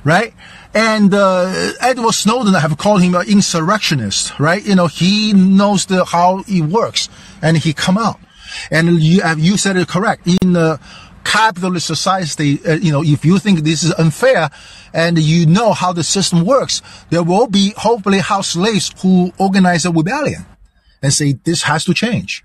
right? 0.03 0.33
And, 0.73 1.13
uh, 1.13 1.71
Edward 1.79 2.13
Snowden 2.13 2.53
i 2.53 2.59
have 2.59 2.77
called 2.77 3.01
him 3.01 3.15
an 3.15 3.27
insurrectionist, 3.27 4.37
right? 4.39 4.63
You 4.63 4.75
know, 4.75 4.87
he 4.87 5.33
knows 5.33 5.85
the, 5.85 6.03
how 6.03 6.43
it 6.47 6.61
works 6.61 7.09
and 7.41 7.57
he 7.57 7.73
come 7.73 7.97
out. 7.97 8.19
And 8.71 9.01
you 9.01 9.21
have, 9.21 9.39
you 9.39 9.57
said 9.57 9.77
it 9.77 9.87
correct. 9.87 10.27
In 10.27 10.53
the 10.53 10.79
capitalist 11.23 11.87
society, 11.87 12.59
uh, 12.65 12.73
you 12.75 12.91
know, 12.91 13.03
if 13.03 13.25
you 13.25 13.39
think 13.39 13.59
this 13.59 13.83
is 13.83 13.93
unfair 13.93 14.49
and 14.93 15.17
you 15.17 15.45
know 15.45 15.73
how 15.73 15.91
the 15.91 16.03
system 16.03 16.45
works, 16.45 16.81
there 17.09 17.23
will 17.23 17.47
be 17.47 17.73
hopefully 17.77 18.19
house 18.19 18.49
slaves 18.49 18.93
who 19.01 19.33
organize 19.37 19.85
a 19.85 19.91
rebellion 19.91 20.45
and 21.01 21.13
say 21.13 21.33
this 21.33 21.63
has 21.63 21.85
to 21.85 21.93
change. 21.93 22.43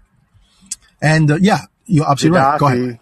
And 1.00 1.30
uh, 1.30 1.38
yeah, 1.40 1.60
you're 1.86 2.10
absolutely 2.10 2.40
right. 2.40 2.58
Go 2.58 2.66
ahead. 2.66 2.78
Gaddafi, 2.78 3.00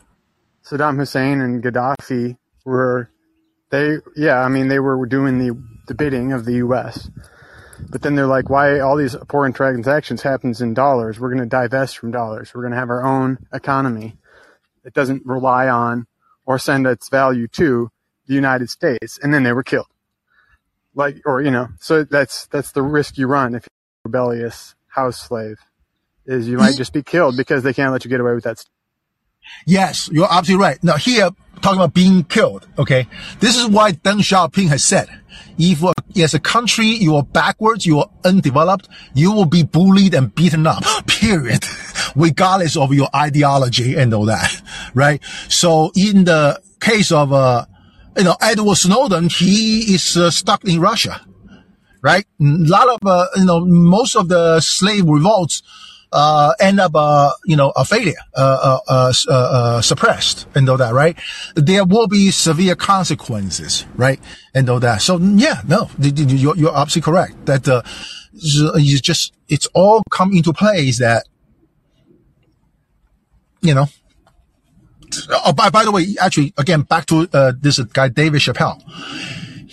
Saddam 0.64 0.96
Hussein 0.96 1.40
and 1.40 1.62
Gaddafi 1.62 2.36
were 2.64 3.10
they 3.70 3.96
yeah, 4.16 4.40
I 4.40 4.48
mean 4.48 4.68
they 4.68 4.78
were 4.78 5.04
doing 5.06 5.38
the 5.38 5.58
the 5.86 5.94
bidding 5.94 6.32
of 6.32 6.44
the 6.44 6.54
US. 6.54 7.10
But 7.90 8.02
then 8.02 8.14
they're 8.14 8.26
like, 8.26 8.50
why 8.50 8.80
all 8.80 8.96
these 8.96 9.16
foreign 9.28 9.52
transactions 9.52 10.22
happens 10.22 10.60
in 10.60 10.74
dollars? 10.74 11.18
We're 11.18 11.28
going 11.30 11.40
to 11.40 11.46
divest 11.46 11.98
from 11.98 12.10
dollars. 12.10 12.52
We're 12.54 12.62
going 12.62 12.72
to 12.72 12.78
have 12.78 12.90
our 12.90 13.04
own 13.04 13.38
economy. 13.52 14.16
that 14.88 14.94
doesn't 14.94 15.26
rely 15.26 15.68
on 15.68 16.06
or 16.46 16.58
send 16.58 16.86
its 16.86 17.10
value 17.10 17.46
to 17.48 17.90
the 18.26 18.34
United 18.34 18.70
States. 18.70 19.18
And 19.22 19.34
then 19.34 19.42
they 19.42 19.52
were 19.52 19.62
killed. 19.62 19.88
Like, 20.94 21.20
or, 21.26 21.42
you 21.42 21.50
know, 21.50 21.68
so 21.78 22.04
that's, 22.04 22.46
that's 22.46 22.72
the 22.72 22.82
risk 22.82 23.18
you 23.18 23.26
run 23.26 23.54
if 23.54 23.64
you're 23.64 24.04
a 24.04 24.08
rebellious 24.08 24.74
house 24.86 25.20
slave 25.20 25.58
is 26.26 26.48
you 26.48 26.56
might 26.56 26.76
just 26.76 26.92
be 26.92 27.02
killed 27.02 27.36
because 27.36 27.62
they 27.62 27.72
can't 27.74 27.92
let 27.92 28.04
you 28.04 28.10
get 28.10 28.20
away 28.20 28.34
with 28.34 28.44
that. 28.44 28.58
Stuff. 28.58 28.72
Yes, 29.66 30.08
you're 30.12 30.26
absolutely 30.30 30.64
right. 30.64 30.82
Now 30.82 30.96
here, 30.96 31.30
talking 31.58 31.80
about 31.80 31.94
being 31.94 32.24
killed, 32.24 32.66
okay? 32.78 33.06
This 33.40 33.56
is 33.56 33.66
why 33.66 33.92
Deng 33.92 34.20
Xiaoping 34.20 34.68
has 34.68 34.84
said, 34.84 35.08
if 35.58 35.82
as 36.16 36.34
a 36.34 36.40
country 36.40 36.86
you 36.86 37.16
are 37.16 37.22
backwards, 37.22 37.84
you 37.84 37.98
are 37.98 38.10
undeveloped, 38.24 38.88
you 39.14 39.32
will 39.32 39.44
be 39.44 39.64
bullied 39.64 40.14
and 40.14 40.34
beaten 40.34 40.66
up, 40.66 40.84
period. 41.06 41.64
Regardless 42.16 42.76
of 42.76 42.94
your 42.94 43.08
ideology 43.14 43.96
and 43.96 44.14
all 44.14 44.26
that, 44.26 44.62
right? 44.94 45.22
So 45.48 45.92
in 45.94 46.24
the 46.24 46.60
case 46.80 47.12
of, 47.12 47.32
uh, 47.32 47.66
you 48.16 48.24
know, 48.24 48.36
Edward 48.40 48.76
Snowden, 48.76 49.28
he 49.28 49.94
is 49.94 50.16
uh, 50.16 50.30
stuck 50.30 50.64
in 50.64 50.80
Russia, 50.80 51.20
right? 52.02 52.24
A 52.40 52.44
lot 52.44 52.88
of, 52.88 52.98
uh, 53.06 53.26
you 53.36 53.44
know, 53.44 53.64
most 53.64 54.16
of 54.16 54.28
the 54.28 54.60
slave 54.60 55.04
revolts, 55.06 55.62
uh, 56.12 56.54
end 56.60 56.80
up, 56.80 56.92
uh, 56.94 57.30
you 57.44 57.56
know, 57.56 57.72
a 57.76 57.84
failure, 57.84 58.14
uh, 58.34 58.78
uh, 58.88 59.12
uh, 59.28 59.32
uh, 59.32 59.82
suppressed 59.82 60.46
and 60.54 60.68
all 60.68 60.76
that, 60.76 60.94
right? 60.94 61.16
There 61.54 61.84
will 61.84 62.08
be 62.08 62.30
severe 62.30 62.74
consequences, 62.74 63.84
right? 63.96 64.20
And 64.54 64.68
all 64.68 64.80
that. 64.80 65.02
So 65.02 65.18
yeah, 65.18 65.62
no, 65.66 65.90
you're, 65.98 66.56
you're 66.56 66.76
absolutely 66.76 67.12
correct 67.12 67.46
that, 67.46 67.68
uh, 67.68 67.82
you 68.32 68.98
just, 68.98 69.32
it's 69.48 69.66
all 69.74 70.02
come 70.10 70.32
into 70.32 70.52
place 70.52 70.98
that, 70.98 71.26
you 73.60 73.74
know, 73.74 73.86
oh, 75.30 75.52
by, 75.52 75.70
by 75.70 75.84
the 75.84 75.90
way, 75.90 76.14
actually, 76.20 76.54
again, 76.56 76.82
back 76.82 77.06
to, 77.06 77.28
uh, 77.32 77.52
this 77.60 77.78
guy, 77.80 78.08
David 78.08 78.40
Chappelle 78.40 78.80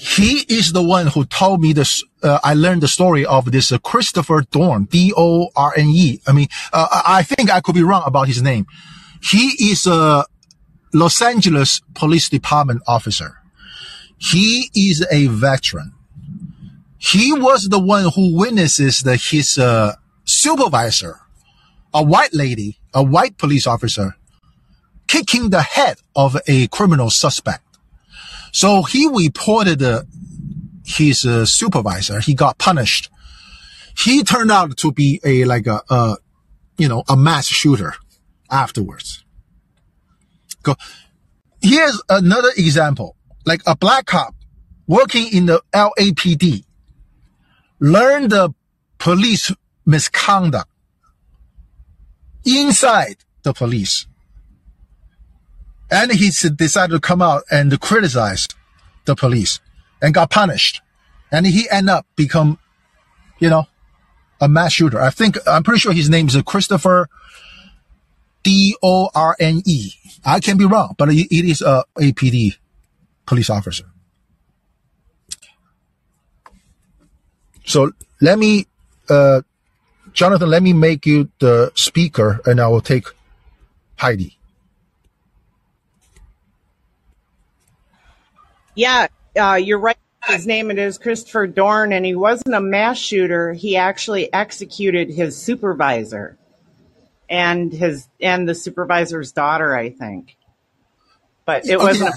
he 0.06 0.46
is 0.48 0.72
the 0.72 0.84
one 0.84 1.08
who 1.08 1.26
told 1.26 1.62
me 1.62 1.74
this. 1.74 2.04
Uh, 2.22 2.38
I 2.44 2.54
learned 2.54 2.82
the 2.82 2.88
story 2.88 3.26
of 3.26 3.52
this 3.52 3.72
uh, 3.72 3.80
Christopher 3.80 4.42
Dorn, 4.52 4.84
D-O-R-N-E. 4.86 6.22
I 6.28 6.32
mean, 6.32 6.48
uh, 6.72 7.02
I 7.08 7.24
think 7.24 7.50
I 7.50 7.60
could 7.60 7.74
be 7.74 7.82
wrong 7.82 8.04
about 8.06 8.28
his 8.28 8.40
name. 8.40 8.68
He 9.24 9.72
is 9.72 9.88
a 9.88 10.26
Los 10.94 11.22
Angeles 11.24 11.82
Police 11.96 12.30
Department 12.30 12.84
officer. 12.88 13.40
He 14.18 14.70
is 14.76 15.04
a 15.12 15.26
veteran. 15.26 15.94
He 17.00 17.34
was 17.34 17.70
the 17.70 17.80
one 17.80 18.06
who 18.16 18.38
witnesses 18.38 19.00
the, 19.00 19.16
his 19.16 19.58
uh, 19.58 19.96
supervisor, 20.24 21.20
a 21.96 22.04
white 22.04 22.34
lady, 22.34 22.78
a 22.94 23.04
white 23.04 23.40
police 23.40 23.66
officer, 23.66 24.16
kicking 25.08 25.50
the 25.50 25.64
head 25.64 25.98
of 26.16 26.38
a 26.48 26.68
criminal 26.68 27.10
suspect. 27.10 27.65
So 28.56 28.84
he 28.84 29.10
reported 29.10 29.84
uh, 29.84 30.04
his 30.86 31.26
uh, 31.26 31.44
supervisor. 31.46 32.22
He 32.22 32.34
got 32.34 32.58
punished. 32.58 33.10
He 33.98 34.24
turned 34.24 34.50
out 34.50 34.78
to 34.78 34.94
be 34.94 35.20
a 35.26 35.44
like 35.44 35.68
a, 35.68 35.82
a 35.90 36.16
you 36.78 36.88
know 36.88 37.04
a 37.10 37.18
mass 37.18 37.48
shooter 37.48 37.96
afterwards. 38.50 39.26
Go. 40.64 40.76
Here's 41.62 42.02
another 42.08 42.48
example. 42.56 43.18
Like 43.46 43.62
a 43.68 43.76
black 43.76 44.06
cop 44.06 44.34
working 44.88 45.28
in 45.34 45.48
the 45.48 45.62
LAPD 45.74 46.64
learned 47.82 48.30
the 48.32 48.54
police 49.00 49.52
misconduct 49.86 50.70
inside 52.46 53.18
the 53.44 53.52
police 53.52 54.08
and 55.92 56.12
he 56.12 56.30
decided 56.30 56.94
to 56.94 57.00
come 57.00 57.22
out 57.22 57.44
and 57.52 57.80
criticize 57.80 58.48
the 59.06 59.16
police 59.16 59.60
and 60.02 60.14
got 60.14 60.30
punished. 60.30 60.82
And 61.32 61.46
he 61.46 61.70
ended 61.70 61.90
up 61.90 62.06
become, 62.16 62.60
you 63.40 63.50
know, 63.50 63.68
a 64.42 64.48
mass 64.48 64.74
shooter. 64.74 65.00
I 65.00 65.10
think, 65.10 65.38
I'm 65.48 65.64
pretty 65.64 65.80
sure 65.80 65.94
his 65.94 66.10
name 66.10 66.28
is 66.28 66.40
Christopher 66.46 67.08
D-O-R-N-E. 68.44 69.94
I 70.24 70.40
can 70.40 70.58
be 70.58 70.66
wrong, 70.66 70.96
but 70.98 71.10
it 71.10 71.28
is 71.32 71.62
a 71.62 71.84
APD 71.98 72.56
police 73.26 73.50
officer. 73.50 73.86
So 77.66 77.92
let 78.22 78.38
me, 78.38 78.68
uh, 79.10 79.42
Jonathan, 80.14 80.50
let 80.50 80.62
me 80.62 80.74
make 80.74 81.06
you 81.06 81.30
the 81.40 81.72
speaker 81.76 82.40
and 82.46 82.62
I 82.62 82.68
will 82.68 82.82
take 82.82 83.08
Heidi. 83.98 84.35
Yeah, 88.76 89.08
uh, 89.40 89.56
you're 89.56 89.80
right. 89.80 89.98
His 90.28 90.48
name 90.48 90.72
it 90.72 90.80
is 90.80 90.98
Christopher 90.98 91.48
Dorner, 91.48 91.96
and 91.96 92.06
he 92.06 92.16
wasn't 92.16 92.56
a 92.56 92.62
mass 92.62 92.98
shooter. 92.98 93.54
He 93.54 93.78
actually 93.78 94.34
executed 94.34 95.10
his 95.10 95.38
supervisor 95.38 96.38
and 97.30 97.72
his 97.72 98.08
and 98.20 98.48
the 98.48 98.56
supervisor's 98.56 99.32
daughter, 99.32 99.76
I 99.76 99.90
think. 99.90 100.36
But 101.46 101.68
it 101.68 101.80
wasn't. 101.80 102.16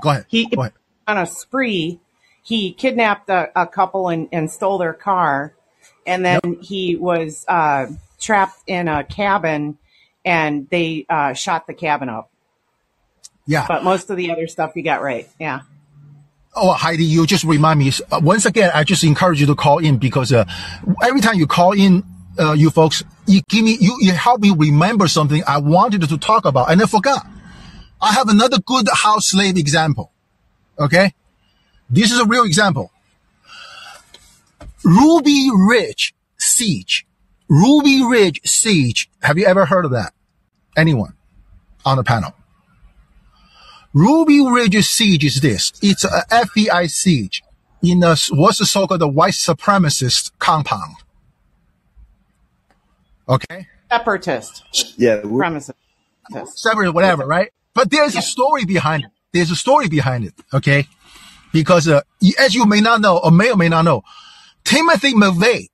Go 0.00 0.10
ahead. 0.10 0.26
He 0.28 0.46
Go 0.46 0.62
ahead. 0.62 0.72
on 1.06 1.18
a 1.18 1.26
spree. 1.26 2.00
He 2.42 2.72
kidnapped 2.72 3.28
a, 3.28 3.50
a 3.60 3.66
couple 3.66 4.08
and, 4.08 4.28
and 4.32 4.50
stole 4.50 4.78
their 4.78 4.94
car, 4.94 5.54
and 6.06 6.24
then 6.24 6.58
he 6.62 6.96
was 6.96 7.44
uh, 7.48 7.86
trapped 8.18 8.62
in 8.66 8.88
a 8.88 9.04
cabin, 9.04 9.76
and 10.24 10.68
they 10.70 11.04
uh, 11.10 11.34
shot 11.34 11.66
the 11.66 11.74
cabin 11.74 12.08
up. 12.08 12.30
Yeah. 13.48 13.64
But 13.66 13.82
most 13.82 14.10
of 14.10 14.18
the 14.18 14.30
other 14.30 14.46
stuff 14.46 14.72
you 14.76 14.82
got 14.82 15.00
right. 15.00 15.26
Yeah. 15.40 15.62
Oh, 16.54 16.72
Heidi, 16.72 17.04
you 17.04 17.26
just 17.26 17.44
remind 17.44 17.78
me. 17.78 17.90
Uh, 18.12 18.20
once 18.22 18.44
again, 18.44 18.70
I 18.74 18.84
just 18.84 19.02
encourage 19.04 19.40
you 19.40 19.46
to 19.46 19.54
call 19.54 19.78
in 19.78 19.96
because 19.96 20.32
uh, 20.32 20.44
every 21.02 21.22
time 21.22 21.36
you 21.36 21.46
call 21.46 21.72
in, 21.72 22.04
uh, 22.38 22.52
you 22.52 22.68
folks, 22.68 23.02
you 23.26 23.40
give 23.48 23.64
me, 23.64 23.78
you, 23.80 23.96
you 24.00 24.12
help 24.12 24.42
me 24.42 24.54
remember 24.54 25.08
something 25.08 25.42
I 25.46 25.58
wanted 25.58 26.02
to 26.02 26.18
talk 26.18 26.44
about 26.44 26.70
and 26.70 26.82
I 26.82 26.84
forgot. 26.84 27.26
I 28.02 28.12
have 28.12 28.28
another 28.28 28.58
good 28.58 28.86
house 28.92 29.30
slave 29.30 29.56
example. 29.56 30.12
Okay. 30.78 31.14
This 31.88 32.12
is 32.12 32.20
a 32.20 32.26
real 32.26 32.44
example. 32.44 32.92
Ruby 34.84 35.48
Ridge 35.56 36.14
Siege. 36.36 37.06
Ruby 37.48 38.04
Ridge 38.04 38.42
Siege. 38.44 39.08
Have 39.22 39.38
you 39.38 39.46
ever 39.46 39.64
heard 39.64 39.86
of 39.86 39.92
that? 39.92 40.12
Anyone 40.76 41.14
on 41.86 41.96
the 41.96 42.04
panel? 42.04 42.34
Ruby 43.94 44.40
Ridge 44.46 44.84
Siege 44.86 45.24
is 45.24 45.40
this. 45.40 45.72
It's 45.82 46.04
a 46.04 46.22
FBI 46.30 46.90
siege 46.90 47.42
in 47.82 48.02
a, 48.02 48.16
what's 48.30 48.58
the 48.58 48.66
so-called 48.66 49.00
the 49.00 49.08
white 49.08 49.32
supremacist 49.34 50.32
compound. 50.38 50.96
Okay? 53.28 53.66
Separatist. 53.90 54.98
Yeah, 54.98 55.20
we're- 55.24 55.38
Premises. 55.38 55.74
Separate, 56.54 56.92
whatever, 56.92 57.24
right? 57.26 57.50
But 57.72 57.90
there's 57.90 58.14
a 58.14 58.20
story 58.22 58.66
behind 58.66 59.04
it. 59.04 59.10
There's 59.32 59.50
a 59.50 59.56
story 59.56 59.88
behind 59.88 60.24
it. 60.26 60.34
Okay? 60.52 60.86
Because, 61.52 61.88
uh, 61.88 62.02
as 62.38 62.54
you 62.54 62.66
may 62.66 62.82
not 62.82 63.00
know, 63.00 63.18
or 63.18 63.30
may 63.30 63.50
or 63.50 63.56
may 63.56 63.68
not 63.70 63.82
know, 63.82 64.02
Timothy 64.64 65.14
McVeigh 65.14 65.68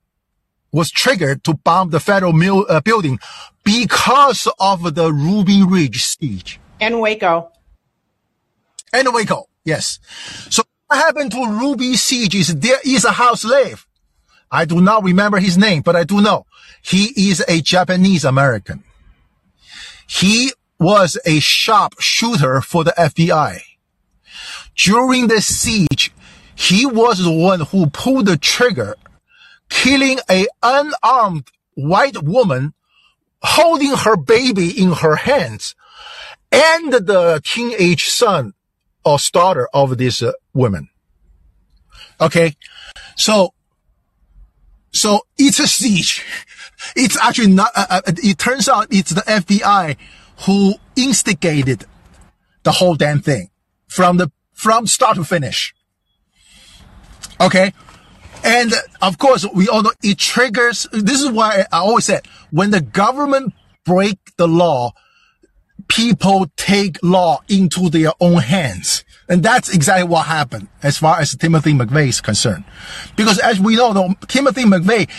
was 0.71 0.89
triggered 0.91 1.43
to 1.43 1.53
bomb 1.55 1.89
the 1.89 1.99
federal 1.99 2.31
mil, 2.31 2.65
uh, 2.69 2.79
building 2.79 3.19
because 3.65 4.47
of 4.59 4.95
the 4.95 5.11
Ruby 5.11 5.63
Ridge 5.63 6.05
siege. 6.05 6.59
And 6.79 7.01
Waco. 7.01 7.51
And 8.95 9.27
go 9.27 9.49
yes. 9.65 9.99
So 10.49 10.63
what 10.87 10.97
happened 10.97 11.31
to 11.31 11.45
Ruby 11.45 11.95
siege 11.95 12.33
is 12.33 12.55
there 12.55 12.79
is 12.85 13.03
a 13.03 13.11
house 13.11 13.41
slave. 13.41 13.85
I 14.49 14.63
do 14.63 14.79
not 14.79 15.03
remember 15.03 15.39
his 15.39 15.57
name, 15.57 15.81
but 15.81 15.97
I 15.97 16.05
do 16.05 16.21
know 16.21 16.45
he 16.81 17.29
is 17.29 17.43
a 17.47 17.61
Japanese 17.61 18.23
American. 18.23 18.83
He 20.07 20.53
was 20.79 21.17
a 21.25 21.39
sharp 21.39 21.99
shooter 21.99 22.61
for 22.61 22.85
the 22.85 22.93
FBI. 22.97 23.59
During 24.75 25.27
the 25.27 25.41
siege, 25.41 26.13
he 26.55 26.85
was 26.85 27.21
the 27.21 27.31
one 27.31 27.61
who 27.61 27.87
pulled 27.87 28.27
the 28.27 28.37
trigger, 28.37 28.95
killing 29.69 30.19
a 30.29 30.47
unarmed 30.63 31.49
white 31.73 32.23
woman 32.23 32.73
holding 33.41 33.91
her 33.91 34.15
baby 34.15 34.69
in 34.69 34.93
her 34.93 35.17
hands 35.17 35.75
and 36.51 36.93
the 36.93 37.41
teenage 37.43 38.07
son 38.07 38.53
or 39.05 39.19
daughter 39.31 39.69
of 39.73 39.97
this 39.97 40.21
uh, 40.21 40.31
woman. 40.53 40.89
Okay. 42.19 42.55
So, 43.15 43.53
so 44.91 45.21
it's 45.37 45.59
a 45.59 45.67
siege. 45.67 46.25
It's 46.95 47.17
actually 47.21 47.51
not, 47.51 47.71
uh, 47.75 47.85
uh, 47.89 48.01
it 48.07 48.37
turns 48.37 48.67
out 48.67 48.87
it's 48.89 49.11
the 49.11 49.21
FBI 49.21 49.95
who 50.45 50.75
instigated 50.95 51.85
the 52.63 52.71
whole 52.71 52.95
damn 52.95 53.21
thing 53.21 53.49
from 53.87 54.17
the, 54.17 54.31
from 54.53 54.87
start 54.87 55.15
to 55.15 55.23
finish. 55.23 55.73
Okay. 57.39 57.73
And 58.43 58.73
of 59.01 59.17
course, 59.17 59.45
we 59.53 59.67
all 59.67 59.83
know 59.83 59.91
it 60.03 60.17
triggers. 60.17 60.87
This 60.91 61.21
is 61.21 61.31
why 61.31 61.65
I 61.71 61.77
always 61.79 62.05
said 62.05 62.27
when 62.51 62.71
the 62.71 62.81
government 62.81 63.53
break 63.85 64.19
the 64.37 64.47
law, 64.47 64.93
people 65.87 66.47
take 66.57 66.97
law 67.03 67.41
into 67.47 67.89
their 67.89 68.11
own 68.19 68.41
hands. 68.41 69.03
And 69.27 69.41
that's 69.41 69.73
exactly 69.73 70.07
what 70.07 70.25
happened 70.25 70.67
as 70.83 70.97
far 70.97 71.19
as 71.19 71.35
Timothy 71.35 71.73
McVeigh 71.73 72.09
is 72.09 72.21
concerned. 72.21 72.63
Because 73.15 73.39
as 73.39 73.59
we 73.59 73.75
know, 73.75 73.93
though, 73.93 74.13
Timothy 74.27 74.63
McVeigh 74.63 75.09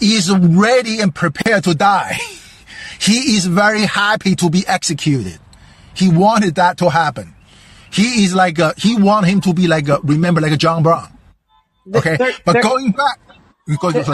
is 0.00 0.30
ready 0.30 1.00
and 1.00 1.14
prepared 1.14 1.64
to 1.64 1.74
die. 1.74 2.18
He 2.98 3.36
is 3.36 3.44
very 3.44 3.82
happy 3.82 4.34
to 4.36 4.48
be 4.48 4.64
executed. 4.66 5.38
He 5.94 6.08
wanted 6.08 6.54
that 6.54 6.78
to 6.78 6.88
happen. 6.88 7.34
He 7.90 8.24
is 8.24 8.34
like, 8.34 8.58
a, 8.58 8.72
he 8.78 8.96
want 8.96 9.26
him 9.26 9.42
to 9.42 9.52
be 9.52 9.66
like, 9.66 9.86
a, 9.88 10.00
remember, 10.02 10.40
like 10.40 10.52
a 10.52 10.56
John 10.56 10.82
Brown. 10.82 11.06
Okay. 11.94 12.16
There- 12.16 12.32
but 12.46 12.62
going 12.62 12.92
back, 12.92 13.20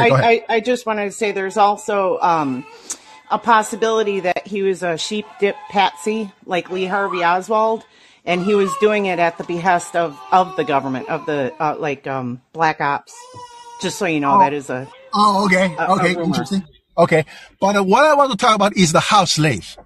I. 0.03 0.09
I, 0.25 0.45
I 0.49 0.61
just 0.61 0.85
wanted 0.85 1.05
to 1.05 1.11
say 1.13 1.31
there's 1.31 1.57
also 1.57 2.19
um, 2.21 2.65
a 3.33 3.39
possibility 3.39 4.21
that 4.21 4.47
he 4.47 4.63
was 4.63 4.83
a 4.83 4.97
sheep 4.97 5.27
dip 5.41 5.57
patsy 5.71 6.31
like 6.47 6.71
Lee 6.71 6.85
Harvey 6.85 7.25
Oswald, 7.25 7.83
and 8.25 8.45
he 8.45 8.55
was 8.55 8.71
doing 8.81 9.07
it 9.07 9.19
at 9.19 9.39
the 9.39 9.45
behest 9.45 9.97
of, 9.97 10.17
of 10.31 10.55
the 10.57 10.65
government, 10.65 11.09
of 11.09 11.27
the 11.27 11.53
uh, 11.59 11.75
like 11.79 12.07
um, 12.07 12.41
black 12.53 12.81
ops. 12.81 13.15
Just 13.81 13.99
so 13.99 14.07
you 14.07 14.21
know, 14.21 14.39
that 14.39 14.53
is 14.53 14.71
a 14.71 14.87
Oh, 15.15 15.45
okay. 15.47 15.75
a 15.79 15.91
Okay. 15.93 16.15
rumor. 16.15 16.27
Interesting. 16.27 16.63
Okay. 16.97 17.25
But 17.61 17.77
uh, 17.77 17.83
what 17.85 18.05
I 18.05 18.15
want 18.15 18.31
to 18.31 18.37
talk 18.37 18.55
about 18.55 18.77
is 18.77 18.93
the 18.93 19.01
house 19.01 19.33
slave. 19.33 19.77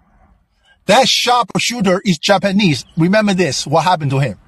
That 0.86 1.08
sharpshooter 1.08 2.00
is 2.04 2.18
Japanese. 2.18 2.84
Remember 2.96 3.34
this, 3.34 3.66
what 3.66 3.84
happened 3.84 4.10
to 4.10 4.18
him? 4.18 4.38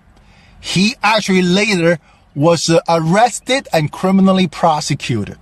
He 0.61 0.95
actually 1.03 1.43
later 1.43 1.99
was 2.35 2.69
uh, 2.69 2.81
arrested 2.89 3.69
and 3.73 3.91
criminally 3.91 4.47
prosecuted. 4.47 5.39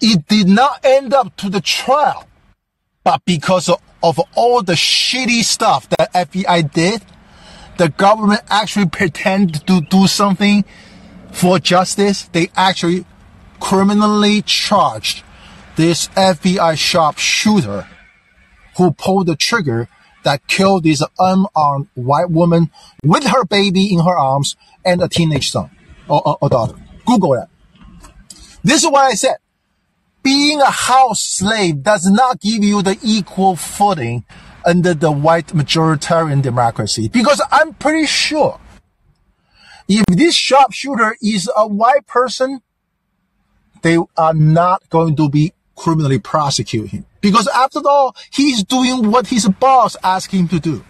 It 0.00 0.26
did 0.28 0.48
not 0.48 0.84
end 0.84 1.12
up 1.12 1.36
to 1.38 1.50
the 1.50 1.60
trial, 1.60 2.28
but 3.02 3.24
because 3.24 3.68
of, 3.68 3.80
of 4.02 4.20
all 4.36 4.62
the 4.62 4.74
shitty 4.74 5.42
stuff 5.42 5.88
that 5.90 6.12
FBI 6.12 6.72
did, 6.72 7.02
the 7.78 7.88
government 7.88 8.42
actually 8.48 8.86
pretended 8.90 9.66
to 9.66 9.80
do 9.80 10.06
something 10.06 10.64
for 11.32 11.58
justice. 11.58 12.24
They 12.24 12.50
actually 12.56 13.06
criminally 13.60 14.42
charged 14.42 15.24
this 15.76 16.08
FBI 16.08 16.76
sharpshooter 16.76 17.88
who 18.76 18.92
pulled 18.92 19.26
the 19.26 19.36
trigger 19.36 19.88
that 20.24 20.46
killed 20.46 20.84
this 20.84 21.02
unarmed 21.18 21.88
white 21.94 22.30
woman 22.30 22.70
with 23.02 23.24
her 23.24 23.44
baby 23.44 23.92
in 23.92 24.00
her 24.00 24.16
arms 24.16 24.56
and 24.84 25.02
a 25.02 25.08
teenage 25.08 25.50
son 25.50 25.70
or, 26.08 26.20
or, 26.26 26.38
or 26.40 26.48
daughter. 26.48 26.74
Google 27.06 27.32
that. 27.32 27.48
This 28.62 28.82
is 28.82 28.90
what 28.90 29.04
I 29.04 29.14
said. 29.14 29.36
Being 30.22 30.60
a 30.60 30.70
house 30.70 31.22
slave 31.22 31.82
does 31.82 32.06
not 32.10 32.40
give 32.40 32.62
you 32.62 32.82
the 32.82 32.98
equal 33.02 33.56
footing 33.56 34.24
under 34.64 34.92
the 34.94 35.10
white 35.10 35.48
majoritarian 35.48 36.42
democracy 36.42 37.08
because 37.08 37.40
I'm 37.50 37.74
pretty 37.74 38.06
sure 38.06 38.60
if 39.88 40.04
this 40.06 40.34
sharpshooter 40.34 41.16
is 41.22 41.50
a 41.56 41.66
white 41.66 42.06
person, 42.06 42.60
they 43.82 43.98
are 44.16 44.34
not 44.34 44.88
going 44.90 45.16
to 45.16 45.30
be 45.30 45.54
criminally 45.76 46.18
prosecute 46.18 46.90
him. 46.90 47.06
Because 47.20 47.48
after 47.48 47.80
all, 47.88 48.14
he's 48.30 48.62
doing 48.64 49.10
what 49.10 49.28
his 49.28 49.48
boss 49.48 49.96
asked 50.04 50.32
him 50.32 50.48
to 50.48 50.60
do. 50.60 50.84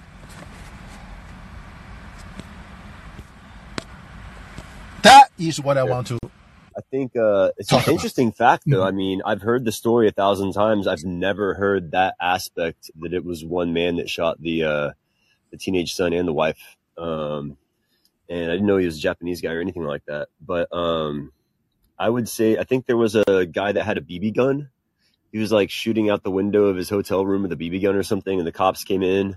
That 5.03 5.29
is 5.39 5.61
what 5.61 5.79
I 5.79 5.85
want 5.85 6.09
to. 6.09 6.19
I 6.79 6.81
think 6.93 7.17
uh, 7.17 7.51
it's 7.57 7.73
an 7.73 7.83
interesting 7.89 8.31
fact, 8.31 8.63
though. 8.65 8.85
I 8.85 8.93
mean, 8.93 9.21
I've 9.25 9.43
heard 9.43 9.65
the 9.65 9.73
story 9.73 10.07
a 10.07 10.13
thousand 10.13 10.53
times. 10.53 10.87
I've 10.87 11.03
never 11.03 11.55
heard 11.55 11.91
that 11.91 12.15
aspect 12.21 12.93
that 13.01 13.13
it 13.13 13.25
was 13.25 13.45
one 13.45 13.73
man 13.73 13.97
that 13.97 14.09
shot 14.09 14.41
the 14.41 14.63
uh, 14.63 14.91
the 15.51 15.57
teenage 15.57 15.95
son 15.95 16.13
and 16.13 16.29
the 16.29 16.33
wife. 16.33 16.77
Um, 16.97 17.57
and 18.29 18.49
I 18.49 18.55
didn't 18.55 18.67
know 18.67 18.77
he 18.77 18.87
was 18.87 18.99
a 18.99 19.01
Japanese 19.01 19.41
guy 19.41 19.55
or 19.55 19.61
anything 19.61 19.83
like 19.83 20.05
that. 20.07 20.29
But 20.41 20.73
um, 20.73 21.33
I 21.99 22.09
would 22.09 22.29
say 22.29 22.57
I 22.57 22.63
think 22.63 22.87
there 22.87 22.97
was 22.97 23.17
a 23.17 23.45
guy 23.47 23.73
that 23.73 23.85
had 23.85 23.99
a 23.99 24.03
BB 24.03 24.37
gun. 24.37 24.71
He 25.33 25.39
was 25.39 25.51
like 25.51 25.71
shooting 25.71 26.09
out 26.09 26.23
the 26.23 26.31
window 26.31 26.67
of 26.67 26.77
his 26.77 26.89
hotel 26.89 27.27
room 27.27 27.43
with 27.43 27.53
a 27.53 27.57
BB 27.57 27.83
gun 27.83 27.97
or 27.97 28.05
something, 28.05 28.39
and 28.39 28.47
the 28.47 28.53
cops 28.53 28.85
came 28.85 29.03
in 29.03 29.37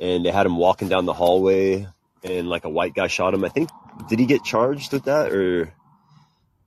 and 0.00 0.24
they 0.24 0.30
had 0.30 0.46
him 0.46 0.56
walking 0.56 0.88
down 0.88 1.04
the 1.04 1.12
hallway, 1.12 1.86
and 2.24 2.48
like 2.48 2.64
a 2.64 2.70
white 2.70 2.94
guy 2.94 3.06
shot 3.06 3.34
him. 3.34 3.44
I 3.44 3.50
think 3.50 3.68
did 4.08 4.18
he 4.18 4.24
get 4.24 4.44
charged 4.44 4.94
with 4.94 5.04
that 5.04 5.30
or? 5.30 5.74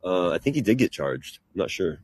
Uh, 0.03 0.31
I 0.31 0.38
think 0.38 0.55
he 0.55 0.61
did 0.61 0.77
get 0.77 0.91
charged. 0.91 1.39
I'm 1.53 1.59
not 1.59 1.71
sure. 1.71 1.99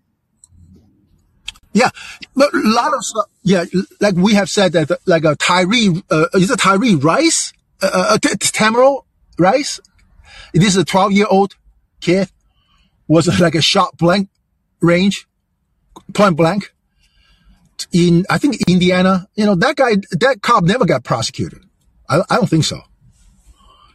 Yeah, 1.73 1.89
but 2.35 2.53
a 2.53 2.61
lot 2.63 2.93
of 2.93 3.03
stuff. 3.03 3.25
Yeah, 3.43 3.65
like 4.01 4.15
we 4.15 4.33
have 4.33 4.49
said 4.49 4.73
that, 4.73 4.91
like 5.05 5.23
a 5.23 5.35
Tyree, 5.35 6.01
uh, 6.09 6.25
is 6.33 6.49
it 6.49 6.59
Tyree 6.59 6.95
Rice? 6.95 7.53
Uh, 7.81 7.89
uh, 7.93 8.17
T- 8.17 8.29
Tamaro 8.29 9.05
Rice? 9.37 9.79
This 10.53 10.69
is 10.69 10.77
a 10.77 10.85
12 10.85 11.11
year 11.11 11.27
old 11.29 11.55
kid 12.01 12.29
was 13.07 13.39
like 13.39 13.55
a 13.55 13.61
shot 13.61 13.97
blank 13.97 14.29
range, 14.81 15.27
point 16.13 16.35
blank 16.37 16.73
in, 17.91 18.25
I 18.29 18.37
think 18.37 18.57
Indiana. 18.67 19.27
You 19.35 19.45
know, 19.45 19.55
that 19.55 19.75
guy, 19.75 19.95
that 20.11 20.39
cop 20.41 20.63
never 20.63 20.85
got 20.85 21.03
prosecuted. 21.03 21.63
I, 22.09 22.21
I 22.29 22.35
don't 22.37 22.49
think 22.49 22.65
so. 22.65 22.81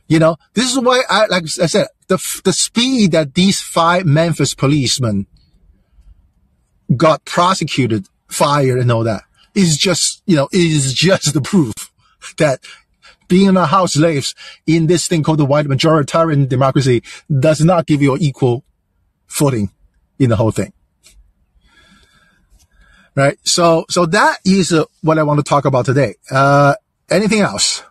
You 0.07 0.19
know, 0.19 0.37
this 0.53 0.71
is 0.71 0.79
why 0.79 1.03
I, 1.09 1.27
like 1.27 1.45
I 1.45 1.67
said, 1.67 1.87
the, 2.09 2.41
the 2.45 2.53
speed 2.53 3.13
that 3.13 3.35
these 3.35 3.61
five 3.61 4.05
Memphis 4.05 4.55
policemen 4.55 5.27
got 6.95 7.25
prosecuted, 7.25 8.07
fired 8.29 8.79
and 8.79 8.91
all 8.93 9.05
that 9.05 9.23
is 9.55 9.79
just, 9.79 10.23
you 10.27 10.37
know, 10.37 10.49
is 10.53 10.93
just 10.93 11.33
the 11.33 11.41
proof 11.41 11.73
that 12.39 12.61
being 13.29 13.57
a 13.57 13.67
house 13.67 13.95
slaves 13.95 14.35
in 14.67 14.87
this 14.87 15.09
thing 15.09 15.23
called 15.23 15.39
the 15.39 15.45
white 15.45 15.67
majoritarian 15.67 16.49
democracy 16.49 17.03
does 17.41 17.61
not 17.61 17.87
give 17.87 18.03
you 18.03 18.15
an 18.15 18.23
equal 18.23 18.65
footing 19.27 19.71
in 20.19 20.29
the 20.29 20.37
whole 20.37 20.51
thing. 20.51 20.73
Right. 23.15 23.39
So, 23.45 23.87
so 23.89 24.07
that 24.07 24.39
is 24.45 24.73
uh, 24.73 24.85
what 25.03 25.19
I 25.19 25.23
want 25.23 25.39
to 25.39 25.49
talk 25.49 25.65
about 25.65 25.87
today. 25.87 26.17
Uh, 26.31 26.75
anything 27.09 27.41
else? 27.41 27.83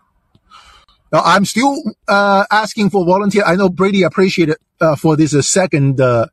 I'm 1.20 1.46
still, 1.46 1.78
uh, 2.08 2.46
asking 2.50 2.90
for 2.90 3.06
volunteer. 3.06 3.44
I 3.46 3.56
know 3.56 3.70
Brady 3.70 4.04
appreciated, 4.04 4.58
uh, 4.82 4.96
for 4.96 5.16
this 5.16 5.36
uh, 5.36 5.42
second, 5.42 6.02
uh, 6.02 6.28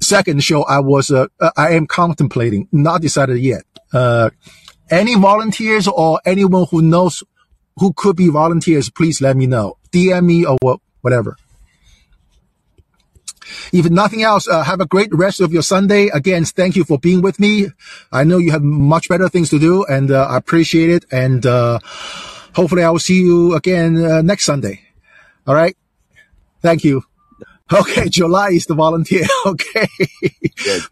second 0.00 0.42
show 0.44 0.62
I 0.62 0.80
was, 0.80 1.10
uh, 1.10 1.26
I 1.56 1.72
am 1.72 1.86
contemplating, 1.86 2.68
not 2.70 3.02
decided 3.02 3.38
yet. 3.38 3.64
Uh, 3.92 4.30
any 4.90 5.16
volunteers 5.16 5.88
or 5.88 6.20
anyone 6.24 6.66
who 6.70 6.82
knows 6.82 7.22
who 7.76 7.92
could 7.94 8.16
be 8.16 8.28
volunteers, 8.28 8.90
please 8.90 9.20
let 9.20 9.36
me 9.36 9.46
know. 9.46 9.78
DM 9.90 10.26
me 10.26 10.44
or 10.44 10.58
whatever. 11.00 11.36
If 13.72 13.90
nothing 13.90 14.22
else, 14.22 14.48
uh, 14.48 14.62
have 14.62 14.80
a 14.80 14.86
great 14.86 15.12
rest 15.12 15.40
of 15.40 15.52
your 15.52 15.62
Sunday. 15.62 16.08
Again, 16.08 16.44
thank 16.44 16.76
you 16.76 16.84
for 16.84 16.98
being 16.98 17.22
with 17.22 17.40
me. 17.40 17.68
I 18.10 18.24
know 18.24 18.38
you 18.38 18.50
have 18.52 18.62
much 18.62 19.08
better 19.08 19.28
things 19.28 19.50
to 19.50 19.58
do 19.58 19.84
and 19.84 20.10
uh, 20.10 20.26
I 20.28 20.36
appreciate 20.36 20.90
it. 20.90 21.04
And, 21.10 21.44
uh, 21.44 21.78
hopefully 22.54 22.82
I 22.82 22.90
will 22.90 22.98
see 22.98 23.20
you 23.20 23.54
again 23.54 24.02
uh, 24.02 24.22
next 24.22 24.44
Sunday. 24.44 24.80
All 25.46 25.54
right. 25.54 25.76
Thank 26.60 26.84
you. 26.84 27.04
Okay, 27.72 28.10
July 28.10 28.50
is 28.50 28.66
the 28.66 28.74
volunteer. 28.74 29.24
Okay. 29.46 29.88
Just 30.56 30.90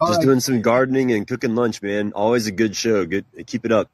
right. 0.00 0.20
doing 0.22 0.40
some 0.40 0.62
gardening 0.62 1.12
and 1.12 1.26
cooking 1.26 1.54
lunch, 1.54 1.82
man. 1.82 2.12
Always 2.14 2.46
a 2.46 2.52
good 2.52 2.74
show. 2.74 3.04
Good, 3.04 3.26
keep 3.46 3.66
it 3.66 3.72
up. 3.72 3.90